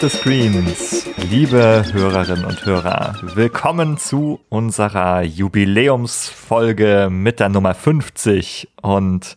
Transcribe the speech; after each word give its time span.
The 0.00 0.08
Screens, 0.08 1.06
liebe 1.30 1.84
Hörerinnen 1.92 2.46
und 2.46 2.64
Hörer, 2.64 3.16
willkommen 3.34 3.98
zu 3.98 4.40
unserer 4.48 5.20
Jubiläumsfolge 5.20 7.08
mit 7.10 7.38
der 7.38 7.50
Nummer 7.50 7.74
50 7.74 8.68
und 8.80 9.36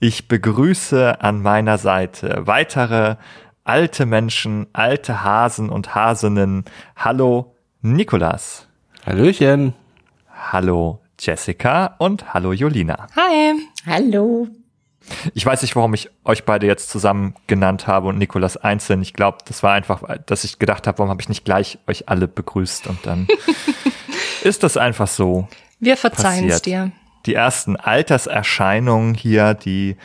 ich 0.00 0.26
begrüße 0.26 1.20
an 1.20 1.40
meiner 1.40 1.78
Seite 1.78 2.42
weitere 2.46 3.14
alte 3.62 4.04
Menschen, 4.04 4.66
alte 4.72 5.22
Hasen 5.22 5.70
und 5.70 5.94
Hasinnen. 5.94 6.64
Hallo 6.96 7.54
Nikolas. 7.80 8.66
Hallöchen. 9.06 9.74
Hallo 10.28 11.00
Jessica 11.20 11.94
und 11.98 12.34
hallo 12.34 12.52
Jolina. 12.52 13.06
Hi. 13.14 13.54
Hallo. 13.86 14.48
Ich 15.34 15.44
weiß 15.44 15.62
nicht, 15.62 15.76
warum 15.76 15.94
ich 15.94 16.10
euch 16.24 16.44
beide 16.44 16.66
jetzt 16.66 16.90
zusammen 16.90 17.34
genannt 17.46 17.86
habe 17.86 18.08
und 18.08 18.18
Nikolas 18.18 18.56
einzeln. 18.56 19.02
Ich 19.02 19.14
glaube, 19.14 19.38
das 19.46 19.62
war 19.62 19.72
einfach, 19.72 20.02
dass 20.26 20.44
ich 20.44 20.58
gedacht 20.58 20.86
habe, 20.86 20.98
warum 20.98 21.10
habe 21.10 21.20
ich 21.20 21.28
nicht 21.28 21.44
gleich 21.44 21.78
euch 21.86 22.08
alle 22.08 22.28
begrüßt 22.28 22.86
und 22.86 23.04
dann 23.04 23.28
ist 24.42 24.62
das 24.62 24.76
einfach 24.76 25.08
so. 25.08 25.48
Wir 25.80 25.96
verzeihen 25.96 26.48
es 26.48 26.62
dir. 26.62 26.92
Die 27.26 27.34
ersten 27.34 27.76
Alterserscheinungen 27.76 29.14
hier, 29.14 29.54
die 29.54 29.96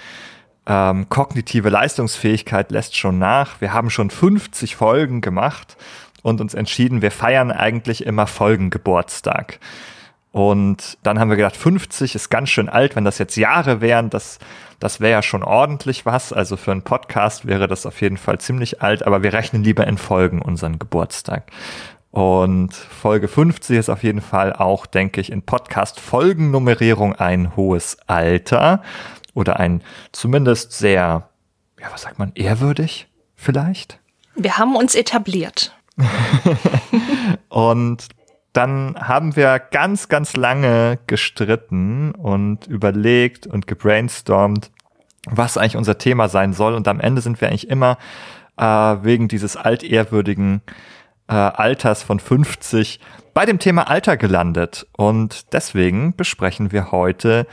ähm, 0.67 1.09
kognitive 1.09 1.69
Leistungsfähigkeit 1.69 2.71
lässt 2.71 2.95
schon 2.95 3.17
nach. 3.17 3.61
Wir 3.61 3.73
haben 3.73 3.89
schon 3.89 4.09
50 4.09 4.75
Folgen 4.75 5.21
gemacht 5.21 5.77
und 6.21 6.41
uns 6.41 6.53
entschieden, 6.53 7.01
wir 7.01 7.11
feiern 7.11 7.51
eigentlich 7.51 8.05
immer 8.05 8.27
Folgengeburtstag. 8.27 9.59
Und 10.37 10.99
dann 11.01 11.19
haben 11.19 11.31
wir 11.31 11.35
gedacht, 11.35 11.57
50 11.57 12.13
ist 12.13 12.29
ganz 12.29 12.51
schön 12.51 12.69
alt, 12.69 12.95
wenn 12.95 13.03
das 13.03 13.17
jetzt 13.17 13.37
Jahre 13.37 13.81
wären, 13.81 14.11
das, 14.11 14.37
das 14.79 14.99
wäre 14.99 15.13
ja 15.13 15.23
schon 15.23 15.41
ordentlich 15.41 16.05
was. 16.05 16.31
Also 16.31 16.57
für 16.57 16.71
einen 16.71 16.83
Podcast 16.83 17.47
wäre 17.47 17.67
das 17.67 17.87
auf 17.87 17.99
jeden 18.01 18.17
Fall 18.17 18.39
ziemlich 18.39 18.83
alt, 18.83 19.01
aber 19.01 19.23
wir 19.23 19.33
rechnen 19.33 19.63
lieber 19.63 19.87
in 19.87 19.97
Folgen 19.97 20.39
unseren 20.39 20.77
Geburtstag. 20.77 21.51
Und 22.11 22.75
Folge 22.75 23.27
50 23.27 23.79
ist 23.79 23.89
auf 23.89 24.03
jeden 24.03 24.21
Fall 24.21 24.53
auch, 24.53 24.85
denke 24.85 25.21
ich, 25.21 25.31
in 25.31 25.41
Podcast-Folgennummerierung 25.41 27.15
ein 27.15 27.55
hohes 27.55 27.97
Alter 28.05 28.83
oder 29.33 29.59
ein 29.59 29.81
zumindest 30.11 30.71
sehr, 30.71 31.29
ja, 31.81 31.87
was 31.91 32.03
sagt 32.03 32.19
man, 32.19 32.31
ehrwürdig 32.35 33.07
vielleicht? 33.35 33.99
Wir 34.35 34.59
haben 34.59 34.75
uns 34.75 34.93
etabliert. 34.93 35.75
und 37.49 38.07
dann 38.57 38.95
haben 38.97 39.35
wir 39.35 39.59
ganz, 39.59 40.09
ganz 40.09 40.35
lange 40.35 40.97
gestritten 41.05 42.11
und 42.13 42.65
überlegt 42.65 43.45
und 43.45 43.67
gebrainstormt, 43.67 44.71
was 45.29 45.59
eigentlich 45.59 45.77
unser 45.77 45.99
Thema 45.99 46.27
sein 46.27 46.53
soll. 46.53 46.73
Und 46.73 46.87
am 46.87 46.99
Ende 46.99 47.21
sind 47.21 47.39
wir 47.39 47.49
eigentlich 47.49 47.69
immer 47.69 47.99
äh, 48.57 48.63
wegen 48.63 49.27
dieses 49.27 49.57
altehrwürdigen 49.57 50.63
äh, 51.27 51.33
Alters 51.33 52.01
von 52.01 52.19
50 52.19 52.99
bei 53.35 53.45
dem 53.45 53.59
Thema 53.59 53.91
Alter 53.91 54.17
gelandet. 54.17 54.87
Und 54.97 55.53
deswegen 55.53 56.15
besprechen 56.15 56.71
wir 56.71 56.91
heute 56.91 57.45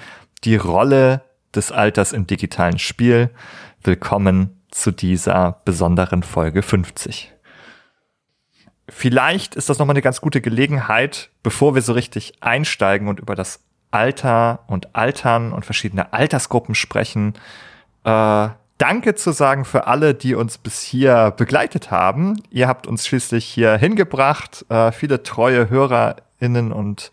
die 0.42 0.56
Rolle 0.56 1.20
des 1.54 1.70
Alters 1.70 2.14
im 2.14 2.26
digitalen 2.26 2.78
Spiel. 2.78 3.28
Willkommen 3.82 4.62
zu 4.70 4.90
dieser 4.90 5.60
besonderen 5.66 6.22
Folge 6.22 6.62
50 6.62 7.34
vielleicht 8.88 9.54
ist 9.54 9.68
das 9.68 9.78
nochmal 9.78 9.94
eine 9.94 10.02
ganz 10.02 10.20
gute 10.20 10.40
Gelegenheit, 10.40 11.30
bevor 11.42 11.74
wir 11.74 11.82
so 11.82 11.92
richtig 11.92 12.34
einsteigen 12.40 13.08
und 13.08 13.20
über 13.20 13.34
das 13.34 13.60
Alter 13.90 14.60
und 14.66 14.94
Altern 14.94 15.52
und 15.52 15.64
verschiedene 15.64 16.12
Altersgruppen 16.12 16.74
sprechen, 16.74 17.34
äh, 18.04 18.48
Danke 18.78 19.14
zu 19.14 19.30
sagen 19.30 19.64
für 19.64 19.86
alle, 19.86 20.14
die 20.14 20.34
uns 20.34 20.58
bis 20.58 20.80
hier 20.80 21.32
begleitet 21.36 21.92
haben. 21.92 22.42
Ihr 22.50 22.66
habt 22.66 22.88
uns 22.88 23.06
schließlich 23.06 23.44
hier 23.44 23.76
hingebracht, 23.76 24.66
äh, 24.68 24.90
viele 24.90 25.22
treue 25.22 25.70
HörerInnen 25.70 26.72
und 26.72 27.12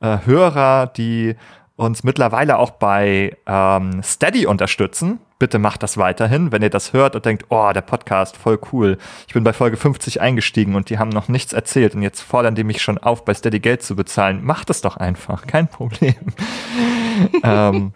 äh, 0.00 0.18
Hörer, 0.26 0.86
die 0.86 1.34
uns 1.76 2.04
mittlerweile 2.04 2.58
auch 2.58 2.72
bei 2.72 3.36
ähm, 3.46 4.02
Steady 4.02 4.46
unterstützen. 4.46 5.18
Bitte 5.38 5.58
macht 5.60 5.84
das 5.84 5.96
weiterhin, 5.96 6.50
wenn 6.50 6.62
ihr 6.62 6.70
das 6.70 6.92
hört 6.92 7.14
und 7.14 7.24
denkt, 7.24 7.46
oh, 7.48 7.70
der 7.72 7.82
Podcast, 7.82 8.36
voll 8.36 8.58
cool. 8.72 8.98
Ich 9.28 9.34
bin 9.34 9.44
bei 9.44 9.52
Folge 9.52 9.76
50 9.76 10.20
eingestiegen 10.20 10.74
und 10.74 10.90
die 10.90 10.98
haben 10.98 11.10
noch 11.10 11.28
nichts 11.28 11.52
erzählt 11.52 11.94
und 11.94 12.02
jetzt 12.02 12.22
fordern 12.22 12.56
die 12.56 12.64
mich 12.64 12.82
schon 12.82 12.98
auf, 12.98 13.24
bei 13.24 13.34
Steady 13.34 13.60
Geld 13.60 13.82
zu 13.82 13.94
bezahlen. 13.94 14.44
Macht 14.44 14.68
es 14.68 14.80
doch 14.80 14.96
einfach, 14.96 15.46
kein 15.46 15.68
Problem. 15.68 16.16
ähm, 17.44 17.92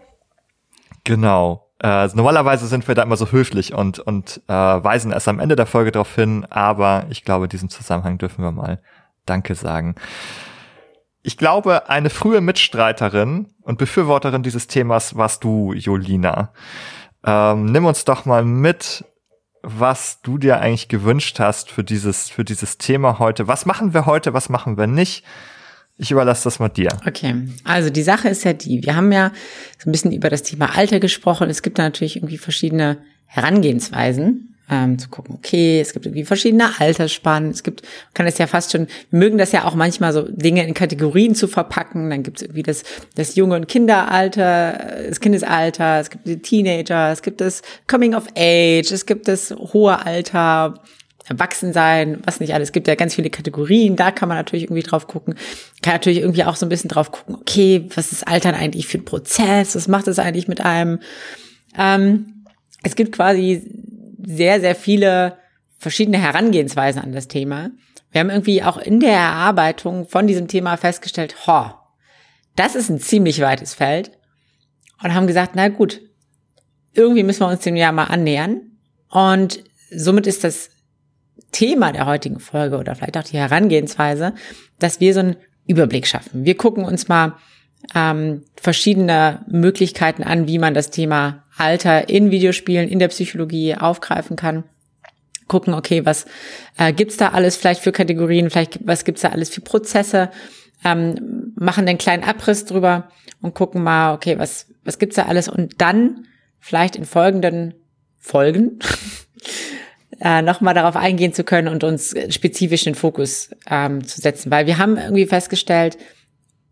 genau. 1.02 1.68
Äh, 1.82 2.08
normalerweise 2.14 2.68
sind 2.68 2.86
wir 2.86 2.94
da 2.94 3.02
immer 3.02 3.16
so 3.16 3.32
höflich 3.32 3.74
und, 3.74 3.98
und 3.98 4.40
äh, 4.46 4.52
weisen 4.52 5.10
erst 5.10 5.26
am 5.26 5.40
Ende 5.40 5.56
der 5.56 5.66
Folge 5.66 5.90
darauf 5.90 6.14
hin, 6.14 6.46
aber 6.48 7.06
ich 7.10 7.24
glaube, 7.24 7.46
in 7.46 7.50
diesem 7.50 7.70
Zusammenhang 7.70 8.18
dürfen 8.18 8.44
wir 8.44 8.52
mal 8.52 8.80
Danke 9.26 9.56
sagen. 9.56 9.96
Ich 11.24 11.36
glaube, 11.36 11.88
eine 11.88 12.10
frühe 12.10 12.40
Mitstreiterin 12.40 13.48
und 13.62 13.78
Befürworterin 13.78 14.44
dieses 14.44 14.68
Themas 14.68 15.16
warst 15.16 15.42
du, 15.42 15.72
Jolina. 15.72 16.52
Ähm, 17.24 17.66
nimm 17.66 17.84
uns 17.84 18.04
doch 18.04 18.24
mal 18.24 18.44
mit, 18.44 19.04
was 19.62 20.20
du 20.22 20.38
dir 20.38 20.60
eigentlich 20.60 20.88
gewünscht 20.88 21.38
hast 21.38 21.70
für 21.70 21.84
dieses, 21.84 22.28
für 22.28 22.44
dieses 22.44 22.78
Thema 22.78 23.18
heute. 23.18 23.46
Was 23.46 23.64
machen 23.66 23.94
wir 23.94 24.06
heute, 24.06 24.34
was 24.34 24.48
machen 24.48 24.76
wir 24.76 24.86
nicht? 24.86 25.24
Ich 25.98 26.10
überlasse 26.10 26.44
das 26.44 26.58
mal 26.58 26.68
dir. 26.68 26.90
Okay, 27.06 27.48
also 27.64 27.90
die 27.90 28.02
Sache 28.02 28.28
ist 28.28 28.44
ja 28.44 28.54
die, 28.54 28.82
wir 28.82 28.96
haben 28.96 29.12
ja 29.12 29.30
so 29.78 29.88
ein 29.88 29.92
bisschen 29.92 30.12
über 30.12 30.30
das 30.30 30.42
Thema 30.42 30.76
Alter 30.76 30.98
gesprochen. 31.00 31.48
Es 31.48 31.62
gibt 31.62 31.78
da 31.78 31.84
natürlich 31.84 32.16
irgendwie 32.16 32.38
verschiedene 32.38 32.98
Herangehensweisen 33.26 34.51
ähm, 34.70 34.98
zu 34.98 35.08
gucken, 35.08 35.34
okay, 35.36 35.80
es 35.80 35.92
gibt 35.92 36.06
irgendwie 36.06 36.24
verschiedene 36.24 36.80
Altersspannen, 36.80 37.50
es 37.50 37.62
gibt, 37.62 37.82
kann 38.14 38.26
es 38.26 38.38
ja 38.38 38.46
fast 38.46 38.72
schon, 38.72 38.86
wir 39.10 39.18
mögen 39.18 39.38
das 39.38 39.52
ja 39.52 39.64
auch 39.64 39.74
manchmal 39.74 40.12
so 40.12 40.22
Dinge 40.22 40.66
in 40.66 40.74
Kategorien 40.74 41.34
zu 41.34 41.48
verpacken, 41.48 42.10
dann 42.10 42.22
gibt 42.22 42.38
es 42.38 42.42
irgendwie 42.42 42.62
das, 42.62 42.82
das 43.14 43.34
junge 43.34 43.56
und 43.56 43.68
Kinderalter, 43.68 45.06
das 45.08 45.20
Kindesalter, 45.20 46.00
es 46.00 46.10
gibt 46.10 46.26
die 46.26 46.38
Teenager, 46.38 47.10
es 47.12 47.22
gibt 47.22 47.40
das 47.40 47.62
Coming 47.86 48.14
of 48.14 48.26
Age, 48.36 48.90
es 48.90 49.06
gibt 49.06 49.28
das 49.28 49.50
hohe 49.50 50.04
Alter, 50.04 50.74
Erwachsensein, 51.28 52.20
was 52.24 52.40
nicht 52.40 52.52
alles. 52.52 52.68
Es 52.68 52.72
gibt 52.72 52.88
ja 52.88 52.94
ganz 52.94 53.14
viele 53.14 53.30
Kategorien, 53.30 53.94
da 53.96 54.10
kann 54.10 54.28
man 54.28 54.36
natürlich 54.36 54.64
irgendwie 54.64 54.82
drauf 54.82 55.06
gucken. 55.06 55.34
Kann 55.80 55.94
natürlich 55.94 56.18
irgendwie 56.18 56.44
auch 56.44 56.56
so 56.56 56.66
ein 56.66 56.68
bisschen 56.68 56.88
drauf 56.88 57.12
gucken, 57.12 57.36
okay, 57.36 57.86
was 57.94 58.10
ist 58.10 58.26
Altern 58.26 58.54
eigentlich 58.54 58.88
für 58.88 58.98
ein 58.98 59.04
Prozess? 59.04 59.76
Was 59.76 59.86
macht 59.86 60.08
es 60.08 60.18
eigentlich 60.18 60.48
mit 60.48 60.60
einem? 60.60 60.98
Ähm, 61.78 62.44
es 62.82 62.96
gibt 62.96 63.12
quasi 63.12 63.62
sehr, 64.24 64.60
sehr 64.60 64.74
viele 64.74 65.38
verschiedene 65.78 66.18
Herangehensweisen 66.18 67.02
an 67.02 67.12
das 67.12 67.28
Thema. 67.28 67.70
Wir 68.10 68.20
haben 68.20 68.30
irgendwie 68.30 68.62
auch 68.62 68.78
in 68.78 69.00
der 69.00 69.12
Erarbeitung 69.12 70.06
von 70.06 70.26
diesem 70.26 70.48
Thema 70.48 70.76
festgestellt, 70.76 71.46
ho, 71.46 71.72
das 72.56 72.74
ist 72.74 72.90
ein 72.90 73.00
ziemlich 73.00 73.40
weites 73.40 73.74
Feld 73.74 74.12
und 75.02 75.14
haben 75.14 75.26
gesagt, 75.26 75.52
na 75.54 75.68
gut, 75.68 76.00
irgendwie 76.92 77.22
müssen 77.22 77.40
wir 77.40 77.48
uns 77.48 77.60
dem 77.60 77.76
ja 77.76 77.90
mal 77.90 78.04
annähern 78.04 78.60
und 79.08 79.64
somit 79.90 80.26
ist 80.26 80.44
das 80.44 80.70
Thema 81.50 81.92
der 81.92 82.06
heutigen 82.06 82.38
Folge 82.38 82.78
oder 82.78 82.94
vielleicht 82.94 83.16
auch 83.16 83.24
die 83.24 83.38
Herangehensweise, 83.38 84.34
dass 84.78 85.00
wir 85.00 85.14
so 85.14 85.20
einen 85.20 85.36
Überblick 85.66 86.06
schaffen. 86.06 86.44
Wir 86.44 86.56
gucken 86.56 86.84
uns 86.84 87.08
mal 87.08 87.36
ähm, 87.94 88.44
verschiedene 88.56 89.44
Möglichkeiten 89.48 90.22
an, 90.22 90.46
wie 90.46 90.58
man 90.58 90.74
das 90.74 90.90
Thema 90.90 91.41
Alter 91.56 92.08
in 92.08 92.30
Videospielen, 92.30 92.88
in 92.88 92.98
der 92.98 93.08
Psychologie 93.08 93.74
aufgreifen 93.74 94.36
kann. 94.36 94.64
Gucken, 95.48 95.74
okay, 95.74 96.06
was 96.06 96.26
äh, 96.78 96.92
gibt's 96.92 97.16
da 97.16 97.30
alles 97.30 97.56
vielleicht 97.56 97.82
für 97.82 97.92
Kategorien, 97.92 98.50
vielleicht 98.50 98.80
was 98.86 99.04
gibt's 99.04 99.22
da 99.22 99.30
alles 99.30 99.50
für 99.50 99.60
Prozesse, 99.60 100.30
ähm, 100.84 101.52
machen 101.56 101.86
den 101.86 101.98
kleinen 101.98 102.24
Abriss 102.24 102.64
drüber 102.64 103.08
und 103.40 103.54
gucken 103.54 103.82
mal, 103.82 104.14
okay, 104.14 104.38
was, 104.38 104.66
was 104.84 104.98
gibt's 104.98 105.16
da 105.16 105.24
alles 105.24 105.48
und 105.48 105.80
dann 105.80 106.26
vielleicht 106.58 106.96
in 106.96 107.04
folgenden 107.04 107.74
Folgen 108.18 108.78
äh, 110.20 110.42
nochmal 110.42 110.74
darauf 110.74 110.96
eingehen 110.96 111.34
zu 111.34 111.44
können 111.44 111.68
und 111.68 111.84
uns 111.84 112.14
spezifisch 112.30 112.84
den 112.84 112.94
Fokus 112.94 113.50
ähm, 113.68 114.06
zu 114.06 114.20
setzen. 114.20 114.50
Weil 114.50 114.66
wir 114.66 114.78
haben 114.78 114.96
irgendwie 114.96 115.26
festgestellt, 115.26 115.98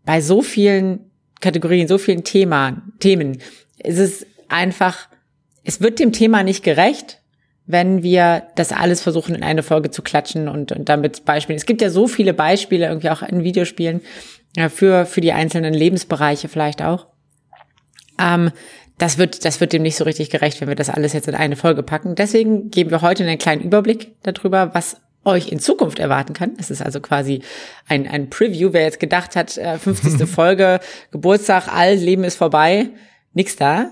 bei 0.05 0.21
so 0.21 0.41
vielen 0.41 1.11
Kategorien, 1.41 1.87
so 1.87 1.97
vielen 1.97 2.23
Thema, 2.23 2.81
Themen 2.99 3.39
ist 3.83 3.99
es 3.99 4.25
einfach, 4.51 5.07
es 5.63 5.81
wird 5.81 5.99
dem 5.99 6.11
Thema 6.11 6.43
nicht 6.43 6.63
gerecht, 6.63 7.21
wenn 7.65 8.03
wir 8.03 8.43
das 8.55 8.71
alles 8.71 9.01
versuchen 9.01 9.35
in 9.35 9.43
eine 9.43 9.63
Folge 9.63 9.91
zu 9.91 10.01
klatschen 10.01 10.47
und, 10.47 10.71
und 10.71 10.89
damit 10.89 11.25
Beispiele. 11.25 11.57
Es 11.57 11.65
gibt 11.65 11.81
ja 11.81 11.89
so 11.89 12.07
viele 12.07 12.33
Beispiele 12.33 12.87
irgendwie 12.87 13.09
auch 13.09 13.21
in 13.21 13.43
Videospielen 13.43 14.01
ja, 14.55 14.69
für, 14.69 15.05
für 15.05 15.21
die 15.21 15.31
einzelnen 15.31 15.73
Lebensbereiche 15.73 16.49
vielleicht 16.49 16.81
auch. 16.81 17.07
Ähm, 18.19 18.51
das 18.97 19.17
wird, 19.17 19.45
das 19.45 19.59
wird 19.61 19.73
dem 19.73 19.81
nicht 19.81 19.95
so 19.95 20.03
richtig 20.03 20.29
gerecht, 20.29 20.61
wenn 20.61 20.67
wir 20.67 20.75
das 20.75 20.89
alles 20.89 21.13
jetzt 21.13 21.27
in 21.27 21.35
eine 21.35 21.55
Folge 21.55 21.81
packen. 21.81 22.15
Deswegen 22.15 22.69
geben 22.69 22.91
wir 22.91 23.01
heute 23.01 23.23
einen 23.23 23.37
kleinen 23.37 23.61
Überblick 23.61 24.11
darüber, 24.21 24.75
was 24.75 24.97
euch 25.23 25.49
in 25.51 25.59
Zukunft 25.59 25.99
erwarten 25.99 26.33
kann. 26.33 26.53
Es 26.59 26.71
ist 26.71 26.81
also 26.81 26.99
quasi 26.99 27.41
ein, 27.87 28.07
ein 28.07 28.29
Preview. 28.29 28.73
Wer 28.73 28.83
jetzt 28.83 28.99
gedacht 28.99 29.35
hat, 29.35 29.51
50. 29.51 30.21
Äh, 30.21 30.25
Folge, 30.27 30.79
Geburtstag, 31.11 31.67
all 31.67 31.95
Leben 31.95 32.23
ist 32.23 32.35
vorbei, 32.35 32.89
nix 33.33 33.55
da. 33.55 33.91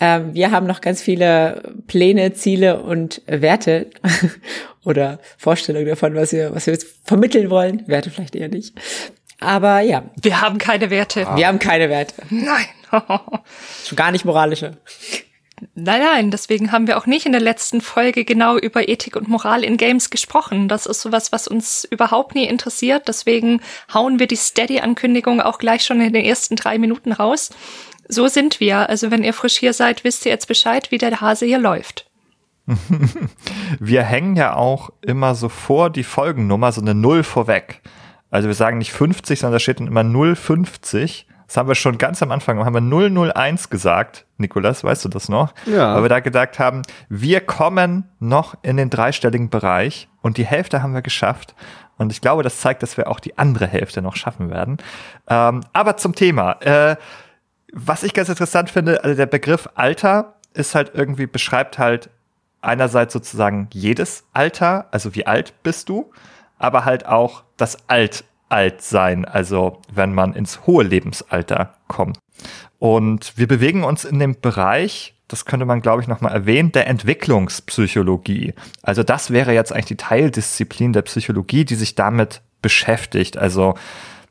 Ähm, 0.00 0.34
wir 0.34 0.50
haben 0.50 0.66
noch 0.66 0.80
ganz 0.80 1.00
viele 1.00 1.74
Pläne, 1.86 2.32
Ziele 2.32 2.80
und 2.82 3.22
Werte 3.26 3.90
oder 4.84 5.20
Vorstellungen 5.38 5.86
davon, 5.86 6.14
was 6.14 6.32
wir, 6.32 6.54
was 6.54 6.66
wir 6.66 6.74
jetzt 6.74 6.86
vermitteln 7.04 7.50
wollen. 7.50 7.82
Werte 7.86 8.10
vielleicht 8.10 8.34
eher 8.34 8.48
nicht. 8.48 8.74
Aber 9.40 9.80
ja. 9.80 10.04
Wir 10.20 10.40
haben 10.40 10.58
keine 10.58 10.90
Werte. 10.90 11.26
Wir 11.36 11.46
haben 11.46 11.58
keine 11.58 11.88
Werte. 11.90 12.14
Nein. 12.30 12.66
Schon 13.84 13.96
gar 13.96 14.12
nicht 14.12 14.24
moralische. 14.24 14.76
Nein, 15.74 16.00
nein, 16.02 16.30
deswegen 16.30 16.72
haben 16.72 16.86
wir 16.86 16.98
auch 16.98 17.06
nicht 17.06 17.26
in 17.26 17.32
der 17.32 17.40
letzten 17.40 17.80
Folge 17.80 18.24
genau 18.24 18.58
über 18.58 18.88
Ethik 18.88 19.16
und 19.16 19.28
Moral 19.28 19.62
in 19.62 19.76
Games 19.76 20.10
gesprochen. 20.10 20.68
Das 20.68 20.84
ist 20.84 21.00
sowas, 21.00 21.32
was 21.32 21.48
uns 21.48 21.84
überhaupt 21.88 22.34
nie 22.34 22.44
interessiert. 22.44 23.08
Deswegen 23.08 23.60
hauen 23.92 24.18
wir 24.18 24.26
die 24.26 24.36
Steady-Ankündigung 24.36 25.40
auch 25.40 25.58
gleich 25.58 25.84
schon 25.84 26.00
in 26.00 26.12
den 26.12 26.24
ersten 26.24 26.56
drei 26.56 26.78
Minuten 26.78 27.12
raus. 27.12 27.50
So 28.08 28.28
sind 28.28 28.60
wir. 28.60 28.88
Also 28.88 29.10
wenn 29.10 29.24
ihr 29.24 29.32
frisch 29.32 29.56
hier 29.56 29.72
seid, 29.72 30.04
wisst 30.04 30.26
ihr 30.26 30.32
jetzt 30.32 30.48
Bescheid, 30.48 30.90
wie 30.90 30.98
der 30.98 31.20
Hase 31.20 31.46
hier 31.46 31.58
läuft. 31.58 32.10
wir 33.80 34.02
hängen 34.02 34.36
ja 34.36 34.54
auch 34.54 34.90
immer 35.02 35.34
so 35.34 35.48
vor 35.48 35.90
die 35.90 36.04
Folgennummer, 36.04 36.72
so 36.72 36.80
eine 36.80 36.94
Null 36.94 37.22
vorweg. 37.22 37.82
Also 38.30 38.48
wir 38.48 38.54
sagen 38.54 38.78
nicht 38.78 38.92
50, 38.92 39.38
sondern 39.38 39.54
da 39.54 39.58
steht 39.58 39.80
dann 39.80 39.86
immer 39.86 40.02
050. 40.02 41.26
Das 41.46 41.58
haben 41.58 41.68
wir 41.68 41.74
schon 41.74 41.98
ganz 41.98 42.22
am 42.22 42.32
Anfang, 42.32 42.64
haben 42.64 42.90
wir 42.90 43.32
001 43.34 43.68
gesagt. 43.68 44.26
Nikolas, 44.38 44.82
weißt 44.82 45.04
du 45.04 45.08
das 45.08 45.28
noch? 45.28 45.54
Ja. 45.66 45.94
Weil 45.94 46.02
wir 46.02 46.08
da 46.08 46.20
gedacht 46.20 46.58
haben, 46.58 46.82
wir 47.08 47.40
kommen 47.40 48.08
noch 48.18 48.56
in 48.62 48.76
den 48.78 48.90
dreistelligen 48.90 49.50
Bereich 49.50 50.08
und 50.22 50.38
die 50.38 50.46
Hälfte 50.46 50.82
haben 50.82 50.94
wir 50.94 51.02
geschafft. 51.02 51.54
Und 51.96 52.10
ich 52.10 52.20
glaube, 52.20 52.42
das 52.42 52.60
zeigt, 52.60 52.82
dass 52.82 52.96
wir 52.96 53.08
auch 53.08 53.20
die 53.20 53.38
andere 53.38 53.66
Hälfte 53.66 54.02
noch 54.02 54.16
schaffen 54.16 54.50
werden. 54.50 54.78
Ähm, 55.28 55.60
aber 55.72 55.96
zum 55.96 56.14
Thema. 56.14 56.52
Äh, 56.60 56.96
was 57.74 58.02
ich 58.02 58.14
ganz 58.14 58.28
interessant 58.28 58.70
finde, 58.70 59.02
also 59.02 59.16
der 59.16 59.26
Begriff 59.26 59.68
Alter 59.74 60.34
ist 60.54 60.74
halt 60.74 60.92
irgendwie, 60.94 61.26
beschreibt 61.26 61.78
halt 61.78 62.08
einerseits 62.60 63.12
sozusagen 63.12 63.68
jedes 63.72 64.24
Alter, 64.32 64.86
also 64.92 65.14
wie 65.14 65.26
alt 65.26 65.62
bist 65.62 65.88
du, 65.88 66.10
aber 66.58 66.84
halt 66.84 67.06
auch 67.06 67.42
das 67.56 67.88
Alt 67.88 68.24
alt 68.48 68.82
sein, 68.82 69.24
also 69.24 69.80
wenn 69.92 70.14
man 70.14 70.34
ins 70.34 70.66
hohe 70.66 70.84
Lebensalter 70.84 71.74
kommt. 71.88 72.18
Und 72.78 73.36
wir 73.36 73.48
bewegen 73.48 73.82
uns 73.82 74.04
in 74.04 74.18
dem 74.20 74.40
Bereich, 74.40 75.14
das 75.26 75.44
könnte 75.44 75.66
man, 75.66 75.80
glaube 75.80 76.02
ich, 76.02 76.08
nochmal 76.08 76.32
erwähnen, 76.32 76.70
der 76.70 76.86
Entwicklungspsychologie. 76.86 78.54
Also 78.82 79.02
das 79.02 79.30
wäre 79.30 79.52
jetzt 79.52 79.72
eigentlich 79.72 79.86
die 79.86 79.96
Teildisziplin 79.96 80.92
der 80.92 81.02
Psychologie, 81.02 81.64
die 81.64 81.74
sich 81.74 81.96
damit 81.96 82.42
beschäftigt. 82.62 83.36
Also 83.36 83.74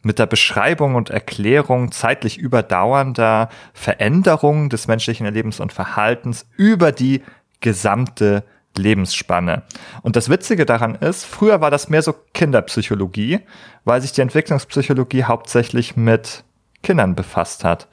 mit 0.03 0.19
der 0.19 0.25
Beschreibung 0.25 0.95
und 0.95 1.09
Erklärung 1.09 1.91
zeitlich 1.91 2.37
überdauernder 2.37 3.49
Veränderungen 3.73 4.69
des 4.69 4.87
menschlichen 4.87 5.25
Erlebens 5.25 5.59
und 5.59 5.73
Verhaltens 5.73 6.45
über 6.57 6.91
die 6.91 7.23
gesamte 7.61 8.43
Lebensspanne. 8.77 9.63
Und 10.01 10.15
das 10.15 10.29
Witzige 10.29 10.65
daran 10.65 10.95
ist, 10.95 11.25
früher 11.25 11.61
war 11.61 11.71
das 11.71 11.89
mehr 11.89 12.01
so 12.01 12.13
Kinderpsychologie, 12.33 13.39
weil 13.85 14.01
sich 14.01 14.11
die 14.11 14.21
Entwicklungspsychologie 14.21 15.23
hauptsächlich 15.23 15.95
mit 15.95 16.43
Kindern 16.81 17.15
befasst 17.15 17.63
hat. 17.63 17.87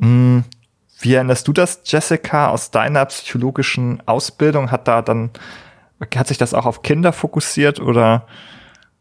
Hm, 0.00 0.44
wie 1.00 1.14
erinnerst 1.14 1.48
du 1.48 1.52
das, 1.52 1.80
Jessica, 1.84 2.48
aus 2.50 2.70
deiner 2.70 3.06
psychologischen 3.06 4.02
Ausbildung? 4.06 4.70
Hat 4.70 4.88
da 4.88 5.00
dann, 5.00 5.30
hat 6.14 6.26
sich 6.26 6.38
das 6.38 6.54
auch 6.54 6.66
auf 6.66 6.82
Kinder 6.82 7.12
fokussiert 7.12 7.80
oder 7.80 8.26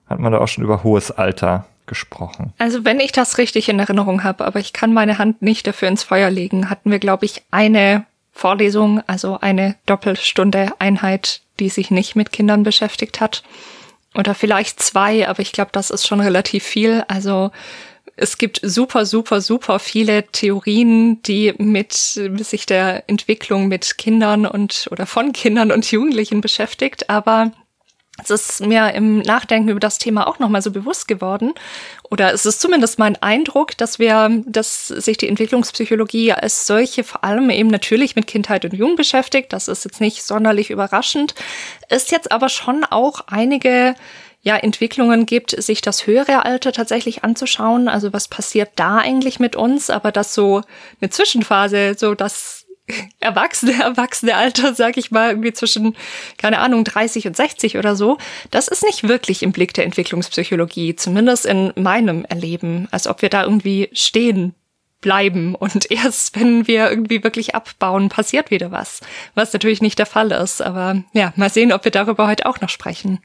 hat 0.06 0.20
man 0.20 0.32
da 0.32 0.38
auch 0.38 0.48
schon 0.48 0.64
über 0.64 0.84
hohes 0.84 1.12
Alter 1.12 1.66
gesprochen? 1.88 2.54
Also 2.58 2.86
wenn 2.86 3.00
ich 3.00 3.12
das 3.12 3.38
richtig 3.38 3.70
in 3.70 3.80
Erinnerung 3.80 4.24
habe, 4.24 4.46
aber 4.46 4.60
ich 4.60 4.74
kann 4.74 4.94
meine 4.94 5.18
Hand 5.18 5.42
nicht 5.42 5.66
dafür 5.66 5.88
ins 5.88 6.04
Feuer 6.04 6.30
legen, 6.30 6.70
hatten 6.70 6.92
wir, 6.92 7.00
glaube 7.00 7.26
ich, 7.26 7.44
eine 7.52 8.06
Vorlesung, 8.32 9.02
also 9.08 9.40
eine 9.40 9.76
Doppelstunde 9.88 10.72
Einheit, 10.80 11.42
die 11.60 11.70
sich 11.70 11.90
nicht 11.90 12.16
mit 12.16 12.32
Kindern 12.32 12.64
beschäftigt 12.64 13.20
hat. 13.20 13.44
Oder 14.14 14.36
vielleicht 14.36 14.82
zwei, 14.82 15.28
aber 15.28 15.42
ich 15.42 15.52
glaube, 15.52 15.72
das 15.74 15.90
ist 15.90 16.08
schon 16.08 16.20
relativ 16.20 16.64
viel. 16.64 17.04
Also 17.08 17.52
es 18.16 18.38
gibt 18.38 18.60
super, 18.64 19.06
super, 19.06 19.42
super 19.42 19.80
viele 19.80 20.26
Theorien, 20.28 21.22
die 21.24 21.54
mit 21.58 21.94
sich 21.94 22.66
der 22.66 23.08
Entwicklung 23.08 23.68
mit 23.68 23.98
Kindern 23.98 24.46
und 24.46 24.88
oder 24.92 25.06
von 25.06 25.34
Kindern 25.34 25.72
und 25.72 25.90
Jugendlichen 25.92 26.42
beschäftigt, 26.42 27.10
aber 27.10 27.52
es 28.24 28.30
ist 28.30 28.62
mir 28.66 28.94
im 28.94 29.20
Nachdenken 29.20 29.70
über 29.70 29.80
das 29.80 30.00
Thema 30.00 30.28
auch 30.28 30.40
nochmal 30.40 30.62
so 30.62 30.72
bewusst 30.72 31.08
geworden. 31.08 31.54
Oder 32.10 32.34
es 32.34 32.46
ist 32.46 32.60
zumindest 32.62 33.00
mein 33.00 33.16
Eindruck, 33.22 33.78
dass 33.78 34.00
wir, 34.00 34.42
dass 34.46 34.88
sich 34.88 35.18
die 35.18 35.28
Entwicklungspsychologie 35.28 36.34
als 36.34 36.66
solche 36.66 37.04
vor 37.04 37.24
allem 37.24 37.50
eben 37.50 37.70
natürlich 37.70 38.16
mit 38.16 38.28
Kindheit 38.28 38.66
und 38.66 38.74
Jugend 38.74 38.98
beschäftigt. 38.98 39.54
Das 39.54 39.68
ist 39.68 39.86
jetzt 39.86 40.02
nicht 40.02 40.24
sonderlich 40.24 40.70
überraschend. 40.70 41.36
Ist 41.90 42.12
jetzt 42.12 42.32
aber 42.32 42.50
schon 42.50 42.84
auch 42.84 43.22
einige 43.28 43.96
ja, 44.42 44.56
Entwicklungen 44.56 45.26
gibt, 45.26 45.52
sich 45.62 45.82
das 45.82 46.08
höhere 46.08 46.46
Alter 46.46 46.72
tatsächlich 46.72 47.24
anzuschauen. 47.24 47.88
Also 47.88 48.14
was 48.14 48.28
passiert 48.28 48.70
da 48.78 48.98
eigentlich 48.98 49.40
mit 49.40 49.56
uns? 49.56 49.90
Aber 49.90 50.12
das 50.12 50.34
so 50.34 50.62
eine 51.02 51.10
Zwischenphase, 51.10 51.96
so 51.98 52.16
das 52.16 52.67
erwachsene, 53.20 53.82
erwachsene 53.82 54.36
Alter, 54.36 54.74
sag 54.74 54.98
ich 54.98 55.12
mal, 55.12 55.30
irgendwie 55.30 55.54
zwischen, 55.54 55.96
keine 56.38 56.60
Ahnung, 56.60 56.84
30 56.84 57.28
und 57.28 57.36
60 57.36 57.78
oder 57.78 57.96
so, 57.96 58.18
das 58.52 58.68
ist 58.68 58.84
nicht 58.84 59.08
wirklich 59.08 59.44
im 59.44 59.52
Blick 59.52 59.74
der 59.74 59.86
Entwicklungspsychologie, 59.86 60.96
zumindest 60.96 61.46
in 61.46 61.74
meinem 61.76 62.26
Erleben, 62.26 62.88
als 62.92 63.08
ob 63.08 63.22
wir 63.22 63.30
da 63.30 63.44
irgendwie 63.44 63.90
stehen 63.94 64.56
bleiben 65.02 65.56
und 65.56 65.92
erst 65.92 66.40
wenn 66.40 66.68
wir 66.68 66.90
irgendwie 66.90 67.24
wirklich 67.24 67.56
abbauen, 67.56 68.10
passiert 68.10 68.52
wieder 68.52 68.72
was, 68.72 69.02
was 69.36 69.54
natürlich 69.54 69.82
nicht 69.82 70.00
der 70.00 70.06
Fall 70.06 70.32
ist, 70.32 70.62
aber 70.62 71.04
ja, 71.14 71.34
mal 71.36 71.50
sehen, 71.50 71.74
ob 71.74 71.84
wir 71.84 71.92
darüber 71.92 72.28
heute 72.28 72.46
auch 72.46 72.62
noch 72.62 72.70
sprechen. 72.70 73.20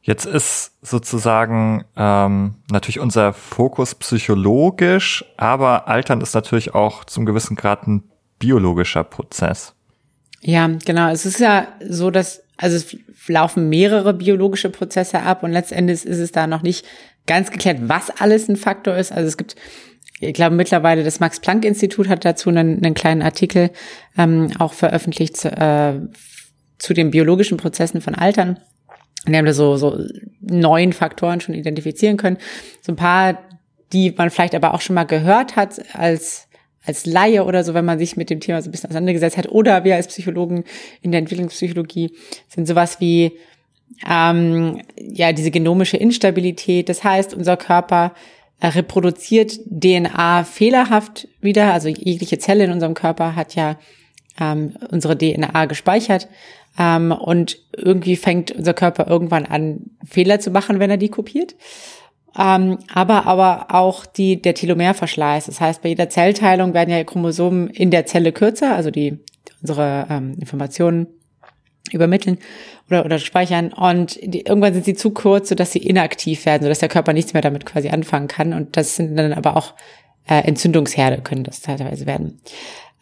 Jetzt 0.00 0.24
ist 0.24 0.72
sozusagen 0.80 1.84
ähm, 1.96 2.54
natürlich 2.70 3.00
unser 3.00 3.34
Fokus 3.34 3.94
psychologisch, 3.94 5.24
aber 5.36 5.86
Altern 5.86 6.20
ist 6.20 6.34
natürlich 6.34 6.74
auch 6.74 7.04
zum 7.04 7.26
gewissen 7.26 7.56
Grad 7.56 7.86
ein 7.86 8.04
biologischer 8.38 9.04
Prozess. 9.04 9.74
Ja, 10.40 10.68
genau. 10.84 11.10
Es 11.10 11.26
ist 11.26 11.40
ja 11.40 11.68
so, 11.86 12.10
dass, 12.10 12.42
also 12.56 12.76
es 12.76 12.96
laufen 13.26 13.68
mehrere 13.68 14.14
biologische 14.14 14.70
Prozesse 14.70 15.20
ab 15.20 15.42
und 15.42 15.52
letztendlich 15.52 16.04
ist 16.04 16.18
es 16.18 16.32
da 16.32 16.46
noch 16.46 16.62
nicht 16.62 16.86
ganz 17.26 17.50
geklärt, 17.50 17.78
was 17.82 18.10
alles 18.10 18.48
ein 18.48 18.56
Faktor 18.56 18.96
ist. 18.96 19.12
Also 19.12 19.28
es 19.28 19.36
gibt, 19.36 19.56
ich 20.20 20.34
glaube 20.34 20.56
mittlerweile 20.56 21.04
das 21.04 21.20
Max-Planck-Institut 21.20 22.08
hat 22.08 22.24
dazu 22.24 22.48
einen, 22.50 22.82
einen 22.82 22.94
kleinen 22.94 23.22
Artikel 23.22 23.70
ähm, 24.16 24.52
auch 24.58 24.72
veröffentlicht 24.72 25.36
zu, 25.36 25.50
äh, 25.50 26.00
zu 26.78 26.94
den 26.94 27.10
biologischen 27.10 27.58
Prozessen 27.58 28.00
von 28.00 28.14
Altern. 28.14 28.58
Und 29.26 29.32
die 29.32 29.36
haben 29.36 29.46
da 29.46 29.52
so, 29.52 29.76
so 29.76 29.98
neun 30.40 30.92
Faktoren 30.92 31.40
schon 31.40 31.54
identifizieren 31.54 32.16
können. 32.16 32.38
So 32.80 32.92
ein 32.92 32.96
paar, 32.96 33.38
die 33.92 34.12
man 34.16 34.30
vielleicht 34.30 34.54
aber 34.54 34.74
auch 34.74 34.80
schon 34.80 34.94
mal 34.94 35.04
gehört 35.04 35.56
hat 35.56 35.80
als 35.94 36.47
als 36.88 37.06
Laie 37.06 37.44
oder 37.44 37.62
so, 37.62 37.74
wenn 37.74 37.84
man 37.84 37.98
sich 37.98 38.16
mit 38.16 38.30
dem 38.30 38.40
Thema 38.40 38.62
so 38.62 38.68
ein 38.68 38.72
bisschen 38.72 38.90
auseinandergesetzt 38.90 39.36
hat, 39.36 39.48
oder 39.48 39.84
wir 39.84 39.94
als 39.94 40.08
Psychologen 40.08 40.64
in 41.02 41.12
der 41.12 41.20
Entwicklungspsychologie 41.20 42.12
sind 42.48 42.66
sowas 42.66 43.00
wie 43.00 43.32
ähm, 44.08 44.80
ja 44.96 45.32
diese 45.32 45.50
genomische 45.50 45.96
Instabilität. 45.96 46.88
Das 46.88 47.04
heißt, 47.04 47.34
unser 47.34 47.56
Körper 47.56 48.12
äh, 48.60 48.68
reproduziert 48.68 49.60
DNA 49.66 50.44
fehlerhaft 50.44 51.28
wieder. 51.40 51.72
Also 51.72 51.88
jegliche 51.88 52.38
Zelle 52.38 52.64
in 52.64 52.72
unserem 52.72 52.94
Körper 52.94 53.36
hat 53.36 53.54
ja 53.54 53.76
ähm, 54.40 54.74
unsere 54.90 55.16
DNA 55.16 55.66
gespeichert. 55.66 56.28
Ähm, 56.78 57.12
und 57.12 57.58
irgendwie 57.76 58.16
fängt 58.16 58.52
unser 58.52 58.74
Körper 58.74 59.06
irgendwann 59.08 59.46
an, 59.46 59.90
Fehler 60.08 60.40
zu 60.40 60.50
machen, 60.50 60.80
wenn 60.80 60.90
er 60.90 60.96
die 60.96 61.08
kopiert 61.08 61.54
ähm, 62.38 62.78
aber 62.92 63.26
aber 63.26 63.66
auch 63.74 64.06
die 64.06 64.40
der 64.40 64.54
Telomerverschleiß. 64.54 65.46
Das 65.46 65.60
heißt, 65.60 65.82
bei 65.82 65.90
jeder 65.90 66.08
Zellteilung 66.08 66.72
werden 66.72 66.90
ja 66.90 67.02
Chromosomen 67.04 67.68
in 67.68 67.90
der 67.90 68.06
Zelle 68.06 68.32
kürzer, 68.32 68.74
also 68.74 68.90
die 68.90 69.18
unsere 69.60 70.06
ähm, 70.08 70.36
Informationen 70.38 71.08
übermitteln 71.90 72.38
oder 72.88 73.04
oder 73.04 73.18
speichern 73.18 73.72
und 73.72 74.18
die, 74.22 74.42
irgendwann 74.42 74.74
sind 74.74 74.84
sie 74.84 74.94
zu 74.94 75.10
kurz, 75.10 75.48
sodass 75.48 75.72
sie 75.72 75.78
inaktiv 75.80 76.46
werden, 76.46 76.62
sodass 76.62 76.78
der 76.78 76.88
Körper 76.88 77.12
nichts 77.12 77.32
mehr 77.32 77.42
damit 77.42 77.66
quasi 77.66 77.88
anfangen 77.88 78.28
kann 78.28 78.52
und 78.52 78.76
das 78.76 78.96
sind 78.96 79.16
dann 79.16 79.32
aber 79.32 79.56
auch 79.56 79.74
äh, 80.28 80.46
Entzündungsherde 80.46 81.22
können 81.22 81.44
das 81.44 81.60
teilweise 81.60 82.06
werden. 82.06 82.40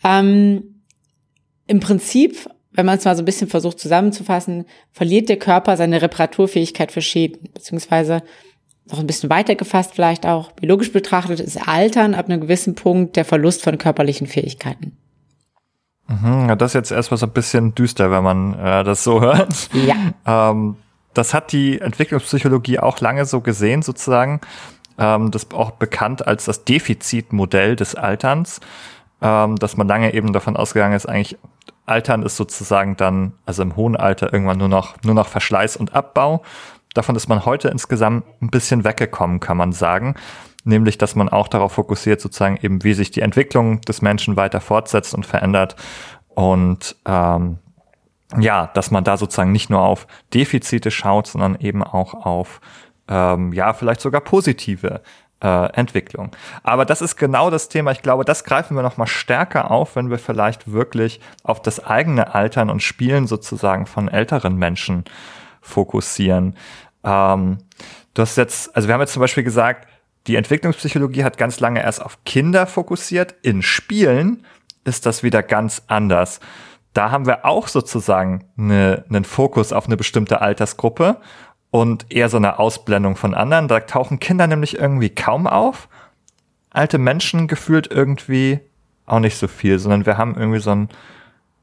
Ähm, 0.04 0.82
Im 1.66 1.80
Prinzip 1.80 2.48
wenn 2.76 2.86
man 2.86 2.98
es 2.98 3.04
mal 3.04 3.16
so 3.16 3.22
ein 3.22 3.24
bisschen 3.24 3.48
versucht 3.48 3.80
zusammenzufassen, 3.80 4.66
verliert 4.92 5.28
der 5.30 5.38
Körper 5.38 5.76
seine 5.76 6.02
Reparaturfähigkeit 6.02 6.92
für 6.92 7.00
Schäden, 7.00 7.48
beziehungsweise 7.54 8.22
noch 8.90 9.00
ein 9.00 9.06
bisschen 9.06 9.30
weiter 9.30 9.54
gefasst 9.54 9.92
vielleicht 9.94 10.26
auch, 10.26 10.52
biologisch 10.52 10.92
betrachtet 10.92 11.40
ist 11.40 11.68
Altern 11.68 12.14
ab 12.14 12.26
einem 12.26 12.40
gewissen 12.40 12.74
Punkt 12.74 13.16
der 13.16 13.24
Verlust 13.24 13.62
von 13.62 13.78
körperlichen 13.78 14.26
Fähigkeiten. 14.26 14.96
Mhm, 16.08 16.56
das 16.58 16.70
ist 16.70 16.74
jetzt 16.74 16.92
erstmal 16.92 17.18
so 17.18 17.26
ein 17.26 17.32
bisschen 17.32 17.74
düster, 17.74 18.10
wenn 18.10 18.22
man 18.22 18.54
äh, 18.54 18.84
das 18.84 19.02
so 19.02 19.20
hört. 19.20 19.68
Ja. 19.72 19.96
Ähm, 20.26 20.76
das 21.14 21.32
hat 21.32 21.52
die 21.52 21.80
Entwicklungspsychologie 21.80 22.78
auch 22.78 23.00
lange 23.00 23.24
so 23.24 23.40
gesehen, 23.40 23.82
sozusagen. 23.82 24.40
Ähm, 24.98 25.30
das 25.30 25.44
ist 25.44 25.54
auch 25.54 25.70
bekannt 25.72 26.26
als 26.26 26.44
das 26.44 26.64
Defizitmodell 26.64 27.74
des 27.74 27.94
Alterns. 27.94 28.60
ähm, 29.22 29.56
dass 29.56 29.78
man 29.78 29.88
lange 29.88 30.12
eben 30.12 30.34
davon 30.34 30.56
ausgegangen 30.56 30.94
ist, 30.94 31.06
eigentlich 31.06 31.38
Altern 31.86 32.22
ist 32.22 32.36
sozusagen 32.36 32.96
dann, 32.96 33.32
also 33.46 33.62
im 33.62 33.76
hohen 33.76 33.96
Alter 33.96 34.32
irgendwann 34.32 34.58
nur 34.58 34.68
noch, 34.68 34.96
nur 35.04 35.14
noch 35.14 35.28
Verschleiß 35.28 35.76
und 35.76 35.94
Abbau. 35.94 36.42
Davon 36.96 37.16
ist 37.16 37.28
man 37.28 37.44
heute 37.44 37.68
insgesamt 37.68 38.24
ein 38.40 38.50
bisschen 38.50 38.84
weggekommen, 38.84 39.40
kann 39.40 39.56
man 39.56 39.72
sagen. 39.72 40.14
Nämlich, 40.64 40.98
dass 40.98 41.14
man 41.14 41.28
auch 41.28 41.48
darauf 41.48 41.72
fokussiert, 41.72 42.20
sozusagen 42.20 42.58
eben, 42.60 42.82
wie 42.82 42.94
sich 42.94 43.10
die 43.10 43.20
Entwicklung 43.20 43.80
des 43.82 44.02
Menschen 44.02 44.36
weiter 44.36 44.60
fortsetzt 44.60 45.14
und 45.14 45.24
verändert. 45.24 45.76
Und 46.34 46.96
ähm, 47.06 47.58
ja, 48.38 48.66
dass 48.68 48.90
man 48.90 49.04
da 49.04 49.16
sozusagen 49.16 49.52
nicht 49.52 49.70
nur 49.70 49.82
auf 49.82 50.06
Defizite 50.34 50.90
schaut, 50.90 51.28
sondern 51.28 51.56
eben 51.60 51.84
auch 51.84 52.14
auf 52.14 52.60
ähm, 53.08 53.52
ja, 53.52 53.72
vielleicht 53.72 54.00
sogar 54.00 54.20
positive 54.20 55.02
äh, 55.42 55.72
Entwicklung. 55.74 56.30
Aber 56.62 56.84
das 56.84 57.02
ist 57.02 57.16
genau 57.16 57.50
das 57.50 57.68
Thema. 57.68 57.92
Ich 57.92 58.02
glaube, 58.02 58.24
das 58.24 58.44
greifen 58.44 58.74
wir 58.74 58.82
noch 58.82 58.96
mal 58.96 59.06
stärker 59.06 59.70
auf, 59.70 59.96
wenn 59.96 60.10
wir 60.10 60.18
vielleicht 60.18 60.72
wirklich 60.72 61.20
auf 61.42 61.62
das 61.62 61.84
eigene 61.84 62.34
Altern 62.34 62.70
und 62.70 62.82
Spielen 62.82 63.26
sozusagen 63.26 63.86
von 63.86 64.08
älteren 64.08 64.56
Menschen 64.56 65.04
fokussieren. 65.60 66.54
Ähm, 67.06 67.58
du 68.12 68.22
hast 68.22 68.36
jetzt, 68.36 68.74
also 68.76 68.88
wir 68.88 68.94
haben 68.94 69.00
jetzt 69.00 69.14
zum 69.14 69.20
Beispiel 69.20 69.44
gesagt, 69.44 69.88
die 70.26 70.36
Entwicklungspsychologie 70.36 71.24
hat 71.24 71.38
ganz 71.38 71.60
lange 71.60 71.82
erst 71.82 72.02
auf 72.02 72.18
Kinder 72.24 72.66
fokussiert. 72.66 73.34
In 73.42 73.62
Spielen 73.62 74.44
ist 74.84 75.06
das 75.06 75.22
wieder 75.22 75.42
ganz 75.42 75.82
anders. 75.86 76.40
Da 76.92 77.10
haben 77.10 77.26
wir 77.26 77.44
auch 77.44 77.68
sozusagen 77.68 78.44
eine, 78.58 79.04
einen 79.08 79.24
Fokus 79.24 79.72
auf 79.72 79.86
eine 79.86 79.96
bestimmte 79.96 80.40
Altersgruppe 80.40 81.20
und 81.70 82.06
eher 82.10 82.28
so 82.28 82.38
eine 82.38 82.58
Ausblendung 82.58 83.16
von 83.16 83.34
anderen. 83.34 83.68
Da 83.68 83.80
tauchen 83.80 84.18
Kinder 84.18 84.46
nämlich 84.46 84.78
irgendwie 84.78 85.10
kaum 85.10 85.46
auf. 85.46 85.88
Alte 86.70 86.98
Menschen 86.98 87.46
gefühlt 87.48 87.90
irgendwie 87.90 88.60
auch 89.04 89.20
nicht 89.20 89.36
so 89.36 89.46
viel, 89.46 89.78
sondern 89.78 90.06
wir 90.06 90.18
haben 90.18 90.36
irgendwie 90.36 90.58
so 90.58 90.70
ein 90.70 90.88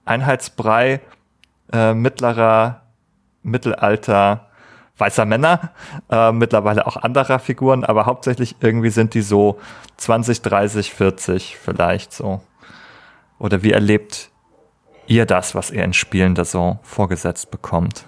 Einheitsbrei 0.05 1.01
äh, 1.71 1.93
mittlerer, 1.93 2.83
Mittelalter, 3.41 4.49
weißer 4.97 5.25
Männer, 5.25 5.71
äh, 6.09 6.31
mittlerweile 6.31 6.85
auch 6.85 6.97
anderer 6.97 7.39
Figuren, 7.39 7.83
aber 7.83 8.05
hauptsächlich 8.05 8.55
irgendwie 8.59 8.89
sind 8.89 9.13
die 9.13 9.21
so 9.21 9.59
20, 9.97 10.41
30, 10.41 10.93
40 10.93 11.57
vielleicht 11.57 12.13
so. 12.13 12.41
Oder 13.39 13.63
wie 13.63 13.71
erlebt 13.71 14.29
ihr 15.07 15.25
das, 15.25 15.55
was 15.55 15.71
ihr 15.71 15.83
in 15.83 15.93
Spielen 15.93 16.35
da 16.35 16.45
so 16.45 16.79
vorgesetzt 16.83 17.51
bekommt? 17.51 18.05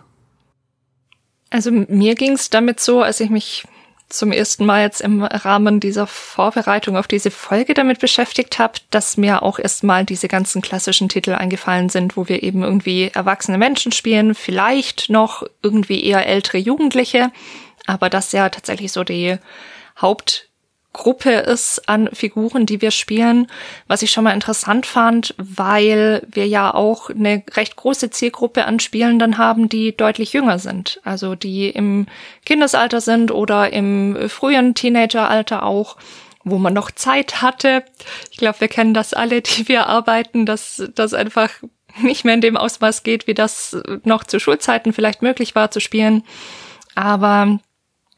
Also 1.49 1.71
mir 1.71 2.15
ging 2.15 2.33
es 2.33 2.49
damit 2.49 2.79
so, 2.79 3.01
als 3.01 3.19
ich 3.19 3.29
mich 3.29 3.65
zum 4.17 4.31
ersten 4.31 4.65
Mal 4.65 4.81
jetzt 4.83 5.01
im 5.01 5.23
Rahmen 5.23 5.79
dieser 5.79 6.07
Vorbereitung 6.07 6.97
auf 6.97 7.07
diese 7.07 7.31
Folge 7.31 7.73
damit 7.73 7.99
beschäftigt 7.99 8.59
habe, 8.59 8.79
dass 8.89 9.17
mir 9.17 9.43
auch 9.43 9.59
erstmal 9.59 10.05
diese 10.05 10.27
ganzen 10.27 10.61
klassischen 10.61 11.09
Titel 11.09 11.31
eingefallen 11.31 11.89
sind, 11.89 12.17
wo 12.17 12.27
wir 12.27 12.43
eben 12.43 12.63
irgendwie 12.63 13.11
erwachsene 13.13 13.57
Menschen 13.57 13.91
spielen, 13.91 14.35
vielleicht 14.35 15.09
noch 15.09 15.43
irgendwie 15.61 16.03
eher 16.03 16.25
ältere 16.25 16.57
Jugendliche, 16.57 17.31
aber 17.85 18.09
das 18.09 18.31
ja 18.31 18.49
tatsächlich 18.49 18.91
so 18.91 19.03
die 19.03 19.37
Haupt 20.01 20.49
Gruppe 20.95 21.31
ist 21.31 21.89
an 21.89 22.09
Figuren, 22.13 22.65
die 22.65 22.81
wir 22.81 22.91
spielen, 22.91 23.47
was 23.87 24.01
ich 24.01 24.11
schon 24.11 24.23
mal 24.23 24.33
interessant 24.33 24.85
fand, 24.85 25.35
weil 25.37 26.25
wir 26.31 26.47
ja 26.47 26.73
auch 26.73 27.09
eine 27.09 27.43
recht 27.53 27.75
große 27.75 28.11
Zielgruppe 28.11 28.65
an 28.65 28.79
Spielenden 28.79 29.37
haben, 29.37 29.67
die 29.67 29.95
deutlich 29.95 30.31
jünger 30.31 30.57
sind, 30.57 31.01
also 31.03 31.35
die 31.35 31.69
im 31.69 32.07
Kindesalter 32.45 33.01
sind 33.01 33.31
oder 33.31 33.73
im 33.73 34.29
frühen 34.29 34.73
Teenageralter 34.73 35.63
auch 35.63 35.97
wo 36.47 36.59
man 36.59 36.75
noch 36.75 36.91
Zeit 36.91 37.41
hatte. 37.41 37.83
Ich 38.29 38.37
glaube, 38.37 38.61
wir 38.61 38.67
kennen 38.67 38.93
das 38.93 39.15
alle, 39.15 39.41
die 39.41 39.67
wir 39.67 39.87
arbeiten, 39.87 40.45
dass 40.45 40.83
das 40.93 41.15
einfach 41.15 41.49
nicht 42.01 42.23
mehr 42.23 42.35
in 42.35 42.41
dem 42.41 42.55
Ausmaß 42.55 43.01
geht, 43.01 43.25
wie 43.25 43.33
das 43.33 43.75
noch 44.03 44.23
zu 44.23 44.39
Schulzeiten 44.39 44.93
vielleicht 44.93 45.23
möglich 45.23 45.55
war 45.55 45.71
zu 45.71 45.79
spielen. 45.79 46.23
Aber 46.93 47.59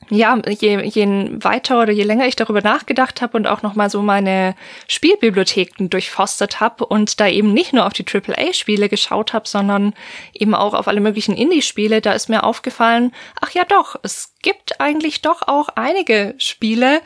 ja, 0.09 0.39
je, 0.47 0.81
je 0.83 1.29
weiter 1.43 1.81
oder 1.81 1.91
je 1.91 2.03
länger 2.03 2.27
ich 2.27 2.35
darüber 2.35 2.61
nachgedacht 2.61 3.21
habe 3.21 3.37
und 3.37 3.47
auch 3.47 3.61
nochmal 3.61 3.89
so 3.89 4.01
meine 4.01 4.55
Spielbibliotheken 4.87 5.89
durchforstet 5.89 6.59
habe 6.59 6.85
und 6.85 7.19
da 7.19 7.27
eben 7.27 7.53
nicht 7.53 7.73
nur 7.73 7.85
auf 7.85 7.93
die 7.93 8.05
AAA-Spiele 8.05 8.89
geschaut 8.89 9.33
habe, 9.33 9.47
sondern 9.47 9.93
eben 10.33 10.55
auch 10.55 10.73
auf 10.73 10.87
alle 10.87 11.01
möglichen 11.01 11.35
Indie-Spiele, 11.35 12.01
da 12.01 12.13
ist 12.13 12.29
mir 12.29 12.43
aufgefallen, 12.43 13.11
ach 13.41 13.51
ja 13.51 13.63
doch, 13.65 13.95
es 14.03 14.33
gibt 14.41 14.79
eigentlich 14.79 15.21
doch 15.21 15.47
auch 15.47 15.69
einige 15.75 16.35
Spiele, 16.37 17.01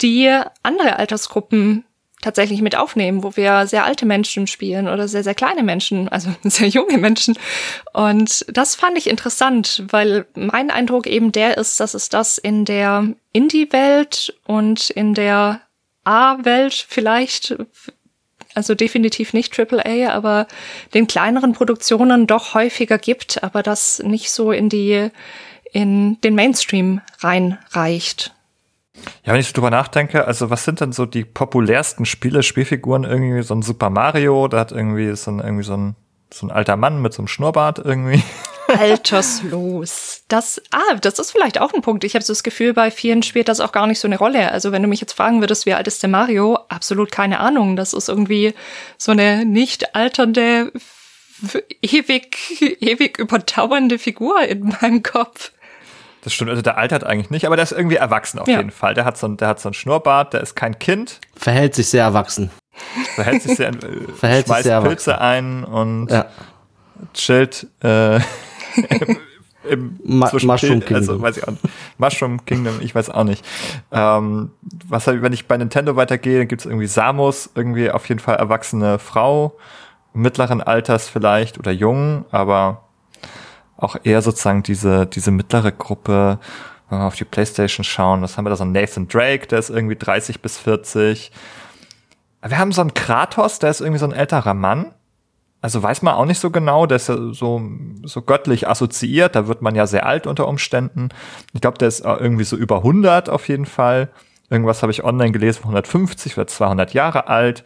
die 0.00 0.28
andere 0.62 0.98
Altersgruppen 0.98 1.84
tatsächlich 2.28 2.60
mit 2.60 2.76
aufnehmen, 2.76 3.22
wo 3.22 3.36
wir 3.36 3.66
sehr 3.66 3.84
alte 3.84 4.04
Menschen 4.04 4.46
spielen 4.46 4.86
oder 4.86 5.08
sehr, 5.08 5.24
sehr 5.24 5.34
kleine 5.34 5.62
Menschen, 5.62 6.08
also 6.10 6.28
sehr 6.42 6.68
junge 6.68 6.98
Menschen. 6.98 7.38
Und 7.94 8.44
das 8.54 8.74
fand 8.74 8.98
ich 8.98 9.08
interessant, 9.08 9.84
weil 9.88 10.26
mein 10.34 10.70
Eindruck 10.70 11.06
eben 11.06 11.32
der 11.32 11.56
ist, 11.56 11.80
dass 11.80 11.94
es 11.94 12.10
das 12.10 12.36
in 12.36 12.66
der 12.66 13.14
Indie-Welt 13.32 14.34
und 14.46 14.90
in 14.90 15.14
der 15.14 15.62
A-Welt 16.04 16.86
vielleicht, 16.86 17.56
also 18.54 18.74
definitiv 18.74 19.32
nicht 19.32 19.58
AAA, 19.58 20.10
aber 20.12 20.48
den 20.92 21.06
kleineren 21.06 21.54
Produktionen 21.54 22.26
doch 22.26 22.52
häufiger 22.52 22.98
gibt, 22.98 23.42
aber 23.42 23.62
das 23.62 24.02
nicht 24.04 24.30
so 24.30 24.52
in 24.52 24.68
die, 24.68 25.08
in 25.72 26.20
den 26.20 26.34
Mainstream 26.34 27.00
reinreicht. 27.20 28.34
Ja, 29.24 29.32
wenn 29.32 29.40
ich 29.40 29.46
so 29.46 29.52
drüber 29.52 29.70
nachdenke, 29.70 30.26
also 30.26 30.50
was 30.50 30.64
sind 30.64 30.80
denn 30.80 30.92
so 30.92 31.06
die 31.06 31.24
populärsten 31.24 32.04
Spiele, 32.04 32.42
Spielfiguren? 32.42 33.04
Irgendwie 33.04 33.42
so 33.42 33.54
ein 33.54 33.62
Super 33.62 33.90
Mario, 33.90 34.48
da 34.48 34.60
hat 34.60 34.72
irgendwie 34.72 35.14
so 35.16 35.30
ein, 35.30 35.40
irgendwie 35.40 35.64
so 35.64 35.76
ein, 35.76 35.96
so 36.32 36.46
ein 36.46 36.50
alter 36.50 36.76
Mann 36.76 37.02
mit 37.02 37.12
so 37.12 37.22
einem 37.22 37.28
Schnurrbart 37.28 37.78
irgendwie. 37.78 38.22
Alterslos. 38.68 40.24
Das, 40.28 40.60
ah, 40.72 40.94
das 41.00 41.18
ist 41.18 41.30
vielleicht 41.30 41.60
auch 41.60 41.72
ein 41.72 41.82
Punkt. 41.82 42.04
Ich 42.04 42.14
habe 42.14 42.24
so 42.24 42.32
das 42.32 42.42
Gefühl, 42.42 42.74
bei 42.74 42.90
vielen 42.90 43.22
spielt 43.22 43.48
das 43.48 43.60
auch 43.60 43.72
gar 43.72 43.86
nicht 43.86 43.98
so 43.98 44.06
eine 44.06 44.18
Rolle. 44.18 44.52
Also 44.52 44.72
wenn 44.72 44.82
du 44.82 44.88
mich 44.88 45.00
jetzt 45.00 45.14
fragen 45.14 45.40
würdest, 45.40 45.64
wie 45.64 45.72
alt 45.72 45.86
ist 45.86 46.02
der 46.02 46.10
Mario? 46.10 46.58
Absolut 46.68 47.10
keine 47.10 47.40
Ahnung. 47.40 47.76
Das 47.76 47.94
ist 47.94 48.08
irgendwie 48.08 48.54
so 48.98 49.12
eine 49.12 49.46
nicht 49.46 49.94
alternde, 49.94 50.72
ewig, 51.82 52.36
ewig 52.80 53.18
überdauernde 53.18 53.98
Figur 53.98 54.40
in 54.42 54.74
meinem 54.80 55.02
Kopf. 55.02 55.52
Das 56.22 56.32
stimmt, 56.32 56.50
also 56.50 56.62
der 56.62 56.78
altert 56.78 57.04
eigentlich 57.04 57.30
nicht, 57.30 57.46
aber 57.46 57.56
der 57.56 57.62
ist 57.62 57.72
irgendwie 57.72 57.96
erwachsen 57.96 58.38
auf 58.38 58.48
ja. 58.48 58.58
jeden 58.58 58.70
Fall. 58.70 58.94
Der 58.94 59.04
hat, 59.04 59.16
so 59.16 59.26
ein, 59.26 59.36
der 59.36 59.48
hat 59.48 59.60
so 59.60 59.70
ein 59.70 59.74
Schnurrbart, 59.74 60.34
der 60.34 60.40
ist 60.40 60.56
kein 60.56 60.78
Kind. 60.78 61.20
Verhält 61.36 61.74
sich 61.74 61.88
sehr 61.88 62.04
erwachsen. 62.04 62.50
Verhält 63.14 63.42
sich 63.42 63.56
sehr, 63.56 63.68
äh, 63.68 64.12
Verhält 64.16 64.46
schmeißt 64.46 64.64
sich 64.64 64.70
sehr 64.70 64.80
Pilze 64.82 65.12
erwachsen. 65.12 65.62
ein 65.62 65.64
und 65.64 66.10
ja. 66.10 66.26
chillt 67.14 67.66
äh, 67.82 68.16
im, 68.18 70.00
im 70.02 70.18
Ma 70.18 70.30
Mushroom 70.32 70.80
Kingdom. 70.80 70.94
Also, 70.94 71.22
weiß 71.22 71.36
ich 71.36 71.44
auch 71.44 71.52
nicht. 71.52 71.64
Mushroom 71.98 72.44
Kingdom, 72.44 72.80
ich 72.80 72.94
weiß 72.94 73.10
auch 73.10 73.24
nicht. 73.24 73.44
Ähm, 73.92 74.50
was 74.86 75.06
wenn 75.06 75.32
ich 75.32 75.46
bei 75.46 75.56
Nintendo 75.56 75.94
weitergehe, 75.94 76.46
gibt 76.46 76.62
es 76.62 76.66
irgendwie 76.66 76.86
Samus, 76.86 77.50
irgendwie 77.54 77.90
auf 77.90 78.08
jeden 78.08 78.20
Fall 78.20 78.36
erwachsene 78.36 78.98
Frau, 78.98 79.56
mittleren 80.12 80.60
Alters 80.62 81.08
vielleicht 81.08 81.58
oder 81.58 81.70
jung, 81.70 82.24
aber 82.30 82.87
auch 83.78 83.96
eher 84.02 84.20
sozusagen 84.20 84.62
diese, 84.62 85.06
diese 85.06 85.30
mittlere 85.30 85.72
Gruppe, 85.72 86.38
wenn 86.90 86.98
wir 86.98 87.06
auf 87.06 87.14
die 87.14 87.24
Playstation 87.24 87.84
schauen, 87.84 88.22
was 88.22 88.36
haben 88.36 88.44
wir 88.44 88.50
da 88.50 88.56
so 88.56 88.64
einen 88.64 88.72
Nathan 88.72 89.08
Drake, 89.08 89.46
der 89.46 89.60
ist 89.60 89.70
irgendwie 89.70 89.96
30 89.96 90.42
bis 90.42 90.58
40. 90.58 91.30
Wir 92.46 92.58
haben 92.58 92.72
so 92.72 92.80
einen 92.80 92.94
Kratos, 92.94 93.58
der 93.58 93.70
ist 93.70 93.80
irgendwie 93.80 93.98
so 94.00 94.06
ein 94.06 94.12
älterer 94.12 94.54
Mann. 94.54 94.92
Also 95.60 95.82
weiß 95.82 96.02
man 96.02 96.14
auch 96.14 96.24
nicht 96.24 96.38
so 96.38 96.50
genau, 96.50 96.86
der 96.86 96.96
ist 96.96 97.08
ja 97.08 97.32
so, 97.32 97.60
so 98.04 98.22
göttlich 98.22 98.68
assoziiert, 98.68 99.34
da 99.34 99.48
wird 99.48 99.60
man 99.60 99.74
ja 99.74 99.86
sehr 99.86 100.06
alt 100.06 100.26
unter 100.26 100.46
Umständen. 100.46 101.08
Ich 101.52 101.60
glaube, 101.60 101.78
der 101.78 101.88
ist 101.88 102.04
irgendwie 102.04 102.44
so 102.44 102.56
über 102.56 102.78
100 102.78 103.28
auf 103.28 103.48
jeden 103.48 103.66
Fall. 103.66 104.10
Irgendwas 104.50 104.82
habe 104.82 104.92
ich 104.92 105.04
online 105.04 105.32
gelesen, 105.32 105.60
150 105.64 106.36
oder 106.36 106.46
200 106.46 106.94
Jahre 106.94 107.28
alt. 107.28 107.64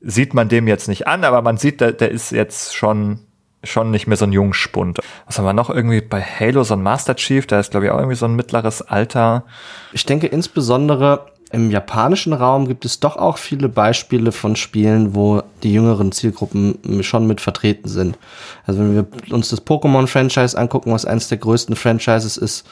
Sieht 0.00 0.34
man 0.34 0.48
dem 0.48 0.68
jetzt 0.68 0.88
nicht 0.88 1.06
an, 1.06 1.24
aber 1.24 1.42
man 1.42 1.56
sieht, 1.56 1.80
der, 1.80 1.92
der 1.92 2.10
ist 2.10 2.32
jetzt 2.32 2.76
schon 2.76 3.27
schon 3.64 3.90
nicht 3.90 4.06
mehr 4.06 4.16
so 4.16 4.24
ein 4.24 4.32
Jungspund. 4.32 5.00
Was 5.26 5.38
haben 5.38 5.44
wir 5.44 5.52
noch 5.52 5.70
irgendwie 5.70 6.00
bei 6.00 6.22
Halo, 6.22 6.62
so 6.62 6.74
ein 6.74 6.82
Master 6.82 7.16
Chief, 7.16 7.46
der 7.46 7.60
ist 7.60 7.72
glaube 7.72 7.86
ich 7.86 7.92
auch 7.92 7.98
irgendwie 7.98 8.16
so 8.16 8.26
ein 8.26 8.36
mittleres 8.36 8.82
Alter. 8.82 9.44
Ich 9.92 10.06
denke 10.06 10.26
insbesondere 10.26 11.26
im 11.50 11.70
japanischen 11.70 12.34
Raum 12.34 12.68
gibt 12.68 12.84
es 12.84 13.00
doch 13.00 13.16
auch 13.16 13.38
viele 13.38 13.68
Beispiele 13.68 14.32
von 14.32 14.54
Spielen, 14.54 15.14
wo 15.14 15.42
die 15.62 15.72
jüngeren 15.72 16.12
Zielgruppen 16.12 17.02
schon 17.02 17.26
mit 17.26 17.40
vertreten 17.40 17.88
sind. 17.88 18.18
Also 18.66 18.80
wenn 18.80 18.94
wir 18.94 19.06
uns 19.32 19.48
das 19.48 19.64
Pokémon-Franchise 19.64 20.58
angucken, 20.58 20.92
was 20.92 21.06
eines 21.06 21.28
der 21.28 21.38
größten 21.38 21.74
Franchises 21.74 22.36
ist, 22.36 22.66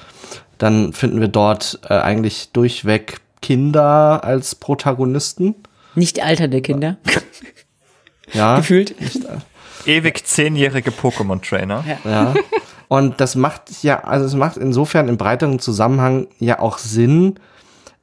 dann 0.58 0.92
finden 0.92 1.20
wir 1.20 1.28
dort 1.28 1.80
äh, 1.88 1.94
eigentlich 1.94 2.50
durchweg 2.52 3.20
Kinder 3.40 4.22
als 4.24 4.54
Protagonisten. 4.54 5.54
Nicht 5.94 6.22
alternde 6.22 6.60
Kinder. 6.60 6.98
Ja. 8.32 8.56
Gefühlt. 8.58 9.00
Nicht, 9.00 9.20
ewig 9.86 10.26
zehnjährige 10.26 10.90
Pokémon-Trainer. 10.90 11.84
Ja. 11.86 12.10
ja. 12.10 12.34
Und 12.88 13.20
das 13.20 13.34
macht 13.34 13.82
ja, 13.82 14.04
also 14.04 14.26
es 14.26 14.34
macht 14.34 14.56
insofern 14.56 15.08
im 15.08 15.16
breiteren 15.16 15.58
Zusammenhang 15.58 16.28
ja 16.38 16.60
auch 16.60 16.78
Sinn, 16.78 17.34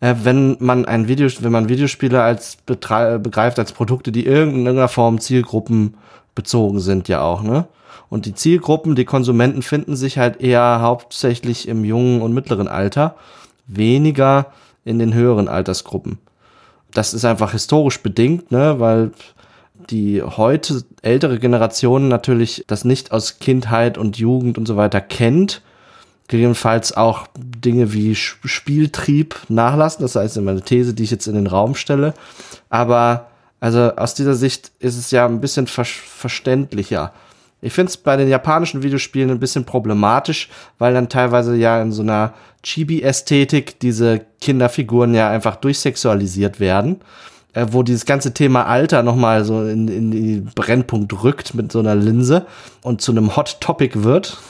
äh, 0.01 0.15
wenn 0.23 0.57
man 0.59 0.85
ein 0.85 1.07
Video, 1.07 1.29
wenn 1.39 1.51
man 1.51 1.69
Videospiele 1.69 2.21
als 2.21 2.57
begreift 2.65 3.59
als 3.59 3.71
Produkte, 3.71 4.11
die 4.11 4.25
in 4.25 4.33
irgendeiner 4.33 4.89
Form 4.89 5.19
Zielgruppen 5.19 5.95
bezogen 6.35 6.79
sind, 6.79 7.07
ja 7.07 7.21
auch, 7.21 7.41
ne? 7.41 7.67
Und 8.09 8.27
die 8.27 8.35
Zielgruppen, 8.35 8.95
die 8.95 9.05
Konsumenten 9.05 9.63
finden 9.63 9.95
sich 9.95 10.19
halt 10.19 10.39
eher 10.39 10.81
hauptsächlich 10.81 11.67
im 11.67 11.83
jungen 11.83 12.21
und 12.21 12.33
mittleren 12.33 12.67
Alter, 12.67 13.15
weniger 13.65 14.47
in 14.85 14.99
den 14.99 15.15
höheren 15.15 15.47
Altersgruppen. 15.47 16.19
Das 16.91 17.15
ist 17.15 17.25
einfach 17.25 17.53
historisch 17.53 18.03
bedingt, 18.03 18.51
ne, 18.51 18.79
weil 18.79 19.13
die 19.89 20.21
heute 20.21 20.83
ältere 21.01 21.39
Generation 21.39 22.07
natürlich 22.07 22.63
das 22.67 22.85
nicht 22.85 23.11
aus 23.11 23.39
Kindheit 23.39 23.97
und 23.97 24.17
Jugend 24.17 24.57
und 24.57 24.67
so 24.67 24.77
weiter 24.77 25.01
kennt, 25.01 25.61
gegebenenfalls 26.27 26.95
auch 26.95 27.27
Dinge 27.37 27.93
wie 27.93 28.15
Spieltrieb 28.15 29.35
nachlassen. 29.49 30.01
Das 30.01 30.15
heißt, 30.15 30.37
immer 30.37 30.51
eine 30.51 30.61
These, 30.61 30.93
die 30.93 31.03
ich 31.03 31.11
jetzt 31.11 31.27
in 31.27 31.35
den 31.35 31.47
Raum 31.47 31.75
stelle. 31.75 32.13
Aber 32.69 33.27
also 33.59 33.95
aus 33.95 34.13
dieser 34.13 34.33
Sicht 34.33 34.71
ist 34.79 34.97
es 34.97 35.11
ja 35.11 35.25
ein 35.25 35.41
bisschen 35.41 35.67
ver 35.67 35.85
verständlicher. 35.85 37.13
Ich 37.61 37.71
finde 37.71 37.91
es 37.91 37.97
bei 37.97 38.17
den 38.17 38.27
japanischen 38.27 38.83
Videospielen 38.83 39.31
ein 39.31 39.39
bisschen 39.39 39.63
problematisch, 39.63 40.49
weil 40.79 40.93
dann 40.93 41.07
teilweise 41.07 41.55
ja 41.55 41.81
in 41.81 41.93
so 41.93 42.01
einer 42.01 42.33
Chibi-Ästhetik 42.63 43.79
diese 43.79 44.21
Kinderfiguren 44.41 45.13
ja 45.13 45.29
einfach 45.29 45.55
durchsexualisiert 45.55 46.59
werden 46.59 46.99
äh, 47.53 47.67
wo 47.71 47.83
dieses 47.83 48.05
ganze 48.05 48.33
Thema 48.33 48.65
Alter 48.65 49.03
nochmal 49.03 49.45
so 49.45 49.63
in, 49.63 49.87
in 49.87 50.11
die 50.11 50.45
Brennpunkt 50.55 51.23
rückt 51.23 51.53
mit 51.53 51.71
so 51.71 51.79
einer 51.79 51.95
Linse 51.95 52.45
und 52.81 53.01
zu 53.01 53.11
einem 53.11 53.35
Hot 53.35 53.57
Topic 53.59 54.03
wird. 54.03 54.37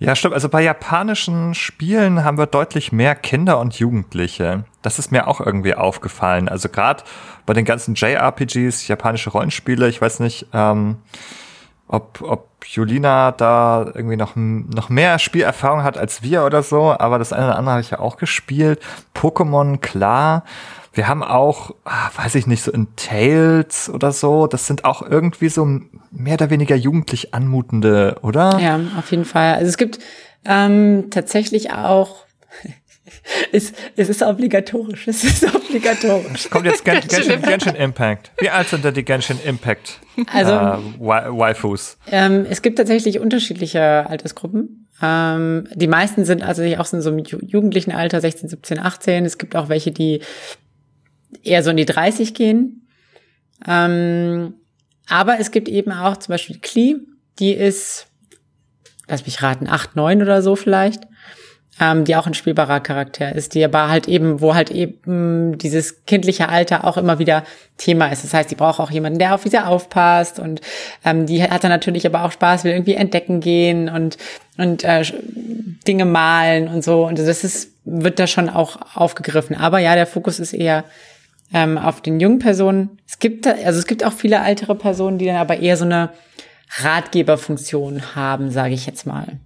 Ja, 0.00 0.14
stimmt. 0.14 0.34
Also 0.34 0.48
bei 0.48 0.62
japanischen 0.62 1.54
Spielen 1.54 2.22
haben 2.22 2.38
wir 2.38 2.46
deutlich 2.46 2.92
mehr 2.92 3.16
Kinder 3.16 3.58
und 3.58 3.80
Jugendliche. 3.80 4.64
Das 4.80 5.00
ist 5.00 5.10
mir 5.10 5.26
auch 5.26 5.40
irgendwie 5.40 5.74
aufgefallen. 5.74 6.48
Also 6.48 6.68
gerade 6.68 7.02
bei 7.46 7.52
den 7.52 7.64
ganzen 7.64 7.94
JRPGs, 7.96 8.86
japanische 8.86 9.30
Rollenspiele, 9.30 9.88
ich 9.88 10.00
weiß 10.00 10.20
nicht, 10.20 10.46
ähm, 10.52 10.98
ob, 11.88 12.22
ob 12.22 12.48
Julina 12.64 13.32
da 13.32 13.90
irgendwie 13.92 14.16
noch, 14.16 14.36
noch 14.36 14.88
mehr 14.88 15.18
Spielerfahrung 15.18 15.82
hat 15.82 15.98
als 15.98 16.22
wir 16.22 16.44
oder 16.44 16.62
so, 16.62 16.94
aber 16.96 17.18
das 17.18 17.32
eine 17.32 17.46
oder 17.46 17.58
andere 17.58 17.72
habe 17.72 17.82
ich 17.82 17.90
ja 17.90 17.98
auch 17.98 18.18
gespielt. 18.18 18.80
Pokémon, 19.16 19.78
klar. 19.78 20.44
Wir 20.98 21.06
haben 21.06 21.22
auch, 21.22 21.76
ah, 21.84 22.10
weiß 22.16 22.34
ich 22.34 22.48
nicht, 22.48 22.60
so 22.60 22.72
in 22.72 22.88
Tales 22.96 23.88
oder 23.88 24.10
so, 24.10 24.48
das 24.48 24.66
sind 24.66 24.84
auch 24.84 25.00
irgendwie 25.00 25.48
so 25.48 25.64
mehr 26.10 26.34
oder 26.34 26.50
weniger 26.50 26.74
jugendlich 26.74 27.32
anmutende, 27.34 28.16
oder? 28.22 28.58
Ja, 28.60 28.80
auf 28.98 29.08
jeden 29.12 29.24
Fall. 29.24 29.54
Also 29.54 29.66
es 29.66 29.76
gibt 29.76 30.00
ähm, 30.44 31.06
tatsächlich 31.10 31.70
auch 31.70 32.24
es, 33.52 33.74
es 33.94 34.08
ist 34.08 34.22
obligatorisch. 34.24 35.06
Es 35.06 35.22
ist 35.22 35.54
obligatorisch. 35.54 36.50
Kommt 36.50 36.66
jetzt 36.66 36.84
Gen 36.84 37.00
Genshin, 37.06 37.42
Genshin 37.42 37.76
Impact. 37.76 38.32
Wie 38.40 38.50
alt 38.50 38.66
sind 38.66 38.84
denn 38.84 38.94
die 38.94 39.04
Genshin 39.04 39.38
Impact 39.44 40.00
also, 40.32 40.50
äh, 40.50 40.78
Waifus? 40.98 41.96
Ähm, 42.10 42.44
es 42.50 42.60
gibt 42.60 42.76
tatsächlich 42.76 43.20
unterschiedliche 43.20 44.04
Altersgruppen. 44.10 44.88
Ähm, 45.00 45.68
die 45.76 45.86
meisten 45.86 46.24
sind 46.24 46.42
also 46.42 46.64
auch 46.64 46.92
in 46.92 47.02
so 47.02 47.10
einem 47.10 47.20
jugendlichen 47.20 47.92
Alter, 47.92 48.20
16, 48.20 48.48
17, 48.48 48.80
18. 48.80 49.24
Es 49.26 49.38
gibt 49.38 49.54
auch 49.54 49.68
welche, 49.68 49.92
die 49.92 50.22
eher 51.42 51.62
so 51.62 51.70
in 51.70 51.76
die 51.76 51.84
30 51.84 52.34
gehen. 52.34 52.86
Ähm, 53.66 54.54
aber 55.08 55.40
es 55.40 55.50
gibt 55.50 55.68
eben 55.68 55.92
auch 55.92 56.16
zum 56.18 56.32
Beispiel 56.32 56.58
Klee, 56.60 56.96
die 57.38 57.52
ist, 57.52 58.06
lass 59.08 59.24
mich 59.24 59.42
raten, 59.42 59.68
8, 59.68 59.96
9 59.96 60.22
oder 60.22 60.42
so 60.42 60.54
vielleicht, 60.54 61.02
ähm, 61.80 62.04
die 62.04 62.16
auch 62.16 62.26
ein 62.26 62.34
spielbarer 62.34 62.80
Charakter 62.80 63.34
ist, 63.34 63.54
die 63.54 63.64
aber 63.64 63.88
halt 63.88 64.08
eben, 64.08 64.40
wo 64.40 64.54
halt 64.54 64.70
eben 64.70 65.56
dieses 65.56 66.04
kindliche 66.04 66.48
Alter 66.48 66.84
auch 66.84 66.96
immer 66.96 67.18
wieder 67.18 67.44
Thema 67.78 68.08
ist. 68.08 68.24
Das 68.24 68.34
heißt, 68.34 68.50
die 68.50 68.56
braucht 68.56 68.80
auch 68.80 68.90
jemanden, 68.90 69.18
der 69.18 69.34
auf 69.34 69.44
sie 69.44 69.58
aufpasst 69.58 70.40
und 70.40 70.60
ähm, 71.04 71.26
die 71.26 71.42
hat 71.42 71.64
dann 71.64 71.70
natürlich 71.70 72.04
aber 72.06 72.24
auch 72.24 72.32
Spaß, 72.32 72.64
will 72.64 72.72
irgendwie 72.72 72.94
entdecken 72.94 73.40
gehen 73.40 73.88
und 73.88 74.18
und 74.56 74.82
äh, 74.82 75.04
Dinge 75.86 76.04
malen 76.04 76.66
und 76.66 76.82
so 76.82 77.06
und 77.06 77.18
das 77.18 77.44
ist 77.44 77.70
wird 77.84 78.18
da 78.18 78.26
schon 78.26 78.50
auch 78.50 78.78
aufgegriffen. 78.94 79.56
Aber 79.56 79.78
ja, 79.78 79.94
der 79.94 80.06
Fokus 80.06 80.40
ist 80.40 80.52
eher 80.52 80.84
ähm, 81.52 81.78
auf 81.78 82.00
den 82.00 82.20
jungen 82.20 82.38
Personen. 82.38 82.98
Es 83.06 83.18
gibt, 83.18 83.46
also 83.46 83.78
es 83.78 83.86
gibt 83.86 84.04
auch 84.04 84.12
viele 84.12 84.36
ältere 84.36 84.74
Personen, 84.74 85.18
die 85.18 85.26
dann 85.26 85.36
aber 85.36 85.58
eher 85.58 85.76
so 85.76 85.84
eine 85.84 86.10
Ratgeberfunktion 86.80 88.14
haben, 88.14 88.50
sage 88.50 88.74
ich 88.74 88.86
jetzt 88.86 89.06
mal. 89.06 89.38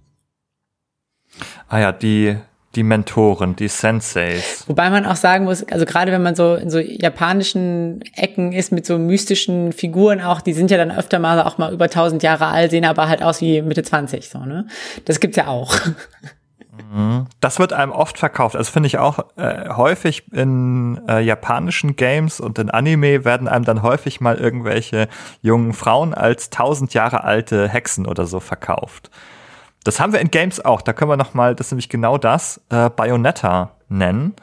Ah 1.67 1.79
ja, 1.79 1.91
die, 1.91 2.37
die 2.75 2.83
Mentoren, 2.83 3.55
die 3.55 3.67
Senseis. 3.67 4.65
Wobei 4.67 4.89
man 4.89 5.05
auch 5.05 5.15
sagen 5.15 5.45
muss, 5.45 5.63
also 5.63 5.85
gerade 5.85 6.11
wenn 6.11 6.21
man 6.21 6.35
so 6.35 6.55
in 6.55 6.69
so 6.69 6.79
japanischen 6.79 8.01
Ecken 8.15 8.51
ist 8.51 8.71
mit 8.71 8.85
so 8.85 8.97
mystischen 8.97 9.71
Figuren 9.71 10.21
auch, 10.21 10.41
die 10.41 10.53
sind 10.53 10.71
ja 10.71 10.77
dann 10.77 10.91
öfter 10.91 11.19
mal 11.19 11.41
auch 11.41 11.57
mal 11.57 11.71
über 11.71 11.85
1000 11.85 12.21
Jahre 12.23 12.47
alt, 12.47 12.71
sehen 12.71 12.85
aber 12.85 13.07
halt 13.07 13.23
aus 13.23 13.41
wie 13.41 13.61
Mitte 13.61 13.83
20, 13.83 14.29
so, 14.29 14.39
ne? 14.39 14.67
Das 15.05 15.19
gibt's 15.19 15.37
ja 15.37 15.47
auch. 15.47 15.75
Mhm. 16.77 17.27
Das 17.39 17.59
wird 17.59 17.73
einem 17.73 17.91
oft 17.91 18.17
verkauft. 18.17 18.55
Also 18.55 18.71
finde 18.71 18.87
ich 18.87 18.97
auch 18.97 19.19
äh, 19.35 19.69
häufig 19.69 20.31
in 20.31 21.01
äh, 21.07 21.19
japanischen 21.19 21.95
Games 21.95 22.39
und 22.39 22.57
in 22.57 22.69
Anime 22.69 23.25
werden 23.25 23.47
einem 23.47 23.65
dann 23.65 23.81
häufig 23.81 24.21
mal 24.21 24.37
irgendwelche 24.37 25.07
jungen 25.41 25.73
Frauen 25.73 26.13
als 26.13 26.49
tausend 26.49 26.93
Jahre 26.93 27.23
alte 27.23 27.67
Hexen 27.69 28.07
oder 28.07 28.25
so 28.25 28.39
verkauft. 28.39 29.11
Das 29.83 29.99
haben 29.99 30.13
wir 30.13 30.19
in 30.19 30.31
Games 30.31 30.63
auch. 30.63 30.81
Da 30.81 30.93
können 30.93 31.11
wir 31.11 31.17
noch 31.17 31.33
mal, 31.33 31.55
das 31.55 31.67
ist 31.67 31.71
nämlich 31.71 31.89
genau 31.89 32.17
das, 32.17 32.61
äh, 32.69 32.89
Bayonetta 32.89 33.71
nennen, 33.89 34.33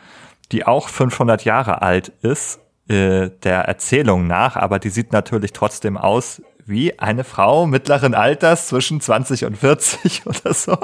die 0.52 0.66
auch 0.66 0.88
500 0.88 1.44
Jahre 1.44 1.82
alt 1.82 2.12
ist, 2.22 2.60
äh, 2.88 3.30
der 3.42 3.62
Erzählung 3.62 4.26
nach, 4.26 4.56
aber 4.56 4.78
die 4.78 4.90
sieht 4.90 5.12
natürlich 5.12 5.52
trotzdem 5.52 5.96
aus 5.96 6.42
wie 6.66 6.98
eine 6.98 7.24
Frau 7.24 7.66
mittleren 7.66 8.14
Alters 8.14 8.68
zwischen 8.68 9.00
20 9.00 9.44
und 9.46 9.56
40 9.56 10.22
oder 10.26 10.54
so. 10.54 10.76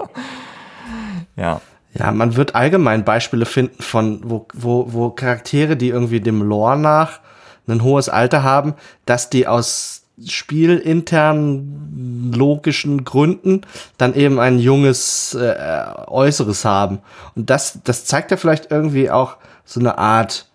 Ja. 1.37 1.61
Ja, 1.99 2.12
man 2.12 2.37
wird 2.37 2.55
allgemein 2.55 3.05
Beispiele 3.05 3.46
finden 3.46 3.83
von, 3.83 4.20
wo, 4.22 4.46
wo, 4.53 4.92
wo 4.92 5.11
Charaktere, 5.11 5.77
die 5.77 5.88
irgendwie 5.88 6.20
dem 6.20 6.42
Lore 6.42 6.79
nach 6.79 7.20
ein 7.68 7.83
hohes 7.83 8.09
Alter 8.09 8.42
haben, 8.42 8.75
dass 9.07 9.31
die 9.31 9.46
aus 9.46 10.03
spielinternen 10.25 12.33
logischen 12.33 13.05
Gründen 13.05 13.62
dann 13.99 14.14
eben 14.14 14.40
ein 14.40 14.59
junges 14.59 15.35
äh, 15.35 15.85
Äußeres 16.07 16.64
haben. 16.64 17.01
Und 17.35 17.51
das, 17.51 17.81
das 17.85 18.07
zeigt 18.07 18.31
ja 18.31 18.37
vielleicht 18.37 18.70
irgendwie 18.70 19.11
auch 19.11 19.37
so 19.64 19.81
eine 19.81 19.99
Art 19.99 20.46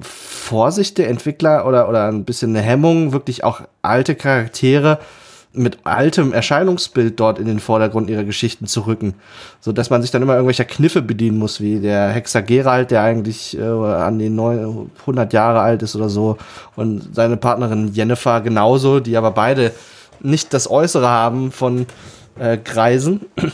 Vorsicht 0.00 0.98
der 0.98 1.08
Entwickler 1.08 1.66
oder, 1.66 1.88
oder 1.88 2.08
ein 2.08 2.24
bisschen 2.24 2.56
eine 2.56 2.64
Hemmung, 2.64 3.12
wirklich 3.12 3.44
auch 3.44 3.60
alte 3.82 4.16
Charaktere 4.16 4.98
mit 5.56 5.78
altem 5.84 6.32
Erscheinungsbild 6.32 7.18
dort 7.18 7.38
in 7.38 7.46
den 7.46 7.60
Vordergrund 7.60 8.10
ihrer 8.10 8.24
Geschichten 8.24 8.66
zu 8.66 8.82
rücken, 8.86 9.14
so 9.60 9.72
dass 9.72 9.90
man 9.90 10.02
sich 10.02 10.10
dann 10.10 10.22
immer 10.22 10.34
irgendwelcher 10.34 10.64
Kniffe 10.64 11.02
bedienen 11.02 11.38
muss, 11.38 11.60
wie 11.60 11.80
der 11.80 12.10
Hexer 12.10 12.42
Gerald, 12.42 12.90
der 12.90 13.02
eigentlich 13.02 13.58
äh, 13.58 13.62
an 13.62 14.18
den 14.18 14.38
100 14.38 15.32
Jahre 15.32 15.60
alt 15.60 15.82
ist 15.82 15.96
oder 15.96 16.08
so, 16.08 16.36
und 16.76 17.14
seine 17.14 17.36
Partnerin 17.36 17.92
Jennifer 17.92 18.40
genauso, 18.40 19.00
die 19.00 19.16
aber 19.16 19.30
beide 19.30 19.72
nicht 20.20 20.52
das 20.52 20.70
Äußere 20.70 21.08
haben 21.08 21.52
von 21.52 21.86
äh, 22.38 22.56
Kreisen. 22.58 23.22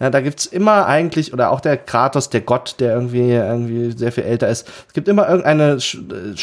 Ja, 0.00 0.10
da 0.10 0.20
gibt's 0.20 0.46
immer 0.46 0.86
eigentlich, 0.86 1.32
oder 1.32 1.52
auch 1.52 1.60
der 1.60 1.76
Kratos, 1.76 2.28
der 2.28 2.40
Gott, 2.40 2.74
der 2.80 2.92
irgendwie, 2.92 3.30
irgendwie 3.30 3.96
sehr 3.96 4.10
viel 4.10 4.24
älter 4.24 4.48
ist. 4.48 4.68
Es 4.88 4.94
gibt 4.94 5.06
immer 5.06 5.28
irgendeine 5.28 5.74
äh, 5.74 6.34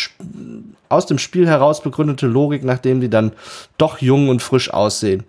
aus 0.90 1.06
dem 1.06 1.20
Spiel 1.20 1.48
heraus 1.48 1.82
begründete 1.82 2.28
Logik, 2.28 2.64
nachdem 2.64 3.00
die 3.02 3.10
dann 3.10 3.32
doch 3.78 4.00
jung 4.00 4.30
und 4.30 4.42
frisch 4.42 4.74
aussehen. 4.74 5.24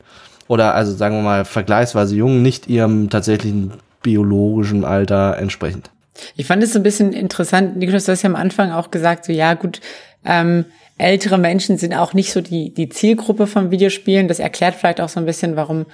Oder 0.48 0.74
also 0.74 0.92
sagen 0.92 1.16
wir 1.16 1.22
mal 1.22 1.44
vergleichsweise 1.44 2.16
jung, 2.16 2.42
nicht 2.42 2.66
ihrem 2.68 3.08
tatsächlichen 3.08 3.72
biologischen 4.02 4.84
Alter 4.84 5.36
entsprechend. 5.38 5.90
Ich 6.36 6.46
fand 6.46 6.62
es 6.62 6.72
so 6.72 6.78
ein 6.78 6.82
bisschen 6.82 7.12
interessant, 7.12 7.76
Niklas, 7.76 8.06
du 8.06 8.12
hast 8.12 8.22
ja 8.22 8.28
am 8.28 8.36
Anfang 8.36 8.72
auch 8.72 8.90
gesagt, 8.90 9.24
so 9.24 9.32
ja 9.32 9.54
gut, 9.54 9.80
ähm, 10.24 10.64
ältere 10.98 11.38
Menschen 11.38 11.78
sind 11.78 11.94
auch 11.94 12.14
nicht 12.14 12.32
so 12.32 12.40
die, 12.40 12.74
die 12.74 12.88
Zielgruppe 12.88 13.46
von 13.46 13.70
Videospielen. 13.70 14.28
Das 14.28 14.38
erklärt 14.38 14.74
vielleicht 14.74 15.00
auch 15.00 15.08
so 15.08 15.18
ein 15.18 15.26
bisschen, 15.26 15.56
warum 15.56 15.86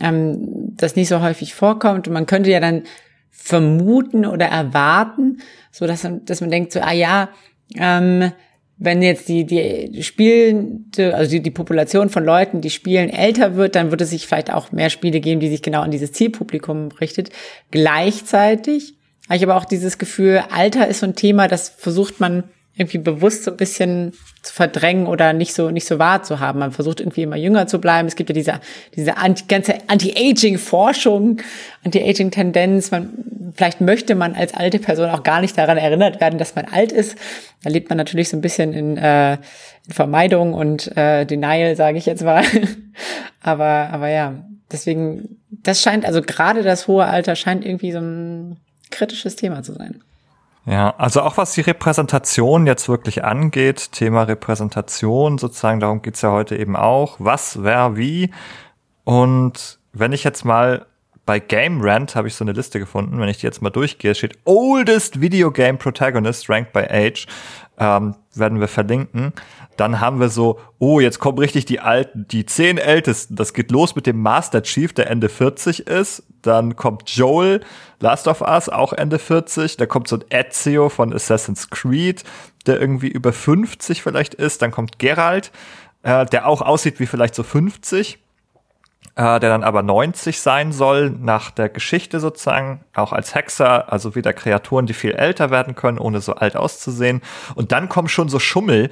ähm, 0.00 0.76
das 0.76 0.96
nicht 0.96 1.08
so 1.08 1.20
häufig 1.20 1.54
vorkommt. 1.54 2.06
Und 2.06 2.14
man 2.14 2.26
könnte 2.26 2.50
ja 2.50 2.60
dann 2.60 2.84
vermuten 3.30 4.24
oder 4.24 4.46
erwarten, 4.46 5.38
so 5.72 5.86
dass, 5.86 6.06
dass 6.24 6.40
man 6.40 6.50
denkt 6.50 6.72
so, 6.72 6.80
ah 6.80 6.92
ja, 6.92 7.30
ähm, 7.74 8.30
wenn 8.76 9.02
jetzt 9.02 9.28
die, 9.28 9.44
die 9.44 10.02
spielende, 10.02 11.14
also 11.14 11.30
die, 11.30 11.40
die 11.40 11.50
Population 11.50 12.10
von 12.10 12.24
Leuten, 12.24 12.60
die 12.60 12.70
spielen, 12.70 13.08
älter 13.08 13.54
wird, 13.54 13.76
dann 13.76 13.90
wird 13.90 14.00
es 14.00 14.10
sich 14.10 14.26
vielleicht 14.26 14.52
auch 14.52 14.72
mehr 14.72 14.90
Spiele 14.90 15.20
geben, 15.20 15.40
die 15.40 15.48
sich 15.48 15.62
genau 15.62 15.82
an 15.82 15.90
dieses 15.90 16.12
Zielpublikum 16.12 16.88
richtet. 17.00 17.30
Gleichzeitig 17.70 18.94
habe 19.28 19.36
ich 19.36 19.42
aber 19.44 19.56
auch 19.56 19.64
dieses 19.64 19.98
Gefühl, 19.98 20.42
Alter 20.50 20.88
ist 20.88 21.00
so 21.00 21.06
ein 21.06 21.14
Thema, 21.14 21.46
das 21.46 21.68
versucht 21.68 22.20
man 22.20 22.44
irgendwie 22.76 22.98
bewusst 22.98 23.44
so 23.44 23.52
ein 23.52 23.56
bisschen 23.56 24.12
zu 24.42 24.52
verdrängen 24.52 25.06
oder 25.06 25.32
nicht 25.32 25.54
so 25.54 25.70
nicht 25.70 25.86
so 25.86 25.98
wahr 25.98 26.22
zu 26.22 26.40
haben. 26.40 26.58
Man 26.58 26.72
versucht 26.72 27.00
irgendwie 27.00 27.22
immer 27.22 27.36
jünger 27.36 27.66
zu 27.66 27.80
bleiben. 27.80 28.08
Es 28.08 28.16
gibt 28.16 28.30
ja 28.30 28.34
diese 28.34 28.60
diese 28.96 29.16
anti, 29.16 29.44
ganze 29.46 29.74
Anti-Aging-Forschung, 29.86 31.40
Anti-Aging-Tendenz. 31.84 32.90
Man 32.90 33.10
vielleicht 33.54 33.80
möchte 33.80 34.16
man 34.16 34.34
als 34.34 34.54
alte 34.54 34.80
Person 34.80 35.10
auch 35.10 35.22
gar 35.22 35.40
nicht 35.40 35.56
daran 35.56 35.78
erinnert 35.78 36.20
werden, 36.20 36.38
dass 36.38 36.56
man 36.56 36.64
alt 36.64 36.90
ist. 36.90 37.16
Da 37.62 37.70
lebt 37.70 37.90
man 37.90 37.98
natürlich 37.98 38.28
so 38.28 38.36
ein 38.36 38.40
bisschen 38.40 38.72
in, 38.72 38.96
äh, 38.96 39.34
in 39.34 39.92
Vermeidung 39.92 40.54
und 40.54 40.96
äh, 40.96 41.24
Denial, 41.24 41.76
sage 41.76 41.98
ich 41.98 42.06
jetzt 42.06 42.24
mal. 42.24 42.42
aber 43.40 43.90
aber 43.92 44.08
ja, 44.08 44.44
deswegen 44.72 45.40
das 45.50 45.80
scheint 45.80 46.04
also 46.04 46.22
gerade 46.22 46.64
das 46.64 46.88
hohe 46.88 47.04
Alter 47.04 47.36
scheint 47.36 47.64
irgendwie 47.64 47.92
so 47.92 47.98
ein 47.98 48.58
kritisches 48.90 49.36
Thema 49.36 49.62
zu 49.62 49.74
sein. 49.74 50.02
Ja, 50.66 50.94
also 50.96 51.20
auch 51.20 51.36
was 51.36 51.52
die 51.52 51.60
Repräsentation 51.60 52.66
jetzt 52.66 52.88
wirklich 52.88 53.22
angeht, 53.22 53.92
Thema 53.92 54.22
Repräsentation 54.22 55.36
sozusagen, 55.36 55.78
darum 55.78 56.00
geht's 56.00 56.22
ja 56.22 56.32
heute 56.32 56.56
eben 56.56 56.74
auch. 56.74 57.16
Was, 57.18 57.62
wer, 57.62 57.96
wie. 57.96 58.30
Und 59.04 59.78
wenn 59.92 60.12
ich 60.12 60.24
jetzt 60.24 60.44
mal 60.44 60.86
bei 61.26 61.38
Game 61.38 61.80
Rant 61.82 62.16
habe 62.16 62.28
ich 62.28 62.34
so 62.34 62.44
eine 62.44 62.52
Liste 62.52 62.78
gefunden, 62.78 63.18
wenn 63.18 63.28
ich 63.28 63.38
die 63.38 63.46
jetzt 63.46 63.62
mal 63.62 63.70
durchgehe, 63.70 64.14
steht 64.14 64.38
Oldest 64.44 65.20
Video 65.20 65.50
Game 65.50 65.78
Protagonist 65.78 66.48
ranked 66.50 66.72
by 66.72 66.84
Age, 66.90 67.26
ähm, 67.78 68.14
werden 68.34 68.60
wir 68.60 68.68
verlinken. 68.68 69.32
Dann 69.76 70.00
haben 70.00 70.20
wir 70.20 70.28
so, 70.28 70.58
oh, 70.78 71.00
jetzt 71.00 71.18
kommen 71.18 71.38
richtig 71.38 71.64
die 71.64 71.80
alten, 71.80 72.26
die 72.28 72.46
zehn 72.46 72.78
Ältesten. 72.78 73.36
Das 73.36 73.52
geht 73.52 73.70
los 73.70 73.96
mit 73.96 74.06
dem 74.06 74.20
Master 74.20 74.62
Chief, 74.62 74.92
der 74.92 75.10
Ende 75.10 75.28
40 75.28 75.86
ist. 75.86 76.24
Dann 76.42 76.76
kommt 76.76 77.10
Joel, 77.10 77.60
Last 78.00 78.28
of 78.28 78.40
Us, 78.40 78.68
auch 78.68 78.92
Ende 78.92 79.18
40. 79.18 79.76
Da 79.76 79.86
kommt 79.86 80.08
so 80.08 80.16
ein 80.16 80.24
Ezio 80.30 80.88
von 80.88 81.12
Assassin's 81.12 81.70
Creed, 81.70 82.24
der 82.66 82.80
irgendwie 82.80 83.08
über 83.08 83.32
50 83.32 84.02
vielleicht 84.02 84.34
ist. 84.34 84.62
Dann 84.62 84.70
kommt 84.70 84.98
Geralt, 84.98 85.52
äh, 86.02 86.26
der 86.26 86.46
auch 86.46 86.62
aussieht 86.62 87.00
wie 87.00 87.06
vielleicht 87.06 87.34
so 87.34 87.42
50 87.42 88.18
äh, 89.16 89.38
der 89.38 89.50
dann 89.50 89.62
aber 89.62 89.82
90 89.82 90.40
sein 90.40 90.72
soll, 90.72 91.10
nach 91.10 91.50
der 91.50 91.68
Geschichte 91.68 92.20
sozusagen, 92.20 92.84
auch 92.94 93.12
als 93.12 93.34
Hexer, 93.34 93.92
also 93.92 94.14
wieder 94.14 94.32
Kreaturen, 94.32 94.86
die 94.86 94.94
viel 94.94 95.12
älter 95.12 95.50
werden 95.50 95.74
können, 95.74 95.98
ohne 95.98 96.20
so 96.20 96.34
alt 96.34 96.56
auszusehen. 96.56 97.22
Und 97.54 97.72
dann 97.72 97.88
kommen 97.88 98.08
schon 98.08 98.28
so 98.28 98.38
Schummel, 98.38 98.90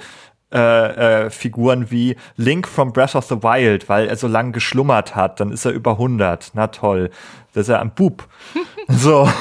äh, 0.53 1.25
äh, 1.25 1.31
Figuren 1.31 1.91
wie 1.91 2.17
Link 2.37 2.69
from 2.69 2.93
Breath 2.93 3.15
of 3.15 3.25
the 3.27 3.43
Wild, 3.43 3.88
weil 3.88 4.09
er 4.09 4.17
so 4.17 4.29
lange 4.29 4.53
geschlummert 4.53 5.15
hat, 5.15 5.41
dann 5.41 5.51
ist 5.51 5.65
er 5.65 5.73
über 5.73 5.93
100. 5.93 6.53
Na 6.55 6.69
toll, 6.69 7.11
das 7.55 7.62
ist 7.62 7.69
ja 7.69 7.81
ein 7.81 7.91
Bub. 7.95 8.27
so. 8.88 9.29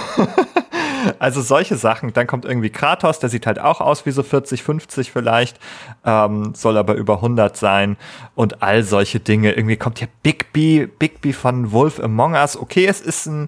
Also 1.19 1.41
solche 1.41 1.77
Sachen. 1.77 2.13
Dann 2.13 2.27
kommt 2.27 2.45
irgendwie 2.45 2.69
Kratos, 2.69 3.19
der 3.19 3.29
sieht 3.29 3.47
halt 3.47 3.59
auch 3.59 3.81
aus 3.81 4.05
wie 4.05 4.11
so 4.11 4.23
40, 4.23 4.61
50 4.63 5.11
vielleicht, 5.11 5.59
ähm, 6.05 6.53
soll 6.53 6.77
aber 6.77 6.93
über 6.93 7.15
100 7.15 7.57
sein 7.57 7.97
und 8.35 8.61
all 8.61 8.83
solche 8.83 9.19
Dinge. 9.19 9.53
Irgendwie 9.53 9.77
kommt 9.77 9.99
hier 9.99 10.09
Bigby, 10.23 10.87
Bigby 10.87 11.33
von 11.33 11.71
Wolf 11.71 11.99
Among 11.99 12.33
Us. 12.33 12.57
Okay, 12.57 12.85
es 12.85 13.01
ist 13.01 13.25
ein, 13.25 13.47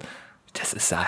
das 0.54 0.74
ist 0.74 0.92
ja, 0.92 1.06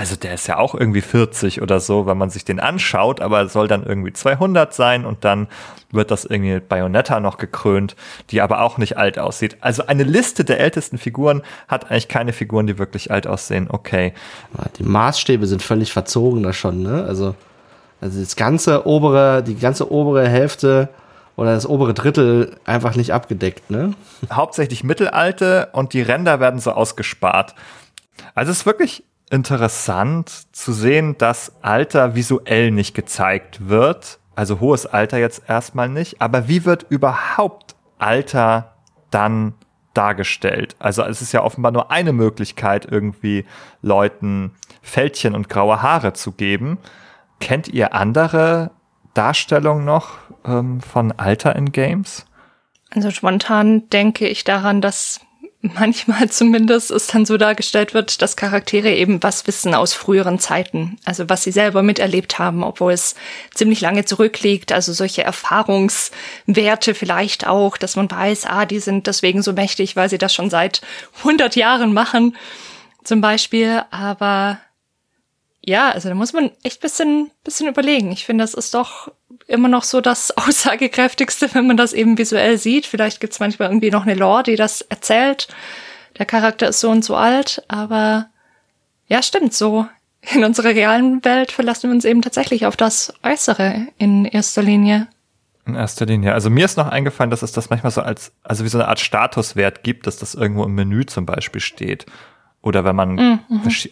also 0.00 0.16
der 0.16 0.32
ist 0.32 0.46
ja 0.46 0.56
auch 0.56 0.74
irgendwie 0.74 1.02
40 1.02 1.60
oder 1.60 1.78
so, 1.78 2.06
wenn 2.06 2.16
man 2.16 2.30
sich 2.30 2.46
den 2.46 2.58
anschaut, 2.58 3.20
aber 3.20 3.46
soll 3.50 3.68
dann 3.68 3.84
irgendwie 3.84 4.14
200 4.14 4.72
sein 4.72 5.04
und 5.04 5.26
dann 5.26 5.46
wird 5.90 6.10
das 6.10 6.24
irgendwie 6.24 6.54
mit 6.54 6.70
Bayonetta 6.70 7.20
noch 7.20 7.36
gekrönt, 7.36 7.96
die 8.30 8.40
aber 8.40 8.62
auch 8.62 8.78
nicht 8.78 8.96
alt 8.96 9.18
aussieht. 9.18 9.58
Also 9.60 9.86
eine 9.88 10.04
Liste 10.04 10.42
der 10.42 10.58
ältesten 10.58 10.96
Figuren 10.96 11.42
hat 11.68 11.90
eigentlich 11.90 12.08
keine 12.08 12.32
Figuren, 12.32 12.66
die 12.66 12.78
wirklich 12.78 13.10
alt 13.10 13.26
aussehen. 13.26 13.66
Okay. 13.68 14.14
Die 14.78 14.84
Maßstäbe 14.84 15.46
sind 15.46 15.62
völlig 15.62 15.92
verzogen 15.92 16.44
da 16.44 16.54
schon, 16.54 16.82
ne? 16.82 17.04
Also, 17.06 17.34
also 18.00 18.20
das 18.20 18.36
ganze 18.36 18.86
obere, 18.86 19.42
die 19.42 19.58
ganze 19.58 19.92
obere 19.92 20.26
Hälfte 20.26 20.88
oder 21.36 21.52
das 21.52 21.68
obere 21.68 21.92
Drittel 21.92 22.56
einfach 22.64 22.96
nicht 22.96 23.12
abgedeckt, 23.12 23.70
ne? 23.70 23.92
Hauptsächlich 24.32 24.82
Mittelalte 24.82 25.68
und 25.72 25.92
die 25.92 26.00
Ränder 26.00 26.40
werden 26.40 26.58
so 26.58 26.70
ausgespart. 26.70 27.54
Also 28.34 28.50
es 28.50 28.60
ist 28.60 28.66
wirklich 28.66 29.04
interessant 29.30 30.54
zu 30.54 30.72
sehen, 30.72 31.16
dass 31.16 31.52
Alter 31.62 32.14
visuell 32.14 32.70
nicht 32.72 32.94
gezeigt 32.94 33.68
wird. 33.68 34.18
Also 34.34 34.60
hohes 34.60 34.86
Alter 34.86 35.18
jetzt 35.18 35.44
erstmal 35.48 35.88
nicht. 35.88 36.20
Aber 36.20 36.48
wie 36.48 36.64
wird 36.64 36.86
überhaupt 36.88 37.76
Alter 37.98 38.74
dann 39.10 39.54
dargestellt? 39.94 40.76
Also 40.78 41.02
es 41.02 41.22
ist 41.22 41.32
ja 41.32 41.42
offenbar 41.42 41.72
nur 41.72 41.90
eine 41.90 42.12
Möglichkeit, 42.12 42.86
irgendwie 42.90 43.44
Leuten 43.82 44.52
Fältchen 44.82 45.34
und 45.34 45.48
graue 45.48 45.80
Haare 45.80 46.12
zu 46.12 46.32
geben. 46.32 46.78
Kennt 47.38 47.68
ihr 47.68 47.94
andere 47.94 48.70
Darstellungen 49.14 49.84
noch 49.84 50.18
ähm, 50.44 50.80
von 50.80 51.12
Alter 51.12 51.54
in 51.56 51.72
Games? 51.72 52.26
Also 52.90 53.10
spontan 53.10 53.88
denke 53.90 54.26
ich 54.26 54.42
daran, 54.44 54.80
dass 54.80 55.20
manchmal 55.74 56.30
zumindest 56.30 56.90
es 56.90 57.08
dann 57.08 57.26
so 57.26 57.36
dargestellt 57.36 57.92
wird, 57.92 58.22
dass 58.22 58.36
Charaktere 58.36 58.94
eben 58.94 59.22
was 59.22 59.46
wissen 59.46 59.74
aus 59.74 59.92
früheren 59.92 60.38
Zeiten, 60.38 60.98
also 61.04 61.28
was 61.28 61.42
sie 61.42 61.52
selber 61.52 61.82
miterlebt 61.82 62.38
haben, 62.38 62.64
obwohl 62.64 62.92
es 62.92 63.14
ziemlich 63.54 63.82
lange 63.82 64.06
zurückliegt, 64.06 64.72
also 64.72 64.94
solche 64.94 65.22
Erfahrungswerte 65.22 66.94
vielleicht 66.94 67.46
auch, 67.46 67.76
dass 67.76 67.96
man 67.96 68.10
weiß, 68.10 68.46
ah, 68.46 68.64
die 68.64 68.80
sind 68.80 69.06
deswegen 69.06 69.42
so 69.42 69.52
mächtig, 69.52 69.96
weil 69.96 70.08
sie 70.08 70.18
das 70.18 70.34
schon 70.34 70.48
seit 70.48 70.80
100 71.18 71.56
Jahren 71.56 71.92
machen, 71.92 72.36
zum 73.04 73.20
Beispiel, 73.20 73.82
aber 73.90 74.60
ja, 75.62 75.90
also 75.90 76.08
da 76.08 76.14
muss 76.14 76.32
man 76.32 76.52
echt 76.62 76.80
bisschen, 76.80 77.30
bisschen 77.44 77.68
überlegen. 77.68 78.12
Ich 78.12 78.24
finde, 78.24 78.44
das 78.44 78.54
ist 78.54 78.72
doch 78.72 79.12
immer 79.50 79.68
noch 79.68 79.84
so 79.84 80.00
das 80.00 80.30
Aussagekräftigste, 80.36 81.52
wenn 81.54 81.66
man 81.66 81.76
das 81.76 81.92
eben 81.92 82.18
visuell 82.18 82.58
sieht. 82.58 82.86
Vielleicht 82.86 83.20
gibt's 83.20 83.40
manchmal 83.40 83.68
irgendwie 83.68 83.90
noch 83.90 84.02
eine 84.02 84.14
Lore, 84.14 84.44
die 84.44 84.56
das 84.56 84.82
erzählt. 84.82 85.48
Der 86.18 86.26
Charakter 86.26 86.68
ist 86.68 86.80
so 86.80 86.90
und 86.90 87.04
so 87.04 87.16
alt, 87.16 87.62
aber 87.68 88.26
ja, 89.06 89.22
stimmt, 89.22 89.54
so 89.54 89.86
in 90.34 90.44
unserer 90.44 90.70
realen 90.70 91.24
Welt 91.24 91.50
verlassen 91.50 91.88
wir 91.88 91.94
uns 91.94 92.04
eben 92.04 92.20
tatsächlich 92.22 92.66
auf 92.66 92.76
das 92.76 93.14
Äußere 93.22 93.86
in 93.96 94.26
erster 94.26 94.62
Linie. 94.62 95.08
In 95.66 95.74
erster 95.74 96.04
Linie. 96.04 96.34
Also 96.34 96.50
mir 96.50 96.64
ist 96.64 96.76
noch 96.76 96.88
eingefallen, 96.88 97.30
dass 97.30 97.42
es 97.42 97.52
das 97.52 97.70
manchmal 97.70 97.90
so 97.90 98.02
als, 98.02 98.32
also 98.42 98.64
wie 98.64 98.68
so 98.68 98.78
eine 98.78 98.88
Art 98.88 99.00
Statuswert 99.00 99.82
gibt, 99.82 100.06
dass 100.06 100.18
das 100.18 100.34
irgendwo 100.34 100.64
im 100.64 100.74
Menü 100.74 101.06
zum 101.06 101.26
Beispiel 101.26 101.60
steht. 101.60 102.06
Oder 102.62 102.84
wenn 102.84 102.96
man 102.96 103.14
mhm. 103.14 103.38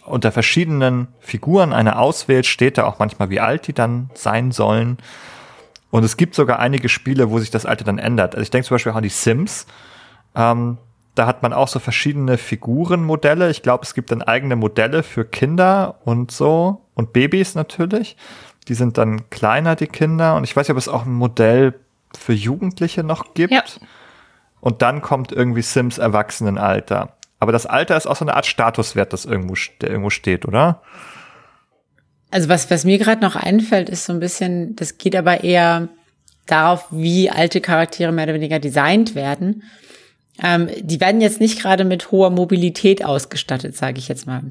unter 0.04 0.30
verschiedenen 0.30 1.08
Figuren 1.20 1.72
eine 1.72 1.98
auswählt, 1.98 2.44
steht 2.44 2.76
da 2.76 2.84
auch 2.84 2.98
manchmal, 2.98 3.30
wie 3.30 3.40
alt 3.40 3.66
die 3.66 3.72
dann 3.72 4.10
sein 4.12 4.52
sollen. 4.52 4.98
Und 5.90 6.04
es 6.04 6.16
gibt 6.16 6.34
sogar 6.34 6.58
einige 6.58 6.88
Spiele, 6.88 7.30
wo 7.30 7.38
sich 7.38 7.50
das 7.50 7.66
Alter 7.66 7.84
dann 7.84 7.98
ändert. 7.98 8.34
Also 8.34 8.42
ich 8.42 8.50
denke 8.50 8.68
zum 8.68 8.74
Beispiel 8.74 8.92
auch 8.92 8.96
an 8.96 9.02
die 9.02 9.08
Sims. 9.08 9.66
Ähm, 10.34 10.78
da 11.14 11.26
hat 11.26 11.42
man 11.42 11.52
auch 11.52 11.68
so 11.68 11.78
verschiedene 11.78 12.38
Figurenmodelle. 12.38 13.50
Ich 13.50 13.62
glaube, 13.62 13.84
es 13.84 13.94
gibt 13.94 14.12
dann 14.12 14.22
eigene 14.22 14.54
Modelle 14.54 15.02
für 15.02 15.24
Kinder 15.24 15.98
und 16.04 16.30
so 16.30 16.82
und 16.94 17.12
Babys 17.12 17.54
natürlich. 17.54 18.16
Die 18.68 18.74
sind 18.74 18.98
dann 18.98 19.28
kleiner, 19.30 19.76
die 19.76 19.86
Kinder. 19.86 20.36
Und 20.36 20.44
ich 20.44 20.54
weiß 20.54 20.68
nicht, 20.68 20.72
ob 20.72 20.78
es 20.78 20.88
auch 20.88 21.06
ein 21.06 21.14
Modell 21.14 21.74
für 22.16 22.34
Jugendliche 22.34 23.02
noch 23.02 23.34
gibt. 23.34 23.52
Ja. 23.52 23.62
Und 24.60 24.82
dann 24.82 25.02
kommt 25.02 25.32
irgendwie 25.32 25.62
Sims 25.62 25.98
Erwachsenenalter. 25.98 27.14
Aber 27.40 27.52
das 27.52 27.66
Alter 27.66 27.96
ist 27.96 28.06
auch 28.06 28.16
so 28.16 28.24
eine 28.24 28.34
Art 28.34 28.46
Statuswert, 28.46 29.12
das 29.12 29.24
irgendwo, 29.24 29.54
der 29.80 29.90
irgendwo 29.90 30.10
steht, 30.10 30.46
oder? 30.46 30.82
Also 32.30 32.48
was, 32.48 32.70
was 32.70 32.84
mir 32.84 32.98
gerade 32.98 33.22
noch 33.22 33.36
einfällt, 33.36 33.88
ist 33.88 34.04
so 34.04 34.12
ein 34.12 34.20
bisschen, 34.20 34.76
das 34.76 34.98
geht 34.98 35.16
aber 35.16 35.44
eher 35.44 35.88
darauf, 36.46 36.86
wie 36.90 37.30
alte 37.30 37.60
Charaktere 37.60 38.12
mehr 38.12 38.24
oder 38.24 38.34
weniger 38.34 38.58
designt 38.58 39.14
werden. 39.14 39.62
Ähm, 40.42 40.68
die 40.80 41.00
werden 41.00 41.20
jetzt 41.20 41.40
nicht 41.40 41.60
gerade 41.60 41.84
mit 41.84 42.10
hoher 42.10 42.30
Mobilität 42.30 43.04
ausgestattet, 43.04 43.76
sage 43.76 43.98
ich 43.98 44.08
jetzt 44.08 44.26
mal. 44.26 44.42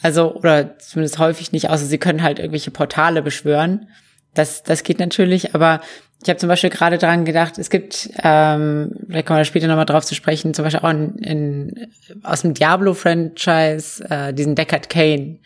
Also, 0.00 0.34
oder 0.34 0.78
zumindest 0.78 1.18
häufig 1.18 1.52
nicht, 1.52 1.70
außer 1.70 1.84
sie 1.84 1.98
können 1.98 2.22
halt 2.22 2.38
irgendwelche 2.38 2.70
Portale 2.70 3.22
beschwören. 3.22 3.88
Das, 4.34 4.62
das 4.62 4.84
geht 4.84 5.00
natürlich, 5.00 5.54
aber 5.54 5.80
ich 6.22 6.28
habe 6.28 6.38
zum 6.38 6.48
Beispiel 6.48 6.70
gerade 6.70 6.98
dran 6.98 7.24
gedacht, 7.24 7.58
es 7.58 7.70
gibt, 7.70 8.10
ähm, 8.22 8.92
vielleicht 9.08 9.26
kommen 9.26 9.38
wir 9.38 9.44
später 9.44 9.66
nochmal 9.66 9.86
drauf 9.86 10.04
zu 10.04 10.14
sprechen, 10.14 10.54
zum 10.54 10.64
Beispiel 10.64 10.80
auch 10.80 10.90
in, 10.90 11.16
in, 11.18 11.86
aus 12.22 12.42
dem 12.42 12.54
Diablo-Franchise, 12.54 14.04
äh, 14.08 14.32
diesen 14.34 14.54
Deckard 14.54 14.88
Kane. 14.88 15.38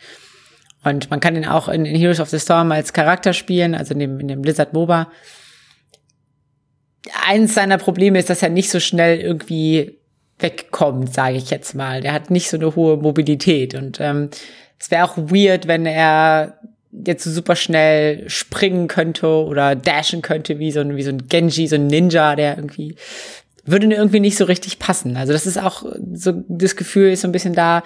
Und 0.85 1.11
man 1.11 1.21
kann 1.21 1.37
ihn 1.37 1.47
auch 1.47 1.69
in, 1.69 1.85
in 1.85 1.97
Heroes 1.97 2.21
of 2.21 2.29
the 2.29 2.41
Storm 2.41 2.73
als 2.73 2.93
Charakter 2.93 3.33
spielen, 3.33 3.75
also 3.75 3.95
in 3.95 4.01
dem, 4.01 4.21
in 4.21 4.29
dem 4.29 4.43
Blizzard 4.43 4.73
MOBA. 4.73 5.11
Eins 7.27 7.55
seiner 7.55 7.79
Probleme 7.79 8.19
ist, 8.19 8.31
dass 8.31 8.43
er 8.43 8.49
nicht 8.49 8.71
so 8.71 8.81
schnell 8.81 9.19
irgendwie 9.19 9.99
wegkommt, 10.39 11.15
sage 11.15 11.37
ich 11.37 11.51
jetzt 11.51 11.75
mal. 11.75 12.01
Der 12.01 12.13
hat 12.13 12.31
nicht 12.31 12.51
so 12.51 12.57
eine 12.57 12.75
hohe 12.75 12.97
Mobilität. 12.97 13.75
Und 13.75 14.01
ähm, 14.01 14.31
es 14.79 14.91
wäre 14.91 15.05
auch 15.05 15.17
weird, 15.17 15.69
wenn 15.69 15.87
er 15.87 16.59
jetzt 16.93 17.25
so 17.25 17.31
super 17.31 17.57
schnell 17.57 18.29
springen 18.29 18.89
könnte 18.89 19.27
oder 19.27 19.75
dashen 19.75 20.21
könnte, 20.21 20.59
wie 20.59 20.73
so 20.73 20.81
ein, 20.81 20.97
wie 20.97 21.03
so 21.03 21.11
ein 21.11 21.29
Genji, 21.29 21.67
so 21.67 21.77
ein 21.77 21.87
Ninja, 21.87 22.37
der 22.37 22.57
irgendwie 22.57 22.97
würde 23.65 23.87
irgendwie 23.87 24.21
nicht 24.21 24.37
so 24.37 24.45
richtig 24.45 24.79
passen. 24.79 25.17
Also 25.17 25.33
das 25.33 25.47
ist 25.47 25.59
auch 25.59 25.85
so 26.13 26.45
das 26.49 26.77
Gefühl 26.77 27.13
ist 27.13 27.23
so 27.23 27.29
ein 27.29 27.33
bisschen 27.33 27.55
da, 27.55 27.83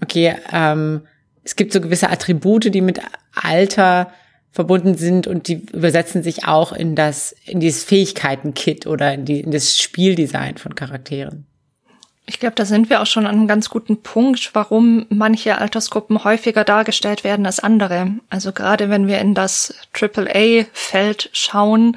okay, 0.00 0.36
ähm, 0.52 1.02
es 1.46 1.54
gibt 1.54 1.72
so 1.72 1.80
gewisse 1.80 2.10
Attribute, 2.10 2.74
die 2.74 2.80
mit 2.80 3.00
Alter 3.32 4.12
verbunden 4.50 4.96
sind 4.96 5.28
und 5.28 5.46
die 5.46 5.64
übersetzen 5.72 6.24
sich 6.24 6.48
auch 6.48 6.72
in 6.72 6.96
das, 6.96 7.36
in 7.44 7.60
dieses 7.60 7.84
Fähigkeiten-Kit 7.84 8.86
oder 8.86 9.14
in, 9.14 9.24
die, 9.24 9.40
in 9.40 9.52
das 9.52 9.78
Spieldesign 9.78 10.56
von 10.56 10.74
Charakteren. 10.74 11.46
Ich 12.24 12.40
glaube, 12.40 12.56
da 12.56 12.64
sind 12.64 12.90
wir 12.90 13.00
auch 13.00 13.06
schon 13.06 13.26
an 13.26 13.36
einem 13.36 13.46
ganz 13.46 13.70
guten 13.70 14.02
Punkt, 14.02 14.50
warum 14.54 15.06
manche 15.08 15.58
Altersgruppen 15.58 16.24
häufiger 16.24 16.64
dargestellt 16.64 17.22
werden 17.22 17.46
als 17.46 17.60
andere. 17.60 18.14
Also 18.28 18.50
gerade 18.50 18.90
wenn 18.90 19.06
wir 19.06 19.20
in 19.20 19.34
das 19.34 19.72
AAA-Feld 19.92 21.30
schauen, 21.32 21.96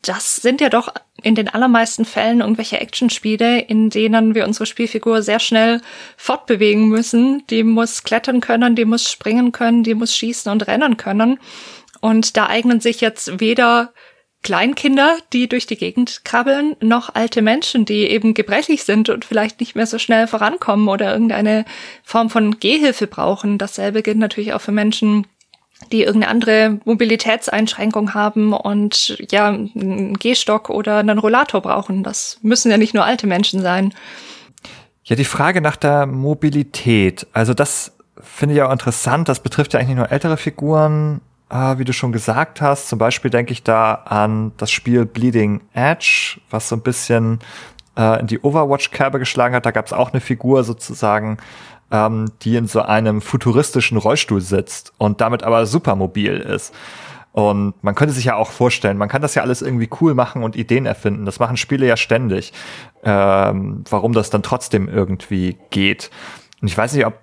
das 0.00 0.36
sind 0.36 0.62
ja 0.62 0.70
doch 0.70 0.94
in 1.22 1.34
den 1.34 1.48
allermeisten 1.48 2.04
Fällen 2.04 2.40
irgendwelche 2.40 2.80
Actionspiele, 2.80 3.60
in 3.60 3.90
denen 3.90 4.34
wir 4.34 4.46
unsere 4.46 4.66
Spielfigur 4.66 5.22
sehr 5.22 5.40
schnell 5.40 5.80
fortbewegen 6.16 6.88
müssen. 6.88 7.44
Die 7.48 7.64
muss 7.64 8.04
klettern 8.04 8.40
können, 8.40 8.76
die 8.76 8.84
muss 8.84 9.10
springen 9.10 9.52
können, 9.52 9.82
die 9.82 9.94
muss 9.94 10.14
schießen 10.14 10.50
und 10.50 10.66
rennen 10.66 10.96
können. 10.96 11.38
Und 12.00 12.36
da 12.36 12.46
eignen 12.46 12.80
sich 12.80 13.00
jetzt 13.00 13.40
weder 13.40 13.92
Kleinkinder, 14.42 15.16
die 15.32 15.48
durch 15.48 15.66
die 15.66 15.76
Gegend 15.76 16.24
krabbeln, 16.24 16.76
noch 16.80 17.14
alte 17.14 17.42
Menschen, 17.42 17.84
die 17.84 18.04
eben 18.04 18.34
gebrechlich 18.34 18.84
sind 18.84 19.08
und 19.08 19.24
vielleicht 19.24 19.58
nicht 19.58 19.74
mehr 19.74 19.86
so 19.86 19.98
schnell 19.98 20.28
vorankommen 20.28 20.88
oder 20.88 21.12
irgendeine 21.12 21.64
Form 22.04 22.30
von 22.30 22.60
Gehhilfe 22.60 23.08
brauchen. 23.08 23.58
Dasselbe 23.58 24.02
gilt 24.02 24.18
natürlich 24.18 24.52
auch 24.52 24.60
für 24.60 24.70
Menschen, 24.72 25.26
die 25.92 26.02
irgendeine 26.02 26.30
andere 26.30 26.80
Mobilitätseinschränkung 26.84 28.14
haben 28.14 28.52
und 28.52 29.16
ja, 29.30 29.46
einen 29.48 30.18
Gehstock 30.18 30.70
oder 30.70 30.98
einen 30.98 31.18
Rollator 31.18 31.62
brauchen. 31.62 32.02
Das 32.02 32.38
müssen 32.42 32.70
ja 32.70 32.76
nicht 32.76 32.94
nur 32.94 33.04
alte 33.04 33.26
Menschen 33.26 33.62
sein. 33.62 33.94
Ja, 35.04 35.16
die 35.16 35.24
Frage 35.24 35.60
nach 35.60 35.76
der 35.76 36.06
Mobilität. 36.06 37.26
Also 37.32 37.54
das 37.54 37.92
finde 38.20 38.54
ich 38.54 38.62
auch 38.62 38.72
interessant. 38.72 39.28
Das 39.28 39.40
betrifft 39.40 39.72
ja 39.72 39.80
eigentlich 39.80 39.96
nur 39.96 40.10
ältere 40.10 40.36
Figuren, 40.36 41.20
äh, 41.50 41.78
wie 41.78 41.84
du 41.84 41.92
schon 41.92 42.12
gesagt 42.12 42.60
hast. 42.60 42.88
Zum 42.88 42.98
Beispiel 42.98 43.30
denke 43.30 43.52
ich 43.52 43.62
da 43.62 43.94
an 43.94 44.52
das 44.58 44.70
Spiel 44.70 45.06
Bleeding 45.06 45.62
Edge, 45.72 46.40
was 46.50 46.68
so 46.68 46.76
ein 46.76 46.82
bisschen 46.82 47.38
äh, 47.98 48.20
in 48.20 48.26
die 48.26 48.40
Overwatch-Kerbe 48.40 49.18
geschlagen 49.18 49.54
hat. 49.54 49.66
Da 49.66 49.72
gab 49.72 49.86
es 49.86 49.92
auch 49.92 50.12
eine 50.12 50.20
Figur 50.20 50.64
sozusagen, 50.64 51.38
ähm, 51.90 52.30
die 52.42 52.56
in 52.56 52.66
so 52.66 52.80
einem 52.80 53.20
futuristischen 53.20 53.98
Rollstuhl 53.98 54.40
sitzt 54.40 54.92
und 54.98 55.20
damit 55.20 55.42
aber 55.42 55.66
supermobil 55.66 56.38
ist. 56.38 56.72
Und 57.32 57.74
man 57.82 57.94
könnte 57.94 58.14
sich 58.14 58.24
ja 58.24 58.36
auch 58.36 58.50
vorstellen, 58.50 58.96
man 58.96 59.08
kann 59.08 59.22
das 59.22 59.34
ja 59.34 59.42
alles 59.42 59.62
irgendwie 59.62 59.88
cool 60.00 60.14
machen 60.14 60.42
und 60.42 60.56
Ideen 60.56 60.86
erfinden. 60.86 61.24
Das 61.24 61.38
machen 61.38 61.56
Spiele 61.56 61.86
ja 61.86 61.96
ständig. 61.96 62.52
Ähm, 63.04 63.84
warum 63.90 64.12
das 64.12 64.30
dann 64.30 64.42
trotzdem 64.42 64.88
irgendwie 64.88 65.56
geht. 65.70 66.10
Und 66.60 66.68
ich 66.68 66.76
weiß 66.76 66.94
nicht, 66.94 67.06
ob 67.06 67.14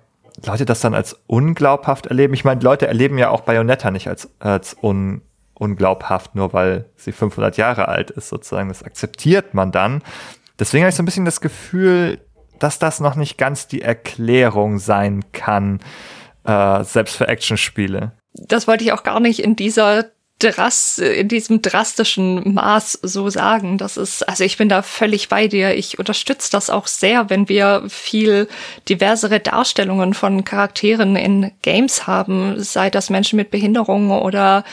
Leute 0.44 0.64
das 0.64 0.80
dann 0.80 0.94
als 0.94 1.18
unglaubhaft 1.26 2.06
erleben. 2.06 2.34
Ich 2.34 2.44
meine, 2.44 2.60
Leute 2.60 2.86
erleben 2.86 3.18
ja 3.18 3.30
auch 3.30 3.42
Bayonetta 3.42 3.90
nicht 3.90 4.08
als, 4.08 4.30
als 4.38 4.76
un, 4.82 5.22
unglaubhaft, 5.54 6.34
nur 6.34 6.52
weil 6.52 6.86
sie 6.96 7.12
500 7.12 7.56
Jahre 7.56 7.88
alt 7.88 8.10
ist, 8.10 8.28
sozusagen. 8.28 8.68
Das 8.68 8.82
akzeptiert 8.82 9.54
man 9.54 9.72
dann. 9.72 10.02
Deswegen 10.58 10.84
habe 10.84 10.90
ich 10.90 10.96
so 10.96 11.02
ein 11.02 11.06
bisschen 11.06 11.24
das 11.24 11.40
Gefühl, 11.40 12.20
dass 12.58 12.78
das 12.78 13.00
noch 13.00 13.16
nicht 13.16 13.36
ganz 13.38 13.68
die 13.68 13.82
Erklärung 13.82 14.78
sein 14.78 15.24
kann, 15.32 15.80
äh, 16.44 16.84
selbst 16.84 17.16
für 17.16 17.28
Actionspiele. 17.28 18.12
Das 18.32 18.66
wollte 18.66 18.84
ich 18.84 18.92
auch 18.92 19.02
gar 19.02 19.20
nicht 19.20 19.40
in 19.40 19.56
dieser 19.56 20.06
Drast, 20.38 20.98
in 20.98 21.28
diesem 21.28 21.62
drastischen 21.62 22.52
Maß 22.52 22.98
so 23.00 23.30
sagen. 23.30 23.78
Das 23.78 23.96
ist, 23.96 24.28
also 24.28 24.44
ich 24.44 24.58
bin 24.58 24.68
da 24.68 24.82
völlig 24.82 25.30
bei 25.30 25.48
dir. 25.48 25.74
Ich 25.74 25.98
unterstütze 25.98 26.52
das 26.52 26.68
auch 26.68 26.86
sehr, 26.86 27.30
wenn 27.30 27.48
wir 27.48 27.84
viel 27.88 28.46
diversere 28.86 29.40
Darstellungen 29.40 30.12
von 30.12 30.44
Charakteren 30.44 31.16
in 31.16 31.52
Games 31.62 32.06
haben, 32.06 32.62
sei 32.62 32.90
das 32.90 33.08
Menschen 33.08 33.36
mit 33.36 33.50
Behinderungen 33.50 34.10
oder 34.10 34.64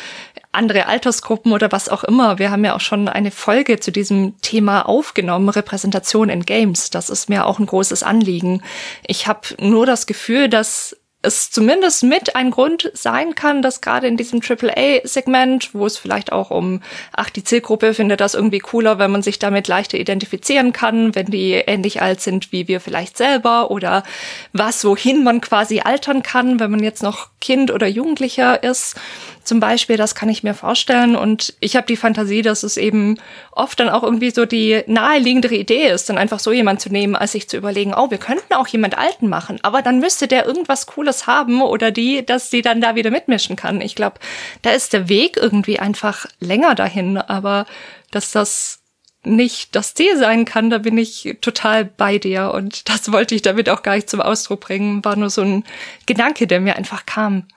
andere 0.54 0.86
Altersgruppen 0.88 1.52
oder 1.52 1.72
was 1.72 1.89
auch 1.89 2.04
immer. 2.04 2.39
Wir 2.39 2.52
haben 2.52 2.63
ja 2.63 2.76
auch 2.76 2.82
schon 2.82 3.10
eine 3.10 3.32
Folge 3.32 3.80
zu 3.80 3.92
diesem 3.92 4.39
Thema 4.42 4.88
aufgenommen, 4.88 5.50
Repräsentation 5.50 6.30
in 6.30 6.46
Games. 6.46 6.89
Das 6.89 7.10
ist 7.10 7.30
mir 7.30 7.46
auch 7.46 7.60
ein 7.60 7.66
großes 7.66 8.04
Anliegen. 8.04 8.62
Ich 9.06 9.28
habe 9.28 9.42
nur 9.60 9.86
das 9.86 10.06
Gefühl, 10.06 10.50
dass 10.50 10.96
es 11.24 11.50
zumindest 11.50 12.04
mit 12.04 12.36
ein 12.36 12.52
Grund 12.52 12.92
sein 12.94 13.34
kann, 13.34 13.62
dass 13.62 13.82
gerade 13.82 14.08
in 14.08 14.18
diesem 14.18 14.42
AAA-Segment, 14.42 15.74
wo 15.74 15.86
es 15.86 15.98
vielleicht 15.98 16.34
auch 16.34 16.52
um, 16.52 16.82
ach, 17.13 17.30
die 17.30 17.46
Zielgruppe 17.46 17.94
findet 17.94 18.20
das 18.20 18.36
irgendwie 18.36 18.60
cooler, 18.60 19.00
wenn 19.00 19.10
man 19.10 19.22
sich 19.22 19.39
damit 19.39 19.70
leichter 19.70 19.98
identifizieren 19.98 20.74
kann, 20.74 21.16
wenn 21.16 21.28
die 21.28 21.54
ähnlich 21.54 22.02
alt 22.02 22.20
sind 22.20 22.52
wie 22.52 22.68
wir 22.68 22.82
vielleicht 22.82 23.18
selber 23.18 23.72
oder 23.72 24.04
was, 24.52 24.84
wohin 24.84 25.24
man 25.24 25.39
quasi 25.39 25.80
altern 25.80 26.24
kann, 26.24 26.60
wenn 26.60 26.72
man 26.72 26.84
jetzt 26.84 27.02
noch 27.02 27.30
Kind 27.39 27.72
oder 27.72 27.88
Jugendlicher 27.88 28.62
ist 28.62 28.96
zum 29.44 29.60
Beispiel, 29.60 29.98
das 29.98 30.16
kann 30.16 30.30
ich 30.30 30.44
mir 30.44 30.54
vorstellen. 30.54 31.16
Und 31.16 31.54
ich 31.60 31.76
habe 31.76 31.88
die 31.88 31.98
Fantasie, 31.98 32.42
dass 32.42 32.64
es 32.64 32.78
eben 32.78 33.18
oft 33.52 33.80
dann 33.80 33.90
auch 33.90 34.04
irgendwie 34.04 34.32
so 34.32 34.46
die 34.46 34.84
naheliegendere 34.88 35.56
Idee 35.56 35.88
ist, 35.88 36.10
dann 36.10 36.18
einfach 36.18 36.40
so 36.40 36.52
jemand 36.52 36.82
zu 36.82 36.90
nehmen, 36.90 37.16
als 37.16 37.34
sich 37.34 37.50
zu 37.50 37.58
überlegen, 37.58 37.94
oh, 37.94 38.10
wir 38.10 38.18
könnten 38.18 38.54
auch 38.54 38.68
jemand 38.68 38.98
Alten 38.98 39.28
machen, 39.28 39.60
aber 39.64 39.82
dann 39.82 40.00
müsste 40.00 40.28
der 40.28 40.46
irgendwas 40.46 40.86
Cooles 40.86 41.28
haben 41.28 41.62
oder 41.62 41.92
die, 41.92 42.26
dass 42.26 42.50
sie 42.50 42.62
dann 42.62 42.82
da 42.82 42.96
wieder 42.96 43.12
mitmischen 43.12 43.56
kann. 43.56 43.82
Ich 43.82 43.96
glaube, 43.96 44.20
da 44.62 44.72
ist 44.72 44.94
der 44.94 45.10
Weg 45.10 45.38
irgendwie 45.38 45.80
einfach 45.80 46.26
länger 46.40 46.76
dahin, 46.76 47.18
aber 47.18 47.66
dass 48.12 48.32
das 48.32 48.80
nicht 49.26 49.76
das 49.76 49.94
Ziel 49.94 50.18
sein 50.18 50.46
kann, 50.46 50.70
da 50.70 50.80
bin 50.80 50.98
ich 50.98 51.38
total 51.42 51.86
bei 51.86 52.18
dir 52.18 52.52
und 52.54 52.90
das 52.90 53.12
wollte 53.12 53.36
ich 53.36 53.42
damit 53.42 53.70
auch 53.70 53.84
gar 53.84 53.96
nicht 53.96 54.10
zum 54.10 54.22
Ausdruck 54.22 54.62
bringen, 54.62 55.04
war 55.06 55.16
nur 55.16 55.30
so 55.30 55.42
ein 55.42 55.64
Gedanke, 56.06 56.48
der 56.48 56.60
mir 56.60 56.76
einfach 56.76 57.06
kam. 57.06 57.48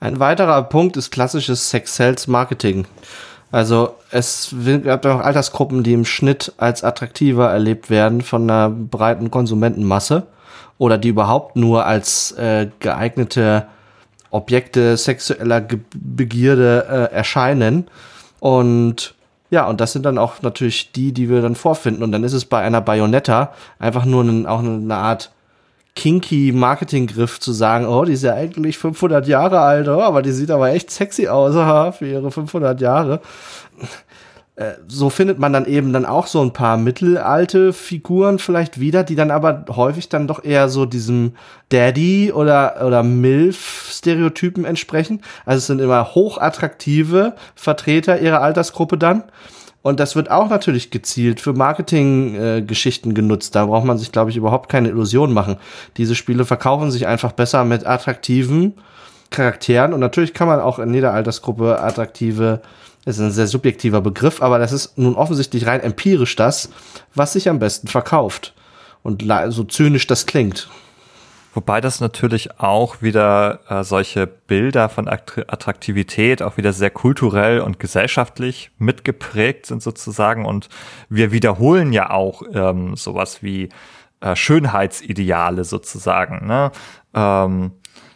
Ein 0.00 0.20
weiterer 0.20 0.62
Punkt 0.62 0.96
ist 0.96 1.10
klassisches 1.10 1.70
Sex-Sales-Marketing. 1.70 2.86
Also 3.50 3.94
es 4.10 4.54
gibt 4.64 5.06
auch 5.06 5.20
Altersgruppen, 5.20 5.82
die 5.82 5.92
im 5.92 6.04
Schnitt 6.04 6.52
als 6.58 6.84
attraktiver 6.84 7.50
erlebt 7.50 7.90
werden 7.90 8.20
von 8.20 8.42
einer 8.42 8.68
breiten 8.68 9.30
Konsumentenmasse 9.30 10.26
oder 10.78 10.98
die 10.98 11.08
überhaupt 11.08 11.56
nur 11.56 11.86
als 11.86 12.32
äh, 12.32 12.68
geeignete 12.80 13.66
Objekte 14.30 14.96
sexueller 14.96 15.60
Ge 15.60 15.78
Begierde 15.94 16.86
äh, 16.90 17.14
erscheinen. 17.14 17.88
Und 18.40 19.14
ja, 19.50 19.66
und 19.66 19.80
das 19.80 19.92
sind 19.92 20.04
dann 20.04 20.18
auch 20.18 20.42
natürlich 20.42 20.92
die, 20.92 21.12
die 21.12 21.30
wir 21.30 21.40
dann 21.40 21.54
vorfinden. 21.54 22.02
Und 22.02 22.12
dann 22.12 22.24
ist 22.24 22.32
es 22.32 22.44
bei 22.44 22.60
einer 22.60 22.80
Bayonetta 22.80 23.52
einfach 23.78 24.04
nur 24.04 24.24
ein, 24.24 24.46
auch 24.46 24.58
eine 24.58 24.96
Art 24.96 25.30
kinky 25.96 26.52
Marketinggriff 26.54 27.40
zu 27.40 27.52
sagen, 27.52 27.86
oh, 27.86 28.04
die 28.04 28.12
ist 28.12 28.22
ja 28.22 28.34
eigentlich 28.34 28.78
500 28.78 29.26
Jahre 29.26 29.60
alt, 29.60 29.88
oh, 29.88 30.00
aber 30.00 30.22
die 30.22 30.30
sieht 30.30 30.50
aber 30.50 30.70
echt 30.70 30.90
sexy 30.90 31.26
aus 31.26 31.54
für 31.98 32.06
ihre 32.06 32.30
500 32.30 32.80
Jahre. 32.80 33.20
Äh, 34.56 34.74
so 34.88 35.10
findet 35.10 35.38
man 35.38 35.52
dann 35.52 35.66
eben 35.66 35.92
dann 35.92 36.06
auch 36.06 36.26
so 36.26 36.40
ein 36.40 36.52
paar 36.52 36.78
mittelalte 36.78 37.72
Figuren 37.72 38.38
vielleicht 38.38 38.80
wieder, 38.80 39.04
die 39.04 39.14
dann 39.14 39.30
aber 39.30 39.66
häufig 39.68 40.08
dann 40.08 40.26
doch 40.26 40.44
eher 40.44 40.68
so 40.68 40.86
diesem 40.86 41.32
Daddy 41.70 42.32
oder, 42.32 42.82
oder 42.86 43.02
MILF-Stereotypen 43.02 44.64
entsprechen. 44.64 45.22
Also 45.44 45.58
es 45.58 45.66
sind 45.66 45.80
immer 45.80 46.14
hochattraktive 46.14 47.34
Vertreter 47.54 48.20
ihrer 48.20 48.40
Altersgruppe 48.40 48.96
dann. 48.96 49.24
Und 49.86 50.00
das 50.00 50.16
wird 50.16 50.32
auch 50.32 50.48
natürlich 50.48 50.90
gezielt 50.90 51.40
für 51.40 51.52
Marketinggeschichten 51.52 53.12
äh, 53.12 53.14
genutzt. 53.14 53.54
Da 53.54 53.66
braucht 53.66 53.84
man 53.84 53.98
sich, 53.98 54.10
glaube 54.10 54.30
ich, 54.30 54.36
überhaupt 54.36 54.68
keine 54.68 54.88
Illusionen 54.88 55.32
machen. 55.32 55.58
Diese 55.96 56.16
Spiele 56.16 56.44
verkaufen 56.44 56.90
sich 56.90 57.06
einfach 57.06 57.30
besser 57.30 57.64
mit 57.64 57.86
attraktiven 57.86 58.74
Charakteren. 59.30 59.92
Und 59.92 60.00
natürlich 60.00 60.34
kann 60.34 60.48
man 60.48 60.58
auch 60.58 60.80
in 60.80 60.92
jeder 60.92 61.12
Altersgruppe 61.12 61.80
attraktive, 61.80 62.62
das 63.04 63.18
ist 63.18 63.22
ein 63.22 63.30
sehr 63.30 63.46
subjektiver 63.46 64.00
Begriff, 64.00 64.42
aber 64.42 64.58
das 64.58 64.72
ist 64.72 64.98
nun 64.98 65.14
offensichtlich 65.14 65.68
rein 65.68 65.78
empirisch 65.82 66.34
das, 66.34 66.68
was 67.14 67.34
sich 67.34 67.48
am 67.48 67.60
besten 67.60 67.86
verkauft. 67.86 68.54
Und 69.04 69.24
so 69.50 69.62
zynisch 69.62 70.08
das 70.08 70.26
klingt. 70.26 70.68
Wobei 71.56 71.80
das 71.80 72.02
natürlich 72.02 72.60
auch 72.60 73.00
wieder 73.00 73.60
äh, 73.70 73.82
solche 73.82 74.26
Bilder 74.26 74.90
von 74.90 75.08
Attraktivität 75.08 76.42
auch 76.42 76.58
wieder 76.58 76.74
sehr 76.74 76.90
kulturell 76.90 77.60
und 77.60 77.80
gesellschaftlich 77.80 78.70
mitgeprägt 78.76 79.64
sind 79.64 79.82
sozusagen. 79.82 80.44
Und 80.44 80.68
wir 81.08 81.32
wiederholen 81.32 81.94
ja 81.94 82.10
auch 82.10 82.42
ähm, 82.52 82.94
sowas 82.94 83.42
wie 83.42 83.70
äh, 84.20 84.36
Schönheitsideale 84.36 85.64
sozusagen. 85.64 86.46
Ne? 86.46 86.72
Ähm, 87.14 87.72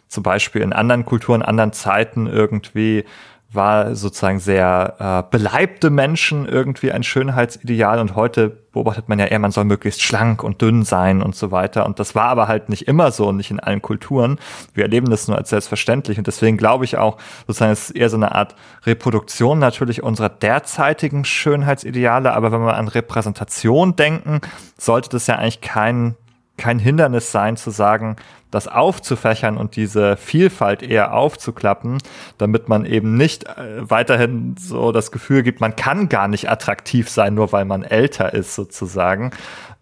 zum 0.07 0.21
Beispiel 0.21 0.61
in 0.61 0.71
anderen 0.71 1.03
Kulturen, 1.03 1.41
anderen 1.41 1.73
Zeiten 1.73 2.27
irgendwie 2.27 3.05
war 3.53 3.95
sozusagen 3.95 4.39
sehr 4.39 4.95
äh, 5.29 5.37
beleibte 5.37 5.89
Menschen 5.89 6.47
irgendwie 6.47 6.91
ein 6.91 7.03
Schönheitsideal 7.03 7.99
und 7.99 8.15
heute 8.15 8.61
beobachtet 8.71 9.09
man 9.09 9.19
ja 9.19 9.25
eher, 9.25 9.39
man 9.39 9.51
soll 9.51 9.65
möglichst 9.65 10.01
schlank 10.01 10.43
und 10.43 10.61
dünn 10.61 10.85
sein 10.85 11.21
und 11.21 11.35
so 11.35 11.51
weiter. 11.51 11.85
Und 11.85 11.99
das 11.99 12.15
war 12.15 12.25
aber 12.25 12.47
halt 12.47 12.69
nicht 12.69 12.87
immer 12.87 13.11
so 13.11 13.27
und 13.27 13.37
nicht 13.37 13.51
in 13.51 13.59
allen 13.59 13.81
Kulturen. 13.81 14.39
Wir 14.73 14.83
erleben 14.85 15.09
das 15.09 15.27
nur 15.27 15.37
als 15.37 15.49
selbstverständlich 15.49 16.17
und 16.17 16.27
deswegen 16.27 16.55
glaube 16.55 16.85
ich 16.85 16.97
auch, 16.97 17.17
sozusagen 17.47 17.73
es 17.73 17.89
ist 17.89 17.95
eher 17.97 18.09
so 18.09 18.15
eine 18.15 18.33
Art 18.33 18.55
Reproduktion 18.85 19.59
natürlich 19.59 20.01
unserer 20.01 20.29
derzeitigen 20.29 21.25
Schönheitsideale, 21.25 22.33
aber 22.33 22.53
wenn 22.53 22.61
wir 22.61 22.75
an 22.75 22.87
Repräsentation 22.87 23.97
denken, 23.97 24.39
sollte 24.77 25.09
das 25.09 25.27
ja 25.27 25.35
eigentlich 25.35 25.59
kein 25.59 26.15
kein 26.61 26.77
Hindernis 26.77 27.31
sein 27.31 27.57
zu 27.57 27.71
sagen, 27.71 28.17
das 28.51 28.67
aufzufächern 28.67 29.57
und 29.57 29.75
diese 29.75 30.15
Vielfalt 30.15 30.83
eher 30.83 31.13
aufzuklappen, 31.15 31.97
damit 32.37 32.69
man 32.69 32.85
eben 32.85 33.17
nicht 33.17 33.45
äh, 33.45 33.89
weiterhin 33.89 34.55
so 34.59 34.91
das 34.91 35.11
Gefühl 35.11 35.41
gibt, 35.41 35.59
man 35.59 35.75
kann 35.75 36.07
gar 36.07 36.27
nicht 36.27 36.49
attraktiv 36.49 37.09
sein, 37.09 37.33
nur 37.33 37.51
weil 37.51 37.65
man 37.65 37.83
älter 37.83 38.33
ist 38.33 38.53
sozusagen. 38.53 39.31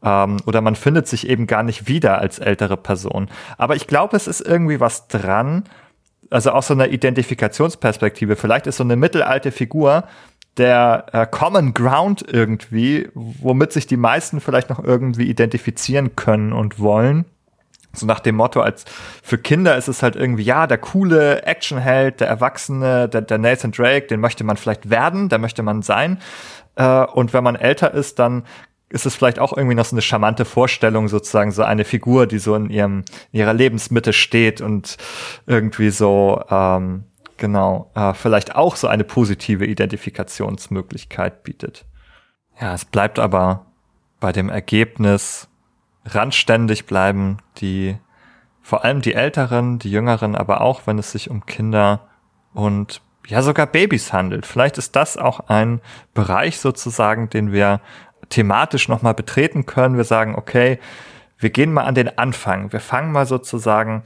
Ähm, 0.02 0.38
oder 0.46 0.62
man 0.62 0.76
findet 0.76 1.08
sich 1.08 1.28
eben 1.28 1.48
gar 1.48 1.64
nicht 1.64 1.90
wieder 1.90 2.20
als 2.20 2.40
ältere 2.40 2.78
Person. 2.78 3.30
Aber 3.58 3.76
ich 3.76 3.86
glaube, 3.86 4.16
es 4.16 4.28
ist 4.28 4.40
irgendwie 4.40 4.80
was 4.80 5.10
dran, 5.10 5.66
also 6.30 6.52
aus 6.52 6.68
so 6.68 6.76
einer 6.76 6.88
Identifikationsperspektive. 6.88 8.38
Vielleicht 8.38 8.68
ist 8.68 8.78
so 8.78 8.84
eine 8.84 8.96
mittelalte 8.96 9.52
Figur 9.52 10.06
der 10.60 11.06
äh, 11.14 11.26
Common 11.26 11.74
Ground 11.74 12.24
irgendwie, 12.28 13.10
womit 13.14 13.72
sich 13.72 13.88
die 13.88 13.98
meisten 13.98 14.42
vielleicht 14.42 14.70
noch 14.70 14.84
irgendwie 14.84 15.30
identifizieren 15.30 16.16
können 16.16 16.54
und 16.54 16.80
wollen. 16.80 17.26
So 17.94 18.06
nach 18.06 18.20
dem 18.20 18.36
Motto, 18.36 18.62
als 18.62 18.86
für 19.24 19.40
Kinder 19.40 19.76
ist 19.76 19.88
es 19.88 20.04
halt 20.04 20.16
irgendwie, 20.16 20.44
ja, 20.44 20.68
der 20.68 20.78
coole 20.78 21.44
Actionheld, 21.44 22.20
der 22.20 22.28
Erwachsene, 22.28 23.10
der, 23.10 23.22
der 23.22 23.40
Nathan 23.40 23.72
Drake, 23.72 24.06
den 24.06 24.20
möchte 24.20 24.44
man 24.44 24.58
vielleicht 24.58 24.92
werden, 24.92 25.30
der 25.30 25.40
möchte 25.40 25.64
man 25.64 25.82
sein. 25.82 26.20
Äh, 26.76 27.06
und 27.06 27.34
wenn 27.34 27.44
man 27.44 27.56
älter 27.56 27.94
ist, 27.94 28.20
dann 28.20 28.44
ist 28.90 29.06
es 29.06 29.16
vielleicht 29.16 29.40
auch 29.40 29.56
irgendwie 29.56 29.76
noch 29.76 29.86
so 29.86 29.96
eine 29.96 30.02
charmante 30.02 30.46
Vorstellung, 30.46 31.08
sozusagen 31.08 31.52
so 31.52 31.64
eine 31.64 31.86
Figur, 31.86 32.28
die 32.28 32.40
so 32.40 32.56
in 32.56 32.70
ihrem 32.70 33.04
in 33.32 33.40
ihrer 33.40 33.54
Lebensmitte 33.54 34.14
steht 34.14 34.62
und 34.62 34.98
irgendwie 35.46 35.92
so 35.92 36.44
ähm, 36.50 37.04
genau 37.40 37.92
äh, 37.96 38.14
vielleicht 38.14 38.56
auch 38.56 38.76
so 38.76 38.88
eine 38.88 39.04
positive 39.04 39.66
Identifikationsmöglichkeit 39.66 41.44
bietet. 41.44 41.86
Ja, 42.60 42.74
es 42.74 42.86
bleibt 42.86 43.20
aber 43.20 43.66
bei 44.20 44.32
dem 44.32 44.50
Ergebnis 44.50 45.48
randständig 46.06 46.86
bleiben, 46.86 47.38
die 47.58 47.98
vor 48.62 48.84
allem 48.84 49.02
die 49.02 49.14
Älteren, 49.14 49.80
die 49.80 49.92
Jüngeren, 49.92 50.36
aber 50.36 50.62
auch 50.62 50.86
wenn 50.86 51.00
es 51.00 51.12
sich 51.12 51.30
um 51.30 51.46
Kinder 51.46 52.08
und 52.54 53.02
ja 53.28 53.42
sogar 53.42 53.68
Babys 53.68 54.14
handelt. 54.14 54.46
Vielleicht 54.46 54.78
ist 54.78 54.96
das 54.96 55.18
auch 55.18 55.48
ein 55.48 55.82
Bereich 56.14 56.60
sozusagen, 56.60 57.30
den 57.30 57.52
wir 57.52 57.82
thematisch 58.30 58.88
nochmal 58.88 59.14
betreten 59.14 59.66
können. 59.66 59.98
Wir 59.98 60.04
sagen, 60.04 60.36
okay, 60.36 60.80
wir 61.38 61.50
gehen 61.50 61.74
mal 61.74 61.84
an 61.84 61.96
den 61.96 62.18
Anfang. 62.18 62.72
Wir 62.74 62.80
fangen 62.80 63.12
mal 63.12 63.26
sozusagen 63.26 64.04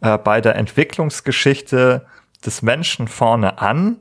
äh, 0.00 0.18
bei 0.18 0.40
der 0.40 0.56
Entwicklungsgeschichte 0.56 2.06
des 2.44 2.62
Menschen 2.62 3.08
vorne 3.08 3.58
an. 3.58 3.98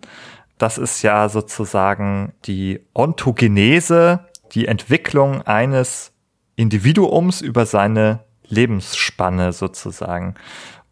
Das 0.58 0.78
ist 0.78 1.02
ja 1.02 1.30
sozusagen 1.30 2.34
die 2.46 2.80
Ontogenese, 2.94 4.20
die 4.54 4.68
Entwicklung 4.68 5.42
eines 5.42 6.12
Individuums 6.56 7.42
über 7.42 7.66
seine 7.66 8.20
Lebensspanne 8.48 9.52
sozusagen. 9.52 10.36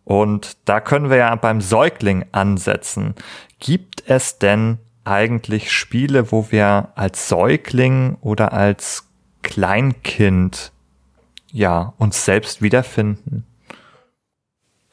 Und 0.03 0.57
da 0.65 0.81
können 0.81 1.09
wir 1.09 1.17
ja 1.17 1.35
beim 1.35 1.61
Säugling 1.61 2.25
ansetzen. 2.31 3.15
Gibt 3.59 4.03
es 4.07 4.39
denn 4.39 4.79
eigentlich 5.03 5.71
Spiele, 5.71 6.31
wo 6.31 6.51
wir 6.51 6.89
als 6.95 7.27
Säugling 7.27 8.17
oder 8.21 8.53
als 8.53 9.07
Kleinkind 9.41 10.71
ja 11.51 11.93
uns 11.97 12.25
selbst 12.25 12.61
wiederfinden. 12.61 13.45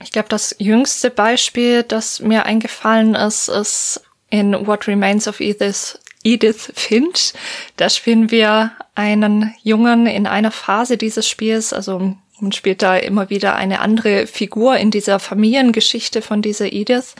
Ich 0.02 0.12
glaube, 0.12 0.28
das 0.28 0.54
jüngste 0.58 1.10
Beispiel, 1.10 1.82
das 1.82 2.20
mir 2.20 2.46
eingefallen 2.46 3.14
ist, 3.14 3.48
ist 3.48 4.02
in 4.30 4.66
What 4.66 4.86
Remains 4.86 5.26
of 5.26 5.40
Edith, 5.40 5.98
Edith 6.22 6.72
Finch. 6.74 7.32
Da 7.76 7.88
spielen 7.88 8.30
wir 8.30 8.72
einen 8.94 9.54
Jungen 9.62 10.06
in 10.06 10.26
einer 10.26 10.50
Phase 10.50 10.96
dieses 10.96 11.28
Spiels, 11.28 11.72
also 11.72 12.16
man 12.40 12.52
spielt 12.52 12.82
da 12.82 12.96
immer 12.96 13.30
wieder 13.30 13.56
eine 13.56 13.80
andere 13.80 14.28
Figur 14.28 14.76
in 14.76 14.92
dieser 14.92 15.18
Familiengeschichte 15.18 16.22
von 16.22 16.42
dieser 16.42 16.72
Edith. 16.72 17.14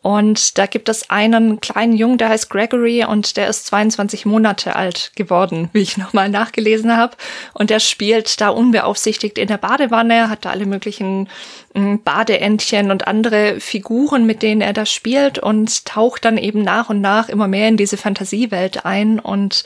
Und 0.00 0.58
da 0.58 0.66
gibt 0.66 0.88
es 0.88 1.10
einen 1.10 1.60
kleinen 1.60 1.92
Jungen, 1.92 2.18
der 2.18 2.28
heißt 2.28 2.50
Gregory 2.50 3.04
und 3.04 3.36
der 3.36 3.48
ist 3.48 3.66
22 3.66 4.26
Monate 4.26 4.76
alt 4.76 5.10
geworden, 5.16 5.70
wie 5.72 5.80
ich 5.80 5.96
nochmal 5.96 6.28
nachgelesen 6.28 6.96
habe. 6.96 7.16
Und 7.52 7.70
der 7.70 7.80
spielt 7.80 8.40
da 8.40 8.50
unbeaufsichtigt 8.50 9.38
in 9.38 9.48
der 9.48 9.58
Badewanne, 9.58 10.30
hat 10.30 10.44
da 10.44 10.50
alle 10.50 10.66
möglichen 10.66 11.28
hm, 11.74 12.02
Badeentchen 12.02 12.92
und 12.92 13.08
andere 13.08 13.58
Figuren, 13.58 14.24
mit 14.24 14.42
denen 14.42 14.60
er 14.60 14.72
da 14.72 14.86
spielt 14.86 15.40
und 15.40 15.84
taucht 15.84 16.24
dann 16.24 16.38
eben 16.38 16.62
nach 16.62 16.90
und 16.90 17.00
nach 17.00 17.28
immer 17.28 17.48
mehr 17.48 17.68
in 17.68 17.76
diese 17.76 17.96
Fantasiewelt 17.96 18.84
ein 18.84 19.18
und 19.18 19.64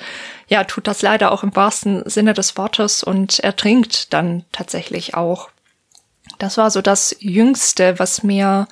ja, 0.49 0.65
tut 0.65 0.87
das 0.87 1.03
leider 1.03 1.31
auch 1.33 1.43
im 1.43 1.55
wahrsten 1.55 2.09
Sinne 2.09 2.33
des 2.33 2.57
Wortes 2.57 3.03
und 3.03 3.39
ertrinkt 3.39 4.13
dann 4.13 4.45
tatsächlich 4.51 5.15
auch. 5.15 5.51
Das 6.39 6.57
war 6.57 6.71
so 6.71 6.81
das 6.81 7.17
Jüngste, 7.21 7.99
was 7.99 8.23
mir 8.23 8.67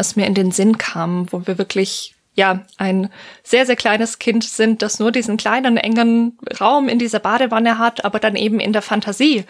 was 0.00 0.16
mir 0.16 0.26
in 0.26 0.34
den 0.34 0.50
Sinn 0.50 0.78
kam, 0.78 1.30
wo 1.30 1.46
wir 1.46 1.58
wirklich 1.58 2.14
ja, 2.34 2.60
ein 2.78 3.10
sehr, 3.42 3.66
sehr 3.66 3.76
kleines 3.76 4.18
Kind 4.18 4.44
sind, 4.44 4.80
das 4.80 4.98
nur 4.98 5.12
diesen 5.12 5.36
kleinen, 5.36 5.76
engen 5.76 6.38
Raum 6.58 6.88
in 6.88 6.98
dieser 6.98 7.18
Badewanne 7.18 7.78
hat, 7.78 8.04
aber 8.06 8.18
dann 8.18 8.34
eben 8.34 8.60
in 8.60 8.72
der 8.72 8.80
Fantasie 8.80 9.44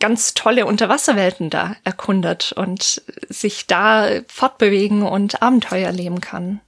ganz 0.00 0.32
tolle 0.32 0.64
Unterwasserwelten 0.64 1.50
da 1.50 1.76
erkundet 1.84 2.52
und 2.52 3.02
sich 3.28 3.66
da 3.66 4.08
fortbewegen 4.28 5.02
und 5.02 5.42
Abenteuer 5.42 5.88
erleben 5.88 6.22
kann. 6.22 6.60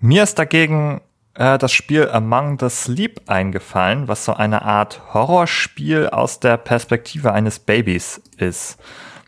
Mir 0.00 0.22
ist 0.22 0.38
dagegen 0.38 1.02
äh, 1.34 1.58
das 1.58 1.72
Spiel 1.72 2.08
Among 2.08 2.58
the 2.58 2.70
Sleep 2.70 3.20
eingefallen, 3.26 4.08
was 4.08 4.24
so 4.24 4.32
eine 4.32 4.62
Art 4.62 5.02
Horrorspiel 5.12 6.08
aus 6.08 6.40
der 6.40 6.56
Perspektive 6.56 7.32
eines 7.32 7.58
Babys 7.58 8.22
ist, 8.38 8.78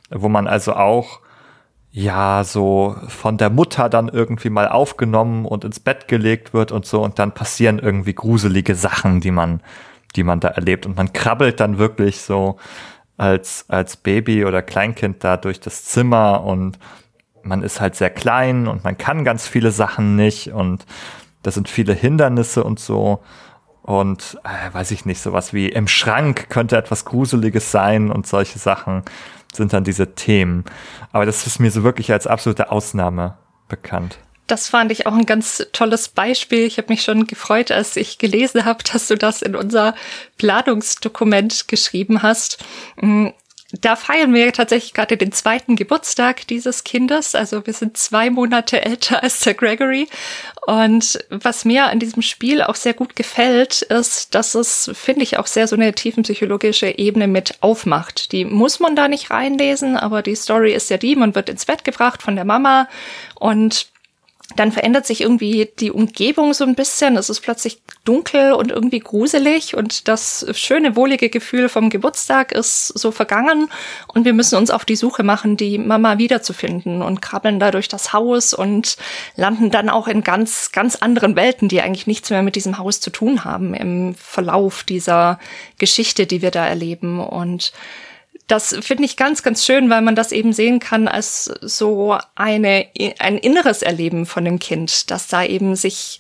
wo 0.09 0.31
man 0.31 0.47
also 0.47 0.73
auch 0.73 1.21
ja, 1.99 2.45
so 2.45 2.95
von 3.09 3.39
der 3.39 3.51
Mutter 3.51 3.89
dann 3.89 4.09
irgendwie 4.09 4.51
mal 4.51 4.69
aufgenommen 4.69 5.45
und 5.45 5.65
ins 5.65 5.81
Bett 5.81 6.07
gelegt 6.07 6.55
wird 6.55 6.71
und 6.71 6.87
so. 6.87 7.03
Und 7.03 7.19
dann 7.19 7.33
passieren 7.33 7.81
irgendwie 7.81 8.15
gruselige 8.15 8.77
Sachen, 8.77 9.21
die 9.21 9.33
man, 9.33 9.61
die 10.15 10.23
man 10.23 10.39
da 10.39 10.47
erlebt. 10.47 10.87
Und 10.87 10.97
man 10.97 11.13
krabbelt 11.13 11.59
dann 11.59 11.79
wirklich 11.79 12.21
so 12.21 12.57
als, 13.17 13.65
als 13.67 13.97
Baby 13.97 14.45
oder 14.45 14.63
Kleinkind 14.63 15.25
da 15.25 15.37
durch 15.37 15.59
das 15.59 15.87
Zimmer. 15.87 16.45
Und 16.45 16.79
man 17.43 17.65
ist 17.65 17.81
halt 17.81 17.97
sehr 17.97 18.11
klein 18.11 18.69
und 18.69 18.85
man 18.85 18.97
kann 18.97 19.25
ganz 19.25 19.49
viele 19.49 19.73
Sachen 19.73 20.15
nicht. 20.15 20.53
Und 20.53 20.87
das 21.43 21.55
sind 21.55 21.69
viele 21.69 21.95
Hindernisse 21.95 22.63
und 22.63 22.79
so. 22.79 23.25
Und 23.83 24.39
äh, 24.45 24.73
weiß 24.73 24.93
ich 24.93 25.05
nicht, 25.05 25.21
sowas 25.21 25.53
wie 25.53 25.69
im 25.69 25.89
Schrank 25.89 26.49
könnte 26.49 26.77
etwas 26.77 27.05
Gruseliges 27.05 27.73
sein 27.73 28.13
und 28.13 28.25
solche 28.25 28.61
Sachen 28.61 29.03
sind 29.53 29.73
dann 29.73 29.85
diese 29.85 30.15
Themen. 30.15 30.65
Aber 31.13 31.27
das 31.27 31.47
ist 31.47 31.59
mir 31.59 31.71
so 31.71 31.83
wirklich 31.83 32.13
als 32.13 32.27
absolute 32.27 32.71
Ausnahme 32.71 33.37
bekannt. 33.69 34.19
Das 34.47 34.69
fand 34.69 34.91
ich 34.91 35.07
auch 35.07 35.13
ein 35.13 35.27
ganz 35.27 35.67
tolles 35.73 36.09
Beispiel. 36.09 36.61
Ich 36.61 36.79
habe 36.79 36.89
mich 36.89 37.03
schon 37.03 37.27
gefreut, 37.27 37.71
als 37.71 37.97
ich 37.97 38.17
gelesen 38.17 38.65
habe, 38.65 38.83
dass 38.83 39.09
du 39.09 39.17
das 39.17 39.43
in 39.43 39.55
unser 39.55 39.95
Planungsdokument 40.39 41.69
geschrieben 41.69 42.23
hast. 42.23 42.65
Da 43.73 43.97
feiern 43.97 44.33
wir 44.33 44.51
tatsächlich 44.55 44.95
gerade 44.95 45.19
den 45.19 45.31
zweiten 45.31 45.77
Geburtstag 45.77 46.47
dieses 46.47 46.85
Kindes. 46.85 47.35
Also 47.35 47.67
wir 47.67 47.75
sind 47.75 47.99
zwei 47.99 48.31
Monate 48.31 48.83
älter 48.83 49.23
als 49.23 49.41
der 49.41 49.53
Gregory. 49.53 50.09
Und 50.67 51.23
was 51.29 51.67
mir 51.67 51.85
an 51.85 51.99
diesem 51.99 52.23
Spiel 52.23 52.63
auch 52.63 52.77
sehr 52.77 52.95
gut 52.95 53.15
gefällt, 53.15 53.83
ist, 53.83 54.35
dass 54.35 54.55
es, 54.55 54.91
finde 54.95 55.23
ich, 55.23 55.39
auch 55.39 55.47
sehr 55.47 55.69
so 55.69 55.77
eine 55.77 55.93
tiefenpsychologische 55.93 56.97
Ebene 56.99 57.29
mit 57.29 57.59
aufmacht. 57.61 58.33
Die 58.33 58.47
muss 58.47 58.81
man 58.81 58.97
da 58.97 59.07
nicht 59.07 59.31
reinlesen, 59.31 59.99
aber 59.99 60.23
die 60.23 60.35
Story 60.35 60.73
ist 60.73 60.89
ja 60.89 60.97
die, 60.97 61.15
man 61.15 61.35
wird 61.35 61.51
ins 61.51 61.67
Bett 61.67 61.85
gebracht 61.85 62.23
von 62.23 62.37
der 62.37 62.47
Mama 62.47 62.89
und 63.35 63.89
dann 64.57 64.73
verändert 64.73 65.07
sich 65.07 65.21
irgendwie 65.21 65.71
die 65.79 65.91
Umgebung 65.91 66.55
so 66.55 66.65
ein 66.65 66.75
bisschen. 66.75 67.17
Es 67.17 67.29
ist 67.29 67.41
plötzlich 67.41 67.83
dunkel 68.05 68.53
und 68.53 68.71
irgendwie 68.71 69.01
gruselig 69.01 69.77
und 69.77 70.09
das 70.09 70.47
schöne, 70.53 70.97
wohlige 70.97 71.29
Gefühl 71.29 71.69
vom 71.69 71.91
Geburtstag 71.91 72.53
ist 72.53 72.87
so 72.89 73.11
vergangen 73.11 73.69
und 74.07 74.25
wir 74.25 74.33
müssen 74.33 74.57
uns 74.57 74.71
auf 74.71 74.87
die 74.87 74.97
Suche 74.97 75.23
machen, 75.23 75.59
die 75.59 75.77
Mama 75.77 76.17
wiederzufinden 76.17 77.03
und 77.03 77.21
krabbeln 77.21 77.61
da 77.61 77.71
durch 77.71 77.89
das 77.89 78.15
Haus 78.15 78.55
und 78.55 78.97
landen 79.37 79.71
dann 79.71 79.91
auch 79.91 80.09
in 80.09 80.25
ganz, 80.25 80.73
ganz 80.73 80.97
anderen 80.97 81.37
Welten, 81.37 81.69
die 81.69 81.83
eigentlich 81.83 82.07
nichts 82.07 82.31
mehr 82.31 82.43
mit 82.43 82.57
diesem 82.57 82.79
Haus 82.79 83.01
zu 83.01 83.11
tun 83.11 83.45
haben 83.45 83.75
im 83.75 84.15
Verlauf 84.15 84.83
dieser 84.83 85.39
Geschichte, 85.77 86.27
die 86.27 86.41
wir 86.41 86.51
da 86.51 86.67
erleben 86.67 87.21
und 87.21 87.73
das 88.49 88.75
finde 88.81 89.05
ich 89.05 89.19
ganz, 89.19 89.43
ganz 89.43 89.65
schön, 89.65 89.91
weil 89.91 90.01
man 90.01 90.17
das 90.17 90.33
eben 90.33 90.55
sehen 90.55 90.81
kann 90.81 91.07
als 91.07 91.45
so 91.61 92.17
eine, 92.35 92.87
ein 93.19 93.37
inneres 93.37 93.83
Erleben 93.83 94.25
von 94.25 94.43
dem 94.43 94.59
Kind, 94.59 95.11
das 95.11 95.29
da 95.29 95.45
eben 95.45 95.77
sich, 95.77 96.19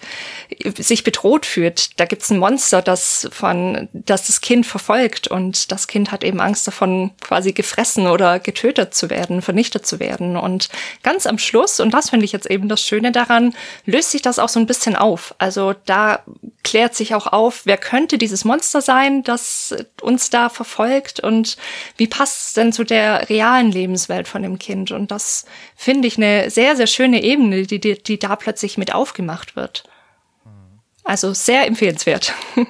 sich 0.76 1.04
bedroht 1.04 1.46
fühlt. 1.46 1.98
Da 1.98 2.04
gibt's 2.04 2.30
ein 2.30 2.38
Monster, 2.38 2.82
das 2.82 3.28
von, 3.32 3.88
das 3.94 4.26
das 4.26 4.42
Kind 4.42 4.66
verfolgt 4.66 5.28
und 5.28 5.72
das 5.72 5.88
Kind 5.88 6.12
hat 6.12 6.22
eben 6.22 6.40
Angst 6.40 6.66
davon, 6.66 7.12
quasi 7.22 7.52
gefressen 7.52 8.06
oder 8.06 8.38
getötet 8.40 8.94
zu 8.94 9.08
werden, 9.08 9.40
vernichtet 9.40 9.86
zu 9.86 9.98
werden. 9.98 10.36
Und 10.36 10.68
ganz 11.02 11.26
am 11.26 11.38
Schluss, 11.38 11.80
und 11.80 11.94
das 11.94 12.10
finde 12.10 12.26
ich 12.26 12.32
jetzt 12.32 12.50
eben 12.50 12.68
das 12.68 12.82
Schöne 12.82 13.10
daran, 13.10 13.54
löst 13.86 14.10
sich 14.10 14.20
das 14.20 14.38
auch 14.38 14.50
so 14.50 14.60
ein 14.60 14.66
bisschen 14.66 14.96
auf. 14.96 15.34
Also 15.38 15.74
da 15.86 16.24
klärt 16.68 16.94
sich 16.94 17.14
auch 17.14 17.26
auf, 17.26 17.62
wer 17.64 17.78
könnte 17.78 18.18
dieses 18.18 18.44
Monster 18.44 18.82
sein, 18.82 19.22
das 19.22 19.74
uns 20.02 20.28
da 20.28 20.50
verfolgt 20.50 21.18
und 21.18 21.56
wie 21.96 22.06
passt 22.06 22.48
es 22.48 22.52
denn 22.52 22.74
zu 22.74 22.84
der 22.84 23.30
realen 23.30 23.72
Lebenswelt 23.72 24.28
von 24.28 24.42
dem 24.42 24.58
Kind? 24.58 24.90
Und 24.90 25.10
das 25.10 25.46
finde 25.74 26.08
ich 26.08 26.18
eine 26.18 26.50
sehr, 26.50 26.76
sehr 26.76 26.86
schöne 26.86 27.22
Ebene, 27.22 27.62
die, 27.62 27.80
die, 27.80 28.02
die 28.02 28.18
da 28.18 28.36
plötzlich 28.36 28.76
mit 28.76 28.94
aufgemacht 28.94 29.56
wird. 29.56 29.84
Also 31.04 31.32
sehr 31.32 31.66
empfehlenswert. 31.66 32.34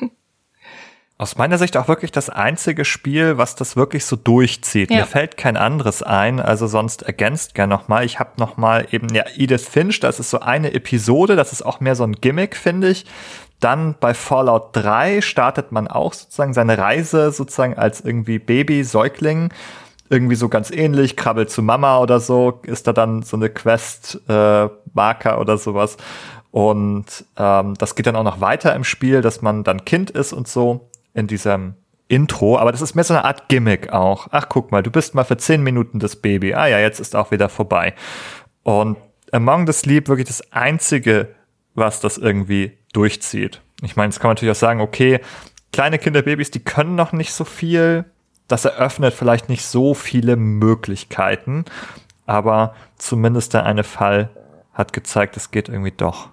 Aus 1.21 1.37
meiner 1.37 1.59
Sicht 1.59 1.77
auch 1.77 1.89
wirklich 1.89 2.13
das 2.13 2.31
einzige 2.31 2.85
Spiel, 2.85 3.39
was 3.39 3.57
das 3.57 3.75
wirklich 3.75 4.05
so 4.05 4.15
durchzieht. 4.15 4.93
Ja. 4.93 4.99
Mir 4.99 5.07
fällt 5.07 5.37
kein 5.37 5.57
anderes 5.57 6.05
ein, 6.05 6.39
also 6.39 6.69
sonst 6.69 7.03
ergänzt 7.03 7.57
gern 7.57 7.69
nochmal. 7.69 8.05
Ich 8.05 8.21
habe 8.21 8.31
nochmal 8.37 8.87
eben, 8.93 9.13
ja, 9.13 9.25
Edith 9.35 9.69
Finch, 9.69 9.99
das 9.99 10.21
ist 10.21 10.31
so 10.31 10.39
eine 10.39 10.73
Episode, 10.73 11.35
das 11.35 11.53
ist 11.53 11.63
auch 11.63 11.81
mehr 11.81 11.97
so 11.97 12.05
ein 12.05 12.13
Gimmick, 12.13 12.55
finde 12.55 12.91
ich. 12.91 13.05
Dann 13.61 13.97
bei 13.99 14.15
Fallout 14.15 14.71
3 14.73 15.21
startet 15.21 15.73
man 15.73 15.89
auch 15.89 16.13
sozusagen 16.13 16.55
seine 16.55 16.79
Reise 16.79 17.33
sozusagen 17.33 17.77
als 17.77 18.01
irgendwie 18.01 18.39
Baby, 18.39 18.85
Säugling. 18.85 19.53
Irgendwie 20.11 20.37
so 20.37 20.49
ganz 20.49 20.71
ähnlich, 20.71 21.17
krabbelt 21.17 21.51
zu 21.51 21.63
Mama 21.63 21.99
oder 21.99 22.19
so, 22.19 22.61
ist 22.63 22.87
da 22.87 22.95
dann 22.95 23.23
so 23.23 23.37
eine 23.37 23.51
Quest-Marker 23.51 25.35
äh, 25.35 25.41
oder 25.41 25.59
sowas. 25.59 25.99
Und 26.51 27.27
ähm, 27.37 27.75
das 27.75 27.95
geht 27.95 28.07
dann 28.07 28.17
auch 28.17 28.25
noch 28.25 28.41
weiter 28.41 28.75
im 28.75 28.85
Spiel, 28.85 29.21
dass 29.21 29.43
man 29.43 29.65
dann 29.65 29.85
Kind 29.85 30.11
ist 30.11 30.33
und 30.33 30.49
so 30.49 30.89
in 31.13 31.27
diesem 31.27 31.75
Intro, 32.09 32.59
aber 32.59 32.73
das 32.73 32.81
ist 32.81 32.95
mehr 32.95 33.05
so 33.05 33.15
eine 33.15 33.25
Art 33.25 33.49
Gimmick 33.49 33.93
auch. 33.93 34.29
Ach, 34.31 34.47
guck 34.49 34.73
mal, 34.73 34.83
du 34.83 34.91
bist 34.91 35.15
mal 35.15 35.25
für 35.25 35.37
zehn 35.37 35.63
Minuten 35.63 35.99
das 35.99 36.17
Baby. 36.17 36.55
Ah 36.55 36.67
ja, 36.67 36.79
jetzt 36.79 37.01
ist 37.01 37.15
auch 37.15 37.31
wieder 37.31 37.51
vorbei. 37.51 37.95
Und 38.63 38.97
Among 39.31 39.67
the 39.67 39.75
Sleep 39.75 40.09
wirklich 40.09 40.27
das 40.27 40.53
einzige, 40.53 41.35
was 41.75 42.01
das 42.01 42.17
irgendwie 42.17 42.78
durchzieht. 42.93 43.61
Ich 43.83 43.97
meine, 43.97 44.11
jetzt 44.11 44.21
kann 44.21 44.29
man 44.29 44.35
natürlich 44.35 44.57
auch 44.57 44.61
sagen, 44.61 44.81
okay, 44.81 45.21
kleine 45.73 45.99
Kinderbabys, 45.99 46.51
die 46.51 46.61
können 46.61 46.95
noch 46.95 47.13
nicht 47.13 47.33
so 47.33 47.45
viel. 47.45 48.05
Das 48.49 48.65
eröffnet 48.65 49.15
vielleicht 49.15 49.49
nicht 49.49 49.65
so 49.65 49.95
viele 49.95 50.37
Möglichkeiten, 50.37 51.65
aber 52.27 52.75
zumindest 52.97 53.55
der 53.55 53.65
eine 53.65 53.85
Fall 53.85 54.31
hat 54.73 54.93
gezeigt, 54.93 55.37
es 55.37 55.51
geht 55.51 55.69
irgendwie 55.69 55.93
doch. 55.93 56.31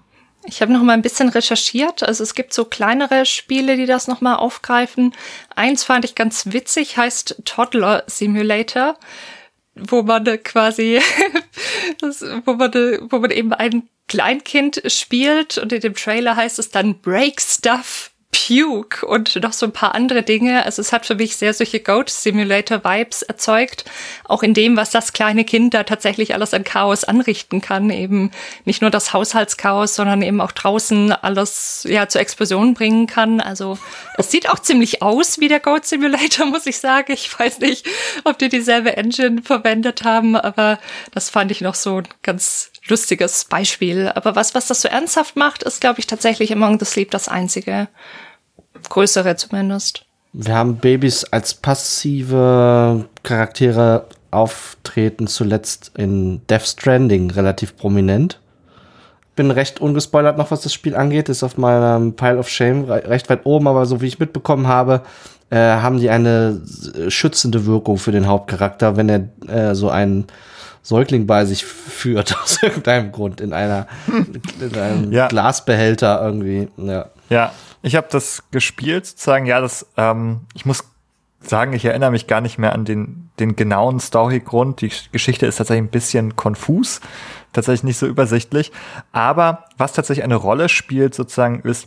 Ich 0.48 0.62
habe 0.62 0.72
noch 0.72 0.82
mal 0.82 0.92
ein 0.92 1.02
bisschen 1.02 1.28
recherchiert. 1.28 2.04
Also 2.04 2.22
es 2.22 2.34
gibt 2.34 2.54
so 2.54 2.64
kleinere 2.64 3.26
Spiele, 3.26 3.76
die 3.76 3.86
das 3.86 4.06
noch 4.06 4.20
mal 4.20 4.36
aufgreifen. 4.36 5.12
Eins 5.56 5.82
fand 5.82 6.04
ich 6.04 6.14
ganz 6.14 6.52
witzig, 6.52 6.96
heißt 6.96 7.42
Toddler 7.44 8.04
Simulator, 8.06 8.96
wo 9.76 10.02
man 10.02 10.24
quasi, 10.42 11.00
wo 12.44 12.54
man, 12.54 12.72
wo 13.10 13.18
man 13.18 13.30
eben 13.30 13.52
ein 13.52 13.88
Kleinkind 14.08 14.82
spielt 14.86 15.58
und 15.58 15.72
in 15.72 15.80
dem 15.80 15.94
Trailer 15.94 16.36
heißt 16.36 16.58
es 16.58 16.70
dann 16.70 17.00
Break 17.00 17.40
Stuff 17.40 18.10
Puke 18.36 19.06
und 19.06 19.34
noch 19.42 19.52
so 19.52 19.66
ein 19.66 19.72
paar 19.72 19.94
andere 19.94 20.22
Dinge. 20.22 20.64
Also 20.64 20.82
es 20.82 20.92
hat 20.92 21.06
für 21.06 21.14
mich 21.14 21.36
sehr 21.36 21.54
solche 21.54 21.80
Goat 21.80 22.10
Simulator 22.10 22.84
Vibes 22.84 23.22
erzeugt. 23.22 23.84
Auch 24.24 24.42
in 24.42 24.52
dem, 24.52 24.76
was 24.76 24.90
das 24.90 25.12
kleine 25.12 25.44
Kind 25.44 25.72
da 25.72 25.84
tatsächlich 25.84 26.34
alles 26.34 26.52
an 26.52 26.62
Chaos 26.62 27.04
anrichten 27.04 27.60
kann. 27.62 27.88
Eben 27.88 28.30
nicht 28.64 28.82
nur 28.82 28.90
das 28.90 29.12
Haushaltschaos, 29.12 29.94
sondern 29.94 30.22
eben 30.22 30.40
auch 30.40 30.52
draußen 30.52 31.12
alles, 31.12 31.86
ja, 31.88 32.08
zur 32.08 32.20
Explosion 32.20 32.74
bringen 32.74 33.06
kann. 33.06 33.40
Also 33.40 33.78
es 34.18 34.30
sieht 34.30 34.50
auch 34.50 34.58
ziemlich 34.58 35.02
aus 35.02 35.40
wie 35.40 35.48
der 35.48 35.60
Goat 35.60 35.86
Simulator, 35.86 36.46
muss 36.46 36.66
ich 36.66 36.78
sagen. 36.78 37.12
Ich 37.12 37.38
weiß 37.38 37.60
nicht, 37.60 37.86
ob 38.24 38.38
die 38.38 38.50
dieselbe 38.50 38.96
Engine 38.96 39.42
verwendet 39.42 40.04
haben, 40.04 40.36
aber 40.36 40.78
das 41.12 41.30
fand 41.30 41.50
ich 41.50 41.62
noch 41.62 41.74
so 41.74 41.98
ein 41.98 42.08
ganz 42.22 42.70
lustiges 42.86 43.46
Beispiel. 43.46 44.12
Aber 44.14 44.36
was, 44.36 44.54
was 44.54 44.66
das 44.66 44.82
so 44.82 44.88
ernsthaft 44.88 45.36
macht, 45.36 45.62
ist, 45.62 45.80
glaube 45.80 46.00
ich, 46.00 46.06
tatsächlich 46.06 46.52
Among 46.52 46.78
the 46.78 46.84
Sleep 46.84 47.10
das 47.10 47.28
einzige. 47.28 47.88
Größere 48.88 49.36
zumindest. 49.36 50.04
Wir 50.32 50.54
haben 50.54 50.76
Babys 50.76 51.24
als 51.24 51.54
passive 51.54 53.06
Charaktere 53.22 54.06
auftreten, 54.30 55.26
zuletzt 55.26 55.92
in 55.96 56.42
Death 56.48 56.66
Stranding 56.66 57.30
relativ 57.30 57.76
prominent. 57.76 58.38
Bin 59.34 59.50
recht 59.50 59.80
ungespoilert 59.80 60.36
noch, 60.36 60.50
was 60.50 60.60
das 60.60 60.74
Spiel 60.74 60.94
angeht. 60.94 61.30
Ist 61.30 61.42
auf 61.42 61.56
meinem 61.56 62.16
Pile 62.16 62.38
of 62.38 62.48
Shame 62.50 62.84
recht 62.84 63.30
weit 63.30 63.46
oben, 63.46 63.66
aber 63.66 63.86
so 63.86 64.02
wie 64.02 64.06
ich 64.06 64.18
mitbekommen 64.18 64.66
habe, 64.66 65.02
äh, 65.48 65.56
haben 65.56 66.00
die 66.00 66.10
eine 66.10 66.60
schützende 67.08 67.64
Wirkung 67.64 67.96
für 67.96 68.12
den 68.12 68.26
Hauptcharakter, 68.26 68.96
wenn 68.96 69.08
er 69.08 69.28
äh, 69.48 69.74
so 69.74 69.88
einen 69.88 70.26
Säugling 70.82 71.26
bei 71.26 71.46
sich 71.46 71.64
führt, 71.64 72.36
aus 72.42 72.62
irgendeinem 72.62 73.10
Grund, 73.10 73.40
in 73.40 73.52
einer 73.52 73.86
in 74.60 74.78
einem 74.78 75.12
ja. 75.12 75.28
Glasbehälter 75.28 76.20
irgendwie. 76.22 76.68
Ja, 76.76 77.06
ja 77.30 77.52
ich 77.86 77.94
habe 77.94 78.08
das 78.10 78.42
gespielt, 78.50 79.06
sozusagen, 79.06 79.46
ja, 79.46 79.60
das, 79.60 79.86
ähm, 79.96 80.40
ich 80.54 80.66
muss 80.66 80.84
sagen, 81.40 81.72
ich 81.72 81.84
erinnere 81.84 82.10
mich 82.10 82.26
gar 82.26 82.40
nicht 82.40 82.58
mehr 82.58 82.72
an 82.72 82.84
den, 82.84 83.30
den 83.38 83.54
genauen 83.54 84.00
Storygrund. 84.00 84.80
Die 84.80 84.90
Geschichte 85.12 85.46
ist 85.46 85.56
tatsächlich 85.56 85.84
ein 85.84 85.90
bisschen 85.92 86.34
konfus, 86.34 87.00
tatsächlich 87.52 87.84
nicht 87.84 87.98
so 87.98 88.06
übersichtlich. 88.08 88.72
Aber 89.12 89.66
was 89.78 89.92
tatsächlich 89.92 90.24
eine 90.24 90.34
Rolle 90.34 90.68
spielt, 90.68 91.14
sozusagen, 91.14 91.60
ist, 91.60 91.86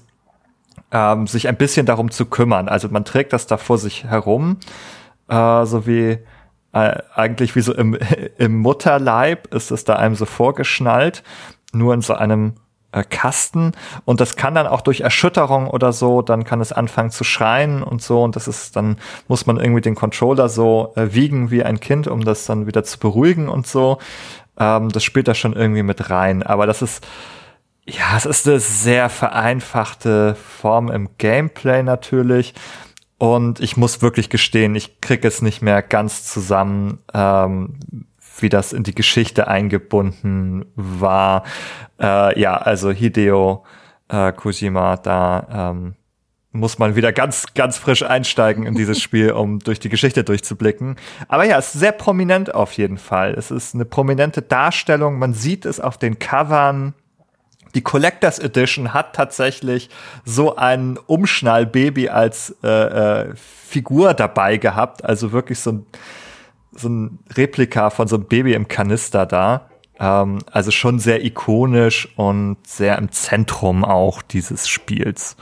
ähm, 0.93 1.28
sich 1.28 1.50
ein 1.50 1.58
bisschen 1.58 1.86
darum 1.86 2.12
zu 2.12 2.28
kümmern. 2.28 2.70
Also 2.70 2.88
man 2.88 3.04
trägt 3.04 3.34
das 3.34 3.45
da 3.45 3.58
vor 3.58 3.78
sich 3.78 4.06
herum, 4.06 4.58
äh, 5.28 5.66
so 5.66 5.86
wie 5.86 6.20
äh, 6.72 6.97
eigentlich 7.14 7.58
wie 7.58 7.62
so 7.62 7.74
im, 7.74 7.97
im 8.38 8.58
Mutterleib 8.60 9.54
ist 9.54 9.70
es 9.70 9.84
da 9.84 9.97
einem 9.97 10.16
so 10.16 10.26
vorgeschnallt, 10.26 11.24
nur 11.74 11.93
in 11.93 12.02
so 12.02 12.14
einem 12.14 12.54
äh, 12.92 13.04
Kasten 13.04 13.74
und 14.06 14.20
das 14.20 14.36
kann 14.36 14.56
dann 14.56 14.68
auch 14.68 14.82
durch 14.82 15.02
Erschütterung 15.02 15.68
oder 15.68 15.94
so, 15.94 16.22
dann 16.22 16.44
kann 16.44 16.62
es 16.62 16.72
anfangen 16.72 17.12
zu 17.12 17.24
schreien 17.24 17.84
und 17.84 18.02
so 18.02 18.24
und 18.24 18.36
das 18.36 18.48
ist 18.48 18.76
dann 18.76 18.98
muss 19.28 19.46
man 19.46 19.58
irgendwie 19.58 19.82
den 19.82 19.96
Controller 19.96 20.50
so 20.50 20.94
äh, 20.96 21.14
wiegen 21.14 21.52
wie 21.52 21.64
ein 21.64 21.80
Kind, 21.80 22.08
um 22.08 22.24
das 22.24 22.46
dann 22.46 22.68
wieder 22.68 22.84
zu 22.84 23.00
beruhigen 23.00 23.50
und 23.50 23.68
so. 23.68 24.00
Ähm, 24.60 24.90
das 24.90 25.04
spielt 25.04 25.28
da 25.28 25.36
schon 25.36 25.54
irgendwie 25.54 25.84
mit 25.84 26.10
rein, 26.10 26.44
aber 26.44 26.66
das 26.66 26.82
ist 26.82 27.06
ja, 27.86 28.16
es 28.18 28.26
ist 28.26 28.48
eine 28.48 28.60
sehr 28.60 29.10
vereinfachte 29.10 30.36
Form 30.36 30.92
im 30.92 31.10
Gameplay 31.18 31.84
natürlich. 31.84 32.54
Und 33.18 33.60
ich 33.60 33.76
muss 33.76 34.02
wirklich 34.02 34.30
gestehen, 34.30 34.76
ich 34.76 35.02
krieg 35.02 35.26
es 35.26 35.42
nicht 35.42 35.62
mehr 35.62 35.82
ganz 35.82 36.24
zusammen, 36.24 37.00
ähm, 37.14 37.78
wie 38.42 38.50
das 38.50 38.74
in 38.74 38.84
die 38.84 38.96
Geschichte 38.96 39.48
eingebunden 39.48 40.66
war. 40.76 41.44
Äh, 42.00 42.40
ja, 42.40 42.58
also 42.58 42.92
Hideo 42.92 43.66
äh, 44.10 44.32
Kojima, 44.34 44.98
da 44.98 45.72
ähm, 45.72 45.96
muss 46.52 46.80
man 46.80 46.96
wieder 46.96 47.14
ganz, 47.14 47.46
ganz 47.54 47.78
frisch 47.78 48.04
einsteigen 48.04 48.66
in 48.66 48.76
dieses 48.76 49.02
Spiel, 49.02 49.32
um 49.34 49.60
durch 49.60 49.80
die 49.80 49.90
Geschichte 49.90 50.24
durchzublicken. 50.24 50.96
Aber 51.28 51.46
ja, 51.46 51.58
es 51.58 51.74
ist 51.76 51.80
sehr 51.80 51.92
prominent 51.92 52.54
auf 52.54 52.74
jeden 52.74 52.98
Fall. 52.98 53.34
Es 53.34 53.52
ist 53.52 53.76
eine 53.76 53.86
prominente 53.86 54.42
Darstellung. 54.42 55.20
Man 55.20 55.34
sieht 55.34 55.66
es 55.66 55.80
auf 55.80 55.98
den 55.98 56.20
Covern. 56.20 56.94
Die 57.76 57.82
Collectors 57.82 58.40
Edition 58.40 58.96
hat 58.96 59.16
tatsächlich 59.16 59.90
so 60.26 60.56
ein 60.56 60.98
Umschnallbaby 60.98 62.10
als 62.10 62.56
äh, 62.64 62.68
äh, 62.68 63.36
Figur 63.36 64.16
dabei 64.16 64.58
gehabt, 64.58 65.06
also 65.06 65.32
wirklich 65.32 65.60
so 65.60 65.74
ein, 65.74 65.86
so 66.72 66.89
ein 66.89 67.20
Replika 67.36 67.89
von 67.89 68.07
so 68.07 68.15
einem 68.15 68.26
Baby 68.26 68.53
im 68.53 68.67
Kanister 68.67 69.26
da. 69.26 69.70
Ähm, 69.99 70.39
also 70.51 70.72
schon 70.72 70.99
sehr 70.99 71.24
ikonisch 71.26 72.09
und 72.15 72.57
sehr 72.65 72.97
im 72.97 73.11
Zentrum 73.11 73.84
auch 73.84 74.22
dieses 74.22 74.67
Spiels. 74.67 75.36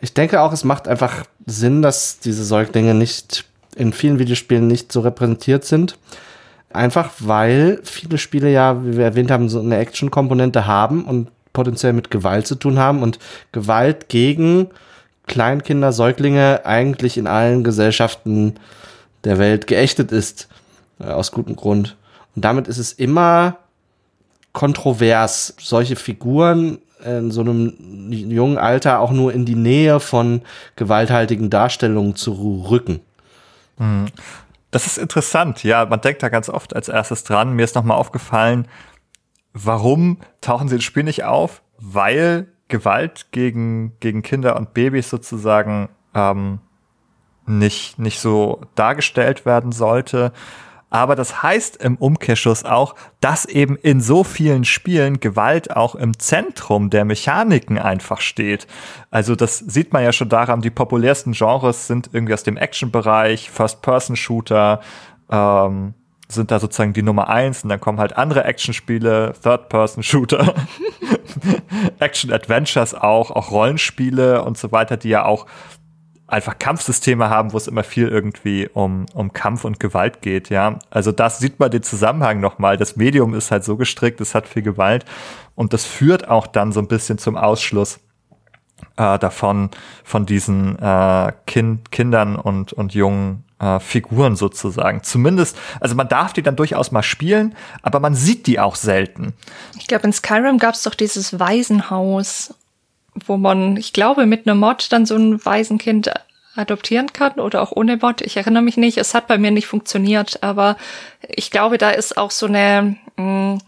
Ich 0.00 0.14
denke 0.14 0.40
auch, 0.40 0.52
es 0.52 0.64
macht 0.64 0.88
einfach 0.88 1.24
Sinn, 1.46 1.82
dass 1.82 2.18
diese 2.18 2.44
Säuglinge 2.44 2.94
nicht 2.94 3.46
in 3.76 3.92
vielen 3.92 4.18
Videospielen 4.18 4.66
nicht 4.66 4.92
so 4.92 5.00
repräsentiert 5.00 5.64
sind. 5.64 5.98
Einfach 6.72 7.10
weil 7.20 7.80
viele 7.82 8.18
Spiele 8.18 8.50
ja, 8.50 8.84
wie 8.84 8.96
wir 8.96 9.04
erwähnt 9.04 9.30
haben, 9.30 9.48
so 9.48 9.60
eine 9.60 9.78
Action-Komponente 9.78 10.66
haben 10.66 11.04
und 11.04 11.30
potenziell 11.52 11.94
mit 11.94 12.10
Gewalt 12.10 12.46
zu 12.46 12.54
tun 12.54 12.78
haben 12.78 13.02
und 13.02 13.18
Gewalt 13.52 14.08
gegen 14.08 14.68
Kleinkinder, 15.26 15.92
Säuglinge 15.92 16.64
eigentlich 16.64 17.16
in 17.16 17.26
allen 17.26 17.64
Gesellschaften 17.64 18.54
der 19.26 19.38
Welt 19.38 19.66
geächtet 19.66 20.12
ist. 20.12 20.48
Äh, 20.98 21.04
aus 21.04 21.32
gutem 21.32 21.56
Grund. 21.56 21.96
Und 22.34 22.44
damit 22.44 22.68
ist 22.68 22.78
es 22.78 22.92
immer 22.92 23.58
kontrovers, 24.52 25.54
solche 25.58 25.96
Figuren 25.96 26.78
in 27.04 27.30
so 27.30 27.42
einem 27.42 28.10
jungen 28.10 28.56
Alter 28.56 29.00
auch 29.00 29.12
nur 29.12 29.32
in 29.32 29.44
die 29.44 29.54
Nähe 29.54 30.00
von 30.00 30.40
gewalthaltigen 30.76 31.50
Darstellungen 31.50 32.16
zu 32.16 32.64
rücken. 32.68 33.00
Mhm. 33.78 34.06
Das 34.70 34.86
ist 34.86 34.98
interessant. 34.98 35.62
Ja, 35.62 35.84
man 35.84 36.00
denkt 36.00 36.22
da 36.22 36.30
ganz 36.30 36.48
oft 36.48 36.74
als 36.74 36.88
erstes 36.88 37.22
dran. 37.24 37.54
Mir 37.54 37.64
ist 37.64 37.74
nochmal 37.74 37.98
aufgefallen, 37.98 38.66
warum 39.52 40.18
tauchen 40.40 40.68
sie 40.68 40.76
ins 40.76 40.84
Spiel 40.84 41.04
nicht 41.04 41.24
auf? 41.24 41.62
Weil 41.78 42.48
Gewalt 42.68 43.26
gegen, 43.30 43.92
gegen 44.00 44.22
Kinder 44.22 44.56
und 44.56 44.74
Babys 44.74 45.10
sozusagen 45.10 45.90
ähm, 46.14 46.60
nicht, 47.46 47.98
nicht 47.98 48.20
so 48.20 48.60
dargestellt 48.74 49.46
werden 49.46 49.72
sollte. 49.72 50.32
Aber 50.88 51.16
das 51.16 51.42
heißt 51.42 51.76
im 51.82 51.96
Umkehrschluss 51.96 52.64
auch, 52.64 52.94
dass 53.20 53.44
eben 53.44 53.76
in 53.76 54.00
so 54.00 54.22
vielen 54.22 54.64
Spielen 54.64 55.18
Gewalt 55.18 55.74
auch 55.74 55.96
im 55.96 56.18
Zentrum 56.18 56.90
der 56.90 57.04
Mechaniken 57.04 57.78
einfach 57.78 58.20
steht. 58.20 58.68
Also 59.10 59.34
das 59.34 59.58
sieht 59.58 59.92
man 59.92 60.04
ja 60.04 60.12
schon 60.12 60.28
daran, 60.28 60.60
die 60.60 60.70
populärsten 60.70 61.32
Genres 61.32 61.88
sind 61.88 62.10
irgendwie 62.12 62.34
aus 62.34 62.44
dem 62.44 62.56
Action-Bereich, 62.56 63.50
First-Person-Shooter, 63.50 64.80
ähm, 65.30 65.94
sind 66.28 66.50
da 66.50 66.58
sozusagen 66.58 66.92
die 66.92 67.02
Nummer 67.02 67.28
eins 67.28 67.62
und 67.62 67.68
dann 67.68 67.80
kommen 67.80 67.98
halt 67.98 68.16
andere 68.16 68.44
Actionspiele, 68.44 69.34
Third-Person-Shooter, 69.42 70.54
Action-Adventures 71.98 72.94
auch, 72.94 73.30
auch 73.30 73.50
Rollenspiele 73.50 74.42
und 74.42 74.56
so 74.56 74.72
weiter, 74.72 74.96
die 74.96 75.08
ja 75.08 75.24
auch 75.24 75.46
einfach 76.28 76.58
Kampfsysteme 76.58 77.30
haben, 77.30 77.52
wo 77.52 77.56
es 77.56 77.68
immer 77.68 77.84
viel 77.84 78.08
irgendwie 78.08 78.68
um, 78.72 79.06
um 79.14 79.32
Kampf 79.32 79.64
und 79.64 79.78
Gewalt 79.78 80.22
geht, 80.22 80.50
ja. 80.50 80.78
Also 80.90 81.12
das 81.12 81.38
sieht 81.38 81.60
man 81.60 81.70
den 81.70 81.82
Zusammenhang 81.82 82.40
nochmal. 82.40 82.76
Das 82.76 82.96
Medium 82.96 83.34
ist 83.34 83.50
halt 83.50 83.64
so 83.64 83.76
gestrickt, 83.76 84.20
es 84.20 84.34
hat 84.34 84.48
viel 84.48 84.62
Gewalt 84.62 85.04
und 85.54 85.72
das 85.72 85.84
führt 85.84 86.28
auch 86.28 86.46
dann 86.46 86.72
so 86.72 86.80
ein 86.80 86.88
bisschen 86.88 87.18
zum 87.18 87.36
Ausschluss 87.36 88.00
äh, 88.96 89.18
davon, 89.18 89.70
von 90.04 90.26
diesen 90.26 90.78
äh, 90.78 91.32
kind, 91.46 91.90
Kindern 91.92 92.36
und, 92.36 92.72
und 92.72 92.94
jungen 92.94 93.44
äh, 93.58 93.78
Figuren 93.78 94.36
sozusagen. 94.36 95.02
Zumindest, 95.02 95.56
also 95.80 95.94
man 95.94 96.08
darf 96.08 96.32
die 96.32 96.42
dann 96.42 96.56
durchaus 96.56 96.92
mal 96.92 97.02
spielen, 97.02 97.54
aber 97.82 98.00
man 98.00 98.14
sieht 98.14 98.46
die 98.46 98.58
auch 98.58 98.74
selten. 98.74 99.32
Ich 99.78 99.86
glaube, 99.86 100.04
in 100.04 100.12
Skyrim 100.12 100.58
gab 100.58 100.74
es 100.74 100.82
doch 100.82 100.94
dieses 100.94 101.38
Waisenhaus, 101.38 102.54
wo 103.26 103.36
man, 103.36 103.76
ich 103.76 103.92
glaube, 103.92 104.26
mit 104.26 104.46
einem 104.46 104.58
Mod 104.58 104.92
dann 104.92 105.06
so 105.06 105.16
ein 105.16 105.44
Waisenkind 105.44 106.10
adoptieren 106.54 107.12
kann 107.12 107.34
oder 107.34 107.62
auch 107.62 107.72
ohne 107.72 107.96
Mod. 107.96 108.22
Ich 108.22 108.36
erinnere 108.36 108.62
mich 108.62 108.76
nicht, 108.76 108.98
es 108.98 109.14
hat 109.14 109.26
bei 109.26 109.38
mir 109.38 109.50
nicht 109.50 109.66
funktioniert, 109.66 110.42
aber 110.42 110.76
ich 111.28 111.50
glaube, 111.50 111.78
da 111.78 111.90
ist 111.90 112.16
auch 112.16 112.30
so 112.30 112.46
eine 112.46 112.96
mh, 113.16 113.24
mm, 113.54 113.58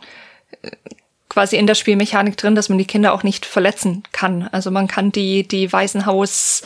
quasi 1.28 1.56
in 1.56 1.66
der 1.66 1.74
Spielmechanik 1.74 2.36
drin, 2.36 2.54
dass 2.54 2.68
man 2.68 2.78
die 2.78 2.86
Kinder 2.86 3.12
auch 3.12 3.22
nicht 3.22 3.46
verletzen 3.46 4.02
kann. 4.12 4.48
Also 4.50 4.70
man 4.70 4.88
kann 4.88 5.12
die, 5.12 5.46
die 5.46 5.72
Waisenhaus 5.72 6.62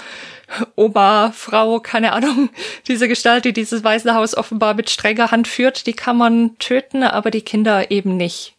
Oma, 0.77 1.33
Frau, 1.35 1.81
keine 1.81 2.13
Ahnung, 2.13 2.51
diese 2.89 3.09
Gestalt, 3.09 3.45
die 3.45 3.53
dieses 3.53 3.85
Waisenhaus 3.85 4.37
offenbar 4.37 4.75
mit 4.75 4.91
strenger 4.91 5.31
Hand 5.31 5.49
führt, 5.49 5.87
die 5.87 5.95
kann 5.95 6.17
man 6.17 6.59
töten, 6.59 7.03
aber 7.03 7.31
die 7.31 7.43
Kinder 7.43 7.91
eben 7.91 8.17
nicht. 8.17 8.55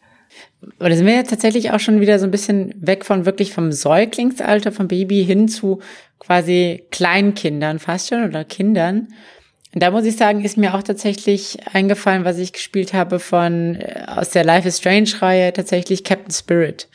Oder 0.80 0.95
sind 0.95 1.05
wir 1.05 1.16
jetzt 1.16 1.30
tatsächlich 1.30 1.72
auch 1.72 1.80
schon 1.80 2.01
wieder 2.01 2.20
so 2.20 2.26
ein 2.26 2.32
bisschen 2.32 2.74
weg 2.78 3.05
von 3.05 3.26
wirklich 3.26 3.53
vom 3.53 3.72
Säuglingsalter, 3.72 4.72
vom 4.72 4.88
Baby 4.88 5.24
hin 5.26 5.47
zu 5.47 5.80
quasi 6.20 6.84
Kleinkindern 6.91 7.80
fast 7.80 8.09
schon 8.09 8.24
oder 8.24 8.43
Kindern. 8.43 9.09
Und 9.74 9.82
da 9.82 9.91
muss 9.91 10.05
ich 10.05 10.16
sagen, 10.16 10.43
ist 10.43 10.57
mir 10.57 10.76
auch 10.76 10.84
tatsächlich 10.84 11.57
eingefallen, 11.74 12.26
was 12.26 12.38
ich 12.38 12.53
gespielt 12.53 12.93
habe 12.93 13.20
von 13.20 13.76
äh, 13.76 14.05
aus 14.07 14.30
der 14.30 14.43
Life 14.43 14.68
is 14.68 14.78
Strange 14.78 15.09
Reihe 15.20 15.51
tatsächlich 15.51 16.03
Captain 16.03 16.32
Spirit. 16.32 16.88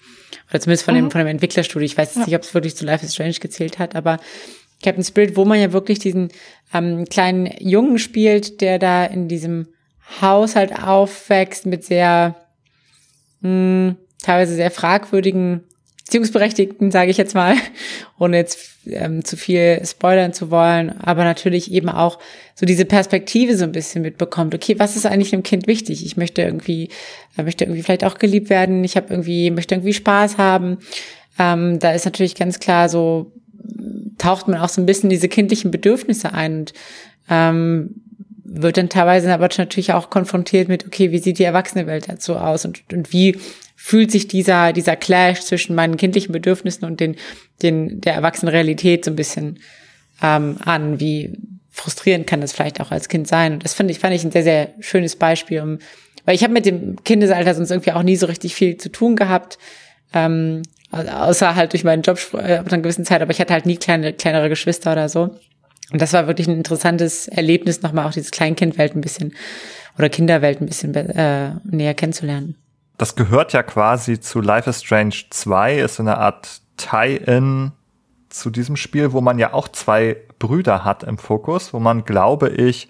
Oder 0.50 0.60
zumindest 0.60 0.84
von 0.84 0.94
mhm. 0.94 0.98
dem 0.98 1.10
von 1.10 1.18
dem 1.18 1.28
Entwicklerstudio. 1.28 1.84
Ich 1.84 1.98
weiß 1.98 2.14
ja. 2.14 2.24
nicht, 2.24 2.34
ob 2.36 2.42
es 2.42 2.54
wirklich 2.54 2.76
zu 2.76 2.84
Life 2.84 3.04
is 3.04 3.14
Strange 3.14 3.34
gezählt 3.40 3.78
hat, 3.78 3.96
aber 3.96 4.18
Captain 4.82 5.04
Spirit, 5.04 5.36
wo 5.36 5.44
man 5.44 5.60
ja 5.60 5.72
wirklich 5.72 5.98
diesen 5.98 6.28
ähm, 6.72 7.04
kleinen 7.06 7.52
Jungen 7.58 7.98
spielt, 7.98 8.60
der 8.60 8.78
da 8.78 9.04
in 9.04 9.26
diesem 9.26 9.66
Haushalt 10.20 10.72
aufwächst 10.82 11.66
mit 11.66 11.84
sehr 11.84 12.36
mh, 13.40 13.48
hm, 13.48 13.96
teilweise 14.22 14.54
sehr 14.54 14.70
fragwürdigen 14.70 15.62
Beziehungsberechtigten, 16.04 16.90
sage 16.90 17.10
ich 17.10 17.18
jetzt 17.18 17.34
mal, 17.34 17.54
ohne 18.18 18.38
jetzt 18.38 18.58
ähm, 18.86 19.24
zu 19.24 19.36
viel 19.36 19.82
spoilern 19.84 20.32
zu 20.32 20.50
wollen, 20.50 20.98
aber 21.00 21.24
natürlich 21.24 21.70
eben 21.70 21.90
auch 21.90 22.18
so 22.54 22.64
diese 22.64 22.86
Perspektive 22.86 23.56
so 23.56 23.64
ein 23.64 23.72
bisschen 23.72 24.02
mitbekommt. 24.02 24.54
Okay, 24.54 24.76
was 24.78 24.96
ist 24.96 25.04
eigentlich 25.04 25.34
einem 25.34 25.42
Kind 25.42 25.66
wichtig? 25.66 26.06
Ich 26.06 26.16
möchte 26.16 26.42
irgendwie, 26.42 26.88
äh, 27.36 27.42
möchte 27.42 27.64
irgendwie 27.64 27.82
vielleicht 27.82 28.04
auch 28.04 28.16
geliebt 28.16 28.48
werden. 28.48 28.84
Ich 28.84 28.96
habe 28.96 29.08
irgendwie, 29.10 29.50
möchte 29.50 29.74
irgendwie 29.74 29.92
Spaß 29.92 30.38
haben. 30.38 30.78
Ähm, 31.38 31.78
da 31.78 31.92
ist 31.92 32.06
natürlich 32.06 32.34
ganz 32.34 32.58
klar 32.58 32.88
so 32.88 33.32
taucht 34.18 34.48
man 34.48 34.60
auch 34.60 34.68
so 34.68 34.80
ein 34.80 34.86
bisschen 34.86 35.10
diese 35.10 35.28
kindlichen 35.28 35.70
Bedürfnisse 35.70 36.32
ein 36.32 36.60
und 36.60 36.72
ähm, 37.28 38.02
wird 38.50 38.78
dann 38.78 38.88
teilweise 38.88 39.32
aber 39.32 39.48
natürlich 39.56 39.92
auch 39.92 40.10
konfrontiert 40.10 40.68
mit, 40.68 40.86
okay, 40.86 41.10
wie 41.10 41.18
sieht 41.18 41.38
die 41.38 41.44
Erwachsenenwelt 41.44 42.08
dazu 42.08 42.36
aus 42.36 42.64
und, 42.64 42.82
und 42.92 43.12
wie 43.12 43.38
fühlt 43.76 44.10
sich 44.10 44.26
dieser, 44.26 44.72
dieser 44.72 44.96
Clash 44.96 45.40
zwischen 45.40 45.74
meinen 45.74 45.96
kindlichen 45.96 46.32
Bedürfnissen 46.32 46.84
und 46.84 46.98
den, 46.98 47.16
den, 47.62 48.00
der 48.00 48.14
erwachsenen 48.14 48.52
Realität 48.52 49.04
so 49.04 49.10
ein 49.10 49.16
bisschen 49.16 49.60
ähm, 50.22 50.56
an, 50.64 50.98
wie 50.98 51.36
frustrierend 51.70 52.26
kann 52.26 52.40
das 52.40 52.52
vielleicht 52.52 52.80
auch 52.80 52.90
als 52.90 53.08
Kind 53.08 53.28
sein. 53.28 53.54
Und 53.54 53.64
das 53.64 53.74
fand 53.74 53.90
ich, 53.90 53.98
fand 53.98 54.14
ich 54.14 54.24
ein 54.24 54.32
sehr, 54.32 54.42
sehr 54.42 54.74
schönes 54.80 55.14
Beispiel, 55.14 55.60
um, 55.60 55.78
weil 56.24 56.34
ich 56.34 56.42
habe 56.42 56.52
mit 56.52 56.66
dem 56.66 57.02
Kindesalter 57.04 57.54
sonst 57.54 57.70
irgendwie 57.70 57.92
auch 57.92 58.02
nie 58.02 58.16
so 58.16 58.26
richtig 58.26 58.54
viel 58.54 58.78
zu 58.78 58.90
tun 58.90 59.14
gehabt. 59.14 59.58
Ähm, 60.12 60.62
außer 60.90 61.54
halt 61.54 61.74
durch 61.74 61.84
meinen 61.84 62.02
Job 62.02 62.18
äh, 62.32 62.56
ab 62.56 62.72
einer 62.72 62.82
gewissen 62.82 63.04
Zeit, 63.04 63.20
aber 63.20 63.30
ich 63.30 63.40
hatte 63.40 63.52
halt 63.52 63.66
nie 63.66 63.76
kleine, 63.76 64.14
kleinere 64.14 64.48
Geschwister 64.48 64.92
oder 64.92 65.08
so. 65.08 65.36
Und 65.92 66.02
das 66.02 66.12
war 66.12 66.26
wirklich 66.26 66.48
ein 66.48 66.56
interessantes 66.56 67.28
Erlebnis, 67.28 67.82
nochmal 67.82 68.06
auch 68.06 68.12
dieses 68.12 68.30
Kleinkindwelt 68.30 68.94
ein 68.94 69.00
bisschen 69.00 69.34
oder 69.96 70.08
Kinderwelt 70.08 70.60
ein 70.60 70.66
bisschen 70.66 70.94
äh, 70.94 71.52
näher 71.64 71.94
kennenzulernen. 71.94 72.56
Das 72.98 73.16
gehört 73.16 73.52
ja 73.52 73.62
quasi 73.62 74.20
zu 74.20 74.40
Life 74.40 74.68
is 74.68 74.82
Strange 74.82 75.14
2, 75.30 75.78
ist 75.78 75.96
so 75.96 76.02
eine 76.02 76.18
Art 76.18 76.60
Tie-in 76.76 77.72
zu 78.28 78.50
diesem 78.50 78.76
Spiel, 78.76 79.12
wo 79.12 79.20
man 79.20 79.38
ja 79.38 79.52
auch 79.52 79.68
zwei 79.68 80.16
Brüder 80.38 80.84
hat 80.84 81.02
im 81.02 81.18
Fokus, 81.18 81.72
wo 81.72 81.78
man, 81.78 82.04
glaube 82.04 82.50
ich, 82.50 82.88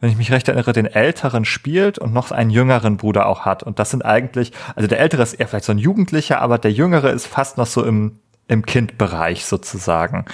wenn 0.00 0.10
ich 0.10 0.16
mich 0.16 0.32
recht 0.32 0.48
erinnere, 0.48 0.72
den 0.72 0.86
älteren 0.86 1.44
spielt 1.44 1.98
und 1.98 2.12
noch 2.12 2.30
einen 2.30 2.50
jüngeren 2.50 2.96
Bruder 2.96 3.26
auch 3.26 3.44
hat. 3.44 3.62
Und 3.62 3.78
das 3.78 3.90
sind 3.90 4.04
eigentlich, 4.04 4.52
also 4.74 4.88
der 4.88 4.98
ältere 4.98 5.22
ist 5.22 5.34
eher 5.34 5.46
vielleicht 5.46 5.66
so 5.66 5.72
ein 5.72 5.78
Jugendlicher, 5.78 6.40
aber 6.40 6.58
der 6.58 6.72
jüngere 6.72 7.10
ist 7.10 7.26
fast 7.26 7.58
noch 7.58 7.66
so 7.66 7.84
im, 7.84 8.18
im 8.48 8.64
Kindbereich 8.64 9.44
sozusagen. 9.44 10.24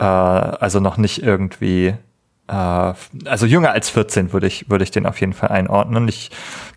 Äh, 0.00 0.04
also 0.04 0.80
noch 0.80 0.96
nicht 0.96 1.22
irgendwie, 1.22 1.94
äh, 2.48 2.52
also 2.52 3.46
jünger 3.46 3.72
als 3.72 3.90
14 3.90 4.32
würde 4.32 4.46
ich, 4.46 4.70
würde 4.70 4.82
ich 4.82 4.90
den 4.90 5.06
auf 5.06 5.20
jeden 5.20 5.34
Fall 5.34 5.50
einordnen. 5.50 6.08
Ich 6.08 6.30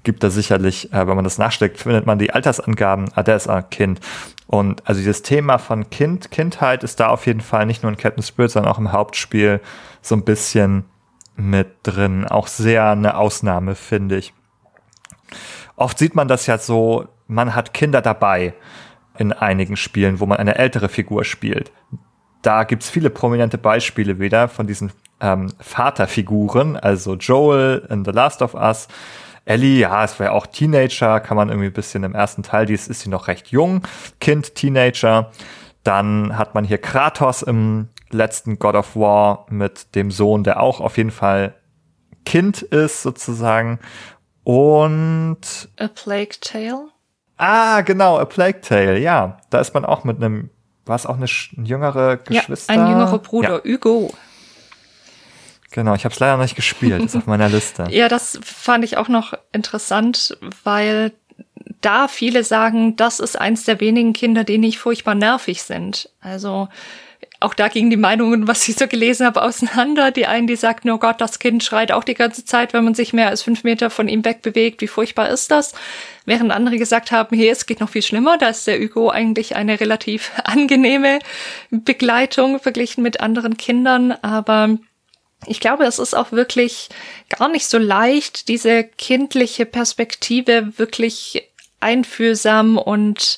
gibt 0.04 0.24
da 0.24 0.30
sicherlich, 0.30 0.92
äh, 0.92 1.08
wenn 1.08 1.16
man 1.16 1.24
das 1.24 1.38
nachsteckt, 1.38 1.80
findet 1.80 2.06
man 2.06 2.20
die 2.20 2.34
Altersangaben, 2.34 3.10
ah, 3.16 3.24
der 3.24 3.38
ist 3.38 3.48
ein 3.48 3.70
Kind. 3.70 4.02
Und 4.46 4.88
also 4.88 5.00
dieses 5.00 5.24
Thema 5.24 5.58
von 5.58 5.90
Kind, 5.90 6.30
Kindheit 6.30 6.84
ist 6.84 7.00
da 7.00 7.08
auf 7.08 7.26
jeden 7.26 7.42
Fall 7.42 7.66
nicht 7.66 7.82
nur 7.82 7.92
in 7.92 7.98
Captain 7.98 8.24
Spirit, 8.24 8.52
sondern 8.52 8.72
auch 8.72 8.78
im 8.78 8.92
Hauptspiel 8.92 9.62
so 10.02 10.16
ein 10.16 10.26
bisschen 10.26 10.86
mit 11.36 11.70
drin. 11.84 12.26
Auch 12.28 12.48
sehr 12.48 12.92
eine 12.92 13.18
Ausnahme, 13.18 13.76
finde 13.76 14.18
ich. 14.18 14.34
Oft 15.76 15.98
sieht 15.98 16.14
man 16.14 16.28
das 16.28 16.46
ja 16.46 16.58
so, 16.58 17.08
man 17.28 17.56
hat 17.56 17.74
Kinder 17.74 18.02
dabei 18.02 18.54
in 19.18 19.32
einigen 19.32 19.78
Spielen, 19.78 20.20
wo 20.20 20.26
man 20.26 20.38
eine 20.38 20.56
ältere 20.56 20.90
Figur 20.90 21.24
spielt. 21.24 21.72
Da 22.44 22.64
gibt's 22.64 22.90
viele 22.90 23.10
prominente 23.10 23.58
Beispiele 23.58 24.20
wieder 24.20 24.48
von 24.48 24.68
diesen 24.68 24.92
ähm, 25.20 25.52
Vaterfiguren, 25.60 26.78
also 26.78 27.16
Joel 27.16 27.88
in 27.90 28.06
The 28.06 28.12
Last 28.12 28.44
of 28.44 28.54
Us, 28.54 28.88
Ellie, 29.46 29.80
ja, 29.80 30.04
es 30.04 30.20
war 30.20 30.28
ja 30.28 30.32
auch 30.32 30.48
Teenager, 30.48 31.20
kann 31.20 31.36
man 31.36 31.50
irgendwie 31.50 31.68
ein 31.68 31.74
bisschen 31.74 32.04
im 32.04 32.16
ersten 32.16 32.44
Teil, 32.44 32.66
die 32.66 32.74
ist, 32.74 32.88
ist 32.88 33.02
sie 33.02 33.10
noch 33.10 33.28
recht 33.28 33.50
jung, 33.50 33.82
Kind, 34.22 34.56
Teenager. 34.56 35.32
Dann 35.84 36.38
hat 36.38 36.56
man 36.56 36.64
hier 36.64 36.78
Kratos 36.78 37.42
im 37.42 37.90
letzten 38.10 38.58
God 38.58 38.76
of 38.76 38.96
War 38.96 39.46
mit 39.50 39.96
dem 39.96 40.12
Sohn, 40.12 40.44
der 40.46 40.62
auch 40.62 40.80
auf 40.80 40.98
jeden 40.98 41.12
Fall 41.12 41.56
Kind 42.26 42.62
ist 42.62 43.02
sozusagen. 43.02 43.80
Und 44.46 45.70
A 45.78 45.90
Plague 45.90 46.40
Tale? 46.40 46.88
Ah, 47.38 47.82
genau, 47.82 48.18
A 48.18 48.26
Plague 48.26 48.62
Tale, 48.62 48.98
ja. 49.00 49.38
Da 49.50 49.60
ist 49.60 49.74
man 49.74 49.84
auch 49.84 50.06
mit 50.06 50.18
einem, 50.18 50.52
war 50.86 50.96
es 50.96 51.06
auch 51.06 51.16
eine, 51.16 51.26
eine 51.58 51.68
jüngere 51.68 52.18
Geschwister? 52.18 52.74
Ja, 52.74 52.84
ein 52.84 52.90
jüngerer 52.90 53.20
Bruder, 53.20 53.62
ja. 53.64 53.74
Hugo. 53.74 54.14
Genau, 55.72 55.96
ich 55.96 56.06
habe 56.06 56.14
es 56.14 56.20
leider 56.20 56.38
nicht 56.38 56.56
gespielt, 56.56 57.04
ist 57.04 57.16
auf 57.16 57.26
meiner 57.26 57.50
Liste. 57.50 57.86
Ja, 57.90 58.08
das 58.08 58.40
fand 58.44 58.84
ich 58.84 58.98
auch 58.98 59.08
noch 59.08 59.34
interessant, 59.52 60.38
weil 60.64 61.12
da 61.82 62.08
viele 62.08 62.44
sagen, 62.44 62.96
das 62.96 63.20
ist 63.20 63.40
eins 63.40 63.66
der 63.66 63.80
wenigen 63.80 64.14
Kinder, 64.14 64.44
die 64.44 64.60
nicht 64.60 64.78
furchtbar 64.78 65.16
nervig 65.16 65.64
sind. 65.64 66.10
Also 66.22 66.70
auch 67.44 67.54
da 67.54 67.68
gingen 67.68 67.90
die 67.90 67.98
Meinungen, 67.98 68.48
was 68.48 68.68
ich 68.68 68.76
so 68.76 68.88
gelesen 68.88 69.26
habe, 69.26 69.42
auseinander. 69.42 70.12
Die 70.12 70.26
einen, 70.28 70.48
die 70.48 70.56
sagten, 70.56 70.90
oh 70.90 70.98
Gott, 70.98 71.20
das 71.20 71.40
Kind 71.40 71.64
schreit 71.64 71.92
auch 71.92 72.04
die 72.04 72.14
ganze 72.14 72.46
Zeit, 72.46 72.74
wenn 72.74 72.86
man 72.86 72.96
sich 72.96 73.12
mehr 73.12 73.28
als 73.28 73.44
fünf 73.44 73.64
Meter 73.64 73.90
von 73.90 74.08
ihm 74.08 74.24
wegbewegt. 74.24 74.82
Wie 74.82 74.88
furchtbar 74.88 75.30
ist 75.30 75.52
das? 75.52 75.74
Während 76.26 76.52
andere 76.52 76.78
gesagt 76.78 77.12
haben, 77.12 77.36
hey, 77.36 77.50
es 77.50 77.66
geht 77.66 77.82
noch 77.82 77.90
viel 77.90 78.02
schlimmer. 78.02 78.38
Da 78.38 78.48
ist 78.48 78.66
der 78.66 78.80
Hugo 78.80 79.10
eigentlich 79.10 79.56
eine 79.56 79.80
relativ 79.80 80.32
angenehme 80.46 81.20
Begleitung 81.70 82.60
verglichen 82.60 83.04
mit 83.04 83.20
anderen 83.20 83.58
Kindern. 83.58 84.14
Aber 84.22 84.78
ich 85.46 85.60
glaube, 85.60 85.84
es 85.84 86.00
ist 86.00 86.14
auch 86.14 86.32
wirklich 86.32 86.90
gar 87.30 87.50
nicht 87.50 87.66
so 87.66 87.78
leicht, 87.78 88.48
diese 88.48 88.86
kindliche 88.86 89.66
Perspektive 89.66 90.78
wirklich 90.78 91.50
einfühlsam 91.82 92.78
und 92.78 93.38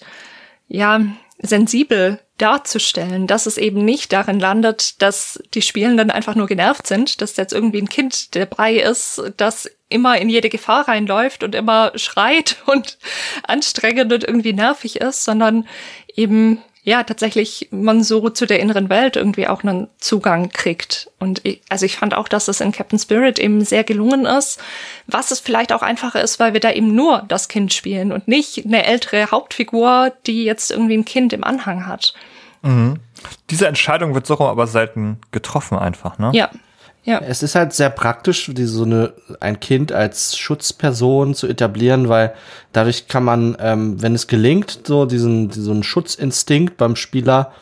ja, 0.67 1.01
sensibel 1.39 2.19
darzustellen, 2.37 3.27
dass 3.27 3.45
es 3.45 3.57
eben 3.57 3.85
nicht 3.85 4.11
darin 4.11 4.39
landet, 4.39 5.01
dass 5.01 5.41
die 5.53 5.61
Spielenden 5.61 6.11
einfach 6.11 6.35
nur 6.35 6.47
genervt 6.47 6.85
sind, 6.85 7.21
dass 7.21 7.37
jetzt 7.37 7.53
irgendwie 7.53 7.81
ein 7.81 7.89
Kind 7.89 8.35
dabei 8.35 8.75
ist, 8.75 9.21
das 9.37 9.69
immer 9.87 10.17
in 10.17 10.29
jede 10.29 10.49
Gefahr 10.49 10.87
reinläuft 10.87 11.43
und 11.43 11.55
immer 11.55 11.93
schreit 11.95 12.57
und 12.65 12.97
anstrengend 13.43 14.11
und 14.11 14.23
irgendwie 14.23 14.53
nervig 14.53 14.97
ist, 14.97 15.23
sondern 15.23 15.67
eben 16.15 16.61
ja 16.85 17.03
tatsächlich 17.03 17.67
man 17.71 18.03
so 18.03 18.29
zu 18.29 18.45
der 18.45 18.59
inneren 18.59 18.89
Welt 18.89 19.17
irgendwie 19.17 19.47
auch 19.47 19.63
einen 19.63 19.87
Zugang 19.97 20.49
kriegt. 20.49 21.09
Und 21.19 21.41
ich, 21.43 21.61
also 21.67 21.85
ich 21.85 21.97
fand 21.97 22.13
auch, 22.13 22.27
dass 22.27 22.47
es 22.47 22.61
in 22.61 22.71
Captain 22.71 22.99
Spirit 22.99 23.39
eben 23.39 23.65
sehr 23.65 23.83
gelungen 23.83 24.25
ist, 24.25 24.61
was 25.07 25.31
es 25.31 25.39
vielleicht 25.39 25.73
auch 25.73 25.81
einfacher 25.81 26.21
ist, 26.21 26.39
weil 26.39 26.53
wir 26.53 26.59
da 26.59 26.71
eben 26.71 26.95
nur 26.95 27.23
das 27.27 27.49
Kind 27.49 27.73
spielen 27.73 28.11
und 28.11 28.27
nicht 28.27 28.63
eine 28.63 28.85
ältere 28.85 29.31
Hauptfigur, 29.31 30.13
die 30.27 30.45
jetzt 30.45 30.71
irgendwie 30.71 30.97
ein 30.97 31.05
Kind 31.05 31.33
im 31.33 31.43
Anhang 31.43 31.87
hat. 31.87 32.13
Mhm. 32.61 32.99
Diese 33.49 33.67
Entscheidung 33.67 34.13
wird 34.13 34.27
so 34.27 34.39
aber 34.39 34.67
selten 34.67 35.19
getroffen 35.31 35.79
einfach, 35.79 36.19
ne? 36.19 36.29
Ja, 36.33 36.51
ja. 37.05 37.19
Es 37.19 37.43
ist 37.43 37.53
halt 37.53 37.71
sehr 37.71 37.91
praktisch, 37.91 38.49
die, 38.51 38.65
so 38.65 38.83
eine, 38.83 39.13
ein 39.39 39.59
Kind 39.59 39.91
als 39.91 40.35
Schutzperson 40.37 41.35
zu 41.35 41.47
etablieren, 41.47 42.09
weil 42.09 42.33
dadurch 42.73 43.07
kann 43.07 43.23
man, 43.23 43.55
ähm, 43.59 44.01
wenn 44.01 44.15
es 44.15 44.25
gelingt, 44.25 44.81
so 44.85 45.05
diesen, 45.05 45.49
diesen 45.49 45.83
Schutzinstinkt 45.83 46.77
beim 46.77 46.95
Spieler 46.95 47.53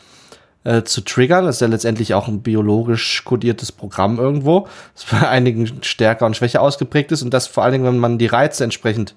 äh, 0.64 0.82
zu 0.82 1.02
triggern, 1.02 1.44
das 1.44 1.56
ist 1.56 1.60
ja 1.60 1.66
letztendlich 1.66 2.14
auch 2.14 2.26
ein 2.26 2.40
biologisch 2.40 3.22
kodiertes 3.26 3.70
Programm 3.70 4.18
irgendwo, 4.18 4.66
das 4.94 5.04
bei 5.10 5.28
einigen 5.28 5.82
stärker 5.82 6.24
und 6.24 6.36
schwächer 6.36 6.62
ausgeprägt 6.62 7.12
ist 7.12 7.20
und 7.20 7.34
das 7.34 7.46
vor 7.46 7.64
allen 7.64 7.72
Dingen, 7.72 7.84
wenn 7.84 7.98
man 7.98 8.16
die 8.16 8.26
Reize 8.26 8.64
entsprechend 8.64 9.14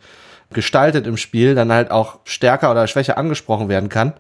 gestaltet 0.51 1.07
im 1.07 1.15
Spiel, 1.15 1.55
dann 1.55 1.71
halt 1.71 1.89
auch 1.89 2.19
stärker 2.25 2.69
oder 2.69 2.87
schwächer 2.87 3.17
angesprochen 3.17 3.69
werden 3.69 3.87
kann. 3.87 4.13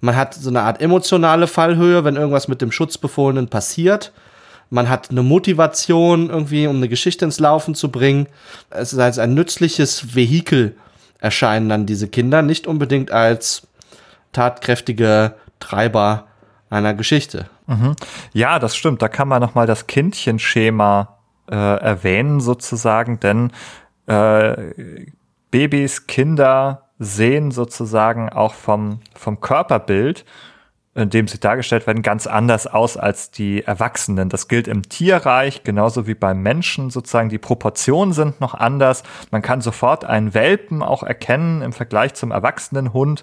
Man 0.00 0.16
hat 0.16 0.32
so 0.32 0.48
eine 0.48 0.62
Art 0.62 0.80
emotionale 0.80 1.46
Fallhöhe, 1.46 2.02
wenn 2.04 2.16
irgendwas 2.16 2.48
mit 2.48 2.62
dem 2.62 2.72
Schutzbefohlenen 2.72 3.48
passiert 3.48 4.12
man 4.70 4.88
hat 4.88 5.10
eine 5.10 5.22
Motivation 5.22 6.30
irgendwie, 6.30 6.66
um 6.66 6.76
eine 6.76 6.88
Geschichte 6.88 7.24
ins 7.24 7.40
Laufen 7.40 7.74
zu 7.74 7.90
bringen. 7.90 8.28
Es 8.70 8.92
ist 8.92 8.98
als 9.00 9.18
ein 9.18 9.34
nützliches 9.34 10.14
Vehikel 10.14 10.76
erscheinen 11.18 11.68
dann 11.68 11.86
diese 11.86 12.08
Kinder, 12.08 12.40
nicht 12.40 12.66
unbedingt 12.66 13.10
als 13.10 13.68
tatkräftige 14.32 15.34
Treiber 15.58 16.28
einer 16.70 16.94
Geschichte. 16.94 17.46
Mhm. 17.66 17.96
Ja, 18.32 18.58
das 18.58 18.76
stimmt. 18.76 19.02
Da 19.02 19.08
kann 19.08 19.28
man 19.28 19.42
noch 19.42 19.54
mal 19.54 19.66
das 19.66 19.86
Kindchenschema 19.86 21.18
äh, 21.50 21.56
erwähnen 21.56 22.40
sozusagen, 22.40 23.18
denn 23.20 23.52
äh, 24.06 24.72
Babys, 25.50 26.06
Kinder 26.06 26.86
sehen 26.98 27.50
sozusagen 27.50 28.28
auch 28.28 28.54
vom, 28.54 29.00
vom 29.14 29.40
Körperbild 29.40 30.24
in 30.94 31.08
dem 31.08 31.28
sie 31.28 31.38
dargestellt 31.38 31.86
werden, 31.86 32.02
ganz 32.02 32.26
anders 32.26 32.66
aus 32.66 32.96
als 32.96 33.30
die 33.30 33.62
Erwachsenen. 33.62 34.28
Das 34.28 34.48
gilt 34.48 34.66
im 34.66 34.88
Tierreich 34.88 35.62
genauso 35.62 36.08
wie 36.08 36.14
beim 36.14 36.42
Menschen 36.42 36.90
sozusagen. 36.90 37.28
Die 37.28 37.38
Proportionen 37.38 38.12
sind 38.12 38.40
noch 38.40 38.54
anders. 38.54 39.04
Man 39.30 39.40
kann 39.40 39.60
sofort 39.60 40.04
einen 40.04 40.34
Welpen 40.34 40.82
auch 40.82 41.04
erkennen 41.04 41.62
im 41.62 41.72
Vergleich 41.72 42.14
zum 42.14 42.32
erwachsenen 42.32 42.92
Hund. 42.92 43.22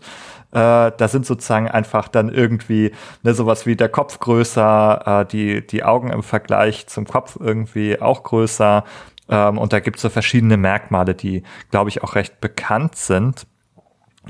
Äh, 0.51 0.91
da 0.95 1.07
sind 1.09 1.25
sozusagen 1.25 1.67
einfach 1.67 2.07
dann 2.07 2.29
irgendwie 2.29 2.93
ne, 3.23 3.33
sowas 3.33 3.65
wie 3.65 3.75
der 3.75 3.89
Kopf 3.89 4.19
größer, 4.19 5.23
äh, 5.23 5.25
die, 5.25 5.67
die 5.67 5.83
Augen 5.83 6.09
im 6.09 6.23
Vergleich 6.23 6.87
zum 6.87 7.05
Kopf 7.05 7.37
irgendwie 7.37 8.01
auch 8.01 8.23
größer. 8.23 8.85
Ähm, 9.27 9.57
und 9.57 9.73
da 9.73 9.81
gibt 9.81 9.97
es 9.97 10.03
so 10.03 10.09
verschiedene 10.09 10.55
Merkmale, 10.55 11.15
die, 11.15 11.43
glaube 11.69 11.89
ich, 11.89 12.01
auch 12.01 12.15
recht 12.15 12.39
bekannt 12.39 12.95
sind. 12.95 13.45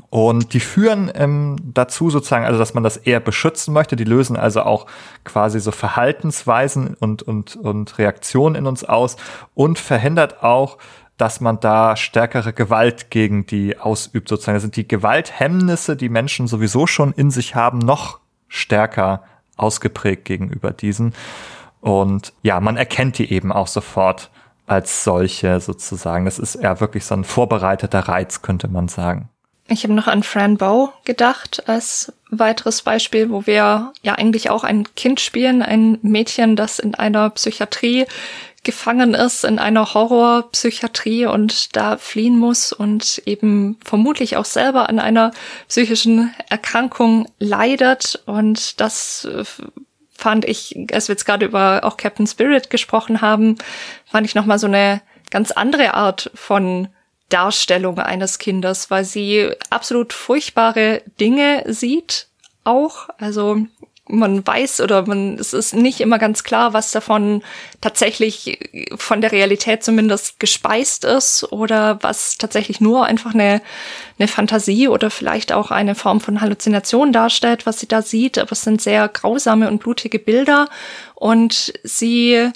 Und 0.10 0.54
die 0.54 0.60
führen 0.60 1.12
ähm, 1.16 1.58
dazu 1.62 2.10
sozusagen, 2.10 2.46
also 2.46 2.60
dass 2.60 2.74
man 2.74 2.84
das 2.84 2.98
eher 2.98 3.20
beschützen 3.20 3.74
möchte. 3.74 3.96
Die 3.96 4.04
lösen 4.04 4.38
also 4.38 4.62
auch 4.64 4.88
quasi 5.24 5.60
so 5.60 5.72
Verhaltensweisen 5.72 6.96
und, 7.00 7.24
und, 7.24 7.56
und 7.56 7.98
Reaktionen 7.98 8.56
in 8.56 8.68
uns 8.68 8.84
aus 8.84 9.18
und 9.54 9.80
verhindert 9.80 10.44
auch, 10.44 10.78
dass 11.18 11.42
man 11.42 11.60
da 11.60 11.96
stärkere 11.96 12.54
Gewalt 12.54 13.10
gegen 13.10 13.46
die 13.46 13.78
ausübt 13.78 14.30
sozusagen. 14.30 14.56
Da 14.58 14.62
sind 14.62 14.76
die 14.76 14.88
Gewalthemmnisse, 14.88 15.96
die 15.96 16.10
Menschen 16.10 16.48
sowieso 16.48 16.86
schon 16.88 17.12
in 17.12 17.32
sich 17.32 17.56
haben, 17.56 17.80
noch 17.80 18.20
stärker 18.48 19.24
ausgeprägt 19.56 20.26
gegenüber 20.26 20.72
diesen. 20.72 21.14
Und 21.82 22.34
ja, 22.44 22.60
man 22.60 22.78
erkennt 22.78 23.18
die 23.18 23.32
eben 23.32 23.52
auch 23.52 23.68
sofort 23.68 24.30
als 24.68 25.04
solche 25.04 25.60
sozusagen. 25.60 26.26
Das 26.26 26.38
ist 26.38 26.56
eher 26.56 26.80
wirklich 26.80 27.06
so 27.06 27.16
ein 27.16 27.24
vorbereiteter 27.24 28.02
Reiz, 28.02 28.42
könnte 28.42 28.68
man 28.68 28.88
sagen. 28.88 29.30
Ich 29.70 29.84
habe 29.84 29.94
noch 29.94 30.08
an 30.08 30.24
Fran 30.24 30.58
Bow 30.58 30.94
gedacht 31.04 31.68
als 31.68 32.14
weiteres 32.30 32.82
Beispiel, 32.82 33.30
wo 33.30 33.46
wir 33.46 33.92
ja 34.02 34.14
eigentlich 34.16 34.50
auch 34.50 34.64
ein 34.64 34.88
Kind 34.96 35.20
spielen, 35.20 35.62
ein 35.62 35.98
Mädchen, 36.02 36.56
das 36.56 36.80
in 36.80 36.96
einer 36.96 37.30
Psychiatrie 37.32 38.06
gefangen 38.64 39.14
ist, 39.14 39.46
in 39.46 39.60
einer 39.60 39.94
Horrorpsychiatrie 39.94 41.26
und 41.26 41.76
da 41.76 41.98
fliehen 41.98 42.38
muss 42.38 42.74
und 42.74 43.22
eben 43.26 43.78
vermutlich 43.84 44.36
auch 44.36 44.46
selber 44.46 44.90
an 44.90 45.00
einer 45.00 45.32
psychischen 45.68 46.34
Erkrankung 46.50 47.30
leidet. 47.40 48.22
Und 48.26 48.82
das 48.82 49.26
äh, 49.26 49.44
fand 50.12 50.46
ich, 50.46 50.78
als 50.92 51.08
wir 51.08 51.14
jetzt 51.14 51.26
gerade 51.26 51.46
über 51.46 51.82
auch 51.84 51.96
Captain 51.96 52.28
Spirit 52.28 52.70
gesprochen 52.70 53.22
haben, 53.22 53.58
fand 54.06 54.28
ich 54.28 54.36
nochmal 54.36 54.60
so 54.60 54.68
eine 54.68 55.02
ganz 55.30 55.52
andere 55.52 55.94
Art 55.94 56.30
von 56.34 56.90
Darstellung 57.30 58.00
eines 58.00 58.40
Kindes, 58.40 58.90
weil 58.90 59.04
sie 59.04 59.50
absolut 59.70 60.14
furchtbare 60.14 61.02
Dinge 61.20 61.64
sieht 61.68 62.28
auch. 62.64 63.10
Also 63.18 63.66
man 64.10 64.46
weiß 64.46 64.82
oder 64.82 65.06
man, 65.06 65.38
es 65.38 65.54
ist 65.54 65.74
nicht 65.74 66.00
immer 66.00 66.18
ganz 66.18 66.44
klar, 66.44 66.74
was 66.74 66.92
davon 66.92 67.44
tatsächlich 67.82 68.60
von 68.96 69.22
der 69.22 69.32
Realität 69.32 69.84
zumindest 69.84 70.40
gespeist 70.40 71.04
ist 71.04 71.52
oder 71.52 72.02
was 72.02 72.38
tatsächlich 72.38 72.80
nur 72.80 73.06
einfach 73.06 73.34
eine, 73.34 73.62
eine 74.18 74.28
Fantasie 74.28 74.88
oder 74.88 75.10
vielleicht 75.10 75.52
auch 75.52 75.72
eine 75.72 75.96
Form 75.96 76.22
von 76.22 76.42
Halluzination 76.42 77.12
darstellt, 77.12 77.66
was 77.66 77.80
sie 77.80 77.88
da 77.88 78.02
sieht. 78.02 78.38
Aber 78.38 78.54
es 78.54 78.62
sind 78.62 78.82
sehr 78.82 79.08
grausame 79.08 79.68
und 79.68 79.80
blutige 79.80 80.20
Bilder 80.20 80.70
und 81.16 81.74
sie 81.84 82.52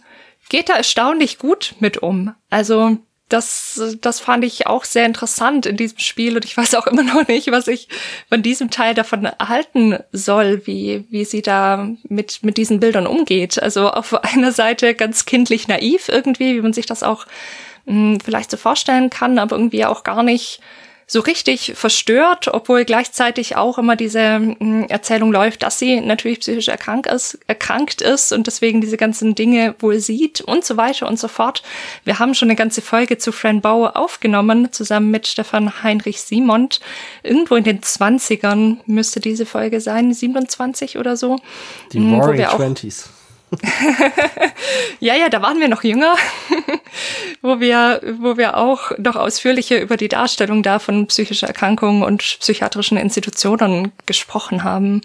geht 0.50 0.70
da 0.70 0.76
erstaunlich 0.76 1.38
gut 1.38 1.76
mit 1.80 1.98
um. 1.98 2.34
Also 2.50 2.98
das, 3.32 3.82
das 4.02 4.20
fand 4.20 4.44
ich 4.44 4.68
auch 4.68 4.84
sehr 4.84 5.06
interessant 5.06 5.66
in 5.66 5.78
diesem 5.78 6.00
Spiel 6.00 6.36
und 6.36 6.46
ich 6.46 6.56
weiß 6.58 6.76
auch 6.76 6.88
immer 6.88 7.04
noch 7.16 7.28
nicht, 7.28 7.52
was 7.52 7.68
ich 7.68 7.88
von 8.30 8.44
diesem 8.44 8.70
Teil 8.70 8.94
davon 8.94 9.26
erhalten 9.26 9.98
soll, 10.12 10.66
wie, 10.68 11.06
wie 11.10 11.26
sie 11.26 11.42
da 11.42 11.90
mit, 12.08 12.44
mit 12.44 12.58
diesen 12.58 12.80
Bildern 12.80 13.08
umgeht. 13.08 13.62
Also 13.62 13.90
auf 13.90 14.14
einer 14.36 14.52
Seite 14.52 14.94
ganz 14.94 15.26
kindlich 15.26 15.68
naiv 15.68 16.10
irgendwie, 16.10 16.56
wie 16.56 16.62
man 16.62 16.74
sich 16.74 16.86
das 16.86 17.04
auch 17.04 17.26
mh, 17.86 17.94
hm, 17.94 18.20
vielleicht 18.20 18.52
so 18.52 18.58
vorstellen 18.58 19.10
kann, 19.10 19.40
aber 19.40 19.56
irgendwie 19.56 19.86
auch 19.86 20.04
gar 20.04 20.24
nicht 20.24 20.60
so 21.12 21.20
richtig 21.20 21.74
verstört, 21.76 22.48
obwohl 22.48 22.86
gleichzeitig 22.86 23.58
auch 23.58 23.78
immer 23.78 23.98
diese 23.98 24.40
mm, 24.40 24.86
Erzählung 24.88 25.34
läuft, 25.34 25.62
dass 25.62 25.78
sie 25.78 26.00
natürlich 26.00 26.40
psychisch 26.40 26.70
erkrankt 26.70 27.06
ist, 27.06 27.38
erkrankt 27.48 28.02
ist 28.02 28.32
und 28.32 28.48
deswegen 28.48 28.80
diese 28.80 28.96
ganzen 28.96 29.36
Dinge 29.36 29.76
wohl 29.80 30.00
sieht 30.00 30.40
und 30.40 30.64
so 30.64 30.78
weiter 30.78 31.10
und 31.10 31.20
so 31.20 31.28
fort. 31.28 31.64
Wir 32.06 32.20
haben 32.20 32.34
schon 32.34 32.48
eine 32.48 32.56
ganze 32.56 32.82
Folge 32.82 33.18
zu 33.18 33.34
Fran 33.34 33.60
Bauer 33.60 33.98
aufgenommen, 33.98 34.72
zusammen 34.72 35.12
mit 35.12 35.28
Stefan 35.28 35.84
Heinrich 35.84 36.22
Simont. 36.22 36.80
Irgendwo 37.24 37.56
in 37.56 37.66
den 37.66 37.82
20ern 37.82 38.78
müsste 38.86 39.20
diese 39.20 39.46
Folge 39.46 39.82
sein, 39.82 40.14
27 40.14 40.98
oder 40.98 41.18
so. 41.18 41.40
Die 41.92 42.00
Roaring 42.00 42.46
Twenties. 42.46 43.10
ja, 45.00 45.16
ja, 45.16 45.30
da 45.30 45.42
waren 45.42 45.60
wir 45.60 45.68
noch 45.68 45.84
jünger, 45.84 46.14
wo 47.42 47.60
wir, 47.60 48.00
wo 48.20 48.38
wir 48.38 48.58
auch 48.58 48.92
noch 48.98 49.16
ausführlicher 49.16 49.82
über 49.82 49.98
die 49.98 50.08
Darstellung 50.08 50.62
da 50.64 50.80
von 50.80 51.08
psychischer 51.08 51.48
Erkrankungen 51.48 52.04
und 52.04 52.22
psychiatrischen 52.22 52.98
Institutionen 52.98 53.92
gesprochen 54.06 54.64
haben. 54.64 55.02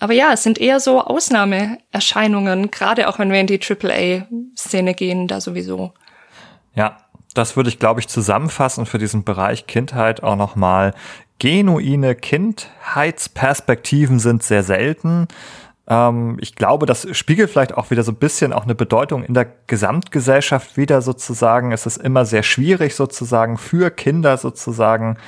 Aber 0.00 0.14
ja, 0.14 0.32
es 0.32 0.42
sind 0.42 0.58
eher 0.58 0.80
so 0.80 1.00
Ausnahmeerscheinungen, 1.00 2.72
gerade 2.72 3.08
auch 3.08 3.20
wenn 3.20 3.30
wir 3.30 3.38
in 3.38 3.46
die 3.46 3.60
AAA-Szene 3.60 4.94
gehen, 4.94 5.28
da 5.28 5.40
sowieso. 5.40 5.94
Ja, 6.74 6.96
das 7.34 7.56
würde 7.56 7.68
ich, 7.68 7.78
glaube 7.78 8.00
ich, 8.00 8.08
zusammenfassen 8.08 8.84
für 8.84 8.98
diesen 8.98 9.22
Bereich 9.22 9.68
Kindheit 9.68 10.24
auch 10.24 10.34
nochmal. 10.34 10.92
Genuine 11.38 12.16
Kindheitsperspektiven 12.16 14.18
sind 14.18 14.42
sehr 14.42 14.64
selten. 14.64 15.28
Ähm, 15.92 16.38
ich 16.40 16.54
glaube, 16.54 16.86
das 16.86 17.06
spiegelt 17.14 17.50
vielleicht 17.50 17.76
auch 17.76 17.90
wieder 17.90 18.02
so 18.02 18.12
ein 18.12 18.16
bisschen 18.16 18.54
auch 18.54 18.64
eine 18.64 18.74
Bedeutung 18.74 19.24
in 19.24 19.34
der 19.34 19.46
Gesamtgesellschaft 19.66 20.78
wieder 20.78 21.02
sozusagen. 21.02 21.70
Es 21.70 21.84
ist 21.84 21.98
immer 21.98 22.24
sehr 22.24 22.42
schwierig 22.42 22.94
sozusagen 22.94 23.58
für 23.58 23.90
Kinder 23.90 24.38
sozusagen 24.38 25.18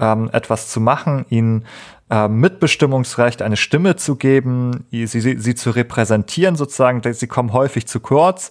ähm, 0.00 0.28
etwas 0.32 0.68
zu 0.70 0.80
machen, 0.80 1.24
ihnen 1.28 1.66
äh, 2.10 2.26
Mitbestimmungsrecht, 2.26 3.42
eine 3.42 3.56
Stimme 3.56 3.94
zu 3.94 4.16
geben, 4.16 4.86
sie, 4.90 5.06
sie, 5.06 5.38
sie 5.38 5.54
zu 5.54 5.70
repräsentieren 5.70 6.56
sozusagen. 6.56 7.00
Sie 7.12 7.26
kommen 7.28 7.52
häufig 7.52 7.86
zu 7.86 8.00
kurz. 8.00 8.48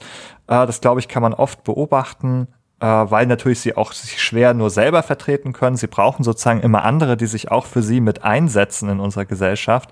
Äh, 0.47 0.65
das 0.65 0.79
glaube 0.79 1.01
ich 1.01 1.09
kann 1.09 1.21
man 1.21 1.33
oft 1.33 1.65
beobachten. 1.65 2.47
äh, 2.79 2.85
weil 2.85 3.25
natürlich 3.25 3.59
sie 3.59 3.75
auch 3.75 3.91
sich 3.91 4.21
schwer 4.21 4.53
nur 4.53 4.69
selber 4.69 5.01
vertreten 5.03 5.51
können. 5.51 5.77
Sie 5.77 5.87
brauchen 5.87 6.23
sozusagen 6.23 6.61
immer 6.61 6.83
andere, 6.83 7.17
die 7.17 7.25
sich 7.25 7.51
auch 7.51 7.65
für 7.65 7.81
sie 7.81 8.01
mit 8.01 8.23
einsetzen 8.23 8.89
in 8.89 8.99
unserer 8.99 9.25
Gesellschaft. 9.25 9.89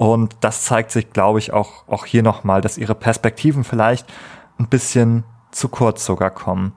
Und 0.00 0.34
das 0.40 0.64
zeigt 0.64 0.92
sich, 0.92 1.12
glaube 1.12 1.40
ich, 1.40 1.52
auch, 1.52 1.86
auch 1.86 2.06
hier 2.06 2.22
nochmal, 2.22 2.62
dass 2.62 2.78
ihre 2.78 2.94
Perspektiven 2.94 3.64
vielleicht 3.64 4.10
ein 4.58 4.66
bisschen 4.66 5.24
zu 5.50 5.68
kurz 5.68 6.06
sogar 6.06 6.30
kommen. 6.30 6.72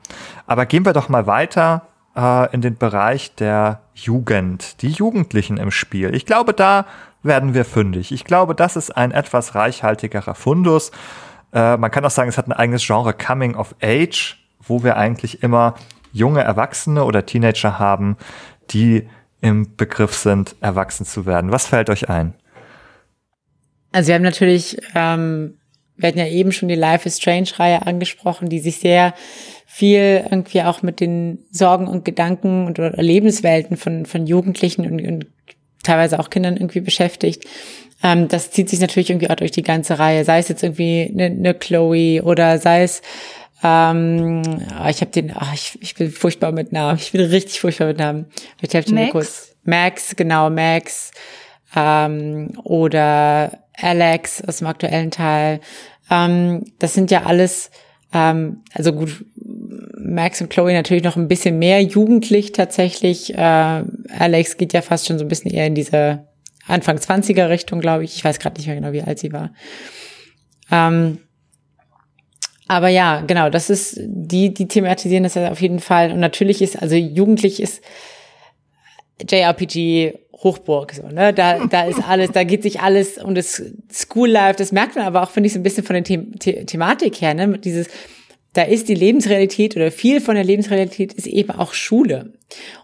Aber 0.46 0.66
gehen 0.66 0.86
wir 0.86 0.92
doch 0.92 1.08
mal 1.08 1.26
weiter 1.26 1.84
äh, 2.18 2.54
in 2.54 2.60
den 2.60 2.76
Bereich 2.76 3.34
der 3.36 3.80
Jugend, 3.94 4.82
die 4.82 4.90
Jugendlichen 4.90 5.56
im 5.56 5.72
Spiel. 5.72 6.14
Ich 6.14 6.26
glaube, 6.26 6.52
da 6.52 6.86
werden 7.22 7.54
wir 7.54 7.64
fündig. 7.64 8.12
Ich 8.12 8.26
glaube, 8.26 8.56
das 8.56 8.76
ist 8.76 8.92
ein 8.92 9.12
etwas 9.12 9.56
reichhaltigerer 9.56 10.36
Fundus. 10.36 10.92
Äh, 11.54 11.78
man 11.78 11.92
kann 11.92 12.04
auch 12.04 12.12
sagen, 12.12 12.28
es 12.28 12.38
hat 12.38 12.48
ein 12.48 12.52
eigenes 12.52 12.86
Genre 12.86 13.14
Coming 13.14 13.56
of 13.56 13.74
Age, 13.82 14.38
wo 14.60 14.84
wir 14.84 14.98
eigentlich 14.98 15.44
immer 15.44 15.76
junge 16.12 16.42
Erwachsene 16.42 17.06
oder 17.06 17.26
Teenager 17.26 17.80
haben, 17.80 18.18
die 18.72 19.08
im 19.40 19.78
Begriff 19.78 20.14
sind, 20.14 20.58
erwachsen 20.60 21.06
zu 21.06 21.26
werden. 21.26 21.54
Was 21.54 21.68
fällt 21.68 21.90
euch 21.90 22.10
ein? 22.10 22.34
Also 23.94 24.10
wir 24.10 24.16
haben 24.16 24.24
natürlich, 24.24 24.78
ähm, 24.96 25.58
wir 25.96 26.10
hatten 26.10 26.20
ja 26.20 26.28
eben 26.28 26.52
schon 26.52 26.68
die 26.68 26.76
Life 26.76 27.08
is 27.08 27.18
Strange-Reihe 27.18 27.86
angesprochen, 27.86 28.50
die 28.50 28.60
sich 28.60 28.80
sehr 28.80 29.14
viel 29.66 30.26
irgendwie 30.30 30.64
auch 30.64 30.82
mit 30.82 31.00
den 31.00 31.46
Sorgen 31.52 31.88
und 31.88 32.04
Gedanken 32.04 32.68
und 32.68 32.80
oder 32.80 33.02
Lebenswelten 33.02 33.78
von, 33.78 34.06
von 34.06 34.28
Jugendlichen 34.28 34.86
und, 34.86 35.02
und 35.02 35.28
teilweise 35.84 36.20
auch 36.20 36.30
Kindern 36.30 36.58
irgendwie 36.58 36.82
beschäftigt. 36.82 37.46
Ähm, 38.04 38.28
das 38.28 38.52
zieht 38.52 38.70
sich 38.70 38.80
natürlich 38.80 39.10
irgendwie 39.10 39.30
auch 39.30 39.36
durch 39.36 39.52
die 39.52 39.64
ganze 39.64 40.00
Reihe, 40.00 40.26
sei 40.26 40.40
es 40.40 40.50
jetzt 40.50 40.64
irgendwie 40.64 41.10
eine, 41.12 41.26
eine 41.26 41.54
Chloe 41.54 42.22
oder 42.24 42.58
sei 42.58 42.84
es 42.84 43.02
ähm, 43.64 44.42
ah, 44.78 44.90
ich 44.90 45.00
habe 45.00 45.12
den, 45.12 45.32
ach, 45.34 45.54
ich, 45.54 45.78
ich 45.82 45.96
bin 45.96 46.12
furchtbar 46.12 46.52
mit 46.52 46.74
Namen. 46.74 47.00
Ich 47.00 47.14
bin 47.14 47.22
richtig 47.22 47.62
furchtbar 47.62 47.88
mit 47.88 47.98
Namen. 47.98 48.26
Ich 48.62 48.74
helfe 48.74 48.94
dir 48.94 49.10
kurz. 49.10 49.56
Max, 49.64 50.18
genau, 50.18 50.50
Max. 50.50 51.12
Ähm, 51.74 52.60
oder 52.66 53.63
Alex 53.78 54.44
aus 54.44 54.58
dem 54.58 54.68
aktuellen 54.68 55.12
Teil. 55.12 55.60
Ähm, 56.10 56.66
das 56.80 56.94
sind 56.94 57.12
ja 57.12 57.24
alles, 57.24 57.72
ähm, 58.14 58.64
also 58.74 58.94
gut, 58.94 59.26
Max 59.98 60.42
und 60.42 60.50
Chloe 60.50 60.74
natürlich 60.74 61.04
noch 61.04 61.16
ein 61.16 61.28
bisschen 61.28 61.60
mehr 61.60 61.82
jugendlich 61.82 62.52
tatsächlich. 62.52 63.34
Äh, 63.36 63.38
Alex 64.18 64.58
geht 64.58 64.74
ja 64.74 64.82
fast 64.82 65.08
schon 65.08 65.18
so 65.18 65.26
ein 65.26 65.30
bisschen 65.30 65.52
eher 65.52 65.68
in 65.68 65.76
diese 65.76 66.28
Anfang 66.68 66.98
20er 66.98 67.50
Richtung, 67.50 67.80
glaube 67.80 68.04
ich. 68.04 68.16
Ich 68.16 68.24
weiß 68.24 68.40
gerade 68.40 68.58
nicht 68.58 68.68
mehr 68.68 68.76
genau, 68.76 68.92
wie 68.92 69.02
alt 69.02 69.20
sie 69.20 69.32
war. 69.32 69.54
Ähm, 70.72 71.20
aber 72.68 72.88
ja, 72.88 73.22
genau, 73.22 73.50
das 73.50 73.70
ist, 73.70 74.00
die, 74.00 74.54
die 74.54 74.68
thematisieren 74.68 75.24
das 75.24 75.36
ja 75.36 75.52
auf 75.52 75.62
jeden 75.62 75.80
Fall. 75.80 76.12
Und 76.12 76.20
natürlich 76.20 76.62
ist, 76.62 76.82
also 76.82 76.96
jugendlich 76.96 77.62
ist 77.62 77.84
JRPG 79.30 80.14
Hochburg, 80.44 80.94
so, 80.94 81.08
ne? 81.08 81.34
Da, 81.34 81.66
da 81.66 81.84
ist 81.86 82.02
alles, 82.08 82.32
da 82.32 82.44
geht 82.44 82.64
sich 82.64 82.82
alles 82.82 83.18
um 83.18 83.34
das 83.36 83.62
School 83.92 84.30
Life. 84.30 84.56
Das 84.58 84.72
merkt 84.72 84.96
man 84.96 85.06
aber 85.06 85.24
auch, 85.24 85.32
finde 85.32 85.48
ich, 85.48 85.54
so 85.54 85.60
ein 85.60 85.64
bisschen 85.64 85.84
von 85.84 85.96
der 85.96 86.06
The 86.06 86.28
The 86.42 86.66
Thematik 86.66 87.22
her, 87.22 87.34
ne? 87.34 87.58
Dieses, 87.58 87.88
da 88.54 88.62
ist 88.62 88.88
die 88.88 88.94
Lebensrealität 88.94 89.76
oder 89.76 89.92
viel 89.92 90.22
von 90.22 90.36
der 90.36 90.44
Lebensrealität 90.44 91.14
ist 91.14 91.26
eben 91.26 91.50
auch 91.52 91.74
Schule. 91.74 92.34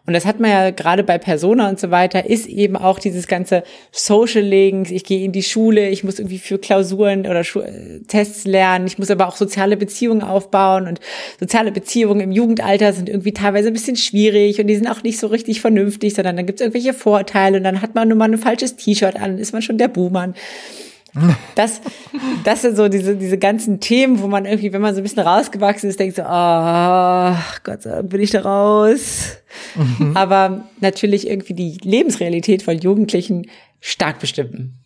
Und 0.07 0.13
das 0.13 0.25
hat 0.25 0.39
man 0.39 0.49
ja 0.49 0.71
gerade 0.71 1.03
bei 1.03 1.19
Persona 1.19 1.69
und 1.69 1.79
so 1.79 1.91
weiter, 1.91 2.27
ist 2.27 2.47
eben 2.47 2.75
auch 2.75 2.97
dieses 2.97 3.27
ganze 3.27 3.61
Social-Legen, 3.91 4.87
ich 4.89 5.03
gehe 5.03 5.23
in 5.23 5.31
die 5.31 5.43
Schule, 5.43 5.89
ich 5.89 6.03
muss 6.03 6.17
irgendwie 6.17 6.39
für 6.39 6.57
Klausuren 6.57 7.27
oder 7.27 7.43
Schu 7.43 7.61
Tests 8.07 8.45
lernen, 8.45 8.87
ich 8.87 8.97
muss 8.97 9.11
aber 9.11 9.27
auch 9.27 9.35
soziale 9.35 9.77
Beziehungen 9.77 10.23
aufbauen 10.23 10.87
und 10.87 10.99
soziale 11.39 11.71
Beziehungen 11.71 12.21
im 12.21 12.31
Jugendalter 12.31 12.91
sind 12.91 13.07
irgendwie 13.07 13.33
teilweise 13.33 13.67
ein 13.67 13.73
bisschen 13.73 13.95
schwierig 13.95 14.59
und 14.59 14.65
die 14.65 14.75
sind 14.75 14.87
auch 14.87 15.03
nicht 15.03 15.19
so 15.19 15.27
richtig 15.27 15.61
vernünftig, 15.61 16.15
sondern 16.15 16.35
dann 16.35 16.47
gibt 16.47 16.59
es 16.59 16.65
irgendwelche 16.65 16.93
Vorteile 16.93 17.57
und 17.57 17.63
dann 17.63 17.83
hat 17.83 17.93
man 17.93 18.07
nur 18.07 18.17
mal 18.17 18.31
ein 18.31 18.39
falsches 18.39 18.75
T-Shirt 18.75 19.17
an, 19.17 19.37
ist 19.37 19.53
man 19.53 19.61
schon 19.61 19.77
der 19.77 19.89
Buhmann. 19.89 20.33
Das, 21.55 21.81
das 22.43 22.61
sind 22.61 22.75
so 22.75 22.87
diese, 22.87 23.15
diese 23.15 23.37
ganzen 23.37 23.79
Themen, 23.79 24.21
wo 24.21 24.27
man 24.27 24.45
irgendwie, 24.45 24.71
wenn 24.73 24.81
man 24.81 24.93
so 24.93 25.01
ein 25.01 25.03
bisschen 25.03 25.23
rausgewachsen 25.23 25.89
ist, 25.89 25.99
denkt 25.99 26.15
so, 26.15 26.23
oh, 26.23 27.35
Gott 27.63 27.81
sei 27.81 27.91
Dank 27.91 28.09
bin 28.09 28.21
ich 28.21 28.31
da 28.31 28.41
raus. 28.41 29.37
Mhm. 29.75 30.15
Aber 30.15 30.65
natürlich 30.79 31.27
irgendwie 31.27 31.53
die 31.53 31.77
Lebensrealität 31.81 32.63
von 32.63 32.77
Jugendlichen 32.77 33.47
stark 33.79 34.19
bestimmen. 34.19 34.79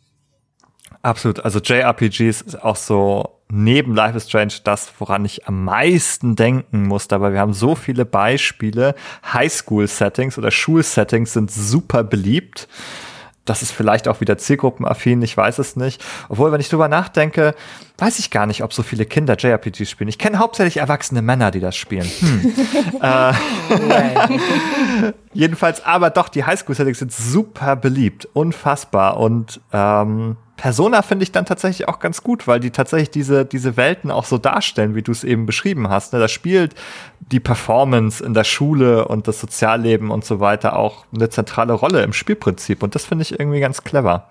Absolut. 1.02 1.44
Also 1.44 1.60
JRPGs 1.60 2.42
ist 2.42 2.64
auch 2.64 2.78
so 2.78 3.42
neben 3.50 3.94
Life 3.94 4.18
is 4.18 4.28
Strange 4.28 4.54
das, 4.64 4.92
woran 5.00 5.26
ich 5.26 5.48
am 5.48 5.66
meisten 5.66 6.36
denken 6.36 6.88
musste. 6.88 7.16
Aber 7.16 7.34
wir 7.34 7.40
haben 7.40 7.54
so 7.54 7.76
viele 7.76 8.06
Beispiele. 8.06 8.96
Highschool-Settings 9.32 10.38
oder 10.38 10.50
Schulsettings 10.50 11.34
sind 11.34 11.52
super 11.52 12.04
beliebt 12.04 12.68
das 13.46 13.62
ist 13.62 13.72
vielleicht 13.72 14.08
auch 14.08 14.22
wieder 14.22 14.38
zielgruppenaffin, 14.38 15.22
ich 15.22 15.36
weiß 15.36 15.60
es 15.60 15.76
nicht. 15.76 16.04
Obwohl, 16.30 16.52
wenn 16.52 16.62
ich 16.62 16.70
drüber 16.70 16.88
nachdenke, 16.88 17.56
weiß 17.98 18.20
ich 18.20 18.32
gar 18.32 18.46
nicht, 18.46 18.64
ob 18.64 18.74
so 18.74 18.84
viele 18.84 19.06
Kinder 19.06 19.36
JRPGs 19.38 19.90
spielen. 19.90 20.08
Ich 20.08 20.18
kenne 20.18 20.40
hauptsächlich 20.40 20.78
erwachsene 20.78 21.22
Männer, 21.22 21.52
die 21.52 21.60
das 21.60 21.76
spielen. 21.76 22.10
Hm. 22.20 22.54
äh, 23.02 23.34
jedenfalls, 25.34 25.84
aber 25.86 26.10
doch, 26.10 26.30
die 26.30 26.46
Highschool-Settings 26.46 27.00
sind 27.00 27.12
super 27.12 27.76
beliebt, 27.76 28.28
unfassbar. 28.34 29.18
Und 29.18 29.60
ähm, 29.74 30.38
Persona 30.58 31.02
finde 31.02 31.24
ich 31.24 31.32
dann 31.32 31.46
tatsächlich 31.46 31.88
auch 31.88 32.00
ganz 32.00 32.22
gut, 32.22 32.48
weil 32.48 32.60
die 32.60 32.72
tatsächlich 32.72 33.10
diese, 33.10 33.44
diese 33.44 33.76
Welten 33.76 34.12
auch 34.12 34.26
so 34.26 34.38
darstellen, 34.38 34.96
wie 34.96 35.02
du 35.02 35.12
es 35.12 35.24
eben 35.24 35.46
beschrieben 35.46 35.90
hast. 35.90 36.14
Ne? 36.14 36.20
Da 36.20 36.28
spielt 36.28 36.76
die 37.20 37.40
Performance 37.40 38.24
in 38.24 38.34
der 38.34 38.44
Schule 38.44 39.08
und 39.08 39.28
das 39.28 39.40
Sozialleben 39.40 40.12
und 40.12 40.26
so 40.26 40.40
weiter 40.40 40.78
auch 40.78 41.06
eine 41.14 41.30
zentrale 41.30 41.74
Rolle 41.74 42.04
im 42.04 42.14
Spielprinzip. 42.14 42.84
Und 42.84 42.94
das 42.96 43.06
finde 43.06 43.24
ich 43.24 43.40
irgendwie 43.40 43.60
ganz 43.60 43.84
clever. 43.84 44.30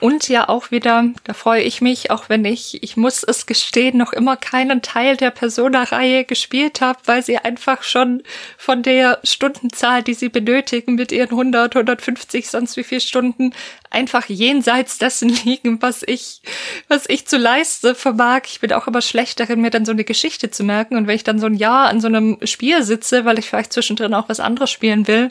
Und 0.00 0.28
ja 0.28 0.48
auch 0.48 0.70
wieder, 0.70 1.04
da 1.24 1.32
freue 1.32 1.62
ich 1.62 1.80
mich, 1.80 2.10
auch 2.10 2.28
wenn 2.28 2.44
ich, 2.44 2.82
ich 2.82 2.96
muss 2.96 3.22
es 3.22 3.46
gestehen, 3.46 3.96
noch 3.96 4.12
immer 4.12 4.36
keinen 4.36 4.82
Teil 4.82 5.16
der 5.16 5.30
Persona-Reihe 5.30 6.24
gespielt 6.24 6.80
habe, 6.80 6.98
weil 7.06 7.22
sie 7.22 7.38
einfach 7.38 7.82
schon 7.82 8.22
von 8.58 8.82
der 8.82 9.20
Stundenzahl, 9.24 10.02
die 10.02 10.14
sie 10.14 10.28
benötigen, 10.28 10.96
mit 10.96 11.10
ihren 11.10 11.30
100, 11.30 11.74
150, 11.74 12.48
sonst 12.48 12.76
wie 12.76 12.84
viel 12.84 13.00
Stunden, 13.00 13.54
einfach 13.90 14.28
jenseits 14.28 14.98
dessen 14.98 15.28
liegen, 15.44 15.80
was 15.80 16.02
ich, 16.02 16.42
was 16.88 17.08
ich 17.08 17.26
zu 17.26 17.38
leisten 17.38 17.94
vermag. 17.94 18.42
Ich 18.46 18.60
bin 18.60 18.72
auch 18.72 18.86
immer 18.86 19.00
schlecht 19.00 19.40
darin, 19.40 19.62
mir 19.62 19.70
dann 19.70 19.86
so 19.86 19.92
eine 19.92 20.04
Geschichte 20.04 20.50
zu 20.50 20.64
merken. 20.64 20.96
Und 20.96 21.06
wenn 21.06 21.16
ich 21.16 21.24
dann 21.24 21.38
so 21.38 21.46
ein 21.46 21.54
Jahr 21.54 21.88
an 21.88 22.00
so 22.00 22.08
einem 22.08 22.38
Spiel 22.44 22.82
sitze, 22.82 23.24
weil 23.24 23.38
ich 23.38 23.48
vielleicht 23.48 23.72
zwischendrin 23.72 24.12
auch 24.12 24.28
was 24.28 24.40
anderes 24.40 24.70
spielen 24.70 25.06
will, 25.06 25.30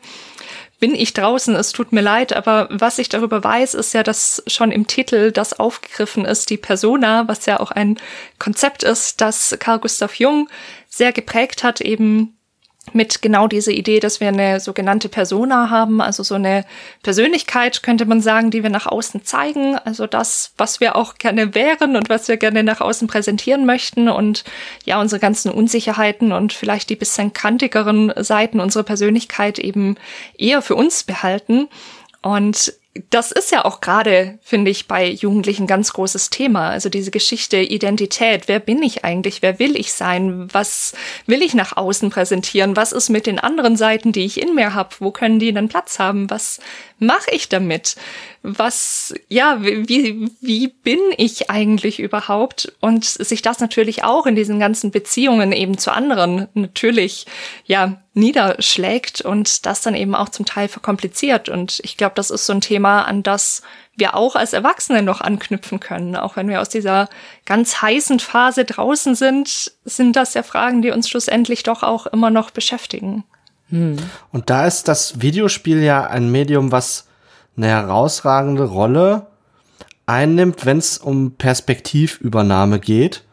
bin 0.83 0.95
ich 0.95 1.13
draußen, 1.13 1.55
es 1.55 1.71
tut 1.71 1.93
mir 1.93 2.01
leid, 2.01 2.33
aber 2.33 2.67
was 2.69 2.99
ich 2.99 3.07
darüber 3.07 3.41
weiß, 3.41 3.73
ist 3.73 3.93
ja, 3.93 4.03
dass 4.03 4.43
schon 4.47 4.69
im 4.69 4.85
Titel 4.85 5.31
das 5.31 5.57
aufgegriffen 5.57 6.25
ist, 6.25 6.49
die 6.49 6.57
Persona, 6.57 7.25
was 7.29 7.45
ja 7.45 7.61
auch 7.61 7.71
ein 7.71 7.97
Konzept 8.37 8.83
ist, 8.83 9.21
das 9.21 9.55
Carl 9.59 9.79
Gustav 9.79 10.15
Jung 10.15 10.49
sehr 10.89 11.13
geprägt 11.13 11.63
hat, 11.63 11.79
eben 11.79 12.37
mit 12.91 13.21
genau 13.21 13.47
dieser 13.47 13.71
Idee, 13.71 13.99
dass 13.99 14.19
wir 14.19 14.27
eine 14.27 14.59
sogenannte 14.59 15.07
Persona 15.07 15.69
haben, 15.69 16.01
also 16.01 16.21
so 16.21 16.35
eine 16.35 16.65
Persönlichkeit, 17.01 17.81
könnte 17.81 18.05
man 18.05 18.19
sagen, 18.21 18.51
die 18.51 18.61
wir 18.61 18.69
nach 18.69 18.85
außen 18.85 19.23
zeigen, 19.23 19.77
also 19.77 20.05
das, 20.05 20.51
was 20.57 20.81
wir 20.81 20.95
auch 20.95 21.15
gerne 21.15 21.55
wären 21.55 21.95
und 21.95 22.09
was 22.09 22.27
wir 22.27 22.37
gerne 22.37 22.63
nach 22.63 22.81
außen 22.81 23.07
präsentieren 23.07 23.65
möchten 23.65 24.09
und 24.09 24.43
ja, 24.83 24.99
unsere 24.99 25.21
ganzen 25.21 25.49
Unsicherheiten 25.49 26.33
und 26.33 26.51
vielleicht 26.51 26.89
die 26.89 26.97
bisschen 26.97 27.31
kantigeren 27.31 28.11
Seiten 28.17 28.59
unserer 28.59 28.83
Persönlichkeit 28.83 29.59
eben 29.59 29.95
eher 30.37 30.61
für 30.61 30.75
uns 30.75 31.03
behalten. 31.03 31.69
Und 32.21 32.73
das 33.09 33.31
ist 33.31 33.51
ja 33.51 33.65
auch 33.65 33.81
gerade, 33.81 34.37
finde 34.41 34.69
ich, 34.69 34.87
bei 34.87 35.09
Jugendlichen 35.09 35.65
ganz 35.65 35.93
großes 35.93 36.29
Thema. 36.29 36.69
Also 36.69 36.89
diese 36.89 37.09
Geschichte 37.09 37.57
Identität. 37.57 38.47
Wer 38.47 38.59
bin 38.59 38.83
ich 38.83 39.03
eigentlich? 39.03 39.41
Wer 39.41 39.57
will 39.57 39.75
ich 39.75 39.93
sein? 39.93 40.47
Was 40.53 40.93
will 41.25 41.41
ich 41.41 41.55
nach 41.55 41.75
außen 41.75 42.11
präsentieren? 42.11 42.75
Was 42.75 42.91
ist 42.91 43.09
mit 43.09 43.25
den 43.25 43.39
anderen 43.39 43.77
Seiten, 43.77 44.11
die 44.11 44.25
ich 44.25 44.39
in 44.39 44.53
mir 44.53 44.75
habe? 44.75 44.95
Wo 44.99 45.09
können 45.09 45.39
die 45.39 45.51
dann 45.51 45.69
Platz 45.69 45.97
haben? 45.97 46.29
Was 46.29 46.59
mache 47.05 47.31
ich 47.31 47.49
damit? 47.49 47.95
Was, 48.41 49.13
ja, 49.29 49.57
wie, 49.61 50.29
wie 50.41 50.67
bin 50.67 50.99
ich 51.17 51.49
eigentlich 51.49 51.99
überhaupt? 51.99 52.73
Und 52.81 53.05
sich 53.05 53.41
das 53.41 53.59
natürlich 53.59 54.03
auch 54.03 54.25
in 54.25 54.35
diesen 54.35 54.59
ganzen 54.59 54.91
Beziehungen 54.91 55.53
eben 55.53 55.77
zu 55.77 55.91
anderen 55.91 56.47
natürlich, 56.53 57.25
ja, 57.65 58.01
niederschlägt 58.13 59.21
und 59.21 59.65
das 59.65 59.81
dann 59.81 59.95
eben 59.95 60.13
auch 60.13 60.29
zum 60.29 60.45
Teil 60.45 60.67
verkompliziert. 60.67 61.49
Und 61.49 61.79
ich 61.83 61.97
glaube, 61.97 62.15
das 62.15 62.31
ist 62.31 62.45
so 62.45 62.53
ein 62.53 62.61
Thema, 62.61 63.03
an 63.03 63.23
das 63.23 63.61
wir 63.95 64.15
auch 64.15 64.35
als 64.35 64.53
Erwachsene 64.53 65.03
noch 65.03 65.21
anknüpfen 65.21 65.79
können. 65.79 66.15
Auch 66.15 66.35
wenn 66.35 66.49
wir 66.49 66.61
aus 66.61 66.69
dieser 66.69 67.09
ganz 67.45 67.81
heißen 67.81 68.19
Phase 68.19 68.65
draußen 68.65 69.15
sind, 69.15 69.71
sind 69.85 70.15
das 70.15 70.33
ja 70.33 70.43
Fragen, 70.43 70.81
die 70.81 70.91
uns 70.91 71.09
schlussendlich 71.09 71.63
doch 71.63 71.83
auch 71.83 72.07
immer 72.07 72.29
noch 72.29 72.51
beschäftigen. 72.51 73.23
Hm. 73.73 73.95
Und 74.31 74.51
da 74.51 74.67
ist 74.67 74.87
das 74.87 75.19
Videospiel 75.19 75.81
ja 75.81 76.05
ein 76.05 76.31
Medium, 76.31 76.71
was 76.71 77.07
eine 77.57 77.67
herausragende 77.67 78.65
Rolle 78.65 79.25
einnimmt, 80.05 80.67
wenn 80.67 80.77
es 80.77 80.99
um 80.99 81.31
Perspektivübernahme 81.31 82.79
geht 82.79 83.23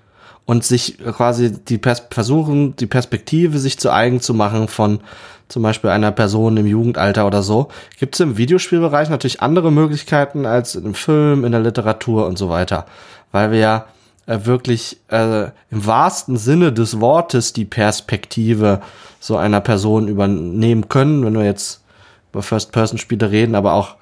und 0.47 0.64
sich 0.64 0.97
quasi 0.99 1.53
die 1.53 1.76
Pers 1.76 2.05
versuchen, 2.11 2.74
die 2.76 2.86
Perspektive 2.86 3.59
sich 3.59 3.78
zu 3.78 3.93
eigen 3.93 4.22
zu 4.22 4.32
machen 4.32 4.68
von 4.68 5.01
zum 5.49 5.62
Beispiel 5.62 5.91
einer 5.91 6.12
Person 6.12 6.57
im 6.57 6.66
Jugendalter 6.66 7.26
oder 7.26 7.43
so, 7.43 7.68
gibt 7.99 8.14
es 8.14 8.20
im 8.20 8.38
Videospielbereich 8.38 9.11
natürlich 9.11 9.43
andere 9.43 9.70
Möglichkeiten 9.70 10.47
als 10.47 10.74
im 10.74 10.95
Film, 10.95 11.45
in 11.45 11.53
der 11.53 11.61
Literatur 11.61 12.26
und 12.26 12.38
so 12.38 12.49
weiter. 12.49 12.86
Weil 13.30 13.51
wir 13.51 13.59
ja 13.59 13.86
äh, 14.26 14.38
wirklich 14.45 15.01
äh, 15.09 15.49
im 15.70 15.86
wahrsten 15.86 16.38
Sinne 16.38 16.72
des 16.72 16.99
Wortes 17.01 17.53
die 17.53 17.64
Perspektive 17.66 18.80
so 19.21 19.37
einer 19.37 19.61
Person 19.61 20.09
übernehmen 20.09 20.89
können, 20.89 21.25
wenn 21.25 21.35
wir 21.35 21.45
jetzt 21.45 21.85
über 22.33 22.43
First-Person-Spiele 22.43 23.31
reden, 23.31 23.55
aber 23.55 23.75
auch 23.75 23.97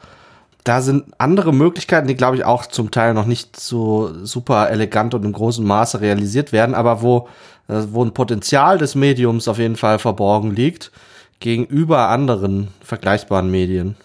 da 0.64 0.81
sind 0.81 1.05
andere 1.19 1.53
Möglichkeiten, 1.53 2.09
die 2.09 2.14
glaube 2.14 2.37
ich 2.37 2.45
auch 2.45 2.66
zum 2.66 2.91
Teil 2.91 3.14
noch 3.14 3.27
nicht 3.27 3.59
so 3.59 4.12
super 4.25 4.71
elegant 4.71 5.14
und 5.14 5.25
im 5.25 5.33
großen 5.33 5.66
Maße 5.66 6.01
realisiert 6.01 6.53
werden, 6.53 6.75
aber 6.75 7.03
wo, 7.03 7.29
äh, 7.69 7.83
wo 7.91 8.05
ein 8.05 8.14
Potenzial 8.14 8.79
des 8.79 8.95
Mediums 8.95 9.49
auf 9.49 9.59
jeden 9.59 9.77
Fall 9.77 9.99
verborgen 9.99 10.55
liegt 10.55 10.93
gegenüber 11.41 12.09
anderen 12.09 12.69
vergleichbaren 12.83 13.51
Medien. 13.51 13.97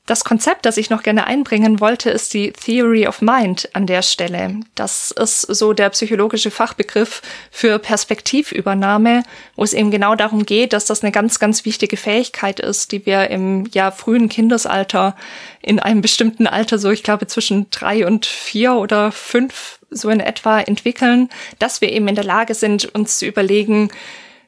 Das 0.07 0.23
Konzept, 0.23 0.67
das 0.67 0.77
ich 0.77 0.91
noch 0.91 1.03
gerne 1.03 1.27
einbringen 1.27 1.81
wollte, 1.81 2.11
ist 2.11 2.35
die 2.35 2.53
Theory 2.53 3.07
of 3.07 3.23
Mind 3.23 3.71
an 3.73 3.87
der 3.87 4.03
Stelle. 4.03 4.61
Das 4.75 5.11
ist 5.11 5.41
so 5.41 5.73
der 5.73 5.89
psychologische 5.89 6.51
Fachbegriff 6.51 7.23
für 7.51 7.79
Perspektivübernahme, 7.79 9.23
wo 9.57 9.65
es 9.65 9.73
eben 9.73 9.91
genau 9.91 10.15
darum 10.15 10.45
geht, 10.45 10.75
dass 10.75 10.85
das 10.85 11.03
eine 11.03 11.11
ganz, 11.11 11.39
ganz 11.39 11.65
wichtige 11.65 11.97
Fähigkeit 11.97 12.61
ist, 12.61 12.93
die 12.93 13.07
wir 13.07 13.31
im 13.31 13.65
ja 13.73 13.91
frühen 13.91 14.29
Kindesalter 14.29 15.17
in 15.63 15.81
einem 15.81 16.03
bestimmten 16.03 16.47
Alter, 16.47 16.79
so 16.79 16.91
ich 16.91 17.03
glaube 17.03 17.27
zwischen 17.27 17.71
drei 17.71 18.07
und 18.07 18.27
vier 18.27 18.75
oder 18.75 19.11
fünf 19.11 19.79
so 19.89 20.11
in 20.11 20.21
etwa 20.21 20.61
entwickeln, 20.61 21.31
dass 21.59 21.81
wir 21.81 21.91
eben 21.91 22.09
in 22.09 22.15
der 22.15 22.25
Lage 22.25 22.53
sind, 22.53 22.95
uns 22.95 23.19
zu 23.19 23.25
überlegen, 23.25 23.89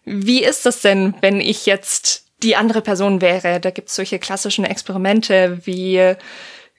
wie 0.05 0.45
ist 0.45 0.67
das 0.67 0.83
denn, 0.83 1.15
wenn 1.23 1.41
ich 1.41 1.65
jetzt 1.65 2.26
die 2.43 2.57
andere 2.57 2.83
Person 2.83 3.21
wäre. 3.21 3.61
Da 3.61 3.71
gibt 3.71 3.89
es 3.89 3.95
solche 3.95 4.19
klassischen 4.19 4.65
Experimente 4.65 5.61
wie 5.65 6.15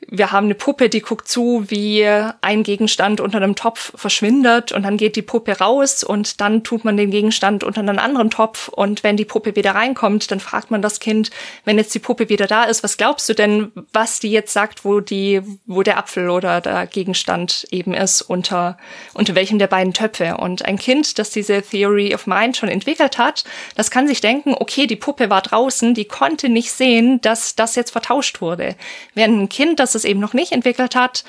wir 0.06 0.32
haben 0.32 0.46
eine 0.46 0.56
Puppe, 0.56 0.90
die 0.90 1.02
guckt 1.02 1.28
zu, 1.28 1.66
wie 1.68 2.08
ein 2.42 2.64
Gegenstand 2.64 3.20
unter 3.20 3.38
einem 3.38 3.56
Topf 3.56 3.94
verschwindet 3.96 4.72
und 4.72 4.84
dann 4.84 4.96
geht 4.96 5.16
die 5.16 5.24
Puppe 5.24 5.58
raus 5.58 6.04
und 6.04 6.40
dann 6.40 6.64
tut 6.64 6.86
man 6.86 6.98
den 6.98 7.10
Gegenstand 7.10 7.64
unter 7.64 7.82
einen 7.82 7.98
anderen 7.98 8.30
Topf 8.30 8.68
und 8.68 9.04
wenn 9.04 9.18
die 9.18 9.26
Puppe 9.26 9.56
wieder 9.56 9.74
reinkommt, 9.74 10.30
dann 10.30 10.40
fragt 10.40 10.70
man 10.70 10.84
das 10.84 11.00
Kind, 11.00 11.32
wenn 11.66 11.78
jetzt 11.80 11.96
die 11.96 12.00
Puppe 12.00 12.30
wieder 12.30 12.46
da 12.46 12.66
ist, 12.66 12.84
was 12.84 12.98
glaubst 12.98 13.28
du 13.28 13.34
denn, 13.34 13.72
was 13.92 14.20
die 14.20 14.32
jetzt 14.32 14.54
sagt, 14.54 14.86
wo 14.86 15.00
die, 15.00 15.42
wo 15.66 15.82
der 15.82 15.98
Apfel 15.98 16.30
oder 16.30 16.62
der 16.62 16.86
Gegenstand 16.86 17.66
eben 17.72 17.96
ist, 17.96 18.22
unter, 18.22 18.78
unter 19.16 19.34
welchem 19.34 19.58
der 19.58 19.68
beiden 19.68 19.94
Töpfe? 19.94 20.38
Und 20.38 20.64
ein 20.64 20.78
Kind, 20.78 21.18
das 21.18 21.32
diese 21.32 21.64
Theory 21.64 22.14
of 22.14 22.28
Mind 22.28 22.56
schon 22.56 22.70
entwickelt 22.70 23.18
hat, 23.18 23.46
das 23.76 23.90
kann 23.90 24.08
sich 24.08 24.22
denken, 24.22 24.54
okay, 24.54 24.86
die 24.86 24.96
Puppe 24.96 25.32
war 25.32 25.42
draußen, 25.42 25.96
die 25.96 26.06
konnte 26.06 26.50
nicht 26.50 26.72
sehen, 26.72 27.20
dass 27.22 27.56
das 27.56 27.76
jetzt 27.76 27.92
vertauscht 27.92 28.42
wurde. 28.42 28.76
Während 29.16 29.42
ein 29.42 29.50
Kind, 29.50 29.80
das 29.80 29.87
es 29.96 30.06
eben 30.06 30.20
noch 30.20 30.34
nicht 30.34 30.52
entwickelt 30.52 30.96
hat, 30.96 31.24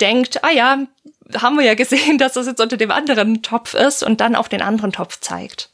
denkt, 0.00 0.44
ah 0.44 0.50
ja, 0.50 0.78
haben 1.40 1.56
wir 1.56 1.64
ja 1.64 1.74
gesehen, 1.74 2.18
dass 2.18 2.34
das 2.34 2.46
jetzt 2.46 2.60
unter 2.60 2.76
dem 2.76 2.90
anderen 2.90 3.42
Topf 3.42 3.74
ist 3.74 4.02
und 4.02 4.20
dann 4.20 4.36
auf 4.36 4.48
den 4.48 4.62
anderen 4.62 4.92
Topf 4.92 5.20
zeigt. 5.20 5.70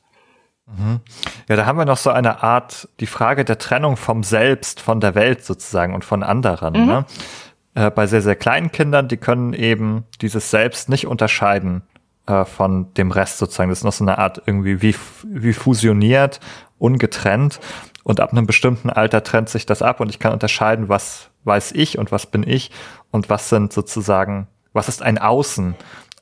Mhm. 0.66 1.01
Ja, 1.49 1.57
da 1.57 1.66
haben 1.66 1.78
wir 1.78 1.85
noch 1.85 1.97
so 1.97 2.11
eine 2.11 2.43
Art, 2.43 2.89
die 3.01 3.07
Frage 3.07 3.45
der 3.45 3.59
Trennung 3.59 3.97
vom 3.97 4.22
Selbst, 4.22 4.80
von 4.80 5.01
der 5.01 5.14
Welt 5.14 5.45
sozusagen 5.45 5.95
und 5.95 6.05
von 6.05 6.22
anderen. 6.22 6.80
Mhm. 6.80 6.87
Ne? 6.87 7.05
Äh, 7.74 7.91
bei 7.91 8.07
sehr, 8.07 8.22
sehr 8.22 8.37
kleinen 8.37 8.70
Kindern, 8.70 9.09
die 9.09 9.16
können 9.16 9.53
eben 9.55 10.05
dieses 10.20 10.51
Selbst 10.51 10.89
nicht 10.89 11.07
unterscheiden 11.07 11.83
äh, 12.26 12.45
von 12.45 12.93
dem 12.95 13.11
Rest 13.11 13.39
sozusagen. 13.39 13.70
Das 13.70 13.78
ist 13.78 13.85
noch 13.85 13.93
so 13.93 14.05
eine 14.05 14.18
Art 14.18 14.43
irgendwie 14.47 14.83
wie, 14.83 14.95
wie 15.24 15.53
fusioniert, 15.53 16.41
ungetrennt. 16.78 17.61
Und 18.05 18.20
ab 18.20 18.33
einem 18.33 18.47
bestimmten 18.47 18.91
Alter 18.91 19.22
trennt 19.22 19.49
sich 19.49 19.66
das 19.66 19.83
ab 19.83 20.01
und 20.01 20.09
ich 20.09 20.18
kann 20.18 20.33
unterscheiden, 20.33 20.89
was 20.89 21.30
weiß 21.45 21.72
ich 21.72 21.99
und 21.99 22.12
was 22.12 22.26
bin 22.26 22.47
ich 22.47 22.70
und 23.11 23.30
was 23.30 23.49
sind 23.49 23.72
sozusagen, 23.72 24.49
was 24.72 24.88
ist 24.88 25.03
ein 25.03 25.18
Außen, 25.18 25.74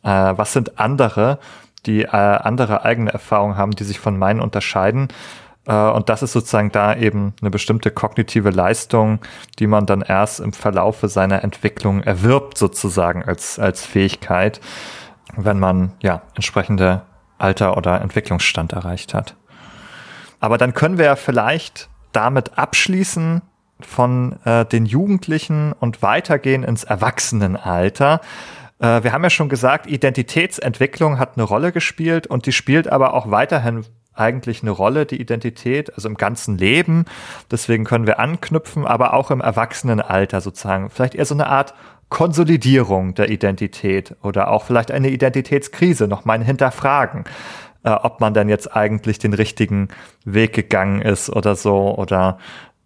äh, 0.03 0.09
was 0.09 0.53
sind 0.53 0.79
andere, 0.79 1.39
die 1.87 2.03
äh, 2.03 2.09
andere 2.09 2.85
eigene 2.85 3.13
Erfahrungen 3.13 3.57
haben, 3.57 3.73
die 3.73 3.85
sich 3.85 4.01
von 4.01 4.19
meinen 4.19 4.41
unterscheiden. 4.41 5.09
Äh, 5.67 5.75
und 5.75 6.09
das 6.09 6.23
ist 6.23 6.33
sozusagen 6.33 6.73
da 6.73 6.95
eben 6.95 7.35
eine 7.41 7.51
bestimmte 7.51 7.91
kognitive 7.91 8.51
Leistung, 8.51 9.21
die 9.59 9.67
man 9.67 9.87
dann 9.87 10.03
erst 10.03 10.41
im 10.41 10.53
Verlaufe 10.53 11.09
seiner 11.09 11.43
Entwicklung 11.45 12.03
erwirbt, 12.03 12.59
sozusagen 12.59 13.25
als, 13.25 13.59
als 13.59 13.85
Fähigkeit, 13.85 14.61
wenn 15.37 15.59
man 15.59 15.93
ja 16.03 16.23
entsprechende 16.35 17.03
Alter 17.39 17.77
oder 17.77 18.01
Entwicklungsstand 18.01 18.73
erreicht 18.73 19.15
hat. 19.15 19.37
Aber 20.41 20.59
dann 20.59 20.75
können 20.75 20.99
wir 20.99 21.07
ja 21.07 21.17
vielleicht 21.17 21.89
damit 22.13 22.59
abschließen 22.59 23.43
von 23.87 24.37
äh, 24.45 24.65
den 24.65 24.87
Jugendlichen 24.87 25.73
und 25.73 26.03
weitergehen 26.03 26.63
ins 26.63 26.85
Erwachsenenalter. 26.85 28.21
Äh, 28.79 29.03
wir 29.03 29.13
haben 29.13 29.23
ja 29.23 29.31
schon 29.31 29.49
gesagt, 29.49 29.87
Identitätsentwicklung 29.87 31.19
hat 31.19 31.37
eine 31.37 31.45
Rolle 31.45 31.73
gespielt 31.73 32.27
und 32.27 32.47
die 32.47 32.53
spielt 32.53 32.89
aber 32.89 33.15
auch 33.15 33.31
weiterhin 33.31 33.85
eigentlich 34.13 34.63
eine 34.63 34.71
Rolle, 34.71 35.07
die 35.07 35.21
Identität, 35.21 35.95
also 35.95 36.09
im 36.09 36.17
ganzen 36.17 36.59
Leben. 36.59 37.05
Deswegen 37.51 37.85
können 37.85 38.07
wir 38.07 38.19
anknüpfen, 38.19 38.87
aber 38.87 39.15
auch 39.15 39.31
im 39.31 39.41
Erwachsenenalter 39.41 40.41
sozusagen. 40.41 40.91
Vielleicht 40.91 41.15
eher 41.15 41.25
so 41.25 41.35
eine 41.35 41.47
Art 41.47 41.75
Konsolidierung 42.09 43.15
der 43.15 43.31
Identität 43.31 44.17
oder 44.23 44.51
auch 44.51 44.65
vielleicht 44.65 44.91
eine 44.91 45.11
Identitätskrise, 45.11 46.09
noch 46.09 46.25
mal 46.25 46.43
hinterfragen 46.43 47.25
äh, 47.85 47.91
ob 47.91 48.21
man 48.21 48.35
denn 48.35 48.49
jetzt 48.49 48.75
eigentlich 48.75 49.19
den 49.19 49.33
richtigen 49.33 49.89
Weg 50.25 50.53
gegangen 50.53 51.03
ist 51.03 51.31
oder 51.31 51.55
so 51.57 51.97
oder 51.97 52.39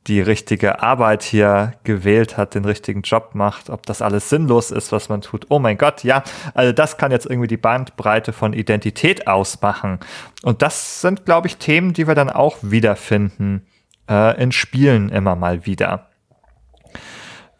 die 0.06 0.20
richtige 0.20 0.82
Arbeit 0.82 1.22
hier 1.22 1.72
gewählt 1.84 2.36
hat, 2.36 2.54
den 2.54 2.64
richtigen 2.64 3.02
Job 3.02 3.30
macht, 3.32 3.70
ob 3.70 3.86
das 3.86 4.02
alles 4.02 4.28
sinnlos 4.28 4.70
ist, 4.70 4.92
was 4.92 5.08
man 5.08 5.22
tut. 5.22 5.46
Oh 5.48 5.58
mein 5.58 5.78
Gott, 5.78 6.04
ja, 6.04 6.22
also 6.52 6.72
das 6.72 6.98
kann 6.98 7.10
jetzt 7.10 7.26
irgendwie 7.26 7.48
die 7.48 7.56
Bandbreite 7.56 8.32
von 8.32 8.52
Identität 8.52 9.26
ausmachen. 9.26 9.98
Und 10.42 10.60
das 10.60 11.00
sind, 11.00 11.24
glaube 11.24 11.46
ich, 11.46 11.56
Themen, 11.56 11.94
die 11.94 12.06
wir 12.06 12.14
dann 12.14 12.28
auch 12.28 12.58
wiederfinden 12.60 13.66
äh, 14.08 14.40
in 14.42 14.52
Spielen 14.52 15.08
immer 15.08 15.36
mal 15.36 15.64
wieder. 15.64 16.10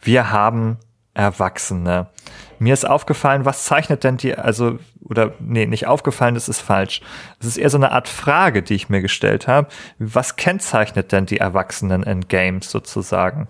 Wir 0.00 0.30
haben 0.30 0.78
Erwachsene. 1.14 2.08
Mir 2.58 2.74
ist 2.74 2.88
aufgefallen, 2.88 3.44
was 3.44 3.64
zeichnet 3.64 4.04
denn 4.04 4.16
die, 4.16 4.36
also, 4.36 4.78
oder 5.02 5.32
nee, 5.40 5.66
nicht 5.66 5.86
aufgefallen, 5.86 6.34
das 6.34 6.48
ist 6.48 6.60
falsch. 6.60 7.00
Es 7.40 7.46
ist 7.46 7.56
eher 7.56 7.70
so 7.70 7.76
eine 7.76 7.92
Art 7.92 8.08
Frage, 8.08 8.62
die 8.62 8.74
ich 8.74 8.88
mir 8.88 9.00
gestellt 9.00 9.48
habe. 9.48 9.68
Was 9.98 10.36
kennzeichnet 10.36 11.12
denn 11.12 11.26
die 11.26 11.38
Erwachsenen 11.38 12.02
in 12.02 12.28
Games 12.28 12.70
sozusagen? 12.70 13.46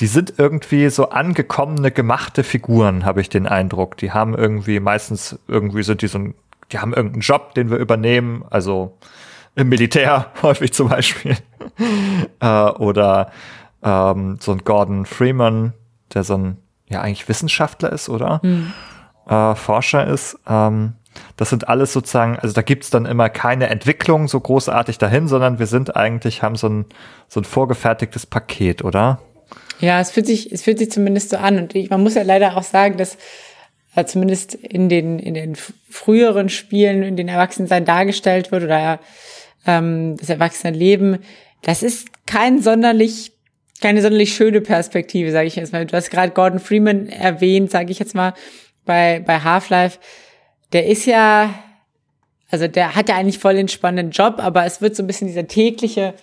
Die 0.00 0.06
sind 0.06 0.34
irgendwie 0.36 0.90
so 0.90 1.10
angekommene, 1.10 1.90
gemachte 1.90 2.44
Figuren, 2.44 3.04
habe 3.04 3.20
ich 3.20 3.28
den 3.28 3.46
Eindruck. 3.46 3.96
Die 3.96 4.12
haben 4.12 4.34
irgendwie, 4.34 4.80
meistens 4.80 5.38
irgendwie 5.48 5.82
so 5.82 5.94
diesen, 5.94 6.34
die 6.72 6.78
haben 6.78 6.92
irgendeinen 6.92 7.22
Job, 7.22 7.54
den 7.54 7.70
wir 7.70 7.78
übernehmen, 7.78 8.44
also 8.50 8.98
im 9.54 9.68
Militär 9.68 10.32
häufig 10.42 10.72
zum 10.72 10.88
Beispiel. 10.88 11.36
äh, 12.40 12.46
oder 12.46 13.30
ähm, 13.82 14.38
so 14.40 14.52
ein 14.52 14.64
Gordon 14.64 15.06
Freeman, 15.06 15.72
der 16.12 16.24
so 16.24 16.36
ein 16.36 16.56
ja 16.88 17.00
eigentlich 17.00 17.28
Wissenschaftler 17.28 17.92
ist, 17.92 18.08
oder? 18.08 18.40
Mhm. 18.42 18.72
Äh, 19.28 19.54
Forscher 19.54 20.06
ist. 20.06 20.38
Ähm, 20.48 20.94
das 21.36 21.50
sind 21.50 21.68
alles 21.68 21.92
sozusagen, 21.92 22.38
also 22.38 22.54
da 22.54 22.62
gibt's 22.62 22.90
dann 22.90 23.06
immer 23.06 23.28
keine 23.28 23.68
Entwicklung 23.68 24.28
so 24.28 24.38
großartig 24.38 24.98
dahin, 24.98 25.28
sondern 25.28 25.58
wir 25.58 25.66
sind 25.66 25.96
eigentlich, 25.96 26.42
haben 26.42 26.56
so 26.56 26.68
ein, 26.68 26.84
so 27.28 27.40
ein 27.40 27.44
vorgefertigtes 27.44 28.26
Paket, 28.26 28.84
oder? 28.84 29.20
Ja, 29.80 30.00
es 30.00 30.10
fühlt 30.10 30.26
sich, 30.26 30.52
es 30.52 30.62
fühlt 30.62 30.78
sich 30.78 30.90
zumindest 30.90 31.30
so 31.30 31.36
an. 31.36 31.58
Und 31.58 31.74
ich, 31.74 31.90
man 31.90 32.02
muss 32.02 32.14
ja 32.14 32.22
leider 32.22 32.56
auch 32.56 32.62
sagen, 32.62 32.96
dass 32.96 33.18
äh, 33.94 34.04
zumindest 34.04 34.54
in 34.54 34.88
den, 34.88 35.18
in 35.18 35.34
den 35.34 35.56
früheren 35.90 36.48
Spielen, 36.48 37.02
in 37.02 37.16
den 37.16 37.28
Erwachsenensein 37.28 37.84
dargestellt 37.84 38.52
wird 38.52 38.64
oder 38.64 39.00
ähm, 39.66 40.16
das 40.16 40.28
Erwachsenenleben, 40.28 41.18
das 41.62 41.82
ist 41.82 42.08
kein 42.26 42.62
sonderlich 42.62 43.32
keine 43.80 44.02
sonderlich 44.02 44.34
schöne 44.34 44.60
Perspektive, 44.60 45.32
sage 45.32 45.46
ich 45.46 45.56
jetzt 45.56 45.72
mal. 45.72 45.86
Du 45.86 45.96
hast 45.96 46.10
gerade 46.10 46.32
Gordon 46.32 46.60
Freeman 46.60 47.08
erwähnt, 47.08 47.70
sage 47.70 47.92
ich 47.92 47.98
jetzt 47.98 48.14
mal, 48.14 48.34
bei, 48.84 49.22
bei 49.24 49.40
Half-Life. 49.40 49.98
Der 50.72 50.86
ist 50.86 51.06
ja, 51.06 51.54
Also 52.50 52.68
der 52.68 52.94
hat 52.94 53.08
ja 53.08 53.16
eigentlich 53.16 53.38
voll 53.38 53.54
den 53.54 53.68
spannenden 53.68 54.12
Job, 54.12 54.36
aber 54.38 54.64
es 54.64 54.80
wird 54.80 54.96
so 54.96 55.02
ein 55.02 55.06
bisschen 55.06 55.28
dieser 55.28 55.46
tägliche 55.46 56.14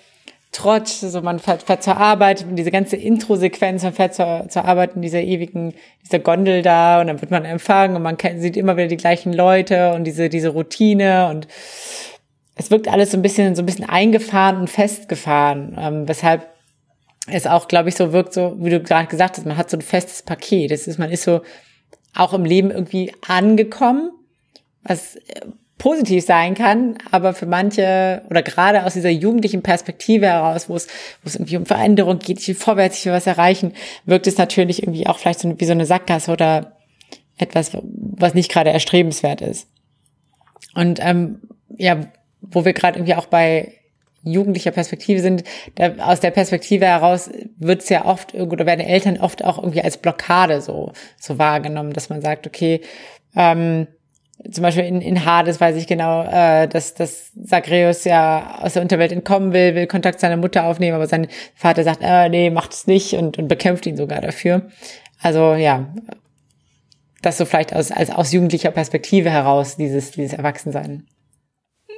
Trott, 0.53 0.87
so 0.87 1.21
man 1.21 1.39
fährt, 1.39 1.63
fährt 1.63 1.81
zur 1.81 1.97
Arbeit 1.97 2.45
diese 2.51 2.69
ganze 2.69 2.95
Intro-Sequenz, 2.95 3.81
man 3.83 3.93
fährt 3.93 4.13
zur, 4.13 4.45
zur 4.49 4.65
Arbeit 4.65 4.95
in 4.95 5.01
dieser 5.01 5.21
ewigen, 5.21 5.73
dieser 6.05 6.19
Gondel 6.19 6.61
da 6.61 7.01
und 7.01 7.07
dann 7.07 7.21
wird 7.21 7.31
man 7.31 7.43
empfangen 7.43 7.95
und 7.95 8.03
man 8.03 8.17
kennt, 8.17 8.39
sieht 8.39 8.55
immer 8.55 8.77
wieder 8.77 8.87
die 8.87 8.97
gleichen 8.97 9.33
Leute 9.33 9.93
und 9.93 10.03
diese, 10.03 10.29
diese 10.29 10.49
Routine 10.49 11.29
und 11.29 11.47
es 12.55 12.69
wirkt 12.69 12.87
alles 12.87 13.11
so 13.11 13.17
ein 13.17 13.23
bisschen, 13.23 13.55
so 13.55 13.63
ein 13.63 13.65
bisschen 13.65 13.89
eingefahren 13.89 14.57
und 14.57 14.69
festgefahren, 14.69 15.75
ähm, 15.79 16.07
weshalb 16.07 16.52
es 17.27 17.47
auch, 17.47 17.67
glaube 17.67 17.89
ich, 17.89 17.95
so 17.95 18.11
wirkt, 18.11 18.33
so 18.33 18.55
wie 18.59 18.69
du 18.69 18.81
gerade 18.81 19.07
gesagt 19.07 19.37
hast, 19.37 19.45
man 19.45 19.57
hat 19.57 19.69
so 19.69 19.77
ein 19.77 19.81
festes 19.81 20.23
Paket. 20.23 20.71
Das 20.71 20.87
ist, 20.87 20.99
man 20.99 21.11
ist 21.11 21.23
so 21.23 21.41
auch 22.15 22.33
im 22.33 22.45
Leben 22.45 22.71
irgendwie 22.71 23.13
angekommen, 23.27 24.11
was 24.83 25.17
positiv 25.77 26.23
sein 26.25 26.53
kann, 26.53 26.97
aber 27.11 27.33
für 27.33 27.45
manche 27.45 28.21
oder 28.29 28.41
gerade 28.41 28.85
aus 28.85 28.93
dieser 28.93 29.09
jugendlichen 29.09 29.63
Perspektive 29.63 30.27
heraus, 30.27 30.69
wo 30.69 30.75
es, 30.75 30.87
wo 31.23 31.27
es 31.27 31.35
irgendwie 31.35 31.57
um 31.57 31.65
Veränderung 31.65 32.19
geht, 32.19 32.39
ich 32.39 32.47
will 32.47 32.55
vorwärts, 32.55 32.99
ich 32.99 33.05
will 33.05 33.13
was 33.13 33.27
erreichen, 33.27 33.73
wirkt 34.05 34.27
es 34.27 34.37
natürlich 34.37 34.83
irgendwie 34.83 35.07
auch 35.07 35.17
vielleicht 35.17 35.39
so 35.39 35.59
wie 35.59 35.65
so 35.65 35.71
eine 35.71 35.85
Sackgasse 35.85 36.31
oder 36.31 36.77
etwas, 37.37 37.71
was 37.73 38.33
nicht 38.33 38.51
gerade 38.51 38.69
erstrebenswert 38.69 39.41
ist. 39.41 39.67
Und 40.75 40.99
ähm, 41.01 41.41
ja, 41.77 42.11
wo 42.39 42.63
wir 42.63 42.73
gerade 42.73 42.99
irgendwie 42.99 43.15
auch 43.15 43.25
bei 43.25 43.73
jugendlicher 44.23 44.71
Perspektive 44.71 45.19
sind, 45.21 45.43
da, 45.75 45.93
aus 45.99 46.19
der 46.19 46.31
Perspektive 46.31 46.85
heraus 46.85 47.29
wird 47.57 47.81
es 47.81 47.89
ja 47.89 48.05
oft 48.05 48.33
oder 48.33 48.65
werden 48.65 48.81
Eltern 48.81 49.17
oft 49.17 49.43
auch 49.43 49.57
irgendwie 49.57 49.81
als 49.81 49.97
Blockade 49.97 50.61
so 50.61 50.91
so 51.19 51.37
wahrgenommen, 51.37 51.93
dass 51.93 52.09
man 52.09 52.21
sagt, 52.21 52.47
okay, 52.47 52.81
ähm, 53.35 53.87
zum 54.51 54.63
Beispiel 54.63 54.83
in, 54.85 55.01
in 55.01 55.25
Hades 55.25 55.61
weiß 55.61 55.75
ich 55.77 55.87
genau, 55.87 56.23
äh, 56.23 56.67
dass, 56.67 56.95
dass 56.95 57.31
Zagreus 57.45 58.03
ja 58.03 58.59
aus 58.61 58.73
der 58.73 58.81
Unterwelt 58.81 59.11
entkommen 59.11 59.53
will, 59.53 59.75
will 59.75 59.87
Kontakt 59.87 60.19
zu 60.19 60.25
seiner 60.25 60.37
Mutter 60.37 60.65
aufnehmen, 60.65 60.95
aber 60.95 61.07
sein 61.07 61.27
Vater 61.55 61.83
sagt, 61.83 61.99
äh, 62.01 62.29
nee, 62.29 62.49
macht 62.49 62.73
es 62.73 62.87
nicht 62.87 63.13
und, 63.13 63.37
und 63.37 63.47
bekämpft 63.47 63.85
ihn 63.85 63.95
sogar 63.95 64.21
dafür. 64.21 64.69
Also 65.21 65.53
ja, 65.53 65.93
das 67.21 67.37
so 67.37 67.45
vielleicht 67.45 67.73
aus, 67.73 67.91
als 67.91 68.09
aus 68.09 68.33
jugendlicher 68.33 68.71
Perspektive 68.71 69.29
heraus, 69.29 69.77
dieses, 69.77 70.11
dieses 70.11 70.33
Erwachsensein. 70.33 71.07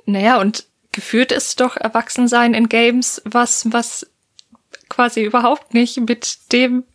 Naja, 0.06 0.40
und 0.40 0.68
geführt 0.96 1.32
ist 1.32 1.60
doch 1.60 1.76
Erwachsensein 1.76 2.54
in 2.54 2.70
Games, 2.70 3.22
was, 3.26 3.72
was 3.72 4.10
quasi 4.90 5.24
überhaupt 5.24 5.74
nicht 5.74 6.00
mit 6.00 6.52
dem 6.52 6.86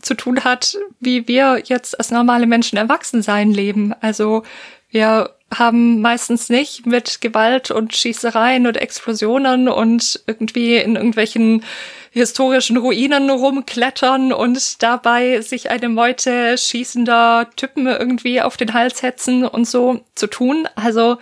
zu 0.00 0.14
tun 0.14 0.42
hat, 0.42 0.76
wie 0.98 1.28
wir 1.28 1.62
jetzt 1.64 1.96
als 1.98 2.10
normale 2.10 2.46
Menschen 2.46 2.76
Erwachsensein 2.76 3.52
leben. 3.52 3.94
Also 4.00 4.42
wir 4.90 5.36
haben 5.54 6.00
meistens 6.00 6.48
nicht 6.48 6.86
mit 6.86 7.20
Gewalt 7.20 7.70
und 7.70 7.94
Schießereien 7.94 8.66
und 8.66 8.78
Explosionen 8.78 9.68
und 9.68 10.22
irgendwie 10.26 10.76
in 10.76 10.96
irgendwelchen 10.96 11.62
historischen 12.10 12.78
Ruinen 12.78 13.30
rumklettern 13.30 14.32
und 14.32 14.82
dabei 14.82 15.40
sich 15.40 15.70
eine 15.70 15.88
Meute 15.88 16.58
schießender 16.58 17.50
Typen 17.56 17.86
irgendwie 17.86 18.40
auf 18.40 18.56
den 18.56 18.74
Hals 18.74 19.02
hetzen 19.02 19.44
und 19.44 19.68
so 19.68 20.00
zu 20.14 20.26
tun. 20.26 20.68
Also 20.74 21.18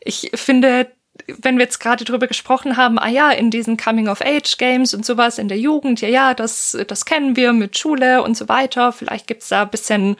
ich 0.00 0.30
finde, 0.34 0.90
wenn 1.26 1.56
wir 1.56 1.64
jetzt 1.64 1.80
gerade 1.80 2.04
drüber 2.04 2.26
gesprochen 2.26 2.76
haben, 2.76 2.98
ah 2.98 3.08
ja, 3.08 3.30
in 3.30 3.50
diesen 3.50 3.76
Coming-of-Age-Games 3.76 4.94
und 4.94 5.04
sowas 5.04 5.38
in 5.38 5.48
der 5.48 5.58
Jugend, 5.58 6.00
ja, 6.00 6.08
ja, 6.08 6.34
das, 6.34 6.76
das 6.86 7.04
kennen 7.04 7.36
wir 7.36 7.52
mit 7.52 7.78
Schule 7.78 8.22
und 8.22 8.36
so 8.36 8.48
weiter. 8.48 8.92
Vielleicht 8.92 9.26
gibt's 9.26 9.48
da 9.48 9.62
ein 9.62 9.70
bisschen 9.70 10.16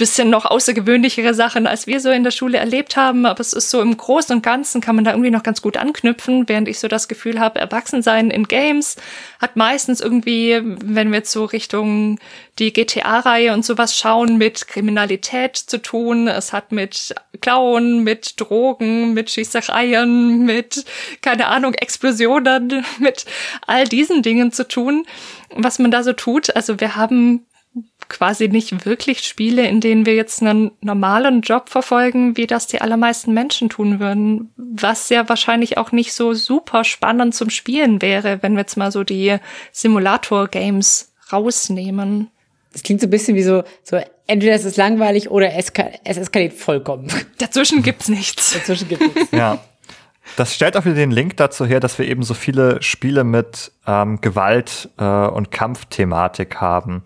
bisschen 0.00 0.30
noch 0.30 0.46
außergewöhnlichere 0.46 1.34
Sachen, 1.34 1.66
als 1.66 1.86
wir 1.86 2.00
so 2.00 2.10
in 2.10 2.24
der 2.24 2.30
Schule 2.30 2.56
erlebt 2.56 2.96
haben. 2.96 3.26
Aber 3.26 3.40
es 3.40 3.52
ist 3.52 3.68
so 3.68 3.82
im 3.82 3.96
Großen 3.96 4.34
und 4.34 4.42
Ganzen 4.42 4.80
kann 4.80 4.96
man 4.96 5.04
da 5.04 5.12
irgendwie 5.12 5.30
noch 5.30 5.42
ganz 5.42 5.60
gut 5.60 5.76
anknüpfen, 5.76 6.48
während 6.48 6.68
ich 6.68 6.80
so 6.80 6.88
das 6.88 7.06
Gefühl 7.06 7.38
habe, 7.38 7.60
Erwachsensein 7.60 8.30
in 8.30 8.48
Games 8.48 8.96
hat 9.40 9.56
meistens 9.56 10.00
irgendwie, 10.00 10.58
wenn 10.64 11.10
wir 11.10 11.18
jetzt 11.18 11.32
so 11.32 11.44
Richtung 11.44 12.18
die 12.58 12.72
GTA-Reihe 12.72 13.52
und 13.52 13.64
sowas 13.64 13.96
schauen, 13.96 14.38
mit 14.38 14.68
Kriminalität 14.68 15.56
zu 15.56 15.80
tun. 15.82 16.28
Es 16.28 16.54
hat 16.54 16.72
mit 16.72 17.14
Klauen, 17.42 18.02
mit 18.02 18.40
Drogen, 18.40 19.12
mit 19.12 19.30
Schießereien, 19.30 20.44
mit, 20.46 20.84
keine 21.20 21.48
Ahnung, 21.48 21.74
Explosionen, 21.74 22.84
mit 22.98 23.26
all 23.66 23.84
diesen 23.84 24.22
Dingen 24.22 24.50
zu 24.50 24.66
tun, 24.66 25.06
was 25.54 25.78
man 25.78 25.90
da 25.90 26.02
so 26.02 26.14
tut. 26.14 26.56
Also 26.56 26.80
wir 26.80 26.96
haben 26.96 27.46
quasi 28.10 28.48
nicht 28.48 28.84
wirklich 28.84 29.20
Spiele, 29.20 29.66
in 29.66 29.80
denen 29.80 30.04
wir 30.04 30.14
jetzt 30.14 30.42
einen 30.42 30.72
normalen 30.82 31.40
Job 31.40 31.70
verfolgen, 31.70 32.36
wie 32.36 32.46
das 32.46 32.66
die 32.66 32.80
allermeisten 32.80 33.32
Menschen 33.32 33.70
tun 33.70 34.00
würden. 34.00 34.52
Was 34.56 35.08
ja 35.08 35.28
wahrscheinlich 35.28 35.78
auch 35.78 35.92
nicht 35.92 36.12
so 36.12 36.34
super 36.34 36.84
spannend 36.84 37.34
zum 37.34 37.48
Spielen 37.48 38.02
wäre, 38.02 38.42
wenn 38.42 38.52
wir 38.52 38.60
jetzt 38.60 38.76
mal 38.76 38.92
so 38.92 39.04
die 39.04 39.36
Simulator-Games 39.72 41.14
rausnehmen. 41.32 42.28
Das 42.72 42.82
klingt 42.82 43.00
so 43.00 43.06
ein 43.06 43.10
bisschen 43.10 43.34
wie 43.34 43.42
so, 43.42 43.64
so 43.82 43.98
entweder 44.26 44.54
es 44.54 44.64
ist 44.64 44.76
langweilig 44.76 45.30
oder 45.30 45.54
es, 45.54 45.72
es 46.04 46.16
eskaliert 46.16 46.52
vollkommen. 46.52 47.08
Dazwischen 47.38 47.82
gibt's 47.82 48.08
nichts. 48.08 48.52
Dazwischen 48.52 48.88
gibt's 48.88 49.14
nichts. 49.14 49.32
Ja. 49.32 49.58
Das 50.36 50.54
stellt 50.54 50.76
auch 50.76 50.84
wieder 50.84 50.94
den 50.94 51.10
Link 51.10 51.36
dazu 51.38 51.66
her, 51.66 51.80
dass 51.80 51.98
wir 51.98 52.06
eben 52.06 52.22
so 52.22 52.34
viele 52.34 52.80
Spiele 52.82 53.24
mit 53.24 53.72
ähm, 53.86 54.20
Gewalt 54.20 54.88
äh, 54.98 55.04
und 55.04 55.50
Kampfthematik 55.50 56.60
haben. 56.60 57.02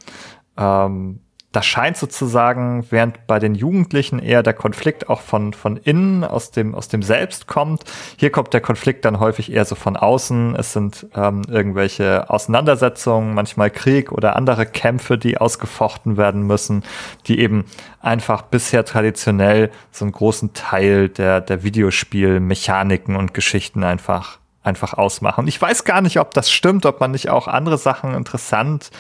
Ähm, 0.57 1.21
das 1.55 1.67
scheint 1.67 1.97
sozusagen, 1.97 2.85
während 2.91 3.29
bei 3.29 3.39
den 3.39 3.55
Jugendlichen 3.55 4.19
eher 4.19 4.43
der 4.43 4.55
Konflikt 4.55 5.09
auch 5.09 5.21
von, 5.21 5.53
von 5.53 5.77
innen, 5.77 6.25
aus 6.25 6.51
dem, 6.51 6.75
aus 6.75 6.89
dem 6.89 7.05
Selbst 7.05 7.47
kommt. 7.47 7.85
Hier 8.17 8.31
kommt 8.31 8.53
der 8.53 8.61
Konflikt 8.61 9.05
dann 9.05 9.21
häufig 9.21 9.53
eher 9.53 9.65
so 9.65 9.77
von 9.77 9.97
außen. 9.97 10.57
Es 10.57 10.73
sind 10.73 11.07
ähm, 11.15 11.43
irgendwelche 11.49 12.29
Auseinandersetzungen, 12.29 13.35
manchmal 13.35 13.71
Krieg 13.71 14.11
oder 14.11 14.35
andere 14.35 14.67
Kämpfe, 14.67 15.17
die 15.17 15.39
ausgefochten 15.39 16.17
werden 16.17 16.43
müssen, 16.43 16.83
die 17.29 17.39
eben 17.39 17.67
einfach 18.01 18.43
bisher 18.43 18.85
traditionell 18.85 19.71
so 19.93 20.05
einen 20.05 20.13
großen 20.13 20.55
Teil 20.55 21.09
der, 21.09 21.41
der 21.41 21.63
Videospielmechaniken 21.63 23.15
und 23.15 23.33
Geschichten 23.33 23.85
einfach, 23.85 24.39
einfach 24.65 24.95
ausmachen. 24.95 25.47
Ich 25.47 25.63
weiß 25.63 25.85
gar 25.85 26.01
nicht, 26.01 26.19
ob 26.19 26.35
das 26.35 26.51
stimmt, 26.51 26.85
ob 26.85 26.99
man 26.99 27.13
nicht 27.13 27.29
auch 27.31 27.47
andere 27.47 27.79
Sachen 27.79 28.13
interessant 28.13 28.91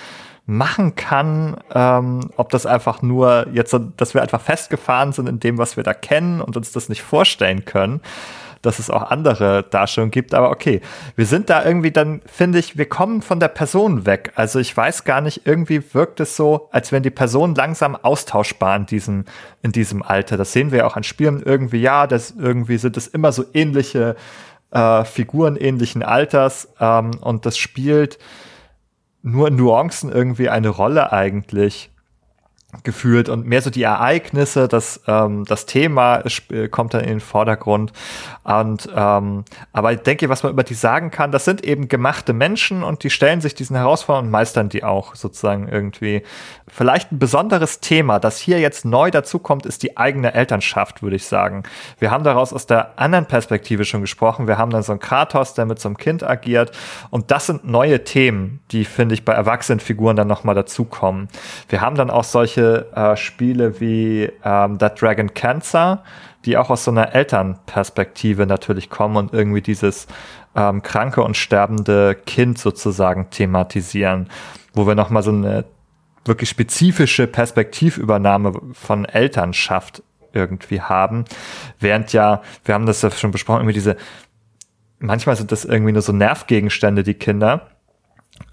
machen 0.46 0.94
kann, 0.94 1.56
ähm, 1.74 2.30
ob 2.36 2.50
das 2.50 2.66
einfach 2.66 3.00
nur 3.00 3.46
jetzt, 3.52 3.74
dass 3.96 4.14
wir 4.14 4.22
einfach 4.22 4.40
festgefahren 4.40 5.12
sind 5.12 5.28
in 5.28 5.40
dem, 5.40 5.58
was 5.58 5.76
wir 5.76 5.84
da 5.84 5.94
kennen 5.94 6.40
und 6.40 6.56
uns 6.56 6.72
das 6.72 6.90
nicht 6.90 7.02
vorstellen 7.02 7.64
können, 7.64 8.00
dass 8.60 8.78
es 8.78 8.90
auch 8.90 9.10
andere 9.10 9.62
Darstellungen 9.62 10.10
gibt. 10.10 10.34
Aber 10.34 10.50
okay, 10.50 10.82
wir 11.16 11.24
sind 11.24 11.48
da 11.48 11.64
irgendwie 11.64 11.92
dann, 11.92 12.20
finde 12.26 12.58
ich, 12.58 12.76
wir 12.76 12.88
kommen 12.88 13.22
von 13.22 13.40
der 13.40 13.48
Person 13.48 14.04
weg. 14.04 14.32
Also 14.34 14.58
ich 14.58 14.76
weiß 14.76 15.04
gar 15.04 15.22
nicht, 15.22 15.46
irgendwie 15.46 15.82
wirkt 15.94 16.20
es 16.20 16.36
so, 16.36 16.68
als 16.72 16.92
wenn 16.92 17.02
die 17.02 17.10
Person 17.10 17.54
langsam 17.54 17.96
austauschbar 17.96 18.76
in 18.76 18.86
diesem, 18.86 19.24
in 19.62 19.72
diesem 19.72 20.02
Alter. 20.02 20.36
Das 20.36 20.52
sehen 20.52 20.72
wir 20.72 20.86
auch 20.86 20.96
an 20.96 21.04
Spielen 21.04 21.42
irgendwie, 21.42 21.80
ja, 21.80 22.06
das 22.06 22.32
irgendwie 22.32 22.76
sind 22.76 22.98
es 22.98 23.06
immer 23.06 23.32
so 23.32 23.44
ähnliche 23.54 24.16
äh, 24.72 25.04
Figuren 25.04 25.56
ähnlichen 25.56 26.02
Alters 26.02 26.68
ähm, 26.80 27.12
und 27.20 27.46
das 27.46 27.56
spielt 27.56 28.18
nur 29.24 29.48
Nuancen 29.48 30.12
irgendwie 30.12 30.50
eine 30.50 30.68
Rolle 30.68 31.10
eigentlich 31.10 31.90
gefühlt 32.82 33.28
und 33.28 33.46
mehr 33.46 33.62
so 33.62 33.70
die 33.70 33.82
Ereignisse, 33.82 34.68
das, 34.68 35.00
ähm, 35.06 35.44
das 35.44 35.66
Thema 35.66 36.22
äh, 36.50 36.68
kommt 36.68 36.94
dann 36.94 37.02
in 37.02 37.08
den 37.08 37.20
Vordergrund. 37.20 37.92
Und 38.42 38.88
ähm, 38.94 39.44
aber 39.72 39.92
ich 39.92 40.00
denke, 40.00 40.28
was 40.28 40.42
man 40.42 40.52
über 40.52 40.64
die 40.64 40.74
sagen 40.74 41.10
kann, 41.10 41.32
das 41.32 41.44
sind 41.44 41.64
eben 41.64 41.88
gemachte 41.88 42.32
Menschen 42.32 42.82
und 42.82 43.02
die 43.04 43.10
stellen 43.10 43.40
sich 43.40 43.54
diesen 43.54 43.76
Herausforderungen 43.76 44.28
und 44.28 44.32
meistern 44.32 44.68
die 44.68 44.84
auch 44.84 45.14
sozusagen 45.14 45.68
irgendwie. 45.68 46.22
Vielleicht 46.66 47.12
ein 47.12 47.18
besonderes 47.18 47.80
Thema, 47.80 48.18
das 48.18 48.38
hier 48.38 48.58
jetzt 48.58 48.84
neu 48.84 49.10
dazukommt, 49.10 49.66
ist 49.66 49.82
die 49.82 49.96
eigene 49.96 50.34
Elternschaft, 50.34 51.02
würde 51.02 51.16
ich 51.16 51.26
sagen. 51.26 51.62
Wir 51.98 52.10
haben 52.10 52.24
daraus 52.24 52.52
aus 52.52 52.66
der 52.66 52.98
anderen 52.98 53.26
Perspektive 53.26 53.84
schon 53.84 54.00
gesprochen. 54.00 54.48
Wir 54.48 54.58
haben 54.58 54.70
dann 54.70 54.82
so 54.82 54.92
einen 54.92 55.00
Kratos, 55.00 55.54
der 55.54 55.66
mit 55.66 55.80
so 55.80 55.88
einem 55.88 55.96
Kind 55.96 56.22
agiert. 56.22 56.72
Und 57.10 57.30
das 57.30 57.46
sind 57.46 57.64
neue 57.64 58.04
Themen, 58.04 58.60
die, 58.70 58.84
finde 58.84 59.14
ich, 59.14 59.24
bei 59.24 59.32
Erwachsenenfiguren 59.32 60.16
dann 60.16 60.28
nochmal 60.28 60.54
dazukommen. 60.54 61.28
Wir 61.68 61.80
haben 61.80 61.96
dann 61.96 62.10
auch 62.10 62.24
solche 62.24 62.63
solche 62.64 62.86
äh, 62.94 63.16
Spiele 63.16 63.80
wie 63.80 64.30
ähm, 64.44 64.78
That 64.78 65.00
Dragon 65.00 65.32
Cancer, 65.34 66.02
die 66.44 66.56
auch 66.56 66.70
aus 66.70 66.84
so 66.84 66.90
einer 66.90 67.14
Elternperspektive 67.14 68.46
natürlich 68.46 68.90
kommen 68.90 69.16
und 69.16 69.32
irgendwie 69.32 69.62
dieses 69.62 70.06
ähm, 70.54 70.82
kranke 70.82 71.22
und 71.22 71.36
sterbende 71.36 72.14
Kind 72.14 72.58
sozusagen 72.58 73.30
thematisieren, 73.30 74.28
wo 74.72 74.86
wir 74.86 74.94
nochmal 74.94 75.22
so 75.22 75.30
eine 75.30 75.64
wirklich 76.24 76.48
spezifische 76.48 77.26
Perspektivübernahme 77.26 78.52
von 78.72 79.04
Elternschaft 79.04 80.02
irgendwie 80.32 80.80
haben. 80.80 81.24
Während 81.80 82.12
ja, 82.12 82.42
wir 82.64 82.74
haben 82.74 82.86
das 82.86 83.02
ja 83.02 83.10
schon 83.10 83.30
besprochen, 83.30 83.60
irgendwie 83.60 83.74
diese, 83.74 83.96
manchmal 84.98 85.36
sind 85.36 85.52
das 85.52 85.64
irgendwie 85.64 85.92
nur 85.92 86.02
so 86.02 86.12
Nervgegenstände, 86.12 87.02
die 87.02 87.14
Kinder, 87.14 87.68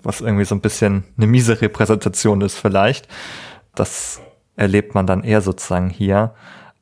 was 0.04 0.22
irgendwie 0.22 0.46
so 0.46 0.54
ein 0.54 0.62
bisschen 0.62 1.06
eine 1.18 1.28
miese 1.28 1.62
Repräsentation 1.62 2.42
ist 2.42 2.58
vielleicht. 2.58 3.08
Das 3.76 4.22
erlebt 4.56 4.96
man 4.96 5.08
dann 5.08 5.24
eher 5.24 5.42
sozusagen 5.42 5.90
hier. 5.90 6.34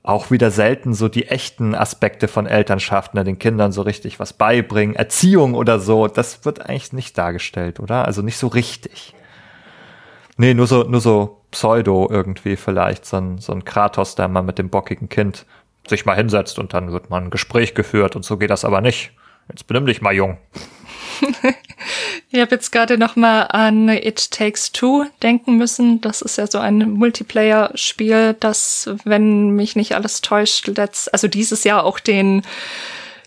auch 0.01 0.31
wieder 0.31 0.49
selten 0.49 0.93
so 0.93 1.09
die 1.09 1.27
echten 1.27 1.75
Aspekte 1.75 2.27
von 2.27 2.47
Elternschaft, 2.47 3.13
ne, 3.13 3.23
den 3.23 3.37
Kindern 3.37 3.71
so 3.71 3.81
richtig 3.81 4.19
was 4.19 4.33
beibringen, 4.33 4.95
Erziehung 4.95 5.53
oder 5.53 5.79
so, 5.79 6.07
das 6.07 6.45
wird 6.45 6.67
eigentlich 6.67 6.93
nicht 6.93 7.17
dargestellt, 7.17 7.79
oder? 7.79 8.05
Also 8.05 8.21
nicht 8.21 8.37
so 8.37 8.47
richtig. 8.47 9.13
Nee, 10.37 10.53
nur 10.53 10.67
so, 10.67 10.83
nur 10.83 11.01
so 11.01 11.41
Pseudo 11.51 12.07
irgendwie 12.09 12.55
vielleicht, 12.55 13.05
so 13.05 13.17
ein, 13.17 13.37
so 13.39 13.51
ein 13.51 13.65
Kratos, 13.65 14.15
der 14.15 14.29
mal 14.29 14.41
mit 14.41 14.57
dem 14.57 14.69
bockigen 14.69 15.09
Kind 15.09 15.45
sich 15.87 16.05
mal 16.05 16.15
hinsetzt 16.15 16.59
und 16.59 16.73
dann 16.73 16.91
wird 16.91 17.09
mal 17.09 17.21
ein 17.21 17.29
Gespräch 17.29 17.75
geführt 17.75 18.15
und 18.15 18.23
so 18.23 18.37
geht 18.37 18.49
das 18.49 18.63
aber 18.63 18.79
nicht. 18.81 19.11
Jetzt 19.49 19.67
benimm 19.67 19.85
dich 19.85 20.01
mal 20.01 20.13
jung. 20.13 20.37
ich 22.31 22.39
habe 22.39 22.51
jetzt 22.51 22.71
gerade 22.71 22.97
noch 22.97 23.15
mal 23.15 23.43
an 23.43 23.89
It 23.89 24.31
Takes 24.31 24.71
Two 24.71 25.05
denken 25.21 25.57
müssen. 25.57 26.01
Das 26.01 26.21
ist 26.21 26.37
ja 26.37 26.47
so 26.47 26.59
ein 26.59 26.91
Multiplayer-Spiel, 26.91 28.35
das, 28.39 28.89
wenn 29.03 29.51
mich 29.51 29.75
nicht 29.75 29.95
alles 29.95 30.21
täuscht, 30.21 30.67
letzt, 30.67 31.11
also 31.13 31.27
dieses 31.27 31.63
Jahr 31.63 31.83
auch 31.83 31.99
den 31.99 32.43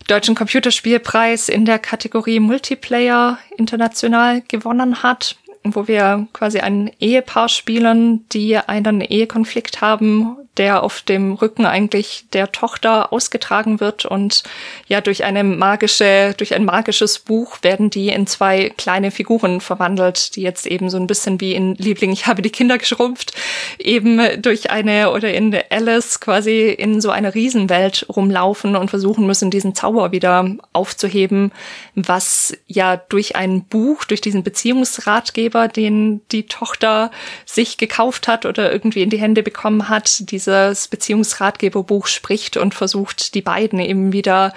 deutschen 0.09 0.35
Computerspielpreis 0.35 1.49
in 1.49 1.65
der 1.65 1.79
Kategorie 1.79 2.41
Multiplayer 2.41 3.39
international 3.57 4.43
gewonnen 4.43 5.03
hat 5.03 5.37
wo 5.65 5.87
wir 5.87 6.27
quasi 6.33 6.59
ein 6.61 6.91
Ehepaar 6.99 7.49
spielen, 7.49 8.29
die 8.31 8.57
einen 8.57 9.01
Ehekonflikt 9.01 9.81
haben, 9.81 10.37
der 10.59 10.83
auf 10.83 11.01
dem 11.01 11.33
Rücken 11.33 11.65
eigentlich 11.65 12.27
der 12.33 12.53
Tochter 12.53 13.13
ausgetragen 13.13 13.81
wird. 13.81 14.05
Und 14.05 14.43
ja 14.87 15.01
durch 15.01 15.25
eine 15.25 15.45
magische, 15.45 16.35
durch 16.37 16.55
ein 16.55 16.65
magisches 16.65 17.19
Buch 17.19 17.59
werden 17.63 17.89
die 17.89 18.09
in 18.09 18.27
zwei 18.27 18.71
kleine 18.77 19.11
Figuren 19.11 19.61
verwandelt, 19.61 20.37
die 20.37 20.43
jetzt 20.43 20.67
eben 20.67 20.91
so 20.91 20.99
ein 20.99 21.07
bisschen 21.07 21.41
wie 21.41 21.55
in 21.55 21.75
Liebling, 21.77 22.13
ich 22.13 22.27
habe 22.27 22.43
die 22.43 22.51
Kinder 22.51 22.77
geschrumpft, 22.77 23.33
eben 23.79 24.21
durch 24.43 24.71
eine 24.71 25.11
oder 25.11 25.33
in 25.33 25.57
Alice 25.71 26.21
quasi 26.21 26.69
in 26.69 27.01
so 27.01 27.11
eine 27.11 27.35
Riesenwelt 27.35 28.07
rumlaufen 28.11 28.77
und 28.77 28.91
versuchen 28.91 29.27
müssen, 29.27 29.51
diesen 29.51 29.75
Zauber 29.75 30.13
wieder 30.13 30.55
aufzuheben, 30.75 31.53
was 31.95 32.55
ja 32.67 32.97
durch 32.97 33.37
ein 33.37 33.65
Buch, 33.65 34.05
durch 34.05 34.21
diesen 34.21 34.43
Beziehungsratgeber, 34.43 35.69
den 35.69 36.21
die 36.31 36.47
Tochter 36.47 37.11
sich 37.47 37.79
gekauft 37.79 38.29
hat 38.29 38.45
oder 38.45 38.71
irgendwie 38.71 39.03
in 39.03 39.11
die 39.11 39.21
Hände 39.21 39.43
bekommen 39.43 39.89
hat, 39.89 40.31
die 40.31 40.42
dieses 40.47 40.89
Beziehungsratgeberbuch 40.89 42.07
spricht 42.07 42.57
und 42.57 42.75
versucht, 42.75 43.35
die 43.35 43.43
beiden 43.43 43.79
eben 43.79 44.13
wieder, 44.13 44.53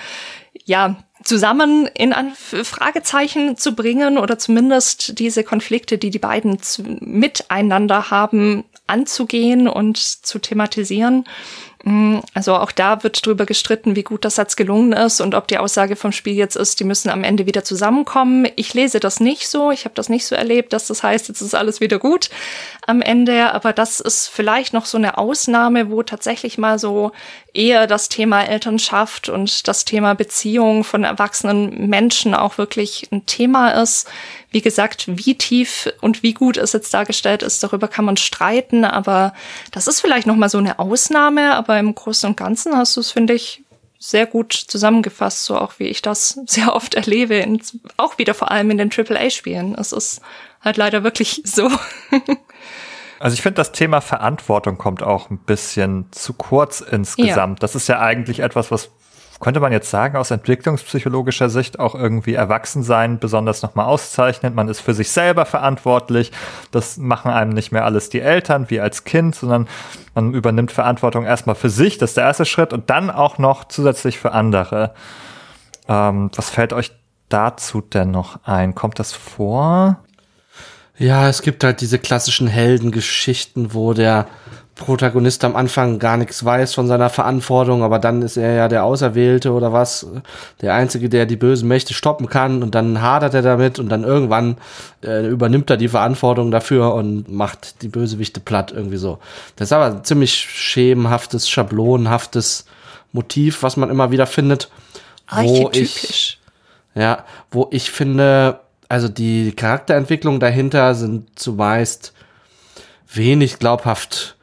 ja, 0.65 0.97
zusammen 1.23 1.87
in 1.87 2.13
ein 2.13 2.33
Fragezeichen 2.35 3.57
zu 3.57 3.73
bringen 3.73 4.17
oder 4.17 4.37
zumindest 4.37 5.17
diese 5.17 5.43
Konflikte, 5.43 5.97
die 5.97 6.11
die 6.11 6.19
beiden 6.19 6.59
miteinander 6.99 8.11
haben, 8.11 8.63
anzugehen 8.85 9.67
und 9.67 9.97
zu 9.97 10.37
thematisieren. 10.37 11.25
Mm, 11.87 12.21
also 12.33 12.55
auch 12.55 12.71
da 12.71 13.03
wird 13.03 13.23
drüber 13.23 13.45
gestritten, 13.45 13.95
wie 13.95 14.01
gut 14.01 14.25
das 14.25 14.35
Satz 14.35 14.55
gelungen 14.55 14.91
ist 14.91 15.21
und 15.21 15.35
ob 15.35 15.47
die 15.47 15.59
Aussage 15.59 15.95
vom 15.95 16.11
Spiel 16.11 16.33
jetzt 16.33 16.55
ist, 16.55 16.79
die 16.79 16.83
müssen 16.83 17.09
am 17.09 17.23
Ende 17.23 17.45
wieder 17.45 17.63
zusammenkommen. 17.63 18.47
Ich 18.55 18.73
lese 18.73 18.99
das 18.99 19.19
nicht 19.19 19.47
so, 19.47 19.69
ich 19.69 19.85
habe 19.85 19.93
das 19.93 20.09
nicht 20.09 20.25
so 20.25 20.33
erlebt, 20.33 20.73
dass 20.73 20.87
das 20.87 21.03
heißt, 21.03 21.27
jetzt 21.27 21.41
ist 21.41 21.53
alles 21.53 21.81
wieder 21.81 21.99
gut 21.99 22.31
am 22.87 23.03
Ende, 23.03 23.53
aber 23.53 23.71
das 23.71 23.99
ist 23.99 24.27
vielleicht 24.27 24.73
noch 24.73 24.87
so 24.87 24.97
eine 24.97 25.19
Ausnahme, 25.19 25.91
wo 25.91 26.01
tatsächlich 26.01 26.57
mal 26.57 26.79
so 26.79 27.11
eher 27.53 27.85
das 27.85 28.09
Thema 28.09 28.41
Elternschaft 28.41 29.29
und 29.29 29.67
das 29.67 29.85
Thema 29.85 30.15
Beziehung 30.15 30.83
von 30.83 31.03
erwachsenen 31.03 31.87
Menschen 31.87 32.33
auch 32.33 32.57
wirklich 32.57 33.09
ein 33.11 33.27
Thema 33.27 33.79
ist. 33.81 34.07
Wie 34.55 34.61
gesagt, 34.61 35.03
wie 35.09 35.37
tief 35.37 35.91
und 35.99 36.23
wie 36.23 36.33
gut 36.33 36.55
es 36.55 36.71
jetzt 36.71 36.93
dargestellt 36.93 37.43
ist, 37.43 37.61
darüber 37.61 37.89
kann 37.89 38.05
man 38.05 38.15
streiten, 38.15 38.85
aber 38.85 39.33
das 39.71 39.85
ist 39.87 39.99
vielleicht 39.99 40.27
noch 40.27 40.37
mal 40.37 40.47
so 40.47 40.59
eine 40.59 40.79
Ausnahme, 40.79 41.55
aber 41.55 41.77
im 41.77 41.93
Großen 41.93 42.29
und 42.29 42.37
Ganzen 42.37 42.73
hast 42.77 42.95
du 42.95 43.01
es, 43.01 43.11
finde 43.11 43.33
ich, 43.33 43.65
sehr 43.99 44.25
gut 44.25 44.53
zusammengefasst, 44.53 45.43
so 45.43 45.57
auch 45.57 45.73
wie 45.79 45.87
ich 45.87 46.01
das 46.01 46.39
sehr 46.45 46.73
oft 46.73 46.93
erlebe, 46.93 47.35
in, 47.35 47.61
auch 47.97 48.17
wieder 48.17 48.33
vor 48.33 48.49
allem 48.49 48.71
in 48.71 48.77
den 48.77 48.91
AAA-Spielen. 48.93 49.75
Es 49.75 49.91
ist 49.91 50.21
halt 50.61 50.77
leider 50.77 51.03
wirklich 51.03 51.41
so. 51.43 51.69
Also 53.19 53.33
ich 53.33 53.41
finde, 53.41 53.55
das 53.55 53.73
Thema 53.73 53.99
Verantwortung 53.99 54.77
kommt 54.77 55.03
auch 55.03 55.29
ein 55.29 55.39
bisschen 55.39 56.05
zu 56.11 56.31
kurz 56.31 56.79
insgesamt. 56.79 57.59
Ja. 57.59 57.61
Das 57.61 57.75
ist 57.75 57.89
ja 57.89 57.99
eigentlich 57.99 58.39
etwas, 58.39 58.71
was 58.71 58.89
könnte 59.39 59.59
man 59.59 59.71
jetzt 59.71 59.89
sagen, 59.89 60.17
aus 60.17 60.31
entwicklungspsychologischer 60.31 61.49
Sicht 61.49 61.79
auch 61.79 61.93
irgendwie 61.93 62.35
Erwachsensein 62.35 63.19
besonders 63.19 63.61
nochmal 63.61 63.85
auszeichnet. 63.85 64.55
Man 64.55 64.69
ist 64.69 64.79
für 64.79 64.93
sich 64.93 65.11
selber 65.11 65.45
verantwortlich. 65.45 66.31
Das 66.71 66.97
machen 66.97 67.31
einem 67.31 67.51
nicht 67.51 67.71
mehr 67.71 67.85
alles 67.85 68.09
die 68.09 68.21
Eltern 68.21 68.69
wie 68.69 68.79
als 68.79 69.03
Kind, 69.03 69.35
sondern 69.35 69.67
man 70.13 70.33
übernimmt 70.33 70.71
Verantwortung 70.71 71.25
erstmal 71.25 71.55
für 71.55 71.69
sich. 71.69 71.97
Das 71.97 72.11
ist 72.11 72.17
der 72.17 72.25
erste 72.25 72.45
Schritt 72.45 72.71
und 72.71 72.89
dann 72.89 73.09
auch 73.11 73.37
noch 73.37 73.65
zusätzlich 73.65 74.19
für 74.19 74.31
andere. 74.31 74.93
Ähm, 75.87 76.31
was 76.35 76.49
fällt 76.49 76.71
euch 76.71 76.91
dazu 77.27 77.81
denn 77.81 78.11
noch 78.11 78.39
ein? 78.45 78.73
Kommt 78.73 78.99
das 78.99 79.11
vor? 79.13 79.99
Ja, 80.97 81.27
es 81.27 81.41
gibt 81.41 81.63
halt 81.65 81.81
diese 81.81 81.99
klassischen 81.99 82.47
Heldengeschichten, 82.47 83.73
wo 83.73 83.93
der 83.93 84.27
Protagonist 84.75 85.45
am 85.45 85.55
Anfang 85.55 85.99
gar 85.99 86.17
nichts 86.17 86.43
weiß 86.43 86.73
von 86.73 86.85
seiner 86.85 87.09
Verantwortung, 87.09 87.81
aber 87.81 87.97
dann 87.97 88.21
ist 88.21 88.35
er 88.35 88.53
ja 88.53 88.67
der 88.67 88.83
Auserwählte 88.83 89.53
oder 89.53 89.71
was, 89.71 90.05
der 90.61 90.73
Einzige, 90.73 91.07
der 91.07 91.25
die 91.25 91.37
bösen 91.37 91.69
Mächte 91.69 91.93
stoppen 91.93 92.27
kann 92.27 92.61
und 92.61 92.75
dann 92.75 93.01
hadert 93.01 93.33
er 93.33 93.41
damit 93.41 93.79
und 93.79 93.87
dann 93.87 94.03
irgendwann 94.03 94.57
äh, 95.01 95.25
übernimmt 95.27 95.69
er 95.69 95.77
die 95.77 95.87
Verantwortung 95.87 96.51
dafür 96.51 96.93
und 96.93 97.31
macht 97.31 97.83
die 97.83 97.87
Bösewichte 97.87 98.41
platt 98.41 98.73
irgendwie 98.73 98.97
so. 98.97 99.19
Das 99.55 99.69
ist 99.69 99.73
aber 99.73 99.85
ein 99.85 100.03
ziemlich 100.03 100.33
schemenhaftes, 100.33 101.49
schablonenhaftes 101.49 102.65
Motiv, 103.13 103.63
was 103.63 103.77
man 103.77 103.89
immer 103.89 104.11
wieder 104.11 104.27
findet. 104.27 104.69
Wo 105.31 105.69
ich, 105.73 106.37
ja, 106.95 107.23
wo 107.49 107.69
ich 107.71 107.91
finde, 107.91 108.59
also 108.89 109.07
die 109.07 109.53
Charakterentwicklung 109.53 110.41
dahinter 110.41 110.95
sind 110.95 111.39
zumeist 111.39 112.13
wenig 113.07 113.57
glaubhaft 113.59 114.34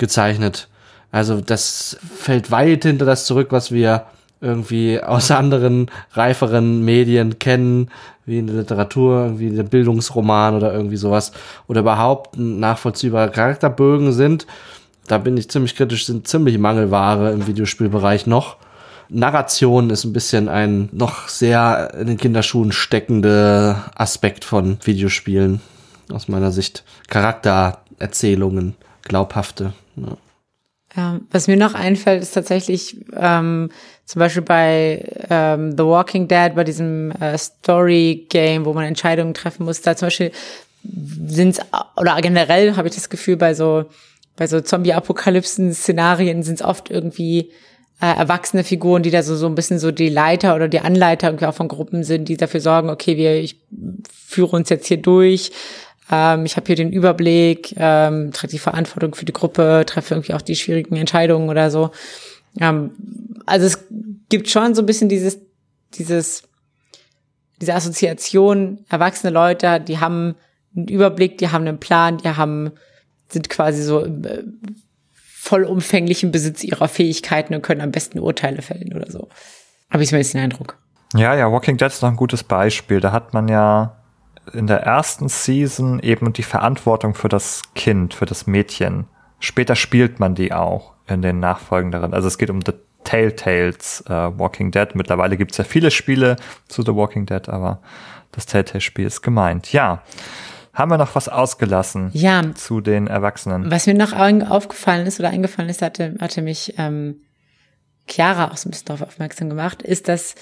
gezeichnet. 0.00 0.68
Also 1.12 1.40
das 1.40 1.96
fällt 2.16 2.50
weit 2.50 2.82
hinter 2.82 3.04
das 3.04 3.26
zurück, 3.26 3.48
was 3.50 3.70
wir 3.70 4.06
irgendwie 4.40 5.00
aus 5.00 5.30
anderen 5.30 5.90
reiferen 6.12 6.84
Medien 6.84 7.38
kennen, 7.38 7.90
wie 8.26 8.38
in 8.38 8.46
der 8.46 8.56
Literatur, 8.56 9.24
irgendwie 9.24 9.48
in 9.48 9.56
der 9.56 9.62
Bildungsroman 9.62 10.56
oder 10.56 10.72
irgendwie 10.72 10.96
sowas, 10.96 11.32
oder 11.68 11.80
überhaupt 11.80 12.36
nachvollziehbare 12.38 13.30
Charakterbögen 13.30 14.12
sind. 14.12 14.46
Da 15.06 15.18
bin 15.18 15.36
ich 15.36 15.50
ziemlich 15.50 15.76
kritisch, 15.76 16.06
sind 16.06 16.28
ziemlich 16.28 16.58
Mangelware 16.58 17.32
im 17.32 17.46
Videospielbereich 17.46 18.26
noch. 18.26 18.56
Narration 19.08 19.90
ist 19.90 20.04
ein 20.04 20.12
bisschen 20.12 20.48
ein 20.48 20.88
noch 20.92 21.28
sehr 21.28 21.94
in 21.98 22.06
den 22.06 22.16
Kinderschuhen 22.16 22.70
steckende 22.70 23.82
Aspekt 23.96 24.44
von 24.44 24.78
Videospielen 24.84 25.60
aus 26.12 26.28
meiner 26.28 26.52
Sicht. 26.52 26.84
Charaktererzählungen, 27.08 28.76
glaubhafte. 29.02 29.72
Ja. 30.06 30.16
Ja, 30.96 31.20
was 31.30 31.46
mir 31.46 31.56
noch 31.56 31.74
einfällt, 31.74 32.20
ist 32.20 32.32
tatsächlich 32.32 32.96
ähm, 33.16 33.70
zum 34.06 34.18
Beispiel 34.18 34.42
bei 34.42 35.04
ähm, 35.30 35.72
The 35.72 35.84
Walking 35.84 36.26
Dead, 36.26 36.52
bei 36.56 36.64
diesem 36.64 37.12
äh, 37.12 37.38
Story-Game, 37.38 38.64
wo 38.64 38.72
man 38.72 38.84
Entscheidungen 38.84 39.32
treffen 39.32 39.66
muss, 39.66 39.82
da 39.82 39.94
zum 39.94 40.06
Beispiel 40.06 40.32
sind's 40.82 41.60
oder 41.96 42.20
generell 42.20 42.76
habe 42.76 42.88
ich 42.88 42.94
das 42.94 43.08
Gefühl, 43.08 43.36
bei 43.36 43.54
so, 43.54 43.84
bei 44.36 44.48
so 44.48 44.60
Zombie-Apokalypsen-Szenarien 44.60 46.42
sind 46.42 46.54
es 46.56 46.62
oft 46.62 46.90
irgendwie 46.90 47.52
äh, 48.00 48.06
erwachsene 48.06 48.64
Figuren, 48.64 49.02
die 49.02 49.10
da 49.10 49.22
so, 49.22 49.36
so 49.36 49.46
ein 49.46 49.54
bisschen 49.54 49.78
so 49.78 49.92
die 49.92 50.08
Leiter 50.08 50.56
oder 50.56 50.66
die 50.66 50.80
Anleiter 50.80 51.28
irgendwie 51.28 51.46
auch 51.46 51.54
von 51.54 51.68
Gruppen 51.68 52.02
sind, 52.02 52.28
die 52.28 52.36
dafür 52.36 52.60
sorgen, 52.60 52.90
okay, 52.90 53.16
wir, 53.16 53.36
ich 53.36 53.60
führe 54.12 54.56
uns 54.56 54.70
jetzt 54.70 54.88
hier 54.88 54.96
durch, 54.96 55.52
ähm, 56.10 56.44
ich 56.44 56.56
habe 56.56 56.66
hier 56.66 56.76
den 56.76 56.92
Überblick, 56.92 57.74
ähm, 57.76 58.32
trage 58.32 58.50
die 58.50 58.58
Verantwortung 58.58 59.14
für 59.14 59.24
die 59.24 59.32
Gruppe, 59.32 59.84
treffe 59.86 60.14
irgendwie 60.14 60.34
auch 60.34 60.42
die 60.42 60.56
schwierigen 60.56 60.96
Entscheidungen 60.96 61.48
oder 61.48 61.70
so. 61.70 61.90
Ähm, 62.58 62.90
also 63.46 63.66
es 63.66 63.86
gibt 64.28 64.48
schon 64.48 64.74
so 64.74 64.82
ein 64.82 64.86
bisschen 64.86 65.08
dieses, 65.08 65.38
dieses, 65.94 66.42
diese 67.60 67.74
Assoziation, 67.74 68.84
erwachsene 68.88 69.32
Leute, 69.32 69.80
die 69.80 69.98
haben 69.98 70.34
einen 70.74 70.88
Überblick, 70.88 71.38
die 71.38 71.50
haben 71.50 71.66
einen 71.66 71.78
Plan, 71.78 72.18
die 72.18 72.28
haben, 72.28 72.72
sind 73.28 73.48
quasi 73.48 73.82
so 73.82 74.04
äh, 74.04 74.44
vollumfänglichen 75.14 76.32
Besitz 76.32 76.64
ihrer 76.64 76.88
Fähigkeiten 76.88 77.54
und 77.54 77.62
können 77.62 77.80
am 77.80 77.92
besten 77.92 78.18
Urteile 78.18 78.62
fällen 78.62 78.94
oder 78.94 79.10
so. 79.10 79.28
Habe 79.90 80.02
ich 80.02 80.08
zumindest 80.08 80.34
den 80.34 80.42
Eindruck. 80.42 80.78
Ja, 81.14 81.34
ja, 81.34 81.50
Walking 81.50 81.76
Dead 81.76 81.88
ist 81.88 82.02
noch 82.02 82.10
ein 82.10 82.16
gutes 82.16 82.44
Beispiel. 82.44 83.00
Da 83.00 83.10
hat 83.10 83.34
man 83.34 83.48
ja 83.48 83.99
in 84.52 84.66
der 84.66 84.82
ersten 84.82 85.28
Season 85.28 86.00
eben 86.00 86.32
die 86.32 86.42
Verantwortung 86.42 87.14
für 87.14 87.28
das 87.28 87.62
Kind, 87.74 88.14
für 88.14 88.26
das 88.26 88.46
Mädchen. 88.46 89.06
Später 89.38 89.76
spielt 89.76 90.20
man 90.20 90.34
die 90.34 90.52
auch 90.52 90.94
in 91.06 91.22
den 91.22 91.40
nachfolgenderen. 91.40 92.14
Also 92.14 92.28
es 92.28 92.38
geht 92.38 92.50
um 92.50 92.60
The 92.64 92.72
Telltales 93.04 94.04
uh, 94.08 94.38
Walking 94.38 94.70
Dead. 94.70 94.94
Mittlerweile 94.94 95.36
gibt 95.36 95.52
es 95.52 95.58
ja 95.58 95.64
viele 95.64 95.90
Spiele 95.90 96.36
zu 96.68 96.82
The 96.82 96.94
Walking 96.94 97.26
Dead, 97.26 97.48
aber 97.48 97.80
das 98.32 98.46
Telltale-Spiel 98.46 99.06
ist 99.06 99.22
gemeint. 99.22 99.72
Ja. 99.72 100.02
Haben 100.72 100.90
wir 100.92 100.98
noch 100.98 101.14
was 101.14 101.28
ausgelassen 101.28 102.10
ja. 102.12 102.54
zu 102.54 102.80
den 102.80 103.06
Erwachsenen? 103.06 103.70
Was 103.70 103.86
mir 103.86 103.94
noch 103.94 104.12
aufgefallen 104.12 105.06
ist 105.06 105.18
oder 105.18 105.30
eingefallen 105.30 105.68
ist, 105.68 105.82
hatte, 105.82 106.14
hatte 106.20 106.42
mich 106.42 106.74
ähm, 106.78 107.22
Chiara 108.08 108.50
auch 108.50 108.56
so 108.56 108.68
ein 108.68 108.70
bisschen 108.70 108.86
darauf 108.86 109.02
aufmerksam 109.02 109.48
gemacht, 109.48 109.82
ist, 109.82 110.08
dass 110.08 110.36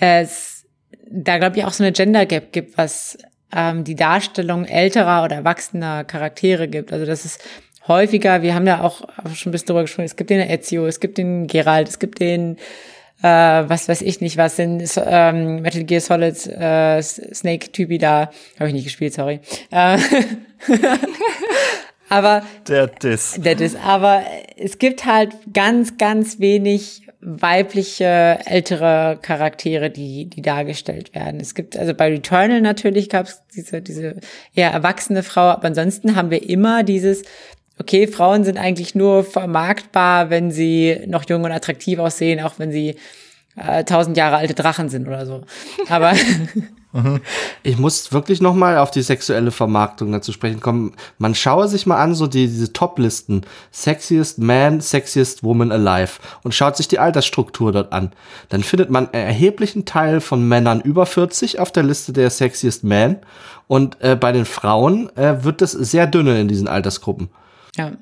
es 0.00 0.64
da, 1.10 1.38
glaube 1.38 1.58
ich, 1.58 1.64
auch 1.64 1.72
so 1.72 1.84
eine 1.84 1.92
Gender 1.92 2.24
Gap 2.24 2.52
gibt, 2.52 2.78
was 2.78 3.18
ähm, 3.54 3.84
die 3.84 3.94
Darstellung 3.94 4.64
älterer 4.64 5.24
oder 5.24 5.36
erwachsener 5.36 6.04
Charaktere 6.04 6.68
gibt. 6.68 6.92
Also 6.92 7.06
das 7.06 7.24
ist 7.24 7.42
häufiger, 7.86 8.42
wir 8.42 8.54
haben 8.54 8.66
ja 8.66 8.82
auch 8.82 9.02
schon 9.34 9.50
ein 9.50 9.52
bisschen 9.52 9.68
darüber 9.68 9.82
gesprochen, 9.82 10.06
es 10.06 10.16
gibt 10.16 10.30
den 10.30 10.40
Ezio, 10.40 10.86
es 10.86 11.00
gibt 11.00 11.18
den 11.18 11.46
Geralt, 11.46 11.88
es 11.88 11.98
gibt 11.98 12.20
den 12.20 12.56
äh, 13.22 13.28
was 13.68 13.88
weiß 13.88 14.02
ich 14.02 14.20
nicht, 14.20 14.36
was 14.36 14.56
sind 14.56 14.82
ähm, 15.06 15.62
Metal 15.62 15.84
Gear 15.84 16.00
Solid 16.00 16.46
äh, 16.46 17.00
Snake-Typi 17.00 17.96
da. 17.96 18.30
Habe 18.58 18.68
ich 18.68 18.74
nicht 18.74 18.84
gespielt, 18.84 19.14
sorry. 19.14 19.40
Äh, 19.70 19.98
aber 22.10 22.42
der 22.68 22.88
Diss. 22.88 23.36
Der 23.38 23.54
Diss. 23.54 23.76
Aber 23.76 24.24
es 24.58 24.78
gibt 24.78 25.06
halt 25.06 25.32
ganz, 25.54 25.96
ganz 25.96 26.38
wenig 26.38 27.03
weibliche 27.24 28.38
ältere 28.44 29.18
Charaktere, 29.22 29.90
die 29.90 30.26
die 30.26 30.42
dargestellt 30.42 31.14
werden. 31.14 31.40
Es 31.40 31.54
gibt 31.54 31.76
also 31.76 31.94
bei 31.94 32.08
Returnal 32.08 32.60
natürlich 32.60 33.08
gab 33.08 33.26
es 33.26 33.42
diese 33.54 33.80
diese 33.80 34.16
eher 34.54 34.70
erwachsene 34.70 35.22
Frau, 35.22 35.42
aber 35.42 35.66
ansonsten 35.66 36.16
haben 36.16 36.30
wir 36.30 36.48
immer 36.48 36.82
dieses 36.82 37.22
okay, 37.78 38.06
Frauen 38.06 38.44
sind 38.44 38.58
eigentlich 38.58 38.94
nur 38.94 39.24
vermarktbar, 39.24 40.30
wenn 40.30 40.50
sie 40.50 41.00
noch 41.06 41.28
jung 41.28 41.44
und 41.44 41.52
attraktiv 41.52 41.98
aussehen, 41.98 42.40
auch 42.40 42.58
wenn 42.58 42.70
sie 42.70 42.96
äh, 43.56 43.84
tausend 43.84 44.16
Jahre 44.16 44.36
alte 44.36 44.54
Drachen 44.54 44.88
sind 44.88 45.08
oder 45.08 45.26
so. 45.26 45.42
Aber 45.88 46.12
ich 47.64 47.76
muss 47.76 48.12
wirklich 48.12 48.40
noch 48.40 48.54
mal 48.54 48.78
auf 48.78 48.92
die 48.92 49.02
sexuelle 49.02 49.50
Vermarktung 49.50 50.12
dazu 50.12 50.30
sprechen 50.32 50.60
kommen. 50.60 50.92
Man 51.18 51.34
schaue 51.34 51.66
sich 51.66 51.86
mal 51.86 52.00
an 52.00 52.14
so 52.14 52.28
die, 52.28 52.46
diese 52.46 52.72
Top-Listen. 52.72 53.42
Sexiest 53.72 54.38
Man, 54.38 54.80
Sexiest 54.80 55.42
Woman 55.42 55.72
Alive 55.72 56.20
und 56.44 56.54
schaut 56.54 56.76
sich 56.76 56.86
die 56.86 57.00
Altersstruktur 57.00 57.72
dort 57.72 57.92
an. 57.92 58.12
Dann 58.48 58.62
findet 58.62 58.90
man 58.90 59.08
einen 59.12 59.26
erheblichen 59.26 59.84
Teil 59.86 60.20
von 60.20 60.46
Männern 60.46 60.80
über 60.80 61.04
40 61.04 61.58
auf 61.58 61.72
der 61.72 61.82
Liste 61.82 62.12
der 62.12 62.30
Sexiest 62.30 62.84
Man 62.84 63.18
und 63.66 64.00
äh, 64.00 64.14
bei 64.14 64.30
den 64.30 64.44
Frauen 64.44 65.14
äh, 65.16 65.42
wird 65.42 65.62
es 65.62 65.72
sehr 65.72 66.06
dünne 66.06 66.40
in 66.40 66.46
diesen 66.46 66.68
Altersgruppen. 66.68 67.28
Ja. 67.76 67.92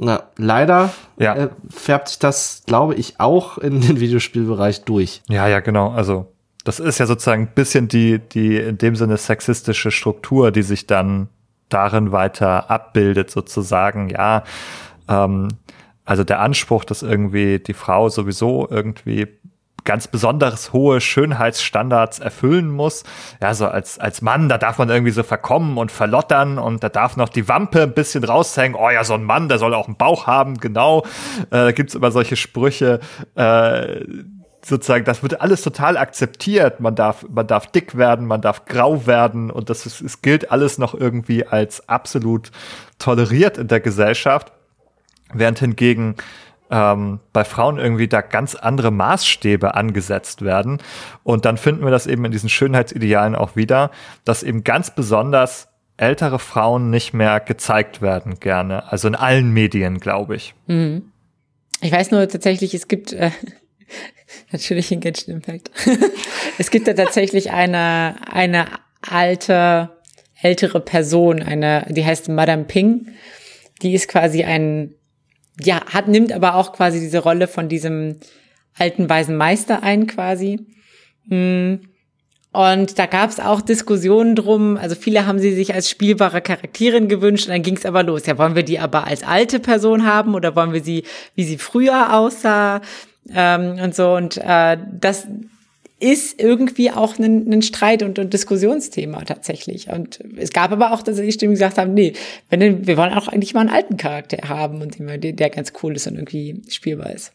Na, 0.00 0.24
leider 0.36 0.90
ja. 1.18 1.34
Äh, 1.34 1.48
färbt 1.70 2.08
sich 2.08 2.18
das, 2.18 2.62
glaube 2.66 2.94
ich, 2.94 3.20
auch 3.20 3.58
in 3.58 3.80
den 3.80 4.00
Videospielbereich 4.00 4.84
durch. 4.84 5.22
Ja, 5.28 5.46
ja, 5.46 5.60
genau. 5.60 5.90
Also 5.90 6.26
das 6.68 6.80
ist 6.80 6.98
ja 6.98 7.06
sozusagen 7.06 7.44
ein 7.44 7.54
bisschen 7.54 7.88
die, 7.88 8.18
die 8.18 8.58
in 8.58 8.76
dem 8.76 8.94
Sinne 8.94 9.16
sexistische 9.16 9.90
Struktur, 9.90 10.50
die 10.50 10.60
sich 10.60 10.86
dann 10.86 11.30
darin 11.70 12.12
weiter 12.12 12.70
abbildet, 12.70 13.30
sozusagen. 13.30 14.10
Ja, 14.10 14.44
ähm, 15.08 15.48
also 16.04 16.24
der 16.24 16.40
Anspruch, 16.40 16.84
dass 16.84 17.02
irgendwie 17.02 17.58
die 17.58 17.72
Frau 17.72 18.10
sowieso 18.10 18.68
irgendwie 18.70 19.28
ganz 19.84 20.08
besonders 20.08 20.74
hohe 20.74 21.00
Schönheitsstandards 21.00 22.18
erfüllen 22.18 22.68
muss. 22.68 23.04
Ja, 23.40 23.54
so 23.54 23.66
als, 23.66 23.98
als 23.98 24.20
Mann, 24.20 24.50
da 24.50 24.58
darf 24.58 24.76
man 24.76 24.90
irgendwie 24.90 25.12
so 25.12 25.22
verkommen 25.22 25.78
und 25.78 25.90
verlottern 25.90 26.58
und 26.58 26.84
da 26.84 26.90
darf 26.90 27.16
noch 27.16 27.30
die 27.30 27.48
Wampe 27.48 27.84
ein 27.84 27.94
bisschen 27.94 28.24
raushängen. 28.24 28.78
Oh 28.78 28.90
ja, 28.90 29.04
so 29.04 29.14
ein 29.14 29.24
Mann, 29.24 29.48
der 29.48 29.56
soll 29.56 29.72
auch 29.72 29.86
einen 29.86 29.96
Bauch 29.96 30.26
haben, 30.26 30.58
genau. 30.58 31.06
Äh, 31.44 31.46
da 31.50 31.72
gibt's 31.72 31.94
immer 31.94 32.10
solche 32.10 32.36
Sprüche, 32.36 33.00
äh, 33.36 34.04
sozusagen, 34.68 35.04
das 35.04 35.22
wird 35.22 35.40
alles 35.40 35.62
total 35.62 35.96
akzeptiert. 35.96 36.80
Man 36.80 36.94
darf, 36.94 37.26
man 37.28 37.46
darf 37.46 37.66
dick 37.66 37.96
werden, 37.96 38.26
man 38.26 38.40
darf 38.40 38.64
grau 38.66 39.06
werden 39.06 39.50
und 39.50 39.70
das 39.70 39.86
ist, 39.86 40.00
es 40.00 40.22
gilt 40.22 40.50
alles 40.50 40.78
noch 40.78 40.94
irgendwie 40.94 41.46
als 41.46 41.88
absolut 41.88 42.50
toleriert 42.98 43.58
in 43.58 43.68
der 43.68 43.80
Gesellschaft. 43.80 44.52
Während 45.32 45.58
hingegen 45.58 46.16
ähm, 46.70 47.20
bei 47.32 47.44
Frauen 47.44 47.78
irgendwie 47.78 48.08
da 48.08 48.20
ganz 48.20 48.54
andere 48.54 48.90
Maßstäbe 48.90 49.74
angesetzt 49.74 50.42
werden. 50.42 50.78
Und 51.22 51.44
dann 51.44 51.56
finden 51.56 51.84
wir 51.84 51.90
das 51.90 52.06
eben 52.06 52.24
in 52.24 52.32
diesen 52.32 52.48
Schönheitsidealen 52.48 53.34
auch 53.34 53.56
wieder, 53.56 53.90
dass 54.24 54.42
eben 54.42 54.64
ganz 54.64 54.94
besonders 54.94 55.68
ältere 55.96 56.38
Frauen 56.38 56.90
nicht 56.90 57.12
mehr 57.12 57.40
gezeigt 57.40 58.00
werden 58.00 58.38
gerne. 58.40 58.90
Also 58.90 59.08
in 59.08 59.14
allen 59.14 59.52
Medien, 59.52 59.98
glaube 59.98 60.36
ich. 60.36 60.54
Mhm. 60.66 61.10
Ich 61.80 61.92
weiß 61.92 62.10
nur 62.10 62.26
tatsächlich, 62.28 62.74
es 62.74 62.88
gibt 62.88 63.12
äh, 63.12 63.30
natürlich 64.52 64.88
Genshin 64.88 65.34
Impact. 65.34 65.70
es 66.58 66.70
gibt 66.70 66.88
da 66.88 66.94
tatsächlich 66.94 67.50
eine 67.50 68.16
eine 68.30 68.66
alte 69.00 69.90
ältere 70.40 70.80
Person, 70.80 71.42
eine 71.42 71.86
die 71.88 72.04
heißt 72.04 72.28
Madame 72.28 72.64
Ping. 72.64 73.08
Die 73.82 73.94
ist 73.94 74.08
quasi 74.08 74.44
ein 74.44 74.94
ja, 75.60 75.84
hat, 75.86 76.08
nimmt 76.08 76.32
aber 76.32 76.54
auch 76.54 76.72
quasi 76.72 77.00
diese 77.00 77.18
Rolle 77.18 77.48
von 77.48 77.68
diesem 77.68 78.20
alten 78.76 79.08
weisen 79.08 79.36
Meister 79.36 79.82
ein, 79.82 80.06
quasi. 80.06 80.60
Hm. 81.28 81.80
Und 82.50 82.98
da 82.98 83.06
gab 83.06 83.28
es 83.28 83.40
auch 83.40 83.60
Diskussionen 83.60 84.34
drum. 84.34 84.76
Also 84.76 84.94
viele 84.94 85.26
haben 85.26 85.38
sie 85.38 85.54
sich 85.54 85.74
als 85.74 85.90
spielbare 85.90 86.40
Charakterin 86.40 87.08
gewünscht. 87.08 87.46
Und 87.46 87.52
dann 87.52 87.62
ging 87.62 87.76
es 87.76 87.84
aber 87.84 88.02
los. 88.02 88.26
Ja, 88.26 88.38
wollen 88.38 88.54
wir 88.54 88.62
die 88.62 88.78
aber 88.78 89.06
als 89.06 89.22
alte 89.22 89.60
Person 89.60 90.06
haben 90.06 90.34
oder 90.34 90.56
wollen 90.56 90.72
wir 90.72 90.82
sie, 90.82 91.04
wie 91.34 91.44
sie 91.44 91.58
früher 91.58 92.14
aussah? 92.14 92.80
Ähm, 93.34 93.78
und 93.82 93.94
so. 93.94 94.14
Und 94.14 94.36
äh, 94.38 94.76
das 94.92 95.26
ist 96.00 96.40
irgendwie 96.40 96.90
auch 96.92 97.18
ein, 97.18 97.52
ein 97.52 97.62
Streit 97.62 98.02
und 98.02 98.18
ein 98.18 98.30
Diskussionsthema 98.30 99.24
tatsächlich. 99.24 99.90
Und 99.90 100.20
es 100.36 100.52
gab 100.52 100.70
aber 100.70 100.92
auch, 100.92 101.02
dass 101.02 101.16
die 101.16 101.32
Stimmen 101.32 101.54
gesagt 101.54 101.76
haben, 101.78 101.92
nee, 101.94 102.12
wenn 102.50 102.86
wir 102.86 102.96
wollen 102.96 103.12
auch 103.12 103.26
eigentlich 103.26 103.54
mal 103.54 103.60
einen 103.60 103.70
alten 103.70 103.96
Charakter 103.96 104.48
haben 104.48 104.80
und 104.80 104.98
der, 104.98 105.18
der 105.18 105.50
ganz 105.50 105.72
cool 105.82 105.96
ist 105.96 106.06
und 106.06 106.14
irgendwie 106.14 106.62
spielbar 106.68 107.12
ist. 107.12 107.32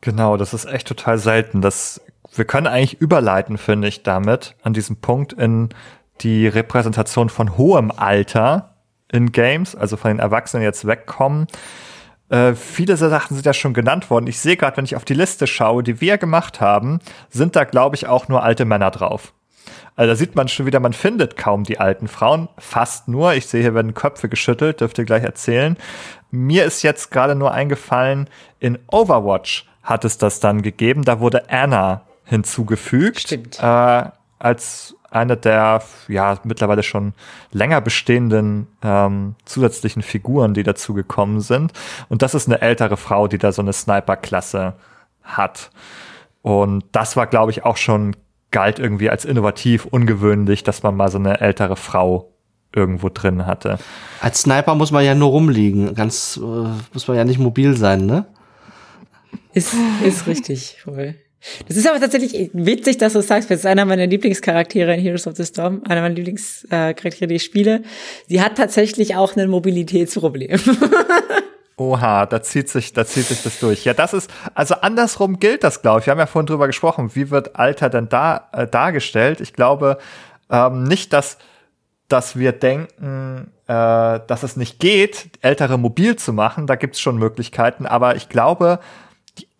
Genau, 0.00 0.36
das 0.36 0.52
ist 0.52 0.64
echt 0.64 0.88
total 0.88 1.16
selten. 1.18 1.60
Das, 1.60 2.00
wir 2.34 2.44
können 2.44 2.66
eigentlich 2.66 3.00
überleiten, 3.00 3.56
finde 3.56 3.86
ich, 3.86 4.02
damit 4.02 4.56
an 4.62 4.72
diesem 4.72 4.96
Punkt 4.96 5.32
in 5.32 5.68
die 6.22 6.48
Repräsentation 6.48 7.28
von 7.28 7.56
hohem 7.56 7.92
Alter 7.92 8.74
in 9.12 9.30
Games, 9.30 9.76
also 9.76 9.96
von 9.96 10.10
den 10.10 10.18
Erwachsenen 10.18 10.64
jetzt 10.64 10.86
wegkommen. 10.86 11.46
Äh, 12.32 12.54
viele 12.54 12.96
Sachen 12.96 13.34
sind 13.34 13.44
ja 13.44 13.52
schon 13.52 13.74
genannt 13.74 14.08
worden. 14.08 14.26
Ich 14.26 14.40
sehe 14.40 14.56
gerade, 14.56 14.78
wenn 14.78 14.86
ich 14.86 14.96
auf 14.96 15.04
die 15.04 15.12
Liste 15.12 15.46
schaue, 15.46 15.82
die 15.82 16.00
wir 16.00 16.16
gemacht 16.16 16.62
haben, 16.62 17.00
sind 17.28 17.56
da, 17.56 17.64
glaube 17.64 17.94
ich, 17.94 18.06
auch 18.06 18.26
nur 18.28 18.42
alte 18.42 18.64
Männer 18.64 18.90
drauf. 18.90 19.34
Also 19.96 20.12
da 20.12 20.16
sieht 20.16 20.34
man 20.34 20.48
schon 20.48 20.64
wieder, 20.64 20.80
man 20.80 20.94
findet 20.94 21.36
kaum 21.36 21.64
die 21.64 21.78
alten 21.78 22.08
Frauen, 22.08 22.48
fast 22.56 23.06
nur. 23.06 23.34
Ich 23.34 23.46
sehe 23.46 23.60
hier 23.60 23.74
werden 23.74 23.92
Köpfe 23.92 24.30
geschüttelt, 24.30 24.80
dürft 24.80 24.96
ihr 24.98 25.04
gleich 25.04 25.24
erzählen. 25.24 25.76
Mir 26.30 26.64
ist 26.64 26.82
jetzt 26.82 27.10
gerade 27.10 27.34
nur 27.34 27.52
eingefallen, 27.52 28.30
in 28.58 28.78
Overwatch 28.90 29.68
hat 29.82 30.06
es 30.06 30.16
das 30.16 30.40
dann 30.40 30.62
gegeben. 30.62 31.04
Da 31.04 31.20
wurde 31.20 31.50
Anna 31.50 32.06
hinzugefügt. 32.24 33.20
Stimmt. 33.20 33.58
Äh, 33.60 34.04
als 34.38 34.96
eine 35.14 35.36
der 35.36 35.82
ja 36.08 36.38
mittlerweile 36.44 36.82
schon 36.82 37.14
länger 37.52 37.80
bestehenden 37.80 38.66
ähm, 38.82 39.34
zusätzlichen 39.44 40.02
Figuren, 40.02 40.54
die 40.54 40.62
dazu 40.62 40.94
gekommen 40.94 41.40
sind. 41.40 41.72
Und 42.08 42.22
das 42.22 42.34
ist 42.34 42.48
eine 42.48 42.60
ältere 42.60 42.96
Frau, 42.96 43.28
die 43.28 43.38
da 43.38 43.52
so 43.52 43.62
eine 43.62 43.72
Sniper-Klasse 43.72 44.74
hat. 45.22 45.70
Und 46.42 46.84
das 46.92 47.16
war, 47.16 47.26
glaube 47.26 47.52
ich, 47.52 47.64
auch 47.64 47.76
schon 47.76 48.16
galt 48.50 48.78
irgendwie 48.78 49.10
als 49.10 49.24
innovativ, 49.24 49.86
ungewöhnlich, 49.86 50.62
dass 50.62 50.82
man 50.82 50.96
mal 50.96 51.10
so 51.10 51.18
eine 51.18 51.40
ältere 51.40 51.76
Frau 51.76 52.32
irgendwo 52.74 53.08
drin 53.08 53.46
hatte. 53.46 53.78
Als 54.20 54.42
Sniper 54.42 54.74
muss 54.74 54.92
man 54.92 55.04
ja 55.04 55.14
nur 55.14 55.30
rumliegen, 55.30 55.94
ganz 55.94 56.38
äh, 56.42 56.68
muss 56.92 57.08
man 57.08 57.16
ja 57.16 57.24
nicht 57.24 57.38
mobil 57.38 57.76
sein, 57.76 58.06
ne? 58.06 58.26
Ist, 59.52 59.74
ist 60.04 60.26
richtig, 60.26 60.78
voll. 60.82 61.16
Das 61.66 61.76
ist 61.76 61.88
aber 61.88 61.98
tatsächlich 61.98 62.50
witzig, 62.52 62.98
dass 62.98 63.14
du 63.14 63.22
sagst, 63.22 63.50
das 63.50 63.60
ist 63.60 63.66
einer 63.66 63.84
meiner 63.84 64.06
Lieblingscharaktere 64.06 64.94
in 64.94 65.00
Heroes 65.00 65.26
of 65.26 65.36
the 65.36 65.44
Storm, 65.44 65.82
einer 65.88 66.02
meiner 66.02 66.14
Lieblingscharaktere, 66.14 67.26
die 67.26 67.34
ich 67.36 67.42
spiele. 67.42 67.82
Sie 68.28 68.40
hat 68.40 68.56
tatsächlich 68.56 69.16
auch 69.16 69.36
ein 69.36 69.50
Mobilitätsproblem. 69.50 70.60
Oha, 71.76 72.26
da 72.26 72.42
zieht 72.42 72.68
sich, 72.68 72.92
da 72.92 73.04
zieht 73.04 73.26
sich 73.26 73.42
das 73.42 73.58
durch. 73.58 73.84
Ja, 73.84 73.94
das 73.94 74.12
ist, 74.12 74.30
also 74.54 74.74
andersrum 74.74 75.40
gilt 75.40 75.64
das, 75.64 75.82
glaube 75.82 76.00
ich. 76.00 76.06
Wir 76.06 76.12
haben 76.12 76.18
ja 76.18 76.26
vorhin 76.26 76.46
drüber 76.46 76.66
gesprochen, 76.66 77.10
wie 77.14 77.30
wird 77.30 77.56
Alter 77.56 77.90
denn 77.90 78.08
da 78.08 78.48
äh, 78.52 78.66
dargestellt? 78.68 79.40
Ich 79.40 79.52
glaube 79.52 79.98
ähm, 80.50 80.84
nicht, 80.84 81.12
dass, 81.12 81.38
dass 82.08 82.38
wir 82.38 82.52
denken, 82.52 83.50
äh, 83.66 84.20
dass 84.26 84.42
es 84.42 84.56
nicht 84.56 84.78
geht, 84.78 85.30
Ältere 85.40 85.78
mobil 85.78 86.14
zu 86.16 86.32
machen. 86.32 86.66
Da 86.66 86.76
gibt's 86.76 87.00
schon 87.00 87.16
Möglichkeiten, 87.16 87.86
aber 87.86 88.14
ich 88.16 88.28
glaube, 88.28 88.78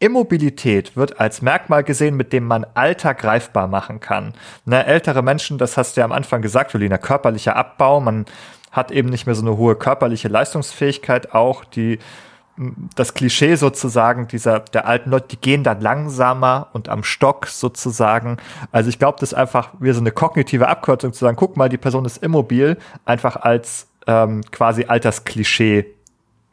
Immobilität 0.02 0.96
wird 0.96 1.20
als 1.20 1.42
Merkmal 1.42 1.84
gesehen, 1.84 2.16
mit 2.16 2.32
dem 2.32 2.44
man 2.44 2.66
Alter 2.74 3.14
greifbar 3.14 3.68
machen 3.68 4.00
kann. 4.00 4.34
Ne, 4.64 4.84
ältere 4.84 5.22
Menschen, 5.22 5.58
das 5.58 5.76
hast 5.76 5.96
du 5.96 6.00
ja 6.00 6.04
am 6.04 6.10
Anfang 6.10 6.42
gesagt, 6.42 6.72
Julina, 6.72 6.98
körperlicher 6.98 7.54
Abbau, 7.54 8.00
man 8.00 8.26
hat 8.72 8.90
eben 8.90 9.10
nicht 9.10 9.26
mehr 9.26 9.36
so 9.36 9.42
eine 9.42 9.56
hohe 9.56 9.76
körperliche 9.76 10.26
Leistungsfähigkeit 10.26 11.32
auch, 11.32 11.64
die 11.64 12.00
das 12.96 13.14
Klischee 13.14 13.54
sozusagen 13.54 14.26
dieser 14.26 14.60
der 14.60 14.86
alten 14.86 15.10
Leute, 15.10 15.28
die 15.28 15.40
gehen 15.40 15.62
dann 15.62 15.80
langsamer 15.80 16.68
und 16.72 16.88
am 16.88 17.04
Stock 17.04 17.46
sozusagen. 17.46 18.38
Also 18.72 18.88
ich 18.88 18.98
glaube, 18.98 19.18
das 19.20 19.32
ist 19.32 19.38
einfach 19.38 19.70
wie 19.78 19.92
so 19.92 20.00
eine 20.00 20.10
kognitive 20.10 20.68
Abkürzung 20.68 21.12
zu 21.12 21.20
sagen, 21.20 21.36
guck 21.36 21.56
mal, 21.56 21.68
die 21.68 21.78
Person 21.78 22.04
ist 22.04 22.22
immobil, 22.22 22.76
einfach 23.04 23.36
als 23.36 23.86
ähm, 24.08 24.42
quasi 24.50 24.84
Altersklischee 24.84 25.86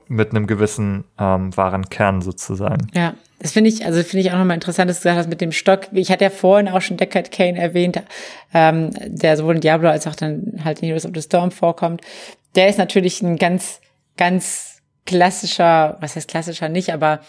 mit 0.09 0.31
einem 0.31 0.47
gewissen 0.47 1.05
ähm, 1.19 1.55
wahren 1.55 1.89
Kern 1.89 2.21
sozusagen. 2.21 2.87
Ja, 2.93 3.13
das 3.39 3.53
finde 3.53 3.69
ich, 3.69 3.85
also 3.85 4.03
finde 4.03 4.25
ich 4.25 4.31
auch 4.31 4.37
nochmal 4.37 4.55
interessant, 4.55 4.89
dass 4.89 4.97
du 4.97 5.03
gesagt 5.03 5.19
hast 5.19 5.29
mit 5.29 5.39
dem 5.39 5.51
Stock. 5.51 5.87
Ich 5.93 6.11
hatte 6.11 6.25
ja 6.25 6.29
vorhin 6.29 6.67
auch 6.67 6.81
schon 6.81 6.97
Deckard 6.97 7.31
Kane 7.31 7.57
erwähnt, 7.57 8.01
ähm, 8.53 8.89
der 9.05 9.37
sowohl 9.37 9.55
in 9.55 9.61
Diablo 9.61 9.89
als 9.89 10.07
auch 10.07 10.15
dann 10.15 10.59
halt 10.65 10.79
in 10.79 10.87
Heroes 10.87 11.05
of 11.05 11.11
the 11.13 11.21
Storm 11.21 11.51
vorkommt. 11.51 12.01
Der 12.55 12.67
ist 12.67 12.79
natürlich 12.79 13.21
ein 13.21 13.37
ganz, 13.37 13.79
ganz 14.17 14.81
klassischer, 15.05 15.97
was 16.01 16.15
heißt 16.15 16.27
klassischer 16.27 16.69
nicht, 16.69 16.91
aber 16.91 17.21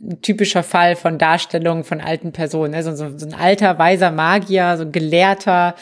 ein 0.00 0.20
typischer 0.22 0.62
Fall 0.62 0.96
von 0.96 1.18
Darstellung 1.18 1.84
von 1.84 2.00
alten 2.00 2.32
Personen. 2.32 2.72
Ne? 2.72 2.82
So, 2.82 2.94
so, 2.96 3.16
so 3.16 3.26
ein 3.26 3.34
alter, 3.34 3.78
weiser 3.78 4.10
Magier, 4.10 4.76
so 4.76 4.82
ein 4.82 4.92
Gelehrter, 4.92 5.74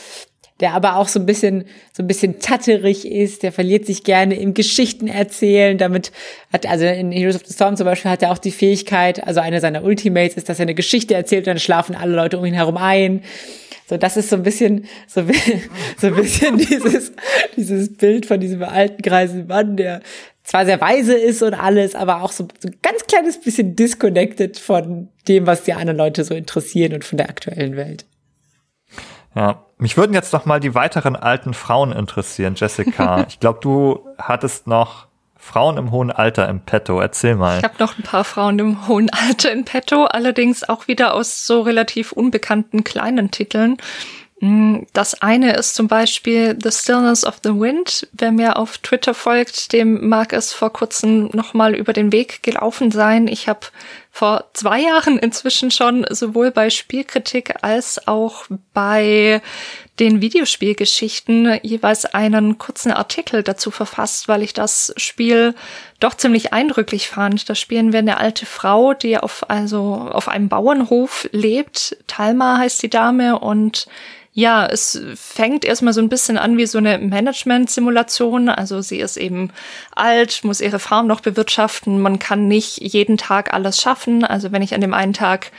der 0.63 0.75
aber 0.75 0.97
auch 0.97 1.09
so 1.09 1.19
ein 1.19 1.27
bisschen, 1.27 1.65
so 1.93 2.03
ein 2.03 2.07
bisschen 2.07 2.39
tatterig 2.39 3.05
ist, 3.05 3.43
der 3.43 3.53
verliert 3.53 3.85
sich 3.85 4.05
gerne 4.05 4.37
im 4.37 4.55
Geschichten 4.55 5.09
erzählen, 5.09 5.77
damit 5.77 6.13
hat, 6.53 6.67
also 6.67 6.87
in 6.87 7.11
Heroes 7.11 7.35
of 7.35 7.43
the 7.45 7.53
Storm 7.53 7.77
zum 7.77 7.85
Beispiel 7.85 8.11
hat 8.11 8.23
er 8.23 8.31
auch 8.31 8.39
die 8.39 8.53
Fähigkeit, 8.53 9.27
also 9.27 9.41
eine 9.41 9.61
seiner 9.61 9.83
Ultimates 9.83 10.37
ist, 10.37 10.49
dass 10.49 10.61
er 10.61 10.63
eine 10.63 10.75
Geschichte 10.75 11.15
erzählt 11.15 11.43
und 11.43 11.55
dann 11.55 11.59
schlafen 11.59 11.97
alle 11.97 12.15
Leute 12.15 12.39
um 12.39 12.45
ihn 12.45 12.55
herum 12.55 12.77
ein. 12.77 13.23
So, 13.89 13.97
das 13.97 14.17
ist 14.17 14.31
so 14.31 14.37
ein 14.37 14.45
bisschen, 14.45 14.87
so, 15.09 15.23
so 15.99 16.07
ein 16.07 16.15
bisschen 16.15 16.57
dieses, 16.57 17.13
dieses 17.57 17.97
Bild 17.97 18.27
von 18.27 18.39
diesem 18.39 18.63
alten 18.63 19.03
greisen 19.03 19.49
Mann, 19.49 19.77
der 19.77 20.01
zwar 20.45 20.65
sehr 20.65 20.81
weise 20.81 21.15
ist 21.15 21.43
und 21.43 21.55
alles, 21.55 21.97
aber 21.97 22.23
auch 22.23 22.31
so, 22.31 22.47
so 22.61 22.69
ein 22.69 22.77
ganz 22.83 23.05
kleines 23.09 23.41
bisschen 23.41 23.75
disconnected 23.75 24.59
von 24.59 25.09
dem, 25.27 25.47
was 25.47 25.65
die 25.65 25.73
anderen 25.73 25.99
Leute 25.99 26.23
so 26.23 26.35
interessieren 26.35 26.95
und 26.95 27.05
von 27.05 27.19
der 27.19 27.29
aktuellen 27.29 27.75
Welt. 27.75 28.05
Ja, 29.35 29.65
mich 29.79 29.97
würden 29.97 30.15
jetzt 30.15 30.33
noch 30.33 30.45
mal 30.45 30.61
die 30.61 30.75
weiteren 30.75 31.17
alten 31.17 31.55
Frauen 31.55 31.93
interessieren, 31.93 32.55
Jessica. 32.57 33.25
ich 33.29 33.41
glaube, 33.41 33.61
du 33.63 34.07
hattest 34.19 34.67
noch 34.67 35.07
Frauen 35.37 35.77
im 35.77 35.91
hohen 35.91 36.13
Alter 36.13 36.49
im 36.49 36.61
Petto. 36.61 37.01
Erzähl 37.01 37.35
mal. 37.35 37.59
Ich 37.59 37.65
habe 37.65 37.75
noch 37.81 37.99
ein 37.99 38.05
paar 38.05 38.23
Frauen 38.23 38.59
im 38.61 38.87
hohen 38.87 39.11
Alter 39.11 39.51
in 39.51 39.65
Petto, 39.65 40.05
allerdings 40.05 40.69
auch 40.69 40.87
wieder 40.87 41.15
aus 41.15 41.45
so 41.45 41.63
relativ 41.63 42.13
unbekannten 42.13 42.85
kleinen 42.85 43.33
Titeln. 43.33 43.79
Mm, 44.43 44.87
das 44.93 45.23
eine 45.23 45.55
ist 45.55 45.77
zum 45.77 45.87
Beispiel 45.87 46.59
The 46.61 46.73
Stillness 46.73 47.25
of 47.25 47.37
the 47.45 47.51
Wind. 47.51 48.09
Wer 48.13 48.33
mir 48.33 48.57
auf 48.57 48.79
Twitter 48.79 49.15
folgt, 49.15 49.73
dem 49.73 50.09
mag 50.09 50.33
es 50.33 50.53
vor 50.53 50.73
kurzem 50.73 51.31
nochmal 51.33 51.77
über 51.77 51.93
den 51.93 52.11
Weg 52.11 52.43
gelaufen 52.43 52.91
sein. 52.91 53.29
Ich 53.29 53.49
habe 53.49 53.61
vor 54.11 54.47
zwei 54.53 54.81
Jahren 54.81 55.17
inzwischen 55.17 55.71
schon 55.71 56.05
sowohl 56.11 56.51
bei 56.51 56.71
Spielkritik 56.71 57.63
als 57.63 58.09
auch 58.09 58.47
bei 58.75 59.41
den 60.01 60.21
Videospielgeschichten 60.21 61.61
jeweils 61.63 62.05
einen 62.05 62.59
kurzen 62.59 62.91
Artikel 62.91 63.45
dazu 63.45 63.71
verfasst, 63.71 64.27
weil 64.27 64.43
ich 64.43 64.55
das 64.55 64.93
Spiel 64.97 65.55
doch 66.01 66.15
ziemlich 66.15 66.53
eindrücklich 66.53 67.09
fand. 67.09 67.49
Da 67.49 67.55
spielen 67.55 67.93
wir 67.93 68.01
eine 68.01 68.17
alte 68.17 68.45
Frau, 68.47 68.93
die 68.93 69.19
auf, 69.19 69.49
also 69.49 70.09
auf 70.11 70.27
einem 70.27 70.49
Bauernhof 70.49 71.29
lebt. 71.31 71.97
Talma 72.09 72.59
heißt 72.59 72.83
die 72.83 72.91
Dame 72.91 73.39
und 73.39 73.87
ja, 74.35 74.67
es 74.67 75.01
fängt 75.15 75.65
erstmal 75.65 75.93
so 75.93 76.01
ein 76.01 76.09
bisschen 76.09 76.39
an 76.39 76.57
wie 76.57 76.65
so 76.65 76.79
eine 76.79 76.97
Management-Simulation. 76.99 78.49
Also 78.49 78.81
sie 78.81 78.99
ist 78.99 79.19
eben 79.19 79.51
alt, 79.95 80.43
muss 80.43 80.63
ihre 80.63 80.79
Farm 80.79 81.07
noch 81.07 81.21
bewirtschaften. 81.21 82.01
Man 82.01 82.19
kann 82.19 82.49
nicht 82.49 82.79
jeden 82.79 83.19
Tag 83.19 83.53
alles 83.53 83.81
schaffen. 83.81 84.25
Also 84.25 84.51
wenn 84.51 84.63
ich 84.63 84.75
an 84.75 84.81
dem 84.81 84.95
einen 84.95 85.13
Tag 85.13 85.53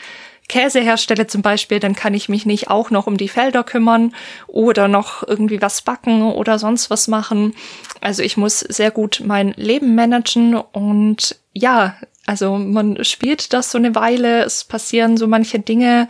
Käse 0.50 0.82
herstelle 0.82 1.28
zum 1.28 1.44
Beispiel, 1.44 1.80
dann 1.80 1.96
kann 1.96 2.16
ich 2.16 2.30
mich 2.30 2.46
nicht 2.46 2.70
auch 2.70 2.90
noch 2.90 3.06
um 3.06 3.18
die 3.18 3.30
Felder 3.30 3.64
kümmern 3.64 4.14
oder 4.48 4.88
noch 4.88 5.26
irgendwie 5.26 5.62
was 5.62 5.84
backen 5.84 6.24
oder 6.24 6.58
sonst 6.58 6.90
was 6.90 7.08
machen. 7.08 7.54
Also 8.02 8.24
ich 8.24 8.38
muss 8.38 8.60
sehr 8.60 8.92
gut 8.92 9.22
mein 9.24 9.54
Leben 9.56 9.94
managen 9.94 10.56
und 10.56 11.38
ja, 11.54 11.96
also 12.26 12.58
man 12.58 13.04
spielt 13.04 13.54
das 13.54 13.72
so 13.72 13.78
eine 13.78 13.96
Weile, 13.96 14.44
es 14.44 14.64
passieren 14.64 15.18
so 15.18 15.28
manche 15.28 15.60
Dinge 15.60 16.08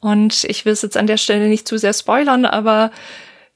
und 0.00 0.44
ich 0.44 0.64
will 0.64 0.72
es 0.72 0.82
jetzt 0.82 0.96
an 0.96 1.06
der 1.06 1.18
Stelle 1.18 1.48
nicht 1.48 1.68
zu 1.68 1.76
sehr 1.76 1.92
spoilern, 1.92 2.46
aber 2.46 2.90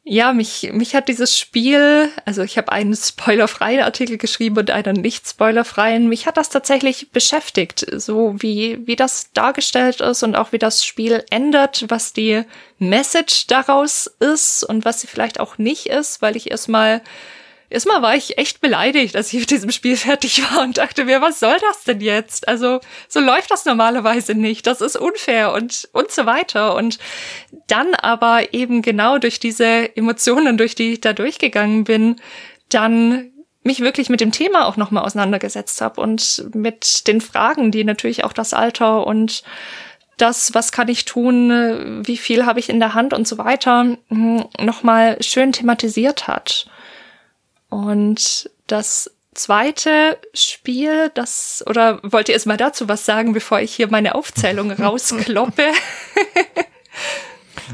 ja, 0.07 0.35
mich, 0.35 0.71
mich 0.75 0.95
hat 0.95 1.09
dieses 1.09 1.39
Spiel, 1.39 2.11
also 2.27 2.43
ich 2.43 2.59
habe 2.59 2.71
einen 2.71 2.95
spoilerfreien 2.97 3.83
Artikel 3.83 4.19
geschrieben 4.19 4.59
und 4.59 4.71
einen 4.71 5.01
nicht 5.01 5.27
spoilerfreien, 5.27 6.11
mich 6.11 6.27
hat 6.27 6.37
das 6.37 6.51
tatsächlich 6.51 7.11
beschäftigt, 7.11 7.87
so 7.91 8.35
wie, 8.43 8.87
wie 8.87 8.97
das 8.97 9.33
dargestellt 9.33 10.03
ist 10.03 10.23
und 10.23 10.37
auch 10.37 10.53
wie 10.53 10.59
das 10.59 10.85
Spiel 10.85 11.25
ändert, 11.31 11.87
was 11.89 12.13
die 12.13 12.43
Message 12.79 13.47
daraus 13.47 14.07
ist 14.07 14.63
und 14.63 14.85
was 14.85 15.01
sie 15.01 15.07
vielleicht 15.07 15.41
auch 15.41 15.57
nicht 15.57 15.87
ist, 15.87 16.21
weil 16.21 16.37
ich 16.37 16.51
erstmal 16.51 17.01
Erstmal 17.71 18.03
war 18.03 18.15
ich 18.15 18.39
echt 18.39 18.61
beleidigt, 18.61 19.17
als 19.17 19.33
ich 19.33 19.41
mit 19.41 19.51
diesem 19.51 19.71
Spiel 19.71 19.97
fertig 19.97 20.43
war 20.51 20.63
und 20.63 20.79
dachte 20.79 21.05
mir, 21.07 21.21
was 21.21 21.41
soll 21.41 21.57
das 21.61 21.85
denn 21.85 22.01
jetzt? 22.01 22.47
Also, 22.49 22.81
so 23.09 23.21
läuft 23.21 23.51
das 23.51 23.65
normalerweise 23.65 24.35
nicht. 24.35 24.67
Das 24.67 24.81
ist 24.81 24.97
unfair 24.97 25.53
und, 25.53 25.89
und 25.93 26.11
so 26.11 26.27
weiter. 26.27 26.75
Und 26.77 26.99
dann 27.67 27.95
aber 27.95 28.53
eben 28.53 28.83
genau 28.83 29.19
durch 29.19 29.41
diese 29.41 29.97
Emotionen, 29.97 30.57
durch 30.59 30.75
die 30.75 30.95
ich 30.95 31.01
da 31.01 31.13
durchgegangen 31.13 31.85
bin, 31.85 32.17
dann 32.69 33.31
mich 33.63 33.81
wirklich 33.81 34.11
mit 34.11 34.21
dem 34.21 34.31
Thema 34.31 34.67
auch 34.67 34.77
nochmal 34.77 35.05
auseinandergesetzt 35.05 35.81
habe 35.81 36.01
und 36.01 36.51
mit 36.55 37.09
den 37.09 37.21
Fragen, 37.21 37.71
die 37.71 37.83
natürlich 37.83 38.23
auch 38.25 38.35
das 38.35 38.53
Alter 38.53 39.07
und 39.07 39.43
das, 40.19 40.55
was 40.55 40.71
kann 40.71 40.89
ich 40.89 41.07
tun, 41.07 42.03
wie 42.07 42.17
viel 42.17 42.47
habe 42.47 42.61
ich 42.61 42.69
in 42.69 42.79
der 42.79 42.95
Hand 42.95 43.13
und 43.13 43.27
so 43.27 43.39
weiter, 43.39 43.97
hm, 44.09 44.45
nochmal 44.61 45.17
schön 45.23 45.53
thematisiert 45.53 46.29
hat. 46.29 46.67
Und 47.75 48.49
das 48.69 49.11
zweite 49.35 50.17
Spiel, 50.33 51.11
das, 51.15 51.65
oder 51.67 51.99
wollt 52.05 52.29
ihr 52.29 52.35
erst 52.35 52.47
mal 52.47 52.57
dazu 52.57 52.89
was 52.89 53.05
sagen, 53.05 53.33
bevor 53.33 53.59
ich 53.59 53.75
hier 53.75 53.89
meine 53.91 54.15
Aufzählung 54.15 54.71
rauskloppe? 54.71 55.65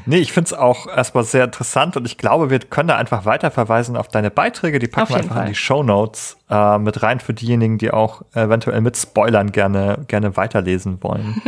Nee, 0.07 0.19
ich 0.19 0.33
finde 0.33 0.47
es 0.47 0.53
auch 0.53 0.87
erstmal 0.87 1.25
sehr 1.25 1.45
interessant 1.45 1.97
und 1.97 2.07
ich 2.07 2.17
glaube, 2.17 2.49
wir 2.49 2.61
können 2.61 2.89
da 2.89 2.97
einfach 2.97 3.25
weiter 3.25 3.51
verweisen 3.51 3.97
auf 3.97 4.07
deine 4.07 4.31
Beiträge. 4.31 4.79
Die 4.79 4.87
packen 4.87 5.09
wir 5.09 5.17
einfach 5.17 5.35
Fall. 5.35 5.47
in 5.47 5.53
die 5.53 5.59
Show 5.59 5.83
Notes 5.83 6.37
äh, 6.49 6.79
mit 6.79 7.03
rein 7.03 7.19
für 7.19 7.35
diejenigen, 7.35 7.77
die 7.77 7.91
auch 7.91 8.23
eventuell 8.33 8.81
mit 8.83 8.97
Spoilern 8.97 9.51
gerne, 9.51 10.05
gerne 10.07 10.37
weiterlesen 10.37 11.03
wollen. 11.03 11.43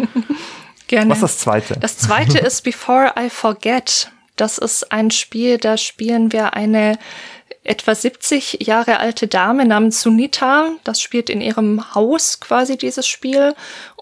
gerne. 0.89 1.11
Was 1.11 1.19
ist 1.19 1.23
das 1.23 1.39
zweite? 1.39 1.79
Das 1.79 1.99
zweite 1.99 2.39
ist 2.39 2.63
Before 2.63 3.13
I 3.17 3.31
Forget. 3.31 4.11
Das 4.35 4.59
ist 4.59 4.91
ein 4.91 5.13
Spiel, 5.13 5.59
da 5.59 5.77
spielen 5.77 6.33
wir 6.33 6.55
eine 6.55 6.99
etwa 7.65 7.95
70 7.95 8.67
Jahre 8.67 8.99
alte 8.99 9.29
Dame 9.29 9.65
namens 9.65 10.01
Sunita. 10.03 10.71
Das 10.85 11.01
spielt 11.01 11.31
in 11.31 11.41
ihrem 11.41 11.95
Haus 11.95 12.41
quasi 12.41 12.77
dieses 12.77 13.07
Spiel. 13.07 13.55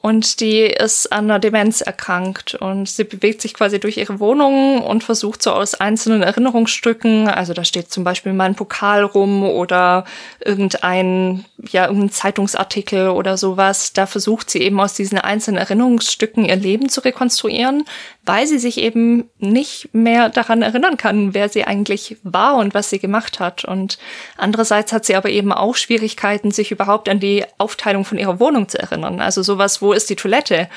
Und 0.02 0.40
die 0.40 0.62
ist 0.62 1.12
an 1.12 1.24
einer 1.24 1.38
Demenz 1.38 1.82
erkrankt. 1.82 2.54
Und 2.54 2.88
sie 2.88 3.04
bewegt 3.04 3.42
sich 3.42 3.52
quasi 3.52 3.78
durch 3.78 3.98
ihre 3.98 4.18
Wohnung 4.18 4.82
und 4.82 5.04
versucht 5.04 5.42
so 5.42 5.52
aus 5.52 5.74
einzelnen 5.74 6.22
Erinnerungsstücken, 6.22 7.28
also 7.28 7.52
da 7.52 7.64
steht 7.64 7.92
zum 7.92 8.02
Beispiel 8.02 8.32
mal 8.32 8.44
ein 8.44 8.54
Pokal 8.54 9.04
rum 9.04 9.42
oder 9.42 10.04
irgendein, 10.42 11.44
ja, 11.70 11.86
irgendein 11.86 12.10
Zeitungsartikel 12.10 13.10
oder 13.10 13.36
sowas, 13.36 13.92
da 13.92 14.06
versucht 14.06 14.48
sie 14.48 14.62
eben 14.62 14.80
aus 14.80 14.94
diesen 14.94 15.18
einzelnen 15.18 15.58
Erinnerungsstücken 15.58 16.46
ihr 16.46 16.56
Leben 16.56 16.88
zu 16.88 17.02
rekonstruieren, 17.02 17.84
weil 18.30 18.46
sie 18.46 18.60
sich 18.60 18.78
eben 18.78 19.28
nicht 19.40 19.88
mehr 19.92 20.28
daran 20.28 20.62
erinnern 20.62 20.96
kann, 20.96 21.34
wer 21.34 21.48
sie 21.48 21.64
eigentlich 21.64 22.16
war 22.22 22.58
und 22.58 22.74
was 22.74 22.88
sie 22.88 23.00
gemacht 23.00 23.40
hat. 23.40 23.64
Und 23.64 23.98
andererseits 24.36 24.92
hat 24.92 25.04
sie 25.04 25.16
aber 25.16 25.30
eben 25.30 25.52
auch 25.52 25.74
Schwierigkeiten, 25.74 26.52
sich 26.52 26.70
überhaupt 26.70 27.08
an 27.08 27.18
die 27.18 27.44
Aufteilung 27.58 28.04
von 28.04 28.18
ihrer 28.18 28.38
Wohnung 28.38 28.68
zu 28.68 28.78
erinnern. 28.78 29.20
Also 29.20 29.42
sowas, 29.42 29.82
wo 29.82 29.92
ist 29.92 30.10
die 30.10 30.14
Toilette? 30.14 30.68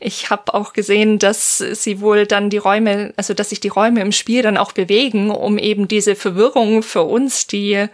Ich 0.00 0.30
habe 0.30 0.54
auch 0.54 0.72
gesehen, 0.72 1.18
dass 1.18 1.58
sie 1.58 2.00
wohl 2.00 2.26
dann 2.26 2.48
die 2.48 2.56
Räume, 2.56 3.12
also 3.18 3.34
dass 3.34 3.50
sich 3.50 3.60
die 3.60 3.68
Räume 3.68 4.00
im 4.00 4.12
Spiel 4.12 4.40
dann 4.40 4.56
auch 4.56 4.72
bewegen, 4.72 5.30
um 5.30 5.58
eben 5.58 5.88
diese 5.88 6.14
Verwirrung 6.16 6.82
für 6.82 7.02
uns, 7.02 7.46
die 7.46 7.88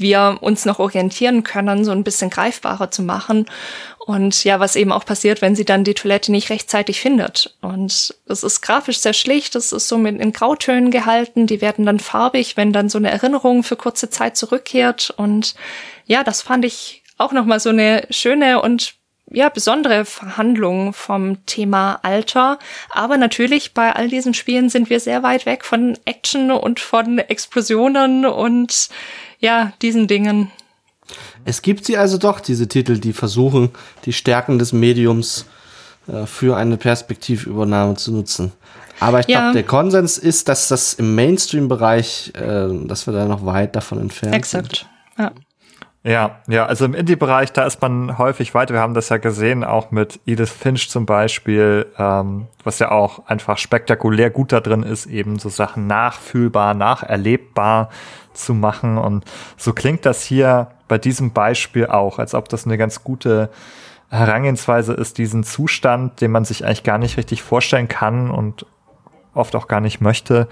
wir 0.00 0.38
uns 0.40 0.64
noch 0.64 0.78
orientieren 0.78 1.44
können, 1.44 1.84
so 1.84 1.92
ein 1.92 2.04
bisschen 2.04 2.30
greifbarer 2.30 2.90
zu 2.90 3.02
machen. 3.02 3.46
Und 3.98 4.42
ja, 4.44 4.58
was 4.58 4.76
eben 4.76 4.92
auch 4.92 5.04
passiert, 5.04 5.42
wenn 5.42 5.54
sie 5.54 5.64
dann 5.64 5.84
die 5.84 5.94
Toilette 5.94 6.32
nicht 6.32 6.50
rechtzeitig 6.50 7.00
findet. 7.00 7.56
Und 7.60 8.14
es 8.26 8.42
ist 8.42 8.60
grafisch 8.62 8.98
sehr 8.98 9.12
schlicht, 9.12 9.54
es 9.54 9.72
ist 9.72 9.88
so 9.88 9.98
mit 9.98 10.20
in 10.20 10.32
Grautönen 10.32 10.90
gehalten, 10.90 11.46
die 11.46 11.60
werden 11.60 11.86
dann 11.86 12.00
farbig, 12.00 12.56
wenn 12.56 12.72
dann 12.72 12.88
so 12.88 12.98
eine 12.98 13.10
Erinnerung 13.10 13.62
für 13.62 13.76
kurze 13.76 14.10
Zeit 14.10 14.36
zurückkehrt. 14.36 15.14
Und 15.16 15.54
ja, 16.06 16.24
das 16.24 16.42
fand 16.42 16.64
ich 16.64 17.02
auch 17.18 17.32
nochmal 17.32 17.60
so 17.60 17.68
eine 17.68 18.06
schöne 18.10 18.62
und 18.62 18.94
ja, 19.32 19.48
besondere 19.48 20.04
Verhandlungen 20.04 20.92
vom 20.92 21.44
Thema 21.46 22.00
Alter. 22.02 22.58
Aber 22.90 23.16
natürlich 23.16 23.74
bei 23.74 23.94
all 23.94 24.08
diesen 24.08 24.34
Spielen 24.34 24.68
sind 24.68 24.90
wir 24.90 24.98
sehr 24.98 25.22
weit 25.22 25.46
weg 25.46 25.64
von 25.64 25.96
Action 26.04 26.50
und 26.50 26.80
von 26.80 27.18
Explosionen 27.18 28.26
und 28.26 28.88
ja, 29.40 29.72
diesen 29.82 30.06
Dingen. 30.06 30.50
Es 31.44 31.62
gibt 31.62 31.84
sie 31.84 31.96
also 31.96 32.18
doch, 32.18 32.40
diese 32.40 32.68
Titel, 32.68 32.98
die 32.98 33.12
versuchen, 33.12 33.70
die 34.04 34.12
Stärken 34.12 34.58
des 34.58 34.72
Mediums 34.72 35.46
äh, 36.06 36.26
für 36.26 36.56
eine 36.56 36.76
Perspektivübernahme 36.76 37.96
zu 37.96 38.12
nutzen. 38.12 38.52
Aber 39.00 39.20
ich 39.20 39.26
glaube, 39.26 39.46
ja. 39.46 39.52
der 39.52 39.62
Konsens 39.62 40.18
ist, 40.18 40.48
dass 40.48 40.68
das 40.68 40.94
im 40.94 41.14
Mainstream-Bereich, 41.14 42.32
äh, 42.34 42.68
dass 42.86 43.06
wir 43.06 43.14
da 43.14 43.24
noch 43.24 43.44
weit 43.46 43.74
davon 43.74 43.98
entfernt 43.98 44.34
Exakt. 44.34 44.76
sind. 44.76 44.88
Ja. 45.18 45.32
Ja, 46.02 46.40
ja, 46.48 46.64
also 46.64 46.86
im 46.86 46.94
Indie-Bereich, 46.94 47.52
da 47.52 47.66
ist 47.66 47.82
man 47.82 48.16
häufig 48.16 48.54
weiter. 48.54 48.72
Wir 48.72 48.80
haben 48.80 48.94
das 48.94 49.10
ja 49.10 49.18
gesehen, 49.18 49.64
auch 49.64 49.90
mit 49.90 50.18
Edith 50.24 50.48
Finch 50.48 50.88
zum 50.88 51.04
Beispiel, 51.04 51.86
ähm, 51.98 52.46
was 52.64 52.78
ja 52.78 52.90
auch 52.90 53.26
einfach 53.26 53.58
spektakulär 53.58 54.30
gut 54.30 54.52
da 54.52 54.60
drin 54.60 54.82
ist, 54.82 55.04
eben 55.04 55.38
so 55.38 55.50
Sachen 55.50 55.86
nachfühlbar, 55.86 56.72
nacherlebbar 56.72 57.90
zu 58.32 58.54
machen. 58.54 58.98
Und 58.98 59.24
so 59.56 59.72
klingt 59.72 60.06
das 60.06 60.22
hier 60.22 60.68
bei 60.88 60.98
diesem 60.98 61.32
Beispiel 61.32 61.86
auch, 61.86 62.18
als 62.18 62.34
ob 62.34 62.48
das 62.48 62.64
eine 62.64 62.78
ganz 62.78 63.04
gute 63.04 63.50
Herangehensweise 64.08 64.92
ist, 64.92 65.18
diesen 65.18 65.44
Zustand, 65.44 66.20
den 66.20 66.32
man 66.32 66.44
sich 66.44 66.64
eigentlich 66.64 66.82
gar 66.82 66.98
nicht 66.98 67.16
richtig 67.16 67.42
vorstellen 67.42 67.88
kann 67.88 68.30
und 68.30 68.66
oft 69.34 69.54
auch 69.54 69.68
gar 69.68 69.80
nicht 69.80 70.00
möchte, 70.00 70.48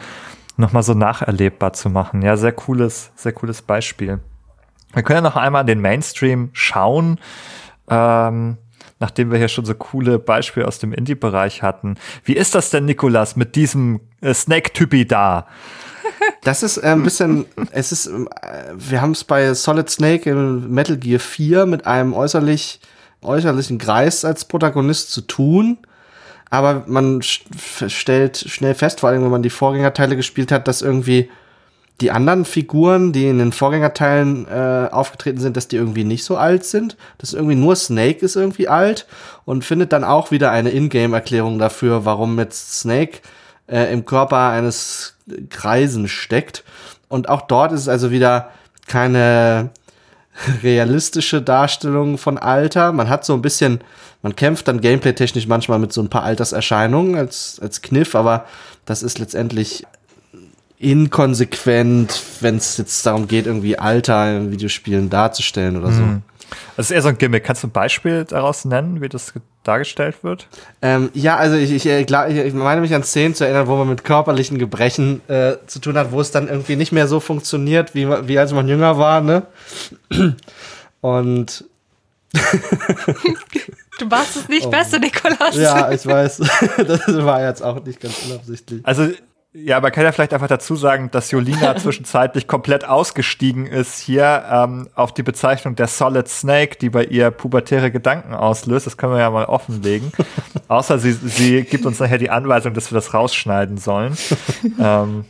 nochmal 0.57 0.83
so 0.83 0.95
nacherlebbar 0.95 1.73
zu 1.73 1.91
machen. 1.91 2.23
Ja, 2.23 2.37
sehr 2.37 2.53
cooles, 2.53 3.11
sehr 3.17 3.33
cooles 3.33 3.63
Beispiel. 3.63 4.21
Wir 4.93 5.03
können 5.03 5.19
ja 5.19 5.31
noch 5.31 5.37
einmal 5.37 5.65
den 5.65 5.81
Mainstream 5.81 6.51
schauen, 6.53 7.21
ähm, 7.91 8.59
nachdem 9.01 9.31
wir 9.31 9.39
hier 9.39 9.49
schon 9.49 9.65
so 9.65 9.75
coole 9.75 10.19
Beispiele 10.19 10.67
aus 10.67 10.79
dem 10.79 10.93
Indie-Bereich 10.93 11.63
hatten. 11.63 11.97
Wie 12.25 12.35
ist 12.35 12.55
das 12.55 12.71
denn, 12.71 12.85
Nikolas, 12.85 13.37
mit 13.37 13.55
diesem 13.57 14.01
äh, 14.21 14.35
Snake-Typi 14.35 15.07
da? 15.07 15.47
Das 16.43 16.63
ist 16.63 16.79
äh, 16.79 16.87
ein 16.87 17.03
bisschen, 17.03 17.47
es 17.73 17.93
ist, 17.93 18.07
äh, 18.07 18.27
wir 18.75 19.01
haben 19.01 19.13
es 19.13 19.25
bei 19.25 19.53
Solid 19.55 19.91
Snake 19.91 20.31
in 20.31 20.73
Metal 20.73 20.97
Gear 20.97 21.21
4 21.21 21.67
mit 21.67 21.87
einem 21.87 22.15
äußerlich, 22.15 22.81
äußerlichen 23.23 23.79
Greis 23.79 24.25
als 24.25 24.45
Protagonist 24.45 25.11
zu 25.11 25.23
tun. 25.23 25.79
Aber 26.51 26.85
man 26.87 27.21
stellt 27.23 28.39
schnell 28.39 28.75
fest, 28.75 29.01
vor 29.01 29.11
allem 29.11 29.23
wenn 29.23 29.31
man 29.31 29.43
die 29.43 29.51
Vorgängerteile 29.51 30.17
gespielt 30.17 30.51
hat, 30.51 30.67
dass 30.67 30.81
irgendwie 30.81 31.29
die 32.01 32.11
anderen 32.13 32.45
Figuren, 32.45 33.13
die 33.13 33.27
in 33.27 33.39
den 33.39 33.53
Vorgängerteilen 33.53 34.47
äh, 34.47 34.89
aufgetreten 34.91 35.41
sind, 35.41 35.57
dass 35.57 35.69
die 35.69 35.77
irgendwie 35.77 36.05
nicht 36.05 36.25
so 36.25 36.37
alt 36.37 36.65
sind. 36.65 36.97
Das 37.19 37.31
ist 37.31 37.35
irgendwie 37.35 37.57
nur 37.57 37.75
Snake 37.75 38.25
ist 38.25 38.37
irgendwie 38.37 38.69
alt 38.69 39.07
und 39.45 39.65
findet 39.65 39.93
dann 39.93 40.05
auch 40.05 40.31
wieder 40.31 40.51
eine 40.53 40.71
Ingame-Erklärung 40.71 41.59
dafür, 41.59 42.05
warum 42.05 42.39
jetzt 42.39 42.79
Snake 42.79 43.19
äh, 43.69 43.93
im 43.93 44.05
Körper 44.05 44.51
eines 44.51 45.17
Kreisen 45.51 46.09
steckt. 46.09 46.65
Und 47.09 47.29
auch 47.29 47.43
dort 47.43 47.73
ist 47.73 47.83
es 47.83 47.89
also 47.89 48.11
wieder 48.11 48.51
keine 48.87 49.71
realistische 50.63 51.43
Darstellung 51.43 52.19
von 52.19 52.39
Alter. 52.39 52.93
Man 52.93 53.09
hat 53.09 53.25
so 53.25 53.35
ein 53.35 53.43
bisschen, 53.43 53.81
man 54.23 54.37
kämpft 54.37 54.69
dann 54.69 54.81
gameplay-technisch 54.81 55.47
manchmal 55.47 55.79
mit 55.79 55.93
so 55.93 56.03
ein 56.03 56.11
paar 56.11 56.23
Alterserscheinungen 56.23 57.17
als, 57.17 57.59
als 57.63 57.83
Kniff, 57.83 58.15
aber 58.15 58.47
das 58.85 59.03
ist 59.03 59.19
letztendlich 59.19 59.87
inkonsequent, 60.79 62.23
wenn 62.41 62.57
es 62.57 62.77
jetzt 62.77 63.05
darum 63.05 63.27
geht, 63.27 63.47
irgendwie 63.47 63.79
Alter 63.79 64.37
in 64.37 64.53
Videospielen 64.53 65.11
darzustellen 65.11 65.77
oder 65.77 65.93
so. 65.93 66.03
Mhm. 66.03 66.23
Das 66.77 66.87
ist 66.87 66.91
eher 66.91 67.03
so 67.03 67.09
ein 67.09 67.19
Gimmick. 67.19 67.45
Kannst 67.45 67.63
du 67.63 67.69
ein 67.69 67.73
Beispiel 67.73 68.25
daraus 68.25 68.65
nennen, 68.65 69.01
wie 69.01 69.09
das 69.09 69.33
dargestellt 69.65 70.23
wird? 70.23 70.49
Ähm, 70.81 71.11
ja, 71.15 71.37
also 71.37 71.57
ich, 71.57 71.73
ich, 71.73 71.87
ich, 71.87 72.11
ich 72.11 72.55
meine 72.55 72.81
mich 72.81 72.95
an 72.95 73.03
Szenen 73.03 73.35
zu 73.35 73.45
erinnern, 73.45 73.67
wo 73.67 73.77
man 73.77 73.89
mit 73.89 74.05
körperlichen 74.05 74.59
Gebrechen 74.59 75.21
äh, 75.29 75.57
zu 75.67 75.81
tun 75.81 75.99
hat, 75.99 76.13
wo 76.13 76.21
es 76.21 76.31
dann 76.31 76.49
irgendwie 76.49 76.77
nicht 76.77 76.93
mehr 76.93 77.09
so 77.09 77.21
funktioniert, 77.21 77.95
wie, 77.95 78.09
wie 78.29 78.39
als 78.39 78.53
man 78.53 78.69
jünger 78.69 78.99
war, 78.99 79.21
ne? 79.21 79.43
Und 81.01 81.65
Du 83.99 84.07
machst 84.07 84.37
es 84.37 84.49
nicht 84.49 84.67
oh. 84.67 84.71
besser, 84.71 84.99
Nikolas. 84.99 85.57
Ja, 85.57 85.91
ich 85.91 86.07
weiß. 86.07 86.39
Das 86.87 87.25
war 87.25 87.43
jetzt 87.43 87.63
auch 87.63 87.83
nicht 87.85 88.01
ganz 88.01 88.15
unabsichtlich. 88.27 88.81
Also 88.87 89.11
ja, 89.65 89.81
man 89.81 89.93
kann 89.93 90.05
ja 90.05 90.13
vielleicht 90.13 90.33
einfach 90.35 90.49
dazu 90.49 90.77
sagen, 90.77 91.11
dass 91.11 91.31
Jolina 91.31 91.77
zwischenzeitlich 91.77 92.47
komplett 92.47 92.85
ausgestiegen 92.87 93.67
ist 93.67 93.99
hier 93.99 94.45
ähm, 94.51 94.89
auf 94.95 95.13
die 95.13 95.23
Bezeichnung 95.23 95.75
der 95.75 95.89
Solid 95.89 96.29
Snake, 96.29 96.77
die 96.81 96.91
bei 96.91 97.05
ihr 97.05 97.31
pubertäre 97.31 97.91
Gedanken 97.91 98.35
auslöst. 98.35 98.87
Das 98.87 98.97
können 98.97 99.13
wir 99.13 99.21
ja 99.21 99.31
mal 99.31 99.47
offenlegen. 99.47 100.13
Außer 100.69 100.99
sie, 100.99 101.13
sie 101.13 101.63
gibt 101.63 101.87
uns 101.87 101.99
nachher 101.99 102.19
die 102.19 102.31
Anweisung, 102.31 102.75
dass 102.75 102.91
wir 102.91 102.97
das 102.97 103.15
rausschneiden 103.15 103.79
sollen. 103.79 104.17
ähm, 104.79 105.25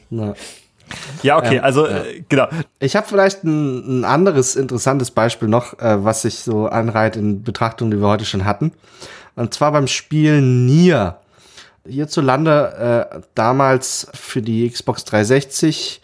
ja, 1.23 1.37
okay, 1.37 1.57
ähm, 1.57 1.65
also. 1.65 1.87
Äh, 1.87 2.25
genau. 2.29 2.49
Ich 2.81 2.97
habe 2.97 3.07
vielleicht 3.07 3.45
ein, 3.45 4.01
ein, 4.01 4.05
anderes 4.05 4.57
interessantes 4.57 5.11
Beispiel 5.11 5.49
noch, 5.49 5.79
äh, 5.79 6.05
was 6.05 6.23
sich 6.23 6.41
so 6.41 6.67
anreiht 6.67 7.17
in 7.17 7.43
Betrachtung, 7.43 7.91
die 7.91 8.01
wir 8.01 8.09
heute 8.09 8.25
schon 8.25 8.45
hatten. 8.45 8.73
Und 9.37 9.55
zwar 9.55 9.73
beim 9.73 9.87
Spiel 9.87 10.41
Nier 10.41 11.19
hierzulande 11.87 13.09
äh, 13.13 13.21
damals 13.35 14.09
für 14.15 14.43
die 14.43 14.69
Xbox 14.69 15.05
360 15.05 16.01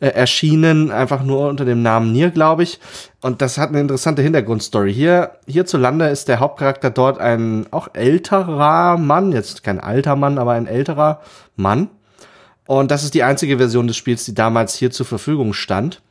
äh, 0.00 0.08
erschienen, 0.08 0.90
einfach 0.90 1.22
nur 1.22 1.48
unter 1.48 1.64
dem 1.64 1.82
Namen 1.82 2.12
Nier, 2.12 2.30
glaube 2.30 2.62
ich. 2.62 2.80
Und 3.20 3.42
das 3.42 3.58
hat 3.58 3.70
eine 3.70 3.80
interessante 3.80 4.22
Hintergrundstory. 4.22 4.92
Hier, 4.92 5.32
hierzulande 5.46 6.08
ist 6.08 6.28
der 6.28 6.40
Hauptcharakter 6.40 6.90
dort 6.90 7.18
ein 7.18 7.66
auch 7.70 7.88
älterer 7.94 8.96
Mann, 8.96 9.32
jetzt 9.32 9.64
kein 9.64 9.80
alter 9.80 10.16
Mann, 10.16 10.38
aber 10.38 10.52
ein 10.52 10.66
älterer 10.66 11.20
Mann. 11.56 11.88
Und 12.66 12.90
das 12.90 13.02
ist 13.02 13.14
die 13.14 13.22
einzige 13.22 13.56
Version 13.58 13.86
des 13.86 13.96
Spiels, 13.96 14.24
die 14.24 14.34
damals 14.34 14.74
hier 14.74 14.90
zur 14.90 15.06
Verfügung 15.06 15.54
stand. 15.54 16.02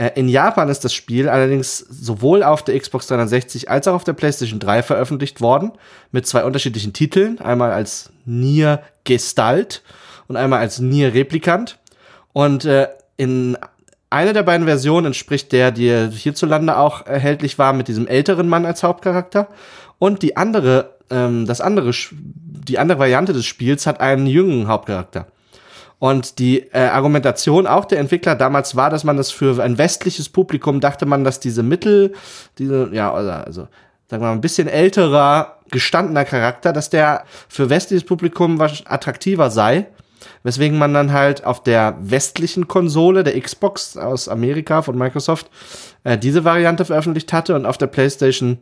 Äh, 0.00 0.12
in 0.14 0.28
Japan 0.28 0.70
ist 0.70 0.82
das 0.84 0.94
Spiel 0.94 1.28
allerdings 1.28 1.78
sowohl 1.78 2.42
auf 2.42 2.64
der 2.64 2.78
Xbox 2.78 3.06
360 3.08 3.70
als 3.70 3.86
auch 3.86 3.94
auf 3.94 4.04
der 4.04 4.14
PlayStation 4.14 4.58
3 4.58 4.82
veröffentlicht 4.82 5.42
worden, 5.42 5.72
mit 6.10 6.26
zwei 6.26 6.44
unterschiedlichen 6.44 6.94
Titeln, 6.94 7.38
einmal 7.38 7.70
als 7.70 8.10
Nier 8.24 8.82
Gestalt 9.04 9.82
und 10.26 10.36
einmal 10.36 10.60
als 10.60 10.78
Nier 10.78 11.12
Replikant. 11.12 11.78
Und 12.32 12.64
äh, 12.64 12.88
in 13.18 13.58
einer 14.08 14.32
der 14.32 14.42
beiden 14.42 14.66
Versionen 14.66 15.06
entspricht 15.06 15.52
der, 15.52 15.70
die 15.70 16.08
hierzulande 16.10 16.78
auch 16.78 17.06
erhältlich 17.06 17.58
war, 17.58 17.74
mit 17.74 17.86
diesem 17.86 18.06
älteren 18.06 18.48
Mann 18.48 18.64
als 18.64 18.82
Hauptcharakter. 18.82 19.48
Und 19.98 20.22
die 20.22 20.36
andere, 20.36 20.94
ähm, 21.10 21.44
das 21.44 21.60
andere, 21.60 21.92
die 22.10 22.78
andere 22.78 22.98
Variante 22.98 23.34
des 23.34 23.44
Spiels 23.44 23.86
hat 23.86 24.00
einen 24.00 24.26
jüngeren 24.26 24.68
Hauptcharakter. 24.68 25.26
Und 26.00 26.38
die 26.38 26.60
äh, 26.72 26.78
Argumentation 26.78 27.66
auch 27.66 27.84
der 27.84 27.98
Entwickler 27.98 28.34
damals 28.34 28.74
war, 28.74 28.88
dass 28.88 29.04
man 29.04 29.18
das 29.18 29.30
für 29.30 29.62
ein 29.62 29.76
westliches 29.76 30.30
Publikum 30.30 30.80
dachte 30.80 31.04
man, 31.04 31.24
dass 31.24 31.40
diese 31.40 31.62
Mittel, 31.62 32.14
diese, 32.56 32.88
ja, 32.92 33.12
also, 33.12 33.30
also 33.30 33.60
sagen 34.08 34.22
wir 34.22 34.28
mal, 34.28 34.32
ein 34.32 34.40
bisschen 34.40 34.66
älterer, 34.66 35.58
gestandener 35.70 36.24
Charakter, 36.24 36.72
dass 36.72 36.88
der 36.88 37.24
für 37.48 37.68
westliches 37.68 38.04
Publikum 38.04 38.58
attraktiver 38.60 39.50
sei. 39.50 39.88
Weswegen 40.42 40.78
man 40.78 40.94
dann 40.94 41.12
halt 41.12 41.44
auf 41.44 41.62
der 41.62 41.98
westlichen 42.00 42.66
Konsole, 42.66 43.22
der 43.22 43.38
Xbox 43.38 43.98
aus 43.98 44.26
Amerika 44.26 44.80
von 44.80 44.96
Microsoft, 44.96 45.50
äh, 46.04 46.16
diese 46.16 46.44
Variante 46.46 46.86
veröffentlicht 46.86 47.30
hatte 47.34 47.54
und 47.54 47.66
auf 47.66 47.76
der 47.76 47.88
PlayStation 47.88 48.56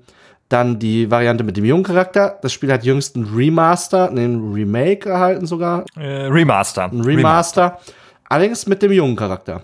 dann 0.48 0.78
die 0.78 1.10
Variante 1.10 1.44
mit 1.44 1.56
dem 1.56 1.64
jungen 1.64 1.84
Charakter. 1.84 2.38
Das 2.42 2.52
Spiel 2.52 2.72
hat 2.72 2.84
jüngst 2.84 3.16
ein 3.16 3.24
Remaster, 3.24 4.08
einen 4.08 4.52
Remake 4.52 5.08
erhalten 5.08 5.46
sogar. 5.46 5.84
Äh, 5.96 6.26
Remaster. 6.26 6.84
Ein 6.84 7.02
Remaster. 7.02 7.62
Remaster. 7.62 7.80
Allerdings 8.28 8.66
mit 8.66 8.82
dem 8.82 8.92
jungen 8.92 9.16
Charakter. 9.16 9.62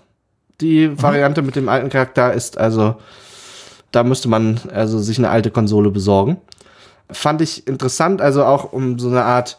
Die 0.61 0.89
mhm. 0.89 1.02
Variante 1.02 1.43
mit 1.43 1.56
dem 1.56 1.69
alten 1.69 1.89
Charakter 1.89 2.32
ist 2.32 2.59
also, 2.59 2.97
da 3.93 4.02
müsste 4.02 4.28
man 4.28 4.61
also 4.73 4.98
sich 4.98 5.19
eine 5.19 5.31
alte 5.31 5.51
Konsole 5.51 5.90
besorgen. 5.90 6.39
Fand 7.11 7.40
ich 7.43 7.66
interessant, 7.66 8.20
also 8.20 8.44
auch 8.44 8.73
um 8.73 8.98
so 8.98 9.09
eine 9.09 9.24
Art 9.24 9.59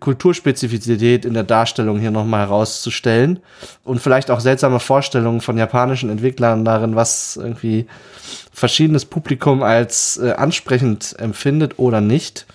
Kulturspezifizität 0.00 1.24
in 1.24 1.34
der 1.34 1.44
Darstellung 1.44 1.98
hier 1.98 2.10
nochmal 2.10 2.40
herauszustellen 2.40 3.40
und 3.84 4.00
vielleicht 4.00 4.30
auch 4.30 4.40
seltsame 4.40 4.80
Vorstellungen 4.80 5.40
von 5.40 5.56
japanischen 5.56 6.10
Entwicklern 6.10 6.64
darin, 6.64 6.96
was 6.96 7.36
irgendwie 7.36 7.86
verschiedenes 8.52 9.04
Publikum 9.04 9.62
als 9.62 10.18
äh, 10.18 10.32
ansprechend 10.32 11.14
empfindet 11.18 11.78
oder 11.78 12.00
nicht. 12.00 12.46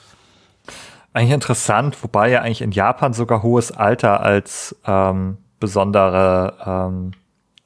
Eigentlich 1.14 1.34
interessant, 1.34 2.02
wobei 2.04 2.30
ja 2.30 2.42
eigentlich 2.42 2.62
in 2.62 2.72
Japan 2.72 3.14
sogar 3.14 3.44
hohes 3.44 3.72
Alter 3.72 4.22
als 4.22 4.76
ähm, 4.86 5.38
besondere 5.60 6.54
ähm, 6.66 7.12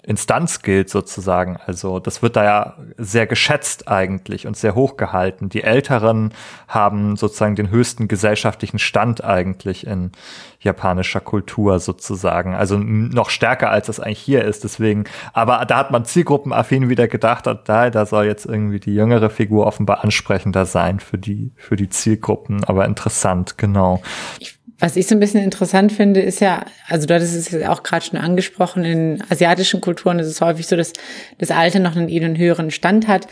Instanz 0.08 0.62
gilt 0.62 0.90
sozusagen. 0.90 1.58
Also 1.66 2.00
das 2.00 2.22
wird 2.22 2.36
da 2.36 2.44
ja 2.44 2.78
sehr 2.98 3.26
geschätzt 3.26 3.88
eigentlich 3.88 4.46
und 4.46 4.56
sehr 4.56 4.76
hoch 4.76 4.98
gehalten. 4.98 5.50
Die 5.50 5.64
Älteren 5.64 6.32
haben 6.68 7.16
sozusagen 7.16 7.56
den 7.56 7.70
höchsten 7.70 8.08
gesellschaftlichen 8.08 8.78
Stand 8.78 9.24
eigentlich 9.24 9.88
in 9.88 10.12
japanischer 10.60 11.22
Kultur 11.22 11.80
sozusagen. 11.80 12.54
Also 12.54 12.78
noch 12.78 13.30
stärker 13.30 13.72
als 13.72 13.88
das 13.88 14.00
eigentlich 14.00 14.20
hier 14.20 14.44
ist. 14.44 14.64
Deswegen, 14.64 15.06
aber 15.34 15.66
da 15.66 15.78
hat 15.78 15.92
man 15.92 16.06
zielgruppenaffin 16.06 16.90
wieder 16.90 17.08
gedacht, 17.08 17.48
da, 17.48 17.90
da 17.90 18.06
soll 18.06 18.26
jetzt 18.26 18.46
irgendwie 18.46 18.80
die 18.80 18.94
jüngere 18.94 19.30
Figur 19.30 19.66
offenbar 19.66 20.04
ansprechender 20.04 20.66
sein 20.66 21.00
für 21.00 21.18
die, 21.18 21.52
für 21.56 21.76
die 21.76 21.90
Zielgruppen. 21.90 22.64
Aber 22.64 22.86
interessant, 22.86 23.58
genau. 23.58 24.02
Ich 24.40 24.60
was 24.78 24.98
ich 24.98 25.08
so 25.08 25.16
ein 25.16 25.20
bisschen 25.20 25.42
interessant 25.42 25.92
finde, 25.92 26.20
ist 26.22 26.42
ja, 26.42 26.66
also 26.88 27.08
du 27.08 27.14
hattest 27.14 27.36
es 27.36 27.52
ja 27.52 27.72
auch 27.72 27.84
gerade 27.84 28.06
schon 28.06 28.20
angesprochen, 28.20 28.84
in 28.84 29.24
asiatischen 29.30 29.80
Kulturen 29.80 30.20
ist 30.20 30.28
es 30.28 30.42
häufig 30.42 30.68
so, 30.68 30.76
dass 30.76 30.92
das 31.38 31.52
Alter 31.52 31.80
noch 31.80 31.96
einen, 31.96 32.10
einen 32.10 32.38
höheren 32.38 32.72
Stand 32.72 33.08
hat. 33.08 33.28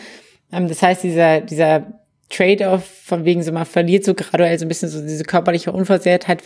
Ähm, 0.51 0.69
das 0.69 0.81
heißt, 0.81 1.03
dieser, 1.03 1.41
dieser 1.41 1.99
Trade-off 2.29 2.85
von 2.85 3.25
wegen 3.25 3.43
so, 3.43 3.51
man 3.51 3.65
verliert 3.65 4.05
so 4.05 4.13
graduell 4.13 4.57
so 4.57 4.65
ein 4.65 4.69
bisschen 4.69 4.89
so 4.89 5.01
diese 5.01 5.23
körperliche 5.25 5.71
Unversehrtheit, 5.71 6.43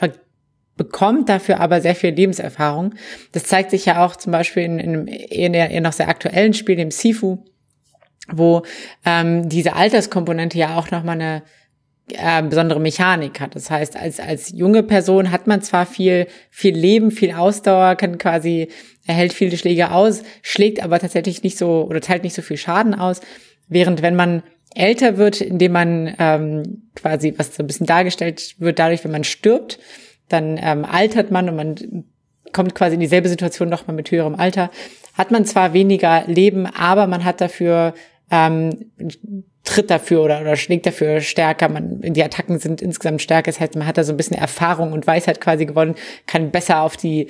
bekommt 0.76 1.30
dafür 1.30 1.60
aber 1.60 1.82
sehr 1.82 1.96
viel 1.96 2.12
Lebenserfahrung. 2.12 2.94
Das 3.32 3.44
zeigt 3.44 3.72
sich 3.72 3.86
ja 3.86 4.06
auch 4.06 4.16
zum 4.16 4.32
Beispiel 4.32 4.64
in, 4.64 4.80
in 4.80 4.94
einem 4.94 5.08
eher, 5.08 5.70
eher 5.70 5.82
noch 5.82 5.94
sehr 5.94 6.10
aktuellen 6.10 6.54
Spiel, 6.54 6.76
dem 6.76 6.92
Sifu, 6.92 7.44
wo 8.32 8.64
ähm, 9.06 9.50
diese 9.50 9.76
Alterskomponente 9.76 10.58
ja 10.58 10.78
auch 10.78 10.92
nochmal 10.92 11.16
eine 11.16 11.44
äh, 12.14 12.42
besondere 12.44 12.80
Mechanik 12.80 13.40
hat. 13.40 13.56
Das 13.56 13.70
heißt, 13.70 13.98
als, 13.98 14.20
als 14.20 14.52
junge 14.52 14.84
Person 14.84 15.32
hat 15.32 15.48
man 15.48 15.62
zwar 15.62 15.86
viel, 15.86 16.28
viel 16.50 16.76
Leben, 16.76 17.12
viel 17.12 17.34
Ausdauer, 17.34 17.96
kann 17.96 18.18
quasi, 18.18 18.70
er 19.06 19.16
hält 19.16 19.34
viele 19.34 19.58
Schläge 19.58 19.92
aus, 19.92 20.24
schlägt 20.42 20.82
aber 20.84 21.00
tatsächlich 21.00 21.44
nicht 21.44 21.58
so 21.58 21.86
oder 21.88 22.02
teilt 22.02 22.24
nicht 22.24 22.36
so 22.36 22.42
viel 22.42 22.58
Schaden 22.58 22.96
aus. 22.96 23.22
Während 23.68 24.02
wenn 24.02 24.16
man 24.16 24.44
älter 24.74 25.18
wird, 25.18 25.42
indem 25.42 25.72
man 25.74 26.16
ähm, 26.20 26.90
quasi, 26.96 27.34
was 27.38 27.56
so 27.56 27.64
ein 27.64 27.68
bisschen 27.68 27.88
dargestellt 27.88 28.56
wird, 28.60 28.80
dadurch, 28.80 29.04
wenn 29.04 29.12
man 29.12 29.24
stirbt, 29.24 29.80
dann 30.30 30.60
ähm, 30.62 30.86
altert 30.86 31.32
man 31.32 31.50
und 31.50 31.56
man 31.56 32.06
kommt 32.54 32.76
quasi 32.76 32.96
in 32.96 33.00
dieselbe 33.00 33.30
Situation 33.30 33.70
nochmal 33.70 33.96
mit 33.96 34.12
höherem 34.12 34.36
Alter, 34.36 34.72
hat 35.14 35.32
man 35.32 35.46
zwar 35.46 35.74
weniger 35.74 36.24
Leben, 36.28 36.66
aber 36.66 37.08
man 37.08 37.26
hat 37.26 37.42
dafür 37.42 37.94
ähm, 38.30 38.92
tritt 39.68 39.90
dafür 39.90 40.22
oder, 40.24 40.40
oder 40.42 40.56
schlägt 40.56 40.86
dafür 40.86 41.20
stärker. 41.20 41.68
Man, 41.68 42.02
die 42.02 42.24
Attacken 42.24 42.58
sind 42.58 42.82
insgesamt 42.82 43.22
stärker. 43.22 43.52
Das 43.52 43.60
heißt, 43.60 43.76
man 43.76 43.86
hat 43.86 43.98
da 43.98 44.04
so 44.04 44.14
ein 44.14 44.18
bisschen 44.18 44.38
Erfahrung 44.38 44.94
und 44.94 45.06
Weisheit 45.06 45.42
quasi 45.42 45.66
gewonnen, 45.66 45.96
kann 46.26 46.52
besser 46.52 46.82
auf 46.82 46.96
die 46.96 47.28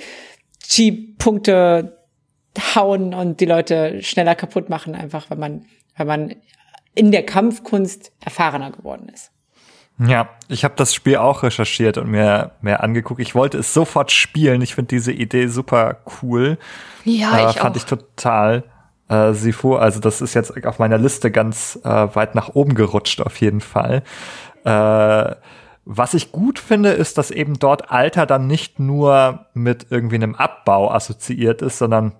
Chi-Punkte 0.62 1.98
hauen 2.74 3.12
und 3.12 3.40
die 3.40 3.44
Leute 3.44 4.02
schneller 4.02 4.36
kaputt 4.36 4.68
machen, 4.68 4.94
einfach 4.94 5.30
weil 5.30 5.38
man, 5.38 5.66
weil 5.96 6.06
man 6.06 6.34
in 6.94 7.10
der 7.10 7.26
Kampfkunst 7.26 8.12
erfahrener 8.24 8.70
geworden 8.70 9.08
ist. 9.12 9.32
Ja, 9.98 10.28
ich 10.48 10.62
habe 10.62 10.74
das 10.76 10.94
Spiel 10.94 11.16
auch 11.16 11.42
recherchiert 11.42 11.98
und 11.98 12.08
mir 12.08 12.52
mehr 12.60 12.84
angeguckt. 12.84 13.20
Ich 13.20 13.34
wollte 13.34 13.58
es 13.58 13.74
sofort 13.74 14.12
spielen. 14.12 14.62
Ich 14.62 14.76
finde 14.76 14.90
diese 14.90 15.10
Idee 15.10 15.48
super 15.48 16.02
cool. 16.22 16.56
Ja, 17.04 17.36
äh, 17.36 17.50
ich 17.50 17.56
fand 17.56 17.74
auch. 17.74 17.80
ich 17.80 17.84
total 17.84 18.62
äh, 19.08 19.32
Sifu. 19.32 19.76
Also 19.76 20.00
das 20.00 20.20
ist 20.20 20.34
jetzt 20.34 20.64
auf 20.66 20.78
meiner 20.78 20.98
Liste 20.98 21.30
ganz 21.30 21.78
äh, 21.84 21.88
weit 21.88 22.34
nach 22.34 22.54
oben 22.54 22.74
gerutscht 22.74 23.20
auf 23.20 23.40
jeden 23.40 23.60
Fall. 23.60 24.02
Äh, 24.64 25.34
was 25.90 26.12
ich 26.12 26.32
gut 26.32 26.58
finde, 26.58 26.90
ist, 26.90 27.16
dass 27.16 27.30
eben 27.30 27.58
dort 27.58 27.90
Alter 27.90 28.26
dann 28.26 28.46
nicht 28.46 28.78
nur 28.78 29.46
mit 29.54 29.86
irgendwie 29.88 30.16
einem 30.16 30.34
Abbau 30.34 30.90
assoziiert 30.90 31.62
ist, 31.62 31.78
sondern 31.78 32.12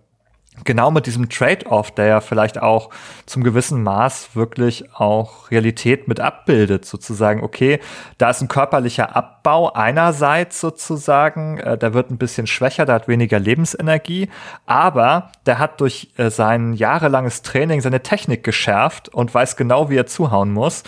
genau 0.64 0.90
mit 0.90 1.06
diesem 1.06 1.28
Trade-off, 1.28 1.90
der 1.90 2.06
ja 2.06 2.20
vielleicht 2.20 2.60
auch 2.60 2.90
zum 3.26 3.44
gewissen 3.44 3.82
Maß 3.82 4.34
wirklich 4.34 4.94
auch 4.94 5.50
Realität 5.50 6.08
mit 6.08 6.20
abbildet, 6.20 6.84
sozusagen, 6.84 7.42
okay, 7.42 7.80
da 8.18 8.30
ist 8.30 8.40
ein 8.40 8.48
körperlicher 8.48 9.14
Abbau 9.14 9.72
einerseits 9.72 10.60
sozusagen, 10.60 11.58
äh, 11.58 11.78
der 11.78 11.94
wird 11.94 12.10
ein 12.10 12.18
bisschen 12.18 12.46
schwächer, 12.46 12.86
der 12.86 12.96
hat 12.96 13.08
weniger 13.08 13.38
Lebensenergie, 13.38 14.28
aber 14.66 15.30
der 15.46 15.58
hat 15.58 15.80
durch 15.80 16.12
äh, 16.16 16.30
sein 16.30 16.72
jahrelanges 16.72 17.42
Training 17.42 17.80
seine 17.80 18.02
Technik 18.02 18.44
geschärft 18.44 19.08
und 19.08 19.32
weiß 19.32 19.56
genau, 19.56 19.90
wie 19.90 19.96
er 19.96 20.06
zuhauen 20.06 20.52
muss 20.52 20.84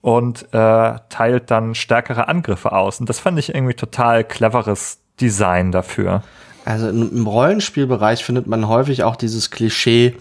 und 0.00 0.52
äh, 0.52 0.98
teilt 1.08 1.50
dann 1.50 1.74
stärkere 1.74 2.28
Angriffe 2.28 2.72
aus. 2.72 3.00
Und 3.00 3.08
das 3.08 3.20
fand 3.20 3.38
ich 3.38 3.54
irgendwie 3.54 3.74
total 3.74 4.24
cleveres 4.24 5.00
Design 5.20 5.72
dafür. 5.72 6.22
Also 6.64 6.88
im 6.88 7.26
Rollenspielbereich 7.26 8.24
findet 8.24 8.46
man 8.46 8.68
häufig 8.68 9.02
auch 9.02 9.16
dieses 9.16 9.50
Klischee, 9.50 10.16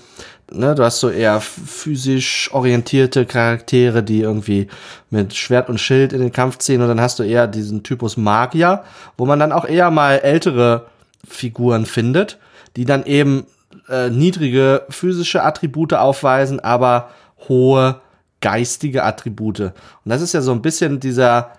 ne, 0.52 0.76
du 0.76 0.84
hast 0.84 1.00
so 1.00 1.10
eher 1.10 1.40
physisch 1.42 2.50
orientierte 2.52 3.26
Charaktere, 3.26 4.04
die 4.04 4.22
irgendwie 4.22 4.68
mit 5.10 5.34
Schwert 5.36 5.70
und 5.70 5.80
Schild 5.80 6.14
in 6.14 6.20
den 6.20 6.32
Kampf 6.32 6.58
ziehen 6.58 6.82
und 6.82 6.88
dann 6.88 7.02
hast 7.02 7.20
du 7.20 7.24
eher 7.24 7.48
diesen 7.48 7.84
Typus 7.84 8.18
Magier, 8.18 8.84
wo 9.18 9.26
man 9.26 9.40
dann 9.40 9.52
auch 9.52 9.66
eher 9.66 9.92
mal 9.92 10.16
ältere 10.16 10.88
Figuren 11.28 11.86
findet, 11.86 12.38
die 12.76 12.86
dann 12.86 13.06
eben 13.06 13.46
äh, 13.90 14.10
niedrige 14.10 14.84
physische 14.90 15.44
Attribute 15.44 15.94
aufweisen, 15.94 16.60
aber 16.60 17.10
hohe 17.48 18.02
geistige 18.42 19.04
Attribute. 19.04 19.60
Und 19.60 19.74
das 20.06 20.22
ist 20.22 20.34
ja 20.34 20.42
so 20.42 20.52
ein 20.52 20.62
bisschen 20.62 21.00
dieser 21.00 21.54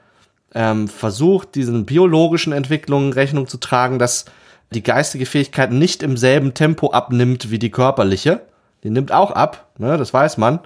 ähm, 0.54 0.88
Versuch, 0.88 1.44
diesen 1.44 1.86
biologischen 1.86 2.52
Entwicklungen 2.52 3.12
Rechnung 3.12 3.46
zu 3.46 3.58
tragen, 3.58 3.98
dass 3.98 4.24
die 4.72 4.82
geistige 4.82 5.26
Fähigkeit 5.26 5.72
nicht 5.72 6.02
im 6.02 6.16
selben 6.16 6.54
Tempo 6.54 6.90
abnimmt 6.90 7.50
wie 7.50 7.58
die 7.58 7.70
körperliche. 7.70 8.40
Die 8.82 8.90
nimmt 8.90 9.12
auch 9.12 9.30
ab, 9.30 9.68
ne, 9.78 9.96
das 9.96 10.12
weiß 10.12 10.38
man. 10.38 10.60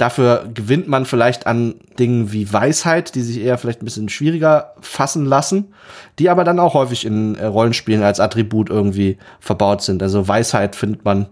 Dafür 0.00 0.48
gewinnt 0.54 0.88
man 0.88 1.04
vielleicht 1.04 1.46
an 1.46 1.74
Dingen 1.98 2.32
wie 2.32 2.50
Weisheit, 2.50 3.14
die 3.14 3.20
sich 3.20 3.38
eher 3.38 3.58
vielleicht 3.58 3.82
ein 3.82 3.84
bisschen 3.84 4.08
schwieriger 4.08 4.72
fassen 4.80 5.26
lassen, 5.26 5.74
die 6.18 6.30
aber 6.30 6.42
dann 6.42 6.58
auch 6.58 6.72
häufig 6.72 7.04
in 7.04 7.34
äh, 7.34 7.44
Rollenspielen 7.44 8.02
als 8.02 8.18
Attribut 8.18 8.70
irgendwie 8.70 9.18
verbaut 9.40 9.82
sind. 9.82 10.02
Also 10.02 10.26
Weisheit 10.26 10.74
findet 10.74 11.04
man 11.04 11.26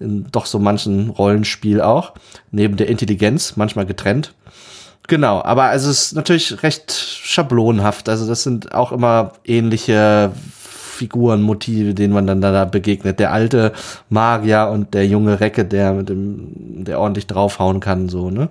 in 0.00 0.26
doch 0.30 0.44
so 0.44 0.58
manchen 0.58 1.08
Rollenspiel 1.08 1.80
auch, 1.80 2.12
neben 2.50 2.76
der 2.76 2.88
Intelligenz, 2.88 3.56
manchmal 3.56 3.86
getrennt. 3.86 4.34
Genau, 5.08 5.42
aber 5.42 5.72
es 5.72 5.86
ist 5.86 6.12
natürlich 6.12 6.62
recht 6.62 6.92
schablonhaft. 6.92 8.08
Also 8.08 8.28
das 8.28 8.42
sind 8.42 8.74
auch 8.74 8.92
immer 8.92 9.32
ähnliche 9.44 10.30
Figuren, 11.00 11.40
Motive, 11.40 11.94
denen 11.94 12.12
man 12.12 12.26
dann 12.26 12.42
da 12.42 12.66
begegnet. 12.66 13.18
Der 13.20 13.32
alte 13.32 13.72
Magier 14.10 14.68
und 14.70 14.92
der 14.92 15.06
junge 15.06 15.40
Recke, 15.40 15.64
der 15.64 15.94
mit 15.94 16.10
dem, 16.10 16.84
der 16.84 17.00
ordentlich 17.00 17.26
draufhauen 17.26 17.80
kann, 17.80 18.10
so, 18.10 18.30
ne? 18.30 18.50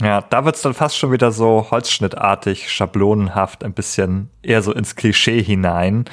Ja, 0.00 0.22
da 0.22 0.44
wird's 0.44 0.62
dann 0.62 0.72
fast 0.74 0.96
schon 0.96 1.12
wieder 1.12 1.30
so 1.30 1.66
holzschnittartig, 1.70 2.72
schablonenhaft, 2.72 3.64
ein 3.64 3.74
bisschen 3.74 4.30
eher 4.42 4.62
so 4.62 4.72
ins 4.72 4.94
Klischee 4.96 5.42
hinein, 5.42 6.04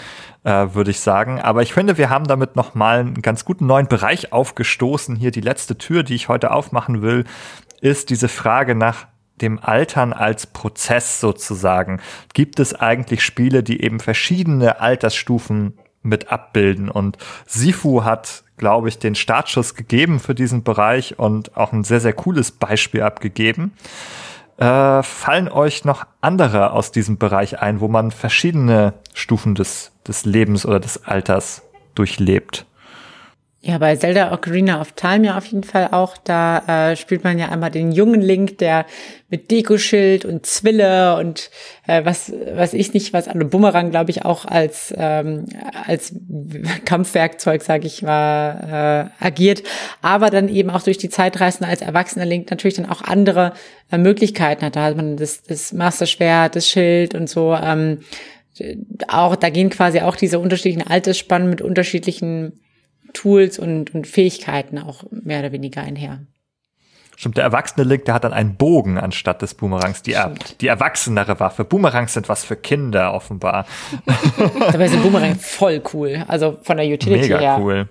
äh, 0.43 0.67
würde 0.73 0.91
ich 0.91 0.99
sagen. 0.99 1.39
Aber 1.39 1.61
ich 1.61 1.73
finde, 1.73 1.97
wir 1.97 2.09
haben 2.09 2.25
damit 2.25 2.57
nochmal 2.57 2.99
einen 2.99 3.21
ganz 3.21 3.45
guten 3.45 3.65
neuen 3.65 3.87
Bereich 3.87 4.33
aufgestoßen. 4.33 5.15
Hier 5.15 5.31
die 5.31 5.41
letzte 5.41 5.77
Tür, 5.77 6.03
die 6.03 6.15
ich 6.15 6.27
heute 6.27 6.51
aufmachen 6.51 7.01
will, 7.01 7.23
ist 7.79 8.09
diese 8.09 8.27
Frage 8.27 8.75
nach 8.75 9.05
dem 9.41 9.59
Altern 9.61 10.13
als 10.13 10.47
Prozess 10.47 11.19
sozusagen. 11.19 11.99
Gibt 12.33 12.59
es 12.59 12.73
eigentlich 12.73 13.23
Spiele, 13.23 13.63
die 13.63 13.81
eben 13.81 13.99
verschiedene 13.99 14.79
Altersstufen 14.79 15.77
mit 16.01 16.31
abbilden? 16.31 16.89
Und 16.89 17.17
Sifu 17.45 18.03
hat, 18.03 18.43
glaube 18.57 18.89
ich, 18.89 18.99
den 18.99 19.15
Startschuss 19.15 19.75
gegeben 19.75 20.19
für 20.19 20.35
diesen 20.35 20.63
Bereich 20.63 21.19
und 21.19 21.57
auch 21.57 21.73
ein 21.73 21.83
sehr, 21.83 21.99
sehr 21.99 22.13
cooles 22.13 22.51
Beispiel 22.51 23.01
abgegeben. 23.01 23.73
Äh, 24.57 25.03
fallen 25.03 25.49
euch 25.49 25.83
noch 25.83 26.05
andere 26.21 26.71
aus 26.71 26.91
diesem 26.91 27.17
Bereich 27.17 27.59
ein, 27.59 27.81
wo 27.81 27.89
man 27.89 28.11
verschiedene 28.11 28.93
Stufen 29.13 29.53
des, 29.53 29.91
des 30.07 30.23
Lebens 30.23 30.65
oder 30.65 30.79
des 30.79 31.03
Alters 31.03 31.61
durchlebt? 31.93 32.65
Ja, 33.67 33.79
bei 33.79 33.95
Zelda 33.95 34.31
Ocarina 34.31 34.79
of 34.79 34.91
Time 34.91 35.25
ja 35.25 35.39
auf 35.39 35.47
jeden 35.47 35.63
Fall 35.63 35.87
auch. 35.91 36.17
Da 36.17 36.91
äh, 36.91 36.95
spielt 36.95 37.23
man 37.23 37.39
ja 37.39 37.49
einmal 37.49 37.71
den 37.71 37.91
jungen 37.91 38.21
Link, 38.21 38.59
der 38.59 38.85
mit 39.27 39.49
Dekoschild 39.49 40.23
und 40.23 40.45
Zwille 40.45 41.17
und 41.17 41.49
äh, 41.87 42.05
was 42.05 42.31
was 42.53 42.75
ich 42.75 42.93
nicht, 42.93 43.11
was 43.11 43.27
an 43.27 43.49
Bumerang 43.49 43.89
glaube 43.89 44.11
ich 44.11 44.23
auch 44.23 44.45
als 44.45 44.93
ähm, 44.95 45.45
als 45.87 46.13
Kampfwerkzeug, 46.85 47.63
sage 47.63 47.87
ich 47.87 48.03
mal, 48.03 49.09
äh, 49.19 49.25
agiert. 49.25 49.63
Aber 50.03 50.29
dann 50.29 50.47
eben 50.47 50.69
auch 50.69 50.83
durch 50.83 50.99
die 50.99 51.09
Zeitreisen 51.09 51.65
als 51.65 51.81
erwachsener 51.81 52.25
Link 52.25 52.51
natürlich 52.51 52.75
dann 52.75 52.87
auch 52.87 53.01
andere 53.01 53.53
äh, 53.91 53.97
Möglichkeiten 53.97 54.63
hat. 54.63 54.75
Da 54.75 54.83
hat 54.83 54.95
man 54.95 55.17
das, 55.17 55.41
das 55.41 55.73
Masterschwert, 55.73 56.55
das 56.55 56.69
Schild 56.69 57.15
und 57.15 57.27
so. 57.27 57.55
Ähm, 57.55 58.01
auch 59.07 59.35
da 59.35 59.49
gehen 59.49 59.71
quasi 59.71 60.01
auch 60.01 60.15
diese 60.15 60.37
unterschiedlichen 60.37 60.87
Altersspannen 60.87 61.49
mit 61.49 61.63
unterschiedlichen 61.63 62.59
Tools 63.15 63.57
und, 63.57 63.95
und 63.95 64.05
Fähigkeiten 64.05 64.77
auch 64.77 65.03
mehr 65.09 65.39
oder 65.39 65.51
weniger 65.51 65.81
einher. 65.81 66.19
Stimmt, 67.17 67.37
der 67.37 67.45
erwachsene 67.45 67.85
Link, 67.85 68.05
der 68.05 68.13
hat 68.13 68.25
dann 68.25 68.33
einen 68.33 68.55
Bogen 68.55 68.97
anstatt 68.97 69.41
des 69.41 69.53
Boomerangs, 69.53 70.01
die, 70.01 70.13
er, 70.13 70.33
die 70.59 70.67
erwachsenere 70.67 71.39
Waffe. 71.39 71.63
Boomerangs 71.63 72.13
sind 72.13 72.27
was 72.27 72.43
für 72.43 72.57
Kinder, 72.57 73.13
offenbar. 73.13 73.65
Dabei 74.59 74.87
sind 74.89 75.01
Boomerang 75.01 75.35
voll 75.35 75.81
cool. 75.93 76.25
Also 76.27 76.59
von 76.61 76.77
der 76.77 76.85
Utility 76.85 77.21
Mega 77.21 77.39
her. 77.39 77.57
cool. 77.59 77.89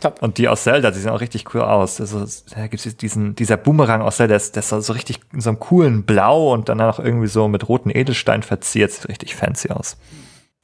Top. 0.00 0.22
Und 0.22 0.36
die 0.36 0.46
aus 0.46 0.64
Zelda, 0.64 0.90
die 0.90 0.98
sehen 0.98 1.10
auch 1.10 1.22
richtig 1.22 1.54
cool 1.54 1.62
aus. 1.62 2.02
Also, 2.02 2.26
da 2.54 2.66
gibt 2.66 2.84
es 2.84 2.96
diesen, 2.98 3.34
dieser 3.34 3.56
Boomerang 3.56 4.02
aus 4.02 4.18
Zelda, 4.18 4.32
der 4.32 4.36
ist, 4.36 4.54
der 4.56 4.60
ist 4.60 4.68
so 4.68 4.92
richtig 4.92 5.20
in 5.32 5.40
so 5.40 5.48
einem 5.48 5.58
coolen 5.58 6.04
Blau 6.04 6.52
und 6.52 6.68
dann 6.68 6.78
auch 6.82 6.98
irgendwie 6.98 7.28
so 7.28 7.48
mit 7.48 7.66
roten 7.68 7.88
Edelstein 7.88 8.42
verziert. 8.42 8.92
Sieht 8.92 9.08
richtig 9.08 9.34
fancy 9.34 9.70
aus. 9.70 9.96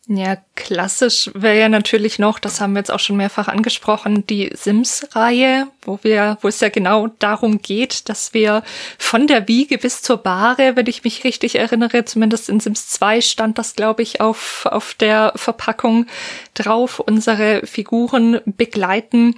Ja, 0.09 0.37
klassisch 0.57 1.31
wäre 1.33 1.61
ja 1.61 1.69
natürlich 1.69 2.19
noch, 2.19 2.41
das 2.41 2.61
haben 2.61 2.73
wir 2.73 2.81
jetzt 2.81 2.91
auch 2.91 2.99
schon 2.99 3.17
mehrfach 3.17 3.47
angesprochen, 3.47 4.27
die 4.27 4.51
Sims-Reihe, 4.53 5.69
wo 5.83 6.01
wir, 6.03 6.39
wo 6.41 6.49
es 6.49 6.59
ja 6.59 6.71
genau 6.71 7.07
darum 7.21 7.63
geht, 7.63 8.09
dass 8.09 8.35
wir 8.35 8.65
von 8.99 9.29
der 9.29 9.47
Wiege 9.47 9.79
bis 9.79 10.03
zur 10.03 10.17
Bahre, 10.17 10.75
wenn 10.75 10.89
ich 10.89 11.05
mich 11.05 11.23
richtig 11.23 11.55
erinnere, 11.55 12.05
zumindest 12.05 12.49
in 12.49 12.59
Sims 12.59 12.89
2 12.89 13.21
stand 13.21 13.59
das, 13.59 13.77
glaube 13.77 14.03
ich, 14.03 14.21
auf, 14.21 14.67
auf 14.67 14.95
der 14.95 15.35
Verpackung 15.37 16.07
drauf, 16.55 16.99
unsere 16.99 17.65
Figuren 17.65 18.41
begleiten 18.45 19.37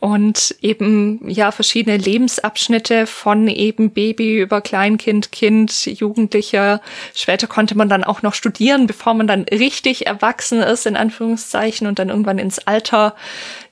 und 0.00 0.54
eben 0.60 1.26
ja 1.28 1.50
verschiedene 1.52 1.96
Lebensabschnitte 1.96 3.06
von 3.06 3.48
eben 3.48 3.90
Baby 3.90 4.40
über 4.40 4.60
Kleinkind, 4.60 5.32
Kind, 5.32 5.86
Jugendlicher. 5.86 6.82
Später 7.14 7.46
konnte 7.46 7.76
man 7.76 7.88
dann 7.88 8.04
auch 8.04 8.20
noch 8.20 8.34
studieren, 8.34 8.86
bevor 8.86 9.14
man 9.14 9.26
dann 9.26 9.44
richtig 9.44 10.06
erwachsen 10.06 10.60
ist, 10.60 10.86
in 10.86 10.96
Anführungszeichen, 10.96 11.86
und 11.86 11.98
dann 11.98 12.10
irgendwann 12.10 12.38
ins 12.38 12.58
Alter 12.58 13.16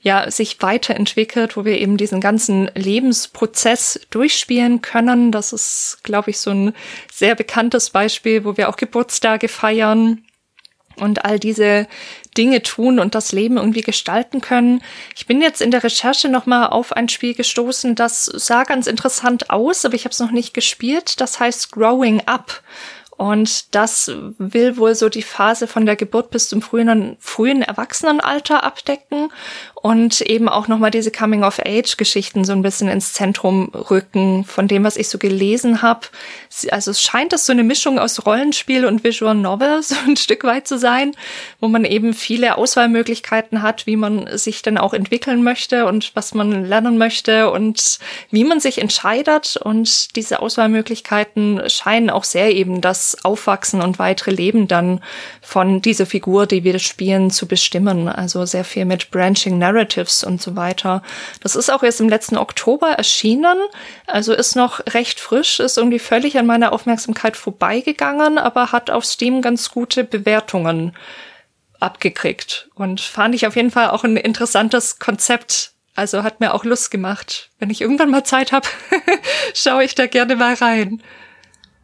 ja 0.01 0.31
sich 0.31 0.61
weiterentwickelt, 0.61 1.57
wo 1.57 1.65
wir 1.65 1.79
eben 1.79 1.99
diesen 1.99 2.21
ganzen 2.21 2.71
Lebensprozess 2.75 4.01
durchspielen 4.11 4.81
können. 4.81 5.31
Das 5.31 5.53
ist, 5.53 5.99
glaube 6.05 6.31
ich, 6.31 6.39
so 6.39 6.51
ein 6.51 6.75
sehr 7.13 7.35
bekanntes 7.35 7.91
Beispiel, 7.91 8.45
wo 8.45 8.57
wir 8.57 8.71
auch 8.71 8.77
Geburtstage 8.77 9.49
feiern 9.49 10.23
und 11.01 11.25
all 11.25 11.39
diese 11.39 11.87
Dinge 12.37 12.63
tun 12.63 12.99
und 12.99 13.15
das 13.15 13.33
Leben 13.33 13.57
irgendwie 13.57 13.83
gestalten 13.83 14.41
können. 14.41 14.83
Ich 15.17 15.27
bin 15.27 15.41
jetzt 15.41 15.63
in 15.63 15.71
der 15.71 15.85
Recherche 15.85 16.29
nochmal 16.29 16.69
auf 16.69 16.93
ein 16.93 17.09
Spiel 17.09 17.35
gestoßen, 17.35 17.95
das 17.95 18.25
sah 18.25 18.65
ganz 18.65 18.87
interessant 18.87 19.51
aus, 19.51 19.85
aber 19.85 19.95
ich 19.95 20.05
habe 20.05 20.13
es 20.13 20.21
noch 20.21 20.33
nicht 20.33 20.55
gespielt. 20.55 21.21
Das 21.21 21.41
heißt 21.41 21.73
Growing 21.73 22.23
Up. 22.27 22.63
Und 23.17 23.75
das 23.77 24.11
will 24.39 24.77
wohl 24.77 24.97
so 24.97 25.09
die 25.09 25.23
Phase 25.23 25.69
von 25.69 25.87
der 25.87 25.95
Geburt 25.95 26.31
bis 26.31 26.49
zum 26.49 26.63
frühen, 26.63 27.17
frühen 27.21 27.63
Erwachsenenalter 27.63 28.65
abdecken 28.65 29.31
und 29.85 30.23
eben 30.23 30.49
auch 30.49 30.67
nochmal 30.67 30.91
diese 30.91 31.11
Coming-of-Age-Geschichten 31.11 32.47
so 32.47 32.53
ein 32.53 32.63
bisschen 32.63 32.89
ins 32.89 33.13
Zentrum 33.13 33.69
rücken, 33.75 34.43
von 34.47 34.67
dem, 34.67 34.83
was 34.83 34.97
ich 34.97 35.11
so 35.11 35.19
gelesen 35.19 35.83
habe. 35.83 36.07
Also 36.71 36.91
es 36.91 37.03
scheint 37.03 37.35
das 37.35 37.45
so 37.45 37.53
eine 37.53 37.65
Mischung 37.65 37.99
aus 37.99 38.25
Rollenspiel 38.25 38.87
und 38.87 39.05
Visual 39.05 39.35
Novel 39.35 39.83
so 39.83 39.95
ein 40.07 40.17
Stück 40.17 40.45
weit 40.45 40.67
zu 40.67 40.79
sein, 40.79 41.15
wo 41.61 41.69
man 41.69 41.85
eben 41.85 42.15
viele 42.15 42.57
Auswahlmöglichkeiten 42.57 43.61
hat, 43.61 43.87
wie 43.87 43.97
man 43.97 44.27
sich 44.39 44.63
dann 44.63 44.79
auch 44.79 44.95
entwickeln 44.95 45.43
möchte 45.43 45.85
und 45.85 46.17
was 46.17 46.33
man 46.33 46.65
lernen 46.65 46.97
möchte 46.97 47.51
und 47.51 47.99
wie 48.31 48.45
man 48.45 48.61
sich 48.61 48.79
entscheidet. 48.79 49.59
Und 49.59 50.17
diese 50.17 50.41
Auswahlmöglichkeiten 50.41 51.61
scheinen 51.69 52.09
auch 52.09 52.25
sehr 52.25 52.55
eben 52.55 52.81
das 52.81 53.23
Aufwachsen 53.23 53.83
und 53.83 53.99
weitere 53.99 54.31
Leben 54.31 54.67
dann 54.67 55.03
von 55.43 55.83
dieser 55.83 56.07
Figur, 56.07 56.47
die 56.47 56.65
wir 56.65 56.79
spielen, 56.79 57.31
zu 57.31 57.47
bestimmen. 57.47 58.09
Also 58.09 58.47
sehr 58.47 58.65
viel 58.65 58.87
mit 58.87 59.11
Branching 59.11 59.59
Narrative 59.59 59.74
Narratives 59.75 60.25
und 60.25 60.41
so 60.41 60.57
weiter. 60.57 61.03
Das 61.41 61.57
ist 61.57 61.71
auch 61.71 61.83
erst 61.83 62.01
im 62.01 62.09
letzten 62.09 62.37
Oktober 62.37 62.89
erschienen, 62.89 63.59
also 64.07 64.33
ist 64.33 64.57
noch 64.57 64.81
recht 64.95 65.21
frisch, 65.21 65.61
ist 65.61 65.79
irgendwie 65.79 65.99
völlig 65.99 66.39
an 66.39 66.47
meiner 66.47 66.73
Aufmerksamkeit 66.73 67.37
vorbeigegangen, 67.37 68.39
aber 68.39 68.73
hat 68.73 68.91
auf 68.91 69.05
Steam 69.05 69.43
ganz 69.43 69.71
gute 69.71 70.05
Bewertungen 70.05 70.97
abgekriegt 71.81 72.71
und 72.75 73.01
fand 73.01 73.35
ich 73.35 73.47
auf 73.47 73.57
jeden 73.57 73.71
Fall 73.71 73.91
auch 73.91 74.05
ein 74.05 74.17
interessantes 74.17 74.99
Konzept. 74.99 75.73
Also 75.97 76.25
hat 76.25 76.41
mir 76.41 76.55
auch 76.55 76.65
Lust 76.65 76.91
gemacht. 76.91 77.51
Wenn 77.59 77.71
ich 77.71 77.81
irgendwann 77.81 78.11
mal 78.11 78.25
Zeit 78.25 78.53
habe, 78.53 78.67
schaue 79.55 79.85
ich 79.85 79.95
da 79.95 80.07
gerne 80.07 80.35
mal 80.35 80.55
rein. 80.55 81.03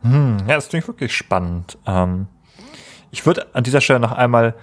Hm, 0.03 0.39
ja, 0.49 0.55
das 0.57 0.69
klingt 0.69 0.89
wirklich 0.89 1.15
spannend. 1.15 1.79
Ähm, 1.87 2.27
ich 3.13 3.27
würde 3.27 3.55
an 3.55 3.63
dieser 3.63 3.81
Stelle 3.81 4.01
noch 4.01 4.13
einmal 4.13 4.55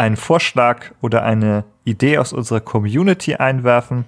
einen 0.00 0.16
Vorschlag 0.16 0.92
oder 1.02 1.22
eine 1.24 1.64
Idee 1.84 2.16
aus 2.16 2.32
unserer 2.32 2.60
Community 2.60 3.34
einwerfen. 3.34 4.06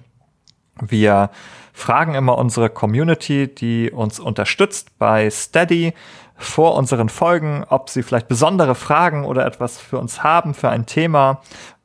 Wir 0.81 1.29
fragen 1.71 2.15
immer 2.15 2.35
unsere 2.39 2.69
Community, 2.71 3.47
die 3.47 3.91
uns 3.91 4.19
unterstützt 4.19 4.97
bei 4.97 5.29
Steady 5.29 5.93
vor 6.35 6.73
unseren 6.75 7.09
Folgen, 7.09 7.63
ob 7.69 7.91
sie 7.91 8.01
vielleicht 8.01 8.27
besondere 8.27 8.73
Fragen 8.73 9.23
oder 9.23 9.45
etwas 9.45 9.77
für 9.77 9.99
uns 9.99 10.23
haben, 10.23 10.55
für 10.55 10.69
ein 10.69 10.87
Thema. 10.87 11.41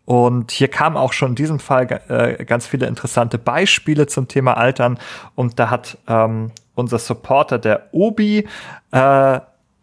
Und 0.07 0.53
hier 0.53 0.69
kamen 0.69 0.97
auch 0.97 1.13
schon 1.13 1.31
in 1.31 1.35
diesem 1.35 1.59
Fall 1.59 2.01
äh, 2.09 2.43
ganz 2.47 2.67
viele 2.67 2.87
interessante 2.87 3.37
Beispiele 3.37 4.07
zum 4.07 4.27
Thema 4.27 4.57
Altern. 4.57 4.99
Und 5.35 5.59
da 5.59 5.69
hat 5.69 5.99
ähm, 6.09 6.51
unser 6.75 6.99
Supporter, 6.99 7.59
der 7.59 7.89
Obi, 7.93 8.49
äh, 8.91 9.41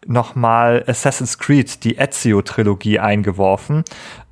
nochmal 0.08 0.84
Assassin's 0.86 1.38
Creed, 1.38 1.84
die 1.84 1.98
Ezio-Trilogie 1.98 2.98
eingeworfen, 2.98 3.84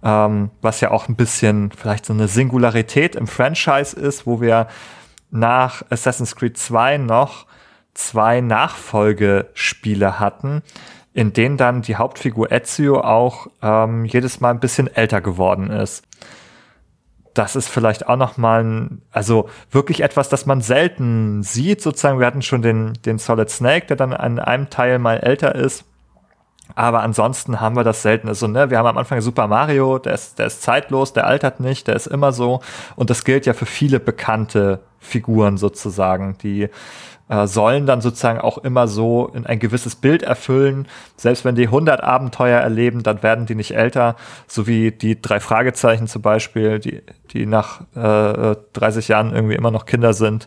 ähm, 0.03 0.51
was 0.61 0.81
ja 0.81 0.91
auch 0.91 1.09
ein 1.09 1.17
bisschen 1.17 1.71
vielleicht 1.73 2.07
so 2.07 2.13
eine 2.13 2.29
Singularität 2.29 3.17
im 3.17 3.27
Franchise 3.27 3.99
ist, 3.99 4.27
wo 4.27 4.41
wir 4.41 4.69
nach 5.31 5.83
Assassin's 5.91 6.37
Creed 6.37 6.57
2 6.57 6.99
noch 6.99 7.47
zwei 7.95 8.41
Nachfolgespiele 8.41 10.19
hatten, 10.19 10.63
in 11.13 11.33
denen 11.33 11.57
dann 11.57 11.83
die 11.83 11.97
Hauptfigur 11.97 12.51
Ezio 12.51 13.01
auch 13.01 13.49
ähm, 13.63 14.05
jedes 14.05 14.41
Mal 14.41 14.51
ein 14.51 14.61
bisschen 14.61 14.89
älter 14.95 15.21
geworden 15.21 15.71
ist 15.71 16.05
das 17.35 17.57
ist 17.57 17.69
vielleicht 17.69 18.09
auch 18.09 18.17
noch 18.17 18.37
mal 18.37 18.65
ein, 18.65 19.03
also 19.11 19.49
wirklich 19.71 20.01
etwas, 20.03 20.29
das 20.29 20.47
man 20.47 20.61
selten 20.61 21.43
sieht. 21.43 21.83
Sozusagen, 21.83 22.21
wir 22.21 22.27
hatten 22.27 22.43
schon 22.43 22.63
den, 22.63 22.95
den 23.05 23.19
Solid 23.19 23.51
Snake, 23.51 23.87
der 23.87 23.97
dann 23.97 24.13
an 24.13 24.39
einem 24.39 24.71
Teil 24.71 25.01
mal 25.01 25.19
älter 25.19 25.55
ist. 25.55 25.85
Aber 26.77 27.03
ansonsten 27.03 27.61
haben 27.61 27.77
wir 27.77 27.85
das 27.85 28.03
selten. 28.03 28.29
Also, 28.29 28.47
ne, 28.47 28.71
wir 28.71 28.79
haben 28.79 28.87
am 28.87 28.97
Anfang 28.97 29.21
Super 29.21 29.49
Mario, 29.49 29.99
der 29.99 30.15
ist, 30.15 30.39
der 30.39 30.47
ist 30.47 30.63
zeitlos, 30.63 31.13
der 31.13 31.27
altert 31.27 31.61
nicht, 31.61 31.89
der 31.89 31.97
ist 31.97 32.07
immer 32.07 32.33
so. 32.33 32.61
Und 32.97 33.11
das 33.11 33.25
gilt 33.25 33.47
ja 33.47 33.53
für 33.53 33.67
viele 33.67 34.01
bekannte 34.01 34.81
Figuren 34.99 35.59
sozusagen, 35.59 36.39
die 36.43 36.71
äh, 37.29 37.47
sollen 37.47 37.87
dann 37.87 38.01
sozusagen 38.01 38.39
auch 38.39 38.59
immer 38.59 38.87
so 38.87 39.31
in 39.35 39.47
ein 39.47 39.59
gewisses 39.59 39.97
Bild 39.97 40.23
erfüllen. 40.23 40.87
Selbst 41.17 41.45
wenn 41.45 41.55
die 41.55 41.67
100 41.67 42.03
Abenteuer 42.03 42.61
erleben, 42.61 43.03
dann 43.03 43.23
werden 43.23 43.47
die 43.47 43.55
nicht 43.55 43.75
älter, 43.75 44.17
so 44.47 44.67
wie 44.67 44.91
die 44.91 45.21
drei 45.21 45.41
Fragezeichen 45.41 46.07
zum 46.07 46.23
Beispiel, 46.23 46.79
die, 46.79 47.03
die 47.33 47.47
nach 47.47 47.81
äh, 47.95 48.57
30 48.75 49.09
Jahren 49.09 49.35
irgendwie 49.35 49.55
immer 49.55 49.71
noch 49.71 49.87
Kinder 49.87 50.13
sind. 50.13 50.47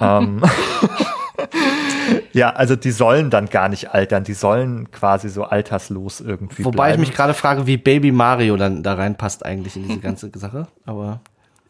ähm, 0.00 0.42
ja, 2.32 2.50
also 2.50 2.76
die 2.76 2.90
sollen 2.90 3.30
dann 3.30 3.46
gar 3.46 3.68
nicht 3.68 3.94
altern, 3.94 4.24
die 4.24 4.34
sollen 4.34 4.90
quasi 4.90 5.28
so 5.28 5.44
alterslos 5.44 6.20
irgendwie 6.20 6.64
Wobei 6.64 6.88
bleiben. 6.88 7.02
ich 7.02 7.08
mich 7.08 7.16
gerade 7.16 7.34
frage, 7.34 7.66
wie 7.66 7.76
Baby 7.76 8.12
Mario 8.12 8.56
dann 8.56 8.82
da 8.82 8.94
reinpasst 8.94 9.44
eigentlich 9.44 9.76
in 9.76 9.86
diese 9.86 10.00
ganze 10.00 10.30
Sache, 10.34 10.66
aber 10.84 11.20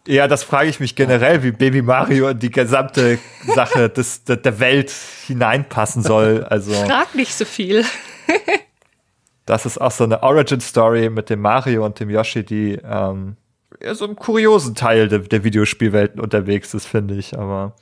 ja, 0.06 0.28
das 0.28 0.42
frage 0.42 0.68
ich 0.68 0.80
mich 0.80 0.96
generell, 0.96 1.42
wie 1.42 1.52
Baby 1.52 1.82
Mario 1.82 2.28
in 2.28 2.38
die 2.38 2.50
gesamte 2.50 3.18
Sache 3.54 3.88
des, 3.88 4.24
der, 4.24 4.36
der 4.36 4.58
Welt 4.58 4.92
hineinpassen 5.26 6.02
soll. 6.02 6.44
Also, 6.44 6.72
Frag 6.72 7.14
nicht 7.14 7.34
so 7.34 7.44
viel. 7.44 7.84
das 9.46 9.66
ist 9.66 9.80
auch 9.80 9.90
so 9.90 10.04
eine 10.04 10.22
Origin-Story 10.22 11.10
mit 11.10 11.28
dem 11.30 11.40
Mario 11.40 11.84
und 11.84 12.00
dem 12.00 12.10
Yoshi, 12.10 12.44
die 12.44 12.78
ähm, 12.82 13.36
eher 13.78 13.94
so 13.94 14.06
im 14.06 14.16
kuriosen 14.16 14.74
Teil 14.74 15.08
der, 15.08 15.20
der 15.20 15.44
Videospielwelten 15.44 16.20
unterwegs 16.20 16.72
ist, 16.74 16.86
finde 16.86 17.14
ich. 17.14 17.38
Aber 17.38 17.74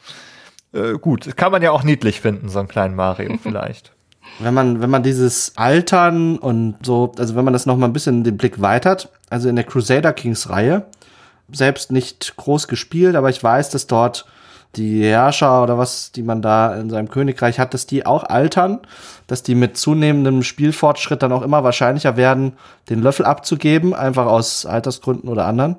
äh, 0.72 0.94
gut, 0.94 1.36
kann 1.36 1.52
man 1.52 1.62
ja 1.62 1.70
auch 1.70 1.82
niedlich 1.82 2.20
finden, 2.20 2.48
so 2.48 2.58
einen 2.58 2.68
kleinen 2.68 2.94
Mario 2.94 3.38
vielleicht. 3.42 3.92
Wenn 4.40 4.54
man, 4.54 4.80
wenn 4.80 4.90
man 4.90 5.02
dieses 5.02 5.56
Altern 5.56 6.38
und 6.38 6.76
so, 6.82 7.12
also 7.18 7.34
wenn 7.34 7.44
man 7.44 7.52
das 7.52 7.66
noch 7.66 7.76
mal 7.76 7.86
ein 7.86 7.92
bisschen 7.92 8.24
den 8.24 8.36
Blick 8.36 8.60
weitert, 8.60 9.10
also 9.30 9.48
in 9.48 9.56
der 9.56 9.64
Crusader 9.64 10.12
Kings 10.12 10.50
Reihe, 10.50 10.86
selbst 11.52 11.92
nicht 11.92 12.36
groß 12.36 12.68
gespielt, 12.68 13.16
aber 13.16 13.30
ich 13.30 13.42
weiß, 13.42 13.70
dass 13.70 13.86
dort 13.86 14.26
die 14.76 15.02
Herrscher 15.04 15.62
oder 15.62 15.78
was, 15.78 16.12
die 16.12 16.22
man 16.22 16.42
da 16.42 16.74
in 16.74 16.90
seinem 16.90 17.08
Königreich 17.08 17.58
hat, 17.58 17.72
dass 17.74 17.86
die 17.86 18.04
auch 18.04 18.24
altern, 18.24 18.80
dass 19.26 19.42
die 19.42 19.54
mit 19.54 19.76
zunehmendem 19.76 20.42
Spielfortschritt 20.42 21.22
dann 21.22 21.32
auch 21.32 21.42
immer 21.42 21.64
wahrscheinlicher 21.64 22.16
werden, 22.16 22.52
den 22.90 23.00
Löffel 23.00 23.24
abzugeben, 23.24 23.94
einfach 23.94 24.26
aus 24.26 24.66
Altersgründen 24.66 25.28
oder 25.28 25.46
anderen. 25.46 25.76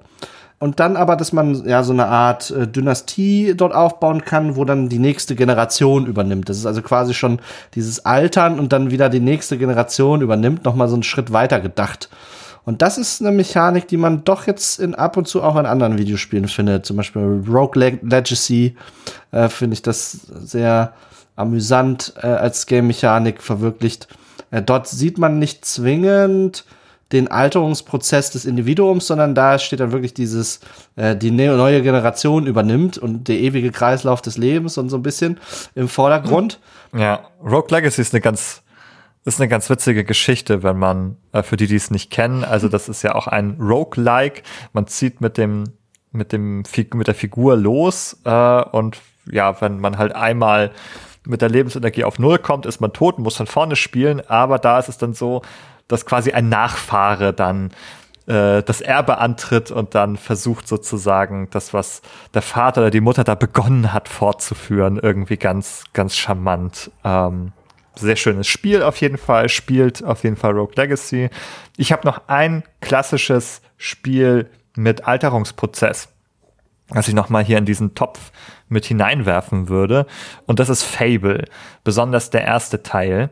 Und 0.60 0.82
dann 0.82 0.98
aber, 0.98 1.16
dass 1.16 1.32
man 1.32 1.66
ja 1.66 1.84
so 1.84 1.94
eine 1.94 2.08
Art 2.08 2.52
äh, 2.52 2.68
Dynastie 2.68 3.54
dort 3.56 3.74
aufbauen 3.74 4.26
kann, 4.26 4.58
wo 4.58 4.66
dann 4.66 4.90
die 4.90 5.00
nächste 5.00 5.36
Generation 5.36 6.06
übernimmt. 6.06 6.50
Das 6.50 6.58
ist 6.58 6.66
also 6.66 6.82
quasi 6.82 7.14
schon 7.14 7.40
dieses 7.76 8.06
Altern 8.06 8.60
und 8.60 8.74
dann 8.74 8.92
wieder 8.92 9.08
die 9.08 9.22
nächste 9.22 9.58
Generation 9.58 10.22
übernimmt, 10.22 10.66
nochmal 10.66 10.90
so 10.90 10.96
einen 10.96 11.04
Schritt 11.04 11.32
weiter 11.32 11.62
gedacht. 11.62 12.10
Und 12.70 12.84
das 12.84 13.00
ist 13.00 13.20
eine 13.20 13.32
Mechanik, 13.32 13.88
die 13.88 13.98
man 13.98 14.24
doch 14.26 14.46
jetzt 14.46 14.80
in 14.80 14.94
ab 14.94 15.18
und 15.18 15.28
zu 15.28 15.42
auch 15.42 15.56
in 15.56 15.66
anderen 15.66 15.98
Videospielen 15.98 16.48
findet. 16.48 16.86
Zum 16.86 16.98
Beispiel 16.98 17.44
Rogue 17.50 17.72
Leg 17.74 17.98
Legacy 18.04 18.76
äh, 19.32 19.50
finde 19.50 19.74
ich 19.74 19.82
das 19.82 20.12
sehr 20.12 20.94
amüsant 21.36 22.14
äh, 22.22 22.28
als 22.28 22.68
Game-Mechanik 22.68 23.42
verwirklicht. 23.42 24.08
Äh, 24.52 24.62
dort 24.62 24.88
sieht 24.88 25.18
man 25.18 25.40
nicht 25.40 25.66
zwingend 25.66 26.64
den 27.12 27.28
Alterungsprozess 27.28 28.30
des 28.30 28.46
Individuums, 28.46 29.08
sondern 29.08 29.34
da 29.34 29.58
steht 29.58 29.80
dann 29.80 29.92
wirklich 29.92 30.14
dieses, 30.14 30.60
äh, 30.96 31.16
die 31.16 31.32
ne-, 31.32 31.58
neue 31.58 31.82
Generation 31.82 32.46
übernimmt 32.46 33.00
und 33.00 33.30
der 33.30 33.40
ewige 33.40 33.72
Kreislauf 33.72 34.22
des 34.22 34.38
Lebens 34.38 34.78
und 34.78 34.90
so 34.90 34.98
ein 34.98 35.02
bisschen 35.02 35.40
im 35.74 35.88
Vordergrund. 35.88 36.60
Ja, 36.96 37.22
Rogue 37.44 37.70
Legacy 37.72 38.02
ist 38.02 38.14
eine 38.14 38.22
ganz 38.22 38.62
ist 39.26 39.40
eine 39.40 39.50
ganz 39.50 39.70
witzige 39.70 40.04
Geschichte, 40.04 40.64
wenn 40.64 40.78
man, 40.78 41.18
äh, 41.32 41.44
für 41.44 41.58
die, 41.58 41.68
die 41.68 41.76
es 41.76 41.92
nicht 41.92 42.12
kennen, 42.12 42.44
also 42.44 42.68
das 42.68 42.90
ist 42.90 43.04
ja 43.04 43.16
auch 43.16 43.28
ein 43.28 43.58
Roguelike. 43.60 44.44
Man 44.74 44.88
zieht 44.88 45.22
mit 45.22 45.38
dem, 45.38 45.66
mit 46.12 46.32
dem, 46.32 46.64
mit 46.94 47.08
der 47.08 47.16
Figur 47.16 47.56
los 47.58 48.20
äh, 48.24 48.62
und 48.64 48.98
ja, 49.32 49.62
wenn 49.62 49.80
man 49.80 49.98
halt 49.98 50.16
einmal 50.16 50.72
mit 51.26 51.42
der 51.42 51.50
Lebensenergie 51.50 52.04
auf 52.04 52.18
Null 52.18 52.40
kommt, 52.40 52.66
ist 52.66 52.80
man 52.80 52.94
tot 52.94 53.18
und 53.18 53.24
muss 53.24 53.38
von 53.38 53.46
vorne 53.46 53.76
spielen, 53.76 54.22
aber 54.28 54.58
da 54.58 54.80
ist 54.80 54.90
es 54.90 54.98
dann 54.98 55.14
so, 55.14 55.42
dass 55.88 56.06
quasi 56.06 56.32
ein 56.32 56.50
Nachfahre 56.50 57.34
dann 57.34 57.72
äh, 58.30 58.64
das 58.64 58.80
Erbe 58.80 59.18
antritt 59.18 59.72
und 59.72 59.96
dann 59.96 60.16
versucht 60.16 60.68
sozusagen 60.68 61.50
das, 61.50 61.74
was 61.74 62.02
der 62.34 62.42
Vater 62.42 62.82
oder 62.82 62.92
die 62.92 63.02
Mutter 63.02 63.24
da 63.24 63.36
begonnen 63.36 63.92
hat, 63.92 64.08
fortzuführen. 64.08 65.00
Irgendwie 65.02 65.38
ganz, 65.38 65.84
ganz 65.94 66.16
charmant. 66.16 66.92
Ähm, 67.04 67.52
sehr 68.06 68.16
schönes 68.16 68.48
Spiel 68.48 68.84
auf 68.84 68.98
jeden 68.98 69.18
Fall, 69.18 69.50
spielt 69.50 70.04
auf 70.04 70.24
jeden 70.24 70.36
Fall 70.36 70.52
Rogue 70.52 70.74
Legacy. 70.76 71.30
Ich 71.78 71.92
habe 71.92 72.06
noch 72.06 72.28
ein 72.28 72.64
klassisches 72.82 73.62
Spiel 73.78 74.50
mit 74.76 75.08
Alterungsprozess, 75.08 76.10
was 76.90 77.08
ich 77.08 77.14
noch 77.14 77.30
mal 77.30 77.44
hier 77.44 77.58
in 77.58 77.66
diesen 77.66 77.96
Topf 77.96 78.32
mit 78.68 78.86
hineinwerfen 78.86 79.70
würde. 79.70 80.06
Und 80.46 80.60
das 80.60 80.70
ist 80.70 80.84
Fable, 80.84 81.46
besonders 81.84 82.30
der 82.30 82.44
erste 82.44 82.84
Teil. 82.84 83.30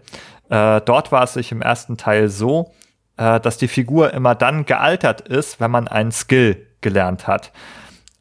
Äh, 0.49 0.81
dort 0.81 1.11
war 1.11 1.23
es 1.23 1.34
sich 1.34 1.52
im 1.52 1.61
ersten 1.61 1.98
Teil 1.98 2.30
so, 2.30 2.73
äh, 3.18 3.39
dass 3.39 3.57
die 3.57 3.68
Figur 3.68 4.14
immer 4.14 4.35
dann 4.35 4.65
gealtert 4.65 5.22
ist, 5.22 5.60
wenn 5.60 5.72
man 5.72 5.88
einen 5.88 6.11
Skill 6.11 6.68
gelernt 6.81 7.27
hat. 7.27 7.52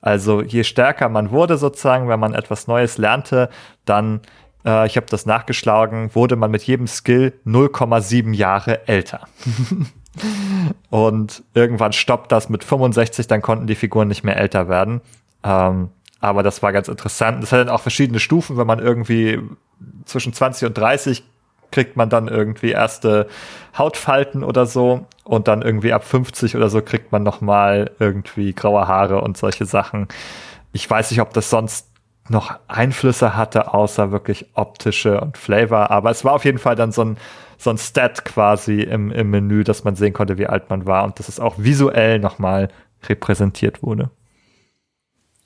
Also 0.01 0.43
je 0.43 0.63
stärker 0.63 1.09
man 1.09 1.31
wurde 1.31 1.57
sozusagen, 1.57 2.09
wenn 2.09 2.21
man 2.21 2.35
etwas 2.35 2.67
Neues 2.67 2.99
lernte, 2.99 3.49
dann 3.85 4.21
äh, 4.67 4.87
ich 4.87 4.97
habe 4.97 5.07
das 5.09 5.25
nachgeschlagen, 5.25 6.15
wurde 6.15 6.37
man 6.37 6.51
mit 6.51 6.65
jedem 6.65 6.87
Skill 6.87 7.33
0,7 7.47 8.35
Jahre 8.35 8.87
älter. 8.89 9.29
und 10.91 11.43
irgendwann 11.55 11.93
stoppt 11.93 12.33
das 12.33 12.49
mit 12.49 12.65
65, 12.65 13.27
dann 13.27 13.43
konnten 13.43 13.67
die 13.67 13.75
Figuren 13.75 14.09
nicht 14.09 14.25
mehr 14.25 14.37
älter 14.37 14.69
werden. 14.69 15.01
Ähm, 15.43 15.91
aber 16.21 16.43
das 16.43 16.63
war 16.63 16.73
ganz 16.73 16.89
interessant. 16.89 17.43
Das 17.43 17.53
hat 17.53 17.61
dann 17.61 17.69
auch 17.69 17.81
verschiedene 17.81 18.19
Stufen, 18.19 18.57
wenn 18.57 18.67
man 18.67 18.79
irgendwie 18.79 19.39
zwischen 20.05 20.33
20 20.33 20.69
und 20.69 20.79
30 20.79 21.23
kriegt 21.71 21.97
man 21.97 22.09
dann 22.09 22.29
irgendwie 22.29 22.71
erste 22.71 23.29
Hautfalten 23.77 24.45
oder 24.45 24.67
so 24.67 25.07
und 25.25 25.49
dann 25.49 25.63
irgendwie 25.63 25.93
ab 25.93 26.05
50 26.05 26.57
oder 26.57 26.71
so 26.71 26.81
kriegt 26.81 27.13
man 27.13 27.23
noch 27.23 27.41
mal 27.41 27.91
irgendwie 27.99 28.55
graue 28.55 28.89
Haare 28.89 29.21
und 29.21 29.37
solche 29.37 29.67
Sachen. 29.67 30.09
Ich 30.73 30.89
weiß 30.89 31.11
nicht, 31.11 31.21
ob 31.21 31.33
das 31.33 31.51
sonst 31.51 31.89
noch 32.29 32.59
Einflüsse 32.69 33.37
hatte, 33.37 33.73
außer 33.75 34.11
wirklich 34.11 34.47
optische 34.55 35.21
und 35.21 35.39
Flavor. 35.39 35.91
Aber 35.91 36.11
es 36.11 36.25
war 36.25 36.33
auf 36.33 36.45
jeden 36.45 36.59
Fall 36.59 36.77
dann 36.77 36.93
so 36.93 37.05
ein, 37.05 37.17
so 37.59 37.71
ein 37.71 37.79
Stat 37.79 38.25
quasi 38.25 38.83
im, 38.83 39.11
im 39.11 39.31
Menü, 39.31 39.65
dass 39.65 39.85
man 39.85 39.97
sehen 39.97 40.13
konnte, 40.13 40.39
wie 40.39 40.47
alt 40.47 40.71
man 40.71 40.87
war 40.87 41.05
und 41.05 41.19
dass 41.19 41.29
es 41.29 41.41
auch 41.41 41.55
visuell 41.59 42.19
nochmal 42.19 42.69
repräsentiert 43.09 43.83
wurde. 43.83 44.11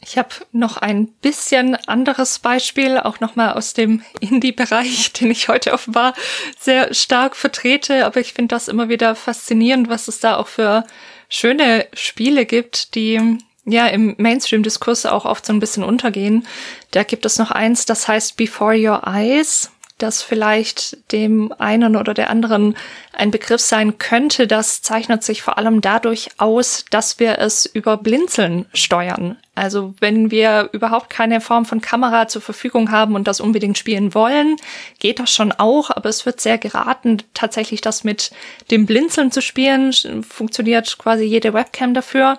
Ich 0.02 0.16
habe 0.16 0.30
noch 0.52 0.78
ein 0.78 1.08
bisschen 1.08 1.74
anderes 1.86 2.38
Beispiel, 2.38 2.98
auch 2.98 3.20
nochmal 3.20 3.52
aus 3.52 3.74
dem 3.74 4.02
Indie-Bereich, 4.20 5.12
den 5.12 5.30
ich 5.30 5.48
heute 5.48 5.72
offenbar 5.72 6.14
sehr 6.58 6.94
stark 6.94 7.36
vertrete. 7.36 8.06
Aber 8.06 8.18
ich 8.18 8.32
finde 8.32 8.54
das 8.54 8.68
immer 8.68 8.88
wieder 8.88 9.14
faszinierend, 9.14 9.88
was 9.88 10.08
es 10.08 10.20
da 10.20 10.36
auch 10.36 10.48
für 10.48 10.84
schöne 11.28 11.86
Spiele 11.92 12.46
gibt, 12.46 12.94
die 12.94 13.38
ja 13.64 13.86
im 13.86 14.14
Mainstream-Diskurs 14.18 15.06
auch 15.06 15.24
oft 15.24 15.46
so 15.46 15.52
ein 15.52 15.60
bisschen 15.60 15.84
untergehen. 15.84 16.46
Da 16.90 17.02
gibt 17.02 17.26
es 17.26 17.38
noch 17.38 17.50
eins, 17.50 17.86
das 17.86 18.08
heißt 18.08 18.36
Before 18.36 18.76
Your 18.76 19.02
Eyes, 19.06 19.70
das 20.02 20.22
vielleicht 20.22 21.12
dem 21.12 21.52
einen 21.58 21.96
oder 21.96 22.14
der 22.14 22.30
anderen 22.30 22.74
ein 23.12 23.30
Begriff 23.30 23.60
sein 23.60 23.98
könnte. 23.98 24.46
Das 24.46 24.82
zeichnet 24.82 25.22
sich 25.22 25.42
vor 25.42 25.58
allem 25.58 25.80
dadurch 25.80 26.30
aus, 26.38 26.84
dass 26.90 27.18
wir 27.18 27.38
es 27.38 27.66
über 27.66 27.96
Blinzeln 27.96 28.66
steuern. 28.72 29.36
Also 29.54 29.94
wenn 30.00 30.30
wir 30.30 30.70
überhaupt 30.72 31.10
keine 31.10 31.40
Form 31.40 31.66
von 31.66 31.82
Kamera 31.82 32.28
zur 32.28 32.40
Verfügung 32.40 32.90
haben 32.90 33.14
und 33.14 33.28
das 33.28 33.40
unbedingt 33.40 33.76
spielen 33.76 34.14
wollen, 34.14 34.56
geht 34.98 35.18
das 35.18 35.34
schon 35.34 35.52
auch, 35.52 35.90
aber 35.90 36.08
es 36.08 36.24
wird 36.24 36.40
sehr 36.40 36.56
geraten, 36.56 37.18
tatsächlich 37.34 37.82
das 37.82 38.04
mit 38.04 38.30
dem 38.70 38.86
Blinzeln 38.86 39.30
zu 39.30 39.42
spielen. 39.42 39.92
Funktioniert 40.22 40.96
quasi 40.96 41.24
jede 41.24 41.52
Webcam 41.52 41.92
dafür. 41.92 42.38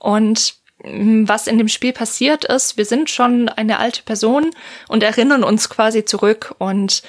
Und 0.00 0.54
was 0.84 1.46
in 1.48 1.58
dem 1.58 1.68
Spiel 1.68 1.92
passiert 1.92 2.44
ist. 2.44 2.76
Wir 2.76 2.84
sind 2.84 3.10
schon 3.10 3.48
eine 3.48 3.80
alte 3.80 4.02
Person 4.02 4.50
und 4.86 5.02
erinnern 5.02 5.42
uns 5.42 5.68
quasi 5.68 6.04
zurück 6.04 6.54
und 6.58 7.02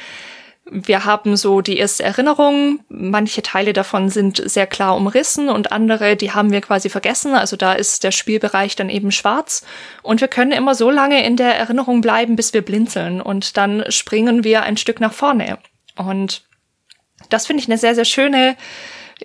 wir 0.71 1.05
haben 1.05 1.35
so 1.35 1.61
die 1.61 1.77
erste 1.77 2.03
Erinnerung. 2.03 2.81
Manche 2.89 3.41
Teile 3.41 3.73
davon 3.73 4.09
sind 4.09 4.41
sehr 4.49 4.67
klar 4.67 4.95
umrissen 4.95 5.49
und 5.49 5.71
andere, 5.71 6.15
die 6.15 6.31
haben 6.31 6.51
wir 6.51 6.61
quasi 6.61 6.89
vergessen. 6.89 7.33
Also 7.33 7.55
da 7.55 7.73
ist 7.73 8.03
der 8.03 8.11
Spielbereich 8.11 8.75
dann 8.75 8.89
eben 8.89 9.11
schwarz. 9.11 9.65
Und 10.03 10.21
wir 10.21 10.27
können 10.27 10.51
immer 10.51 10.75
so 10.75 10.91
lange 10.91 11.25
in 11.25 11.37
der 11.37 11.55
Erinnerung 11.55 12.01
bleiben, 12.01 12.35
bis 12.35 12.53
wir 12.53 12.61
blinzeln. 12.61 13.19
Und 13.19 13.57
dann 13.57 13.83
springen 13.89 14.43
wir 14.43 14.61
ein 14.61 14.77
Stück 14.77 14.99
nach 14.99 15.13
vorne. 15.13 15.57
Und 15.95 16.43
das 17.29 17.47
finde 17.47 17.63
ich 17.63 17.69
eine 17.69 17.79
sehr, 17.79 17.95
sehr 17.95 18.05
schöne 18.05 18.55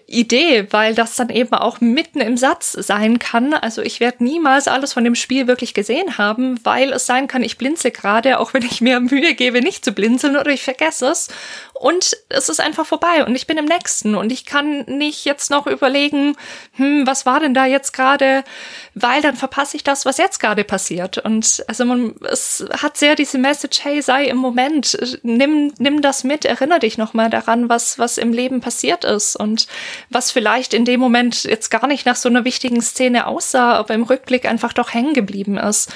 Idee, 0.06 0.66
weil 0.70 0.94
das 0.94 1.16
dann 1.16 1.28
eben 1.30 1.52
auch 1.54 1.80
mitten 1.80 2.20
im 2.20 2.36
Satz 2.36 2.72
sein 2.72 3.18
kann. 3.18 3.54
Also 3.54 3.82
ich 3.82 4.00
werde 4.00 4.24
niemals 4.24 4.68
alles 4.68 4.92
von 4.92 5.04
dem 5.04 5.14
Spiel 5.14 5.46
wirklich 5.46 5.74
gesehen 5.74 6.18
haben, 6.18 6.58
weil 6.64 6.92
es 6.92 7.06
sein 7.06 7.28
kann, 7.28 7.42
ich 7.42 7.58
blinze 7.58 7.90
gerade, 7.90 8.38
auch 8.38 8.54
wenn 8.54 8.62
ich 8.62 8.80
mir 8.80 9.00
Mühe 9.00 9.34
gebe, 9.34 9.60
nicht 9.60 9.84
zu 9.84 9.92
blinzeln 9.92 10.36
oder 10.36 10.50
ich 10.50 10.62
vergesse 10.62 11.06
es. 11.06 11.28
Und 11.74 12.16
es 12.28 12.48
ist 12.48 12.60
einfach 12.60 12.86
vorbei 12.86 13.24
und 13.24 13.34
ich 13.34 13.48
bin 13.48 13.58
im 13.58 13.64
nächsten 13.64 14.14
und 14.14 14.30
ich 14.30 14.46
kann 14.46 14.84
nicht 14.86 15.24
jetzt 15.24 15.50
noch 15.50 15.66
überlegen, 15.66 16.36
hm, 16.76 17.04
was 17.04 17.26
war 17.26 17.40
denn 17.40 17.52
da 17.52 17.66
jetzt 17.66 17.92
gerade, 17.92 18.44
weil 18.94 19.20
dann 19.22 19.34
verpasse 19.34 19.76
ich 19.76 19.82
das, 19.82 20.06
was 20.06 20.16
jetzt 20.18 20.38
gerade 20.38 20.62
passiert. 20.62 21.18
Und 21.18 21.64
also 21.66 21.84
man, 21.84 22.14
es 22.30 22.64
hat 22.80 22.96
sehr 22.96 23.16
diese 23.16 23.38
Message, 23.38 23.80
hey, 23.82 24.00
sei 24.02 24.26
im 24.26 24.36
Moment, 24.36 25.18
nimm, 25.24 25.74
nimm 25.78 26.00
das 26.00 26.22
mit, 26.22 26.44
erinnere 26.44 26.78
dich 26.78 26.96
nochmal 26.96 27.28
daran, 27.28 27.68
was, 27.68 27.98
was 27.98 28.18
im 28.18 28.32
Leben 28.32 28.60
passiert 28.60 29.04
ist 29.04 29.34
und 29.34 29.66
was 30.10 30.30
vielleicht 30.30 30.74
in 30.74 30.84
dem 30.84 31.00
Moment 31.00 31.42
jetzt 31.42 31.70
gar 31.70 31.88
nicht 31.88 32.06
nach 32.06 32.16
so 32.16 32.28
einer 32.28 32.44
wichtigen 32.44 32.82
Szene 32.82 33.26
aussah, 33.26 33.74
aber 33.74 33.94
im 33.94 34.04
Rückblick 34.04 34.46
einfach 34.46 34.72
doch 34.72 34.94
hängen 34.94 35.12
geblieben 35.12 35.58
ist. 35.58 35.92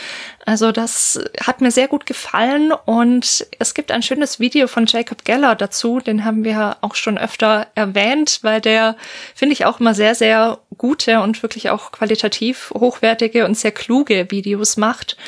Also 0.49 0.73
das 0.73 1.21
hat 1.43 1.61
mir 1.61 1.71
sehr 1.71 1.89
gut 1.89 2.07
gefallen 2.07 2.73
und 2.87 3.47
es 3.59 3.75
gibt 3.75 3.93
ein 3.93 4.03
schönes 4.03 4.41
Video 4.41 4.67
von 4.67 4.87
Jacob 4.87 5.27
Geller 5.27 5.55
dazu, 5.55 6.01
den 6.01 6.25
haben 6.25 6.43
wir 6.43 6.79
auch 6.81 6.95
schon 6.95 7.19
öfter 7.19 7.67
erwähnt, 7.75 8.39
weil 8.41 8.63
der 8.63 8.97
finde 9.35 9.53
ich 9.53 9.67
auch 9.67 9.79
immer 9.79 9.93
sehr, 9.93 10.15
sehr 10.15 10.59
gute 10.79 11.21
und 11.21 11.43
wirklich 11.43 11.69
auch 11.69 11.93
qualitativ 11.93 12.73
hochwertige 12.75 13.45
und 13.45 13.59
sehr 13.59 13.73
kluge 13.73 14.31
Videos 14.31 14.79
macht 14.79 15.19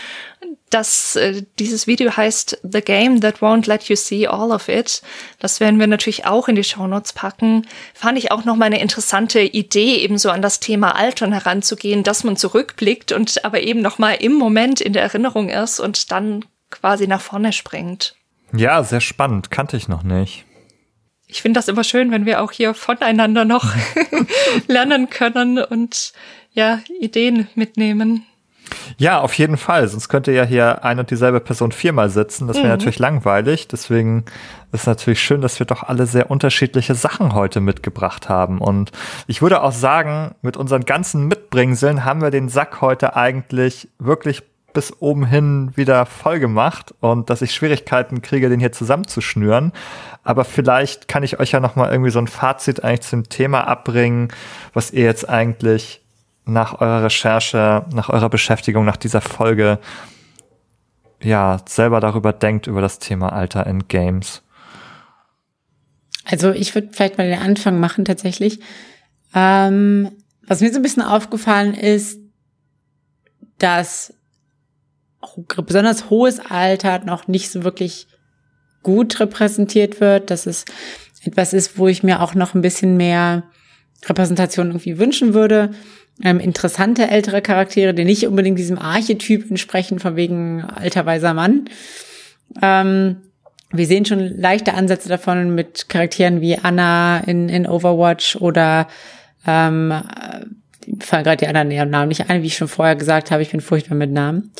das, 0.71 1.17
äh, 1.17 1.43
dieses 1.59 1.87
Video 1.87 2.17
heißt 2.17 2.61
The 2.63 2.81
Game 2.81 3.21
That 3.21 3.39
Won't 3.39 3.67
Let 3.67 3.85
You 3.85 3.97
See 3.97 4.27
All 4.27 4.53
of 4.53 4.69
It. 4.69 5.03
Das 5.39 5.61
werden 5.61 5.81
wir 5.81 5.87
natürlich 5.87 6.27
auch 6.27 6.49
in 6.49 6.55
die 6.55 6.65
Shownotes 6.65 7.13
packen. 7.13 7.67
Fand 7.93 8.17
ich 8.19 8.31
auch 8.31 8.45
noch 8.45 8.57
mal 8.57 8.67
eine 8.67 8.81
interessante 8.81 9.41
Idee, 9.41 9.97
eben 9.97 10.17
so 10.17 10.31
an 10.31 10.43
das 10.43 10.61
Thema 10.61 10.95
Altern 10.97 11.33
heranzugehen, 11.33 12.05
dass 12.05 12.25
man 12.25 12.37
zurückblickt 12.37 13.13
und 13.13 13.45
aber 13.45 13.63
eben 13.63 13.83
noch 13.83 13.99
mal 13.99 14.13
im 14.13 14.35
Moment 14.35 14.81
in 14.81 14.93
der 14.93 15.03
Erinnerung 15.03 15.49
ist 15.49 15.81
und 15.81 16.11
dann 16.13 16.45
quasi 16.71 17.07
nach 17.07 17.21
vorne 17.21 17.53
springt. 17.53 18.15
Ja, 18.53 18.83
sehr 18.85 19.01
spannend. 19.01 19.51
Kannte 19.51 19.77
ich 19.77 19.89
noch 19.89 20.03
nicht. 20.03 20.45
Ich 21.27 21.43
finde 21.43 21.59
das 21.59 21.69
immer 21.69 21.85
schön, 21.85 22.11
wenn 22.11 22.27
wir 22.27 22.43
auch 22.43 22.51
hier 22.51 22.75
voneinander 22.75 23.45
noch 23.45 23.73
lernen 24.67 25.11
können 25.11 25.59
und 25.59 26.13
ja, 26.53 26.81
Ideen 27.01 27.49
mitnehmen. 27.55 28.27
Ja, 28.99 29.21
auf 29.21 29.35
jeden 29.35 29.57
Fall. 29.57 29.89
Sonst 29.89 30.09
könnte 30.09 30.33
ja 30.33 30.45
hier 30.45 30.85
ein 30.85 30.99
und 30.99 31.11
dieselbe 31.11 31.41
Person 31.41 31.73
viermal 31.73 32.11
sitzen. 32.11 32.47
Das 32.47 32.57
wäre 32.57 32.67
mhm. 32.67 32.73
natürlich 32.73 32.99
langweilig. 32.99 33.69
Deswegen 33.69 34.25
ist 34.73 34.87
natürlich 34.87 35.21
schön, 35.21 35.41
dass 35.41 35.59
wir 35.59 35.67
doch 35.67 35.83
alle 35.83 36.07
sehr 36.07 36.31
unterschiedliche 36.31 36.95
Sachen 36.95 37.35
heute 37.35 37.61
mitgebracht 37.61 38.29
haben. 38.29 38.59
Und 38.59 38.93
ich 39.27 39.43
würde 39.43 39.63
auch 39.63 39.73
sagen, 39.73 40.35
mit 40.43 40.57
unseren 40.57 40.85
ganzen 40.85 41.27
Mitbringseln 41.27 42.05
haben 42.05 42.23
wir 42.23 42.31
den 42.31 42.49
Sack 42.49 42.81
heute 42.81 43.17
eigentlich 43.17 43.89
wirklich 43.99 44.43
bis 44.73 45.01
oben 45.01 45.27
hin 45.27 45.73
wieder 45.75 46.07
voll 46.07 46.39
gemacht 46.39 46.95
und 47.01 47.31
dass 47.31 47.43
ich 47.43 47.53
Schwierigkeiten 47.53 48.23
kriege, 48.23 48.49
den 48.49 48.61
hier 48.61 48.73
zusammenzuschnüren. 48.73 49.73
Aber 50.23 50.45
vielleicht 50.45 51.09
kann 51.09 51.23
ich 51.23 51.41
euch 51.41 51.53
ja 51.53 51.61
noch 51.61 51.77
mal 51.77 51.91
irgendwie 51.91 52.11
so 52.11 52.19
ein 52.19 52.29
Fazit 52.29 52.85
eigentlich 52.85 53.03
zum 53.03 53.29
Thema 53.29 53.67
abbringen, 53.67 54.29
was 54.73 54.91
ihr 54.93 55.05
jetzt 55.05 55.29
eigentlich 55.29 56.03
nach 56.45 56.81
eurer 56.81 57.05
Recherche, 57.05 57.85
nach 57.93 58.09
eurer 58.09 58.29
Beschäftigung, 58.29 58.85
nach 58.85 58.97
dieser 58.97 59.21
Folge 59.21 59.79
ja 61.23 61.61
selber 61.67 62.01
darüber 62.01 62.33
denkt, 62.33 62.67
über 62.67 62.81
das 62.81 62.99
Thema 62.99 63.33
Alter 63.33 63.67
in 63.67 63.89
Games? 63.89 64.43
Also 66.25 66.53
ich 66.53 66.75
würde 66.75 66.91
vielleicht 66.93 67.19
mal 67.19 67.29
den 67.29 67.39
Anfang 67.39 67.81
machen 67.81 68.05
tatsächlich. 68.05 68.61
Ähm, 69.35 70.11
was 70.47 70.61
mir 70.61 70.71
so 70.71 70.79
ein 70.79 70.83
bisschen 70.83 71.03
aufgefallen 71.03 71.75
ist, 71.75 72.19
dass 73.59 74.15
besonders 75.47 76.09
hohes 76.09 76.41
Alter 76.41 77.01
noch 77.01 77.29
nicht 77.29 77.51
so 77.51 77.63
wirklich 77.63 78.07
gut 78.83 79.21
repräsentiert 79.21 80.01
wird, 80.01 80.31
dass 80.31 80.47
es 80.47 80.65
etwas 81.23 81.53
ist, 81.53 81.79
wo 81.79 81.89
ich 81.89 82.03
mir 82.03 82.23
auch 82.23 82.35
noch 82.35 82.55
ein 82.55 82.63
bisschen 82.63 82.97
mehr 82.97 83.45
Repräsentation 84.07 84.69
irgendwie 84.69 84.99
wünschen 84.99 85.35
würde 85.35 85.73
ähm, 86.23 86.41
interessante 86.41 87.09
ältere 87.09 87.43
Charaktere, 87.43 87.95
die 87.95 88.05
nicht 88.05 88.27
unbedingt 88.27 88.59
diesem 88.59 88.79
Archetyp 88.79 89.49
entsprechen, 89.51 89.99
von 89.99 90.17
wegen 90.17 90.63
alter 90.63 91.07
weiser 91.07 91.35
Mann. 91.35 91.67
Ähm, 92.61 93.17
wir 93.73 93.87
sehen 93.87 94.05
schon 94.05 94.37
leichte 94.37 94.75
Ansätze 94.75 95.09
davon 95.09 95.55
mit 95.55 95.89
Charakteren 95.89 96.41
wie 96.41 96.59
Anna 96.59 97.19
in, 97.21 97.49
in 97.49 97.67
Overwatch 97.67 98.37
oder 98.37 98.89
ähm, 99.47 99.93
fallen 101.01 101.25
gerade 101.25 101.37
die 101.37 101.47
anderen 101.47 101.91
Namen 101.91 102.09
nicht 102.09 102.29
ein, 102.29 102.43
wie 102.43 102.49
ich 102.49 102.57
schon 102.57 102.69
vorher 102.69 102.97
gesagt 102.97 103.31
habe, 103.31 103.43
ich 103.43 103.51
bin 103.51 103.61
furchtbar 103.61 103.95
mit 103.95 104.11
Namen. 104.11 104.53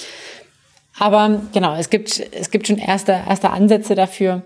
Aber 0.99 1.41
genau, 1.53 1.77
es 1.77 1.91
gibt, 1.91 2.21
es 2.33 2.51
gibt 2.51 2.67
schon 2.67 2.79
erste, 2.79 3.13
erste 3.13 3.51
Ansätze 3.51 3.95
dafür. 3.95 4.43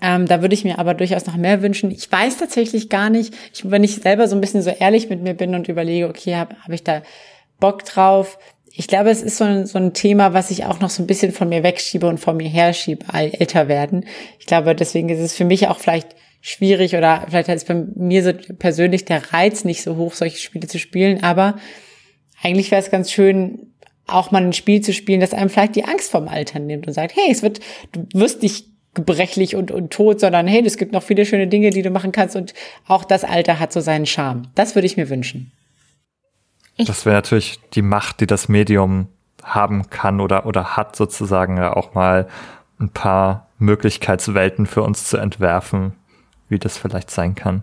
Ähm, 0.00 0.26
da 0.26 0.42
würde 0.42 0.54
ich 0.54 0.64
mir 0.64 0.78
aber 0.78 0.94
durchaus 0.94 1.26
noch 1.26 1.36
mehr 1.36 1.62
wünschen. 1.62 1.90
Ich 1.90 2.10
weiß 2.10 2.38
tatsächlich 2.38 2.88
gar 2.88 3.10
nicht, 3.10 3.34
ich, 3.52 3.68
wenn 3.70 3.84
ich 3.84 3.96
selber 3.96 4.28
so 4.28 4.36
ein 4.36 4.40
bisschen 4.40 4.62
so 4.62 4.70
ehrlich 4.70 5.08
mit 5.08 5.22
mir 5.22 5.34
bin 5.34 5.54
und 5.54 5.68
überlege, 5.68 6.08
okay, 6.08 6.36
habe 6.36 6.56
hab 6.62 6.70
ich 6.70 6.84
da 6.84 7.02
Bock 7.58 7.84
drauf? 7.84 8.38
Ich 8.72 8.86
glaube, 8.86 9.10
es 9.10 9.22
ist 9.22 9.38
so 9.38 9.44
ein, 9.44 9.66
so 9.66 9.78
ein 9.78 9.94
Thema, 9.94 10.34
was 10.34 10.50
ich 10.50 10.64
auch 10.64 10.78
noch 10.78 10.90
so 10.90 11.02
ein 11.02 11.06
bisschen 11.06 11.32
von 11.32 11.48
mir 11.48 11.62
wegschiebe 11.62 12.06
und 12.06 12.18
von 12.18 12.36
mir 12.36 12.48
herschiebe, 12.48 13.06
älter 13.12 13.66
werden. 13.66 14.04
Ich 14.38 14.46
glaube, 14.46 14.74
deswegen 14.74 15.08
ist 15.08 15.18
es 15.18 15.34
für 15.34 15.44
mich 15.44 15.66
auch 15.66 15.78
vielleicht 15.78 16.14
schwierig 16.40 16.94
oder 16.94 17.26
vielleicht 17.28 17.48
ist 17.48 17.66
bei 17.66 17.74
mir 17.74 18.22
so 18.22 18.32
persönlich 18.32 19.04
der 19.04 19.32
Reiz 19.32 19.64
nicht 19.64 19.82
so 19.82 19.96
hoch, 19.96 20.14
solche 20.14 20.38
Spiele 20.38 20.68
zu 20.68 20.78
spielen. 20.78 21.24
Aber 21.24 21.56
eigentlich 22.42 22.70
wäre 22.70 22.80
es 22.80 22.90
ganz 22.90 23.10
schön, 23.10 23.74
auch 24.06 24.30
mal 24.30 24.42
ein 24.42 24.52
Spiel 24.52 24.80
zu 24.80 24.92
spielen, 24.92 25.20
das 25.20 25.34
einem 25.34 25.50
vielleicht 25.50 25.76
die 25.76 25.84
Angst 25.84 26.10
vom 26.10 26.28
Altern 26.28 26.66
nimmt 26.66 26.86
und 26.86 26.92
sagt, 26.92 27.14
hey, 27.14 27.30
es 27.30 27.42
wird, 27.42 27.60
du 27.92 28.06
wirst 28.14 28.42
nicht 28.42 28.66
gebrechlich 28.98 29.54
und, 29.54 29.70
und 29.70 29.92
tot, 29.92 30.18
sondern 30.18 30.48
hey, 30.48 30.64
es 30.66 30.76
gibt 30.76 30.92
noch 30.92 31.04
viele 31.04 31.24
schöne 31.24 31.46
Dinge, 31.46 31.70
die 31.70 31.82
du 31.82 31.90
machen 31.90 32.10
kannst 32.10 32.34
und 32.34 32.52
auch 32.88 33.04
das 33.04 33.22
Alter 33.22 33.60
hat 33.60 33.72
so 33.72 33.80
seinen 33.80 34.06
Charme. 34.06 34.48
Das 34.56 34.74
würde 34.74 34.86
ich 34.86 34.96
mir 34.96 35.08
wünschen. 35.08 35.52
Das 36.76 37.06
wäre 37.06 37.16
natürlich 37.16 37.60
die 37.74 37.82
Macht, 37.82 38.20
die 38.20 38.26
das 38.26 38.48
Medium 38.48 39.08
haben 39.42 39.88
kann 39.88 40.20
oder, 40.20 40.46
oder 40.46 40.76
hat 40.76 40.96
sozusagen 40.96 41.56
ja 41.56 41.74
auch 41.74 41.94
mal 41.94 42.28
ein 42.80 42.90
paar 42.90 43.48
Möglichkeitswelten 43.58 44.66
für 44.66 44.82
uns 44.82 45.08
zu 45.08 45.16
entwerfen, 45.16 45.92
wie 46.48 46.58
das 46.58 46.76
vielleicht 46.76 47.10
sein 47.10 47.34
kann. 47.34 47.62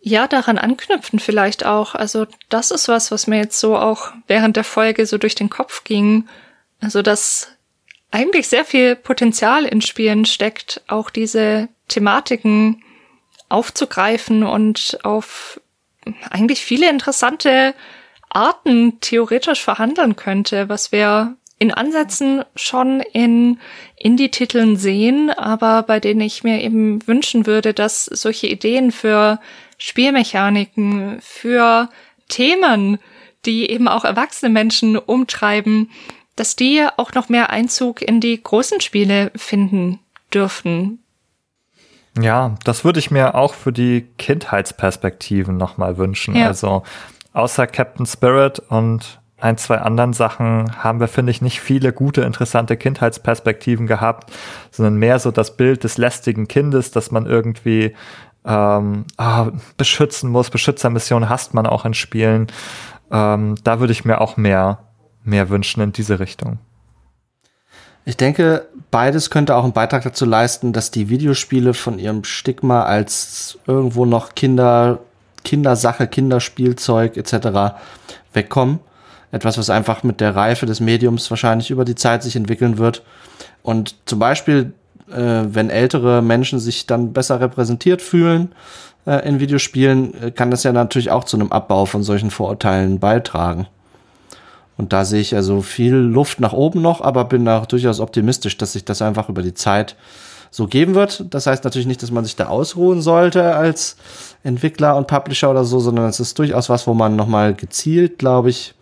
Ja, 0.00 0.28
daran 0.28 0.58
anknüpfen 0.58 1.18
vielleicht 1.18 1.66
auch. 1.66 1.96
Also 1.96 2.26
das 2.48 2.70
ist 2.70 2.88
was, 2.88 3.10
was 3.10 3.26
mir 3.26 3.38
jetzt 3.38 3.58
so 3.58 3.76
auch 3.76 4.12
während 4.28 4.56
der 4.56 4.64
Folge 4.64 5.06
so 5.06 5.18
durch 5.18 5.34
den 5.34 5.50
Kopf 5.50 5.82
ging. 5.82 6.28
Also 6.80 7.02
dass 7.02 7.55
eigentlich 8.10 8.48
sehr 8.48 8.64
viel 8.64 8.96
Potenzial 8.96 9.64
in 9.64 9.80
Spielen 9.80 10.24
steckt, 10.24 10.82
auch 10.88 11.10
diese 11.10 11.68
Thematiken 11.88 12.82
aufzugreifen 13.48 14.42
und 14.42 14.98
auf 15.02 15.60
eigentlich 16.30 16.60
viele 16.60 16.88
interessante 16.88 17.74
Arten 18.28 19.00
theoretisch 19.00 19.62
verhandeln 19.62 20.16
könnte, 20.16 20.68
was 20.68 20.92
wir 20.92 21.36
in 21.58 21.72
Ansätzen 21.72 22.44
schon 22.54 23.00
in 23.00 23.58
Indie-Titeln 23.96 24.76
sehen, 24.76 25.30
aber 25.30 25.82
bei 25.82 26.00
denen 26.00 26.20
ich 26.20 26.44
mir 26.44 26.60
eben 26.60 27.06
wünschen 27.06 27.46
würde, 27.46 27.72
dass 27.72 28.04
solche 28.04 28.46
Ideen 28.46 28.92
für 28.92 29.40
Spielmechaniken, 29.78 31.18
für 31.22 31.88
Themen, 32.28 32.98
die 33.46 33.70
eben 33.70 33.88
auch 33.88 34.04
erwachsene 34.04 34.50
Menschen 34.52 34.98
umtreiben, 34.98 35.90
dass 36.36 36.56
die 36.56 36.86
auch 36.96 37.12
noch 37.14 37.28
mehr 37.28 37.50
Einzug 37.50 38.02
in 38.02 38.20
die 38.20 38.40
großen 38.42 38.80
Spiele 38.80 39.32
finden 39.34 39.98
dürften. 40.32 41.00
Ja, 42.18 42.54
das 42.64 42.84
würde 42.84 42.98
ich 42.98 43.10
mir 43.10 43.34
auch 43.34 43.54
für 43.54 43.72
die 43.72 44.06
Kindheitsperspektiven 44.18 45.56
nochmal 45.56 45.98
wünschen. 45.98 46.34
Ja. 46.34 46.46
Also 46.46 46.82
außer 47.32 47.66
Captain 47.66 48.06
Spirit 48.06 48.58
und 48.58 49.20
ein, 49.38 49.58
zwei 49.58 49.78
anderen 49.78 50.14
Sachen 50.14 50.82
haben 50.82 50.98
wir, 50.98 51.08
finde 51.08 51.30
ich, 51.30 51.42
nicht 51.42 51.60
viele 51.60 51.92
gute, 51.92 52.22
interessante 52.22 52.78
Kindheitsperspektiven 52.78 53.86
gehabt, 53.86 54.32
sondern 54.70 54.96
mehr 54.96 55.18
so 55.18 55.30
das 55.30 55.58
Bild 55.58 55.84
des 55.84 55.98
lästigen 55.98 56.48
Kindes, 56.48 56.90
dass 56.90 57.10
man 57.10 57.26
irgendwie 57.26 57.94
ähm, 58.46 59.04
ah, 59.18 59.50
beschützen 59.76 60.30
muss. 60.30 60.48
Beschützermission 60.48 61.28
hasst 61.28 61.52
man 61.52 61.66
auch 61.66 61.84
in 61.84 61.92
Spielen. 61.92 62.46
Ähm, 63.10 63.56
da 63.62 63.78
würde 63.78 63.92
ich 63.92 64.06
mir 64.06 64.22
auch 64.22 64.38
mehr, 64.38 64.85
mehr 65.26 65.48
wünschen 65.50 65.80
in 65.82 65.92
diese 65.92 66.20
Richtung. 66.20 66.58
Ich 68.04 68.16
denke, 68.16 68.66
beides 68.90 69.30
könnte 69.30 69.56
auch 69.56 69.64
einen 69.64 69.72
Beitrag 69.72 70.04
dazu 70.04 70.24
leisten, 70.24 70.72
dass 70.72 70.92
die 70.92 71.08
Videospiele 71.08 71.74
von 71.74 71.98
ihrem 71.98 72.22
Stigma 72.22 72.84
als 72.84 73.58
irgendwo 73.66 74.04
noch 74.06 74.34
Kinder, 74.36 75.00
Kindersache, 75.42 76.06
Kinderspielzeug 76.06 77.16
etc. 77.16 77.74
wegkommen. 78.32 78.78
Etwas, 79.32 79.58
was 79.58 79.70
einfach 79.70 80.04
mit 80.04 80.20
der 80.20 80.36
Reife 80.36 80.66
des 80.66 80.78
Mediums 80.78 81.28
wahrscheinlich 81.30 81.70
über 81.70 81.84
die 81.84 81.96
Zeit 81.96 82.22
sich 82.22 82.36
entwickeln 82.36 82.78
wird. 82.78 83.02
Und 83.62 83.96
zum 84.06 84.20
Beispiel 84.20 84.72
äh, 85.10 85.44
wenn 85.54 85.70
ältere 85.70 86.22
Menschen 86.22 86.58
sich 86.58 86.86
dann 86.86 87.12
besser 87.12 87.40
repräsentiert 87.40 88.02
fühlen 88.02 88.52
äh, 89.06 89.26
in 89.28 89.40
Videospielen, 89.40 90.20
äh, 90.20 90.30
kann 90.30 90.50
das 90.50 90.64
ja 90.64 90.72
natürlich 90.72 91.10
auch 91.10 91.24
zu 91.24 91.36
einem 91.36 91.52
Abbau 91.52 91.86
von 91.86 92.02
solchen 92.02 92.30
Vorurteilen 92.30 92.98
beitragen. 92.98 93.66
Und 94.76 94.92
da 94.92 95.04
sehe 95.04 95.20
ich 95.20 95.34
also 95.34 95.62
viel 95.62 95.94
Luft 95.94 96.40
nach 96.40 96.52
oben 96.52 96.82
noch, 96.82 97.00
aber 97.00 97.24
bin 97.24 97.48
auch 97.48 97.66
durchaus 97.66 98.00
optimistisch, 98.00 98.58
dass 98.58 98.72
sich 98.72 98.84
das 98.84 99.00
einfach 99.00 99.28
über 99.28 99.42
die 99.42 99.54
Zeit 99.54 99.96
so 100.50 100.66
geben 100.66 100.94
wird. 100.94 101.24
Das 101.30 101.46
heißt 101.46 101.64
natürlich 101.64 101.86
nicht, 101.86 102.02
dass 102.02 102.10
man 102.10 102.24
sich 102.24 102.36
da 102.36 102.46
ausruhen 102.46 103.02
sollte 103.02 103.54
als 103.54 103.96
Entwickler 104.42 104.96
und 104.96 105.06
Publisher 105.06 105.50
oder 105.50 105.64
so, 105.64 105.80
sondern 105.80 106.06
es 106.06 106.20
ist 106.20 106.38
durchaus 106.38 106.68
was, 106.68 106.86
wo 106.86 106.94
man 106.94 107.16
nochmal 107.16 107.54
gezielt, 107.54 108.18
glaube 108.18 108.50
ich, 108.50 108.74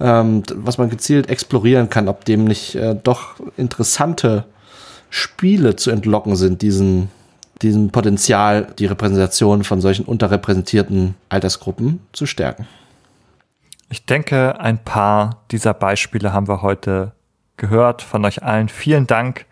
ähm, 0.00 0.42
was 0.54 0.78
man 0.78 0.90
gezielt 0.90 1.28
explorieren 1.28 1.90
kann, 1.90 2.08
ob 2.08 2.24
dem 2.24 2.44
nicht 2.44 2.74
äh, 2.74 2.96
doch 3.00 3.34
interessante 3.56 4.44
Spiele 5.10 5.76
zu 5.76 5.90
entlocken 5.90 6.36
sind, 6.36 6.62
diesen, 6.62 7.08
diesem 7.62 7.90
Potenzial, 7.90 8.68
die 8.78 8.86
Repräsentation 8.86 9.64
von 9.64 9.80
solchen 9.80 10.04
unterrepräsentierten 10.04 11.14
Altersgruppen 11.28 12.00
zu 12.12 12.26
stärken. 12.26 12.66
Ich 13.88 14.04
denke, 14.04 14.58
ein 14.58 14.82
paar 14.82 15.44
dieser 15.52 15.72
Beispiele 15.72 16.32
haben 16.32 16.48
wir 16.48 16.62
heute 16.62 17.12
gehört 17.56 18.02
von 18.02 18.24
euch 18.24 18.42
allen. 18.42 18.68
Vielen 18.68 19.06
Dank, 19.06 19.46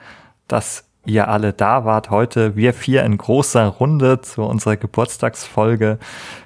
dass 0.49 0.85
ihr 1.07 1.29
alle 1.29 1.53
da 1.53 1.85
wart 1.85 2.11
heute. 2.11 2.57
Wir 2.57 2.75
vier 2.75 3.05
in 3.05 3.17
großer 3.17 3.67
Runde 3.67 4.21
zu 4.23 4.43
unserer 4.43 4.77
Geburtstagsfolge. 4.77 5.99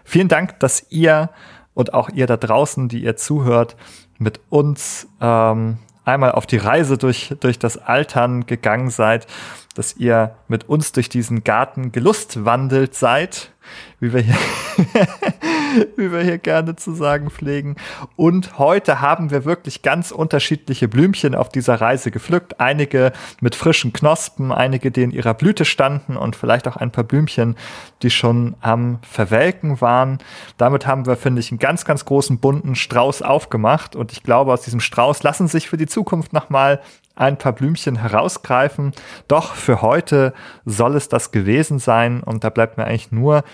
Vielen 0.04 0.28
Dank, 0.28 0.60
dass 0.60 0.86
ihr 0.90 1.30
und 1.74 1.94
auch 1.94 2.10
ihr 2.10 2.26
da 2.26 2.36
draußen, 2.36 2.88
die 2.88 3.04
ihr 3.04 3.16
zuhört, 3.16 3.76
mit 4.18 4.40
uns 4.50 5.08
ähm, 5.20 5.78
einmal 6.04 6.32
auf 6.32 6.46
die 6.46 6.56
Reise 6.56 6.98
durch, 6.98 7.34
durch 7.40 7.58
das 7.58 7.78
Altern 7.78 8.46
gegangen 8.46 8.90
seid, 8.90 9.26
dass 9.74 9.96
ihr 9.96 10.34
mit 10.48 10.68
uns 10.68 10.92
durch 10.92 11.08
diesen 11.08 11.44
Garten 11.44 11.92
gelustwandelt 11.92 12.94
seid, 12.94 13.52
wie 14.00 14.12
wir 14.12 14.20
hier, 14.20 14.36
wie 15.96 16.12
wir 16.12 16.20
hier 16.20 16.38
gerne 16.38 16.76
zu 16.76 16.94
sagen 16.94 17.30
pflegen. 17.30 17.76
Und 18.16 18.58
heute 18.58 19.00
haben 19.00 19.30
wir 19.30 19.44
wirklich 19.44 19.82
ganz 19.82 20.10
unterschiedliche 20.10 20.88
Blümchen 20.88 21.34
auf 21.34 21.48
dieser 21.48 21.80
Reise 21.80 22.10
gepflückt. 22.10 22.60
Einige 22.60 23.12
mit 23.40 23.54
frischen 23.54 23.92
Knospen, 23.92 24.52
einige, 24.52 24.90
die 24.90 25.02
in 25.02 25.10
ihrer 25.10 25.34
Blüte 25.34 25.64
standen 25.64 26.16
und 26.16 26.36
vielleicht 26.36 26.68
auch 26.68 26.76
ein 26.76 26.90
paar 26.90 27.04
Blümchen, 27.04 27.56
die 28.02 28.10
schon 28.10 28.54
am 28.60 28.98
Verwelken 29.02 29.80
waren. 29.80 30.18
Damit 30.56 30.86
haben 30.86 31.06
wir, 31.06 31.16
finde 31.16 31.40
ich, 31.40 31.50
einen 31.50 31.58
ganz, 31.58 31.84
ganz 31.84 32.04
großen 32.04 32.38
bunten 32.38 32.74
Strauß 32.74 33.22
aufgemacht. 33.22 33.96
Und 33.96 34.12
ich 34.12 34.22
glaube, 34.22 34.52
aus 34.52 34.62
diesem 34.62 34.80
Strauß 34.80 35.22
lassen 35.22 35.48
sich 35.48 35.68
für 35.68 35.76
die 35.76 35.86
Zukunft 35.86 36.32
nochmal 36.32 36.80
ein 37.18 37.36
paar 37.36 37.52
Blümchen 37.52 37.96
herausgreifen. 37.96 38.92
Doch 39.26 39.54
für 39.54 39.82
heute 39.82 40.32
soll 40.64 40.96
es 40.96 41.08
das 41.08 41.30
gewesen 41.30 41.78
sein 41.78 42.22
und 42.22 42.44
da 42.44 42.50
bleibt 42.50 42.78
mir 42.78 42.84
eigentlich 42.84 43.12
nur 43.12 43.44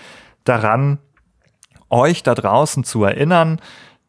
daran, 0.43 0.99
euch 1.89 2.23
da 2.23 2.35
draußen 2.35 2.83
zu 2.83 3.03
erinnern, 3.03 3.59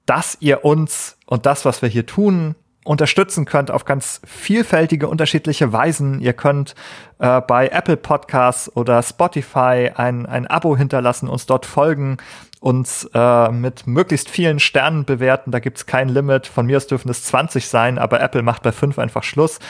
dass 0.07 0.37
ihr 0.41 0.65
uns 0.65 1.19
und 1.27 1.47
das, 1.47 1.65
was 1.65 1.83
wir 1.83 1.89
hier 1.89 2.07
tun, 2.07 2.55
unterstützen 2.85 3.45
könnt 3.47 3.71
auf 3.73 3.85
ganz 3.85 4.21
vielfältige, 4.25 5.09
unterschiedliche 5.09 5.73
Weisen. 5.73 6.21
Ihr 6.21 6.35
könnt 6.35 6.77
äh, 7.19 7.41
bei 7.41 7.69
Apple 7.69 7.97
Podcasts 7.97 8.75
oder 8.77 9.03
Spotify 9.03 9.91
ein, 9.95 10.25
ein 10.25 10.47
Abo 10.47 10.77
hinterlassen, 10.77 11.29
uns 11.29 11.47
dort 11.47 11.67
folgen 11.67 12.19
uns 12.67 13.09
äh, 13.15 13.51
mit 13.53 13.87
möglichst 13.87 14.29
vielen 14.29 14.59
Sternen 14.59 15.05
bewerten. 15.05 15.53
Da 15.53 15.61
gibt's 15.61 15.87
kein 15.87 16.09
Limit. 16.09 16.49
Von 16.49 16.67
mir 16.67 16.79
aus 16.79 16.89
dürfen 16.89 17.09
es 17.09 17.23
20 17.23 17.69
sein, 17.69 17.97
aber 17.97 18.21
Apple 18.21 18.43
macht 18.43 18.65
bei 18.65 18.73
5 18.73 18.99
einfach 18.99 19.23
Schluss. 19.23 19.61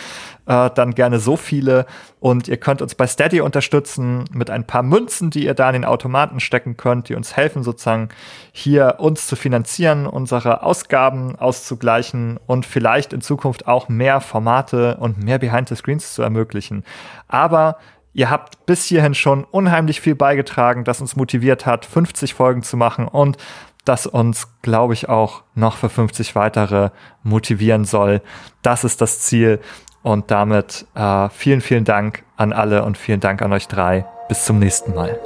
Äh, 0.47 0.71
dann 0.75 0.95
gerne 0.95 1.19
so 1.19 1.37
viele. 1.37 1.85
Und 2.21 2.49
ihr 2.49 2.57
könnt 2.57 2.81
uns 2.81 2.95
bei 2.95 3.07
Steady 3.07 3.43
unterstützen 3.43 4.25
mit 4.33 4.49
ein 4.49 4.67
paar 4.67 4.83
Münzen, 4.83 5.29
die 5.29 5.45
ihr 5.45 5.53
da 5.53 5.69
in 5.69 5.75
den 5.75 5.85
Automaten 5.85 6.41
stecken 6.41 6.79
könnt, 6.79 7.11
die 7.11 7.17
uns 7.17 7.37
helfen, 7.37 7.63
sozusagen 7.63 8.09
hier 8.51 8.95
uns 8.97 9.27
zu 9.27 9.37
finanzieren, 9.37 10.07
unsere 10.07 10.63
Ausgaben 10.63 11.37
auszugleichen 11.37 12.41
und 12.47 12.65
vielleicht 12.65 13.13
in 13.13 13.21
Zukunft 13.21 13.69
auch 13.69 13.91
mehr 13.91 14.23
Formate 14.23 14.97
und 14.97 15.23
mehr 15.23 15.39
Behind 15.39 15.69
the 15.69 15.77
Screens 15.77 16.15
zu 16.15 16.23
ermöglichen. 16.23 16.83
Aber 17.29 17.77
Ihr 18.17 18.31
habt 18.31 18.65
bis 18.65 18.87
hierhin 18.87 19.13
schon 19.13 19.45
unheimlich 19.45 20.01
viel 20.01 20.15
beigetragen, 20.15 20.85
das 20.85 21.03
uns 21.03 21.17
motiviert 21.17 21.67
hat, 21.67 21.85
50 21.85 22.33
Folgen 22.33 22.63
zu 22.63 22.79
machen 22.79 23.07
und 23.07 23.37
das 23.85 24.07
uns, 24.07 24.49
glaube 24.63 24.95
ich, 24.95 25.11
auch 25.11 25.43
noch 25.55 25.77
für 25.77 25.91
50 25.91 26.35
weitere 26.35 26.89
motivieren 27.23 27.85
soll. 27.85 28.23
Das 28.63 28.85
ist 28.85 29.03
das 29.03 29.21
Ziel. 29.21 29.61
Und 30.03 30.31
damit 30.31 30.87
äh, 30.95 31.29
vielen, 31.29 31.61
vielen 31.61 31.85
Dank 31.85 32.25
an 32.39 32.55
alle 32.55 32.85
und 32.85 32.97
vielen 32.97 33.21
Dank 33.21 33.43
an 33.43 33.53
euch 33.53 33.69
drei. 33.69 34.07
Bis 34.29 34.47
zum 34.47 34.61
nächsten 34.61 34.95
Mal. 34.95 35.21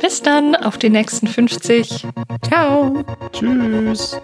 Bis 0.00 0.22
dann, 0.22 0.54
auf 0.54 0.78
die 0.78 0.90
nächsten 0.90 1.26
50. 1.26 2.06
Ciao. 2.42 3.04
Tschüss. 3.32 4.16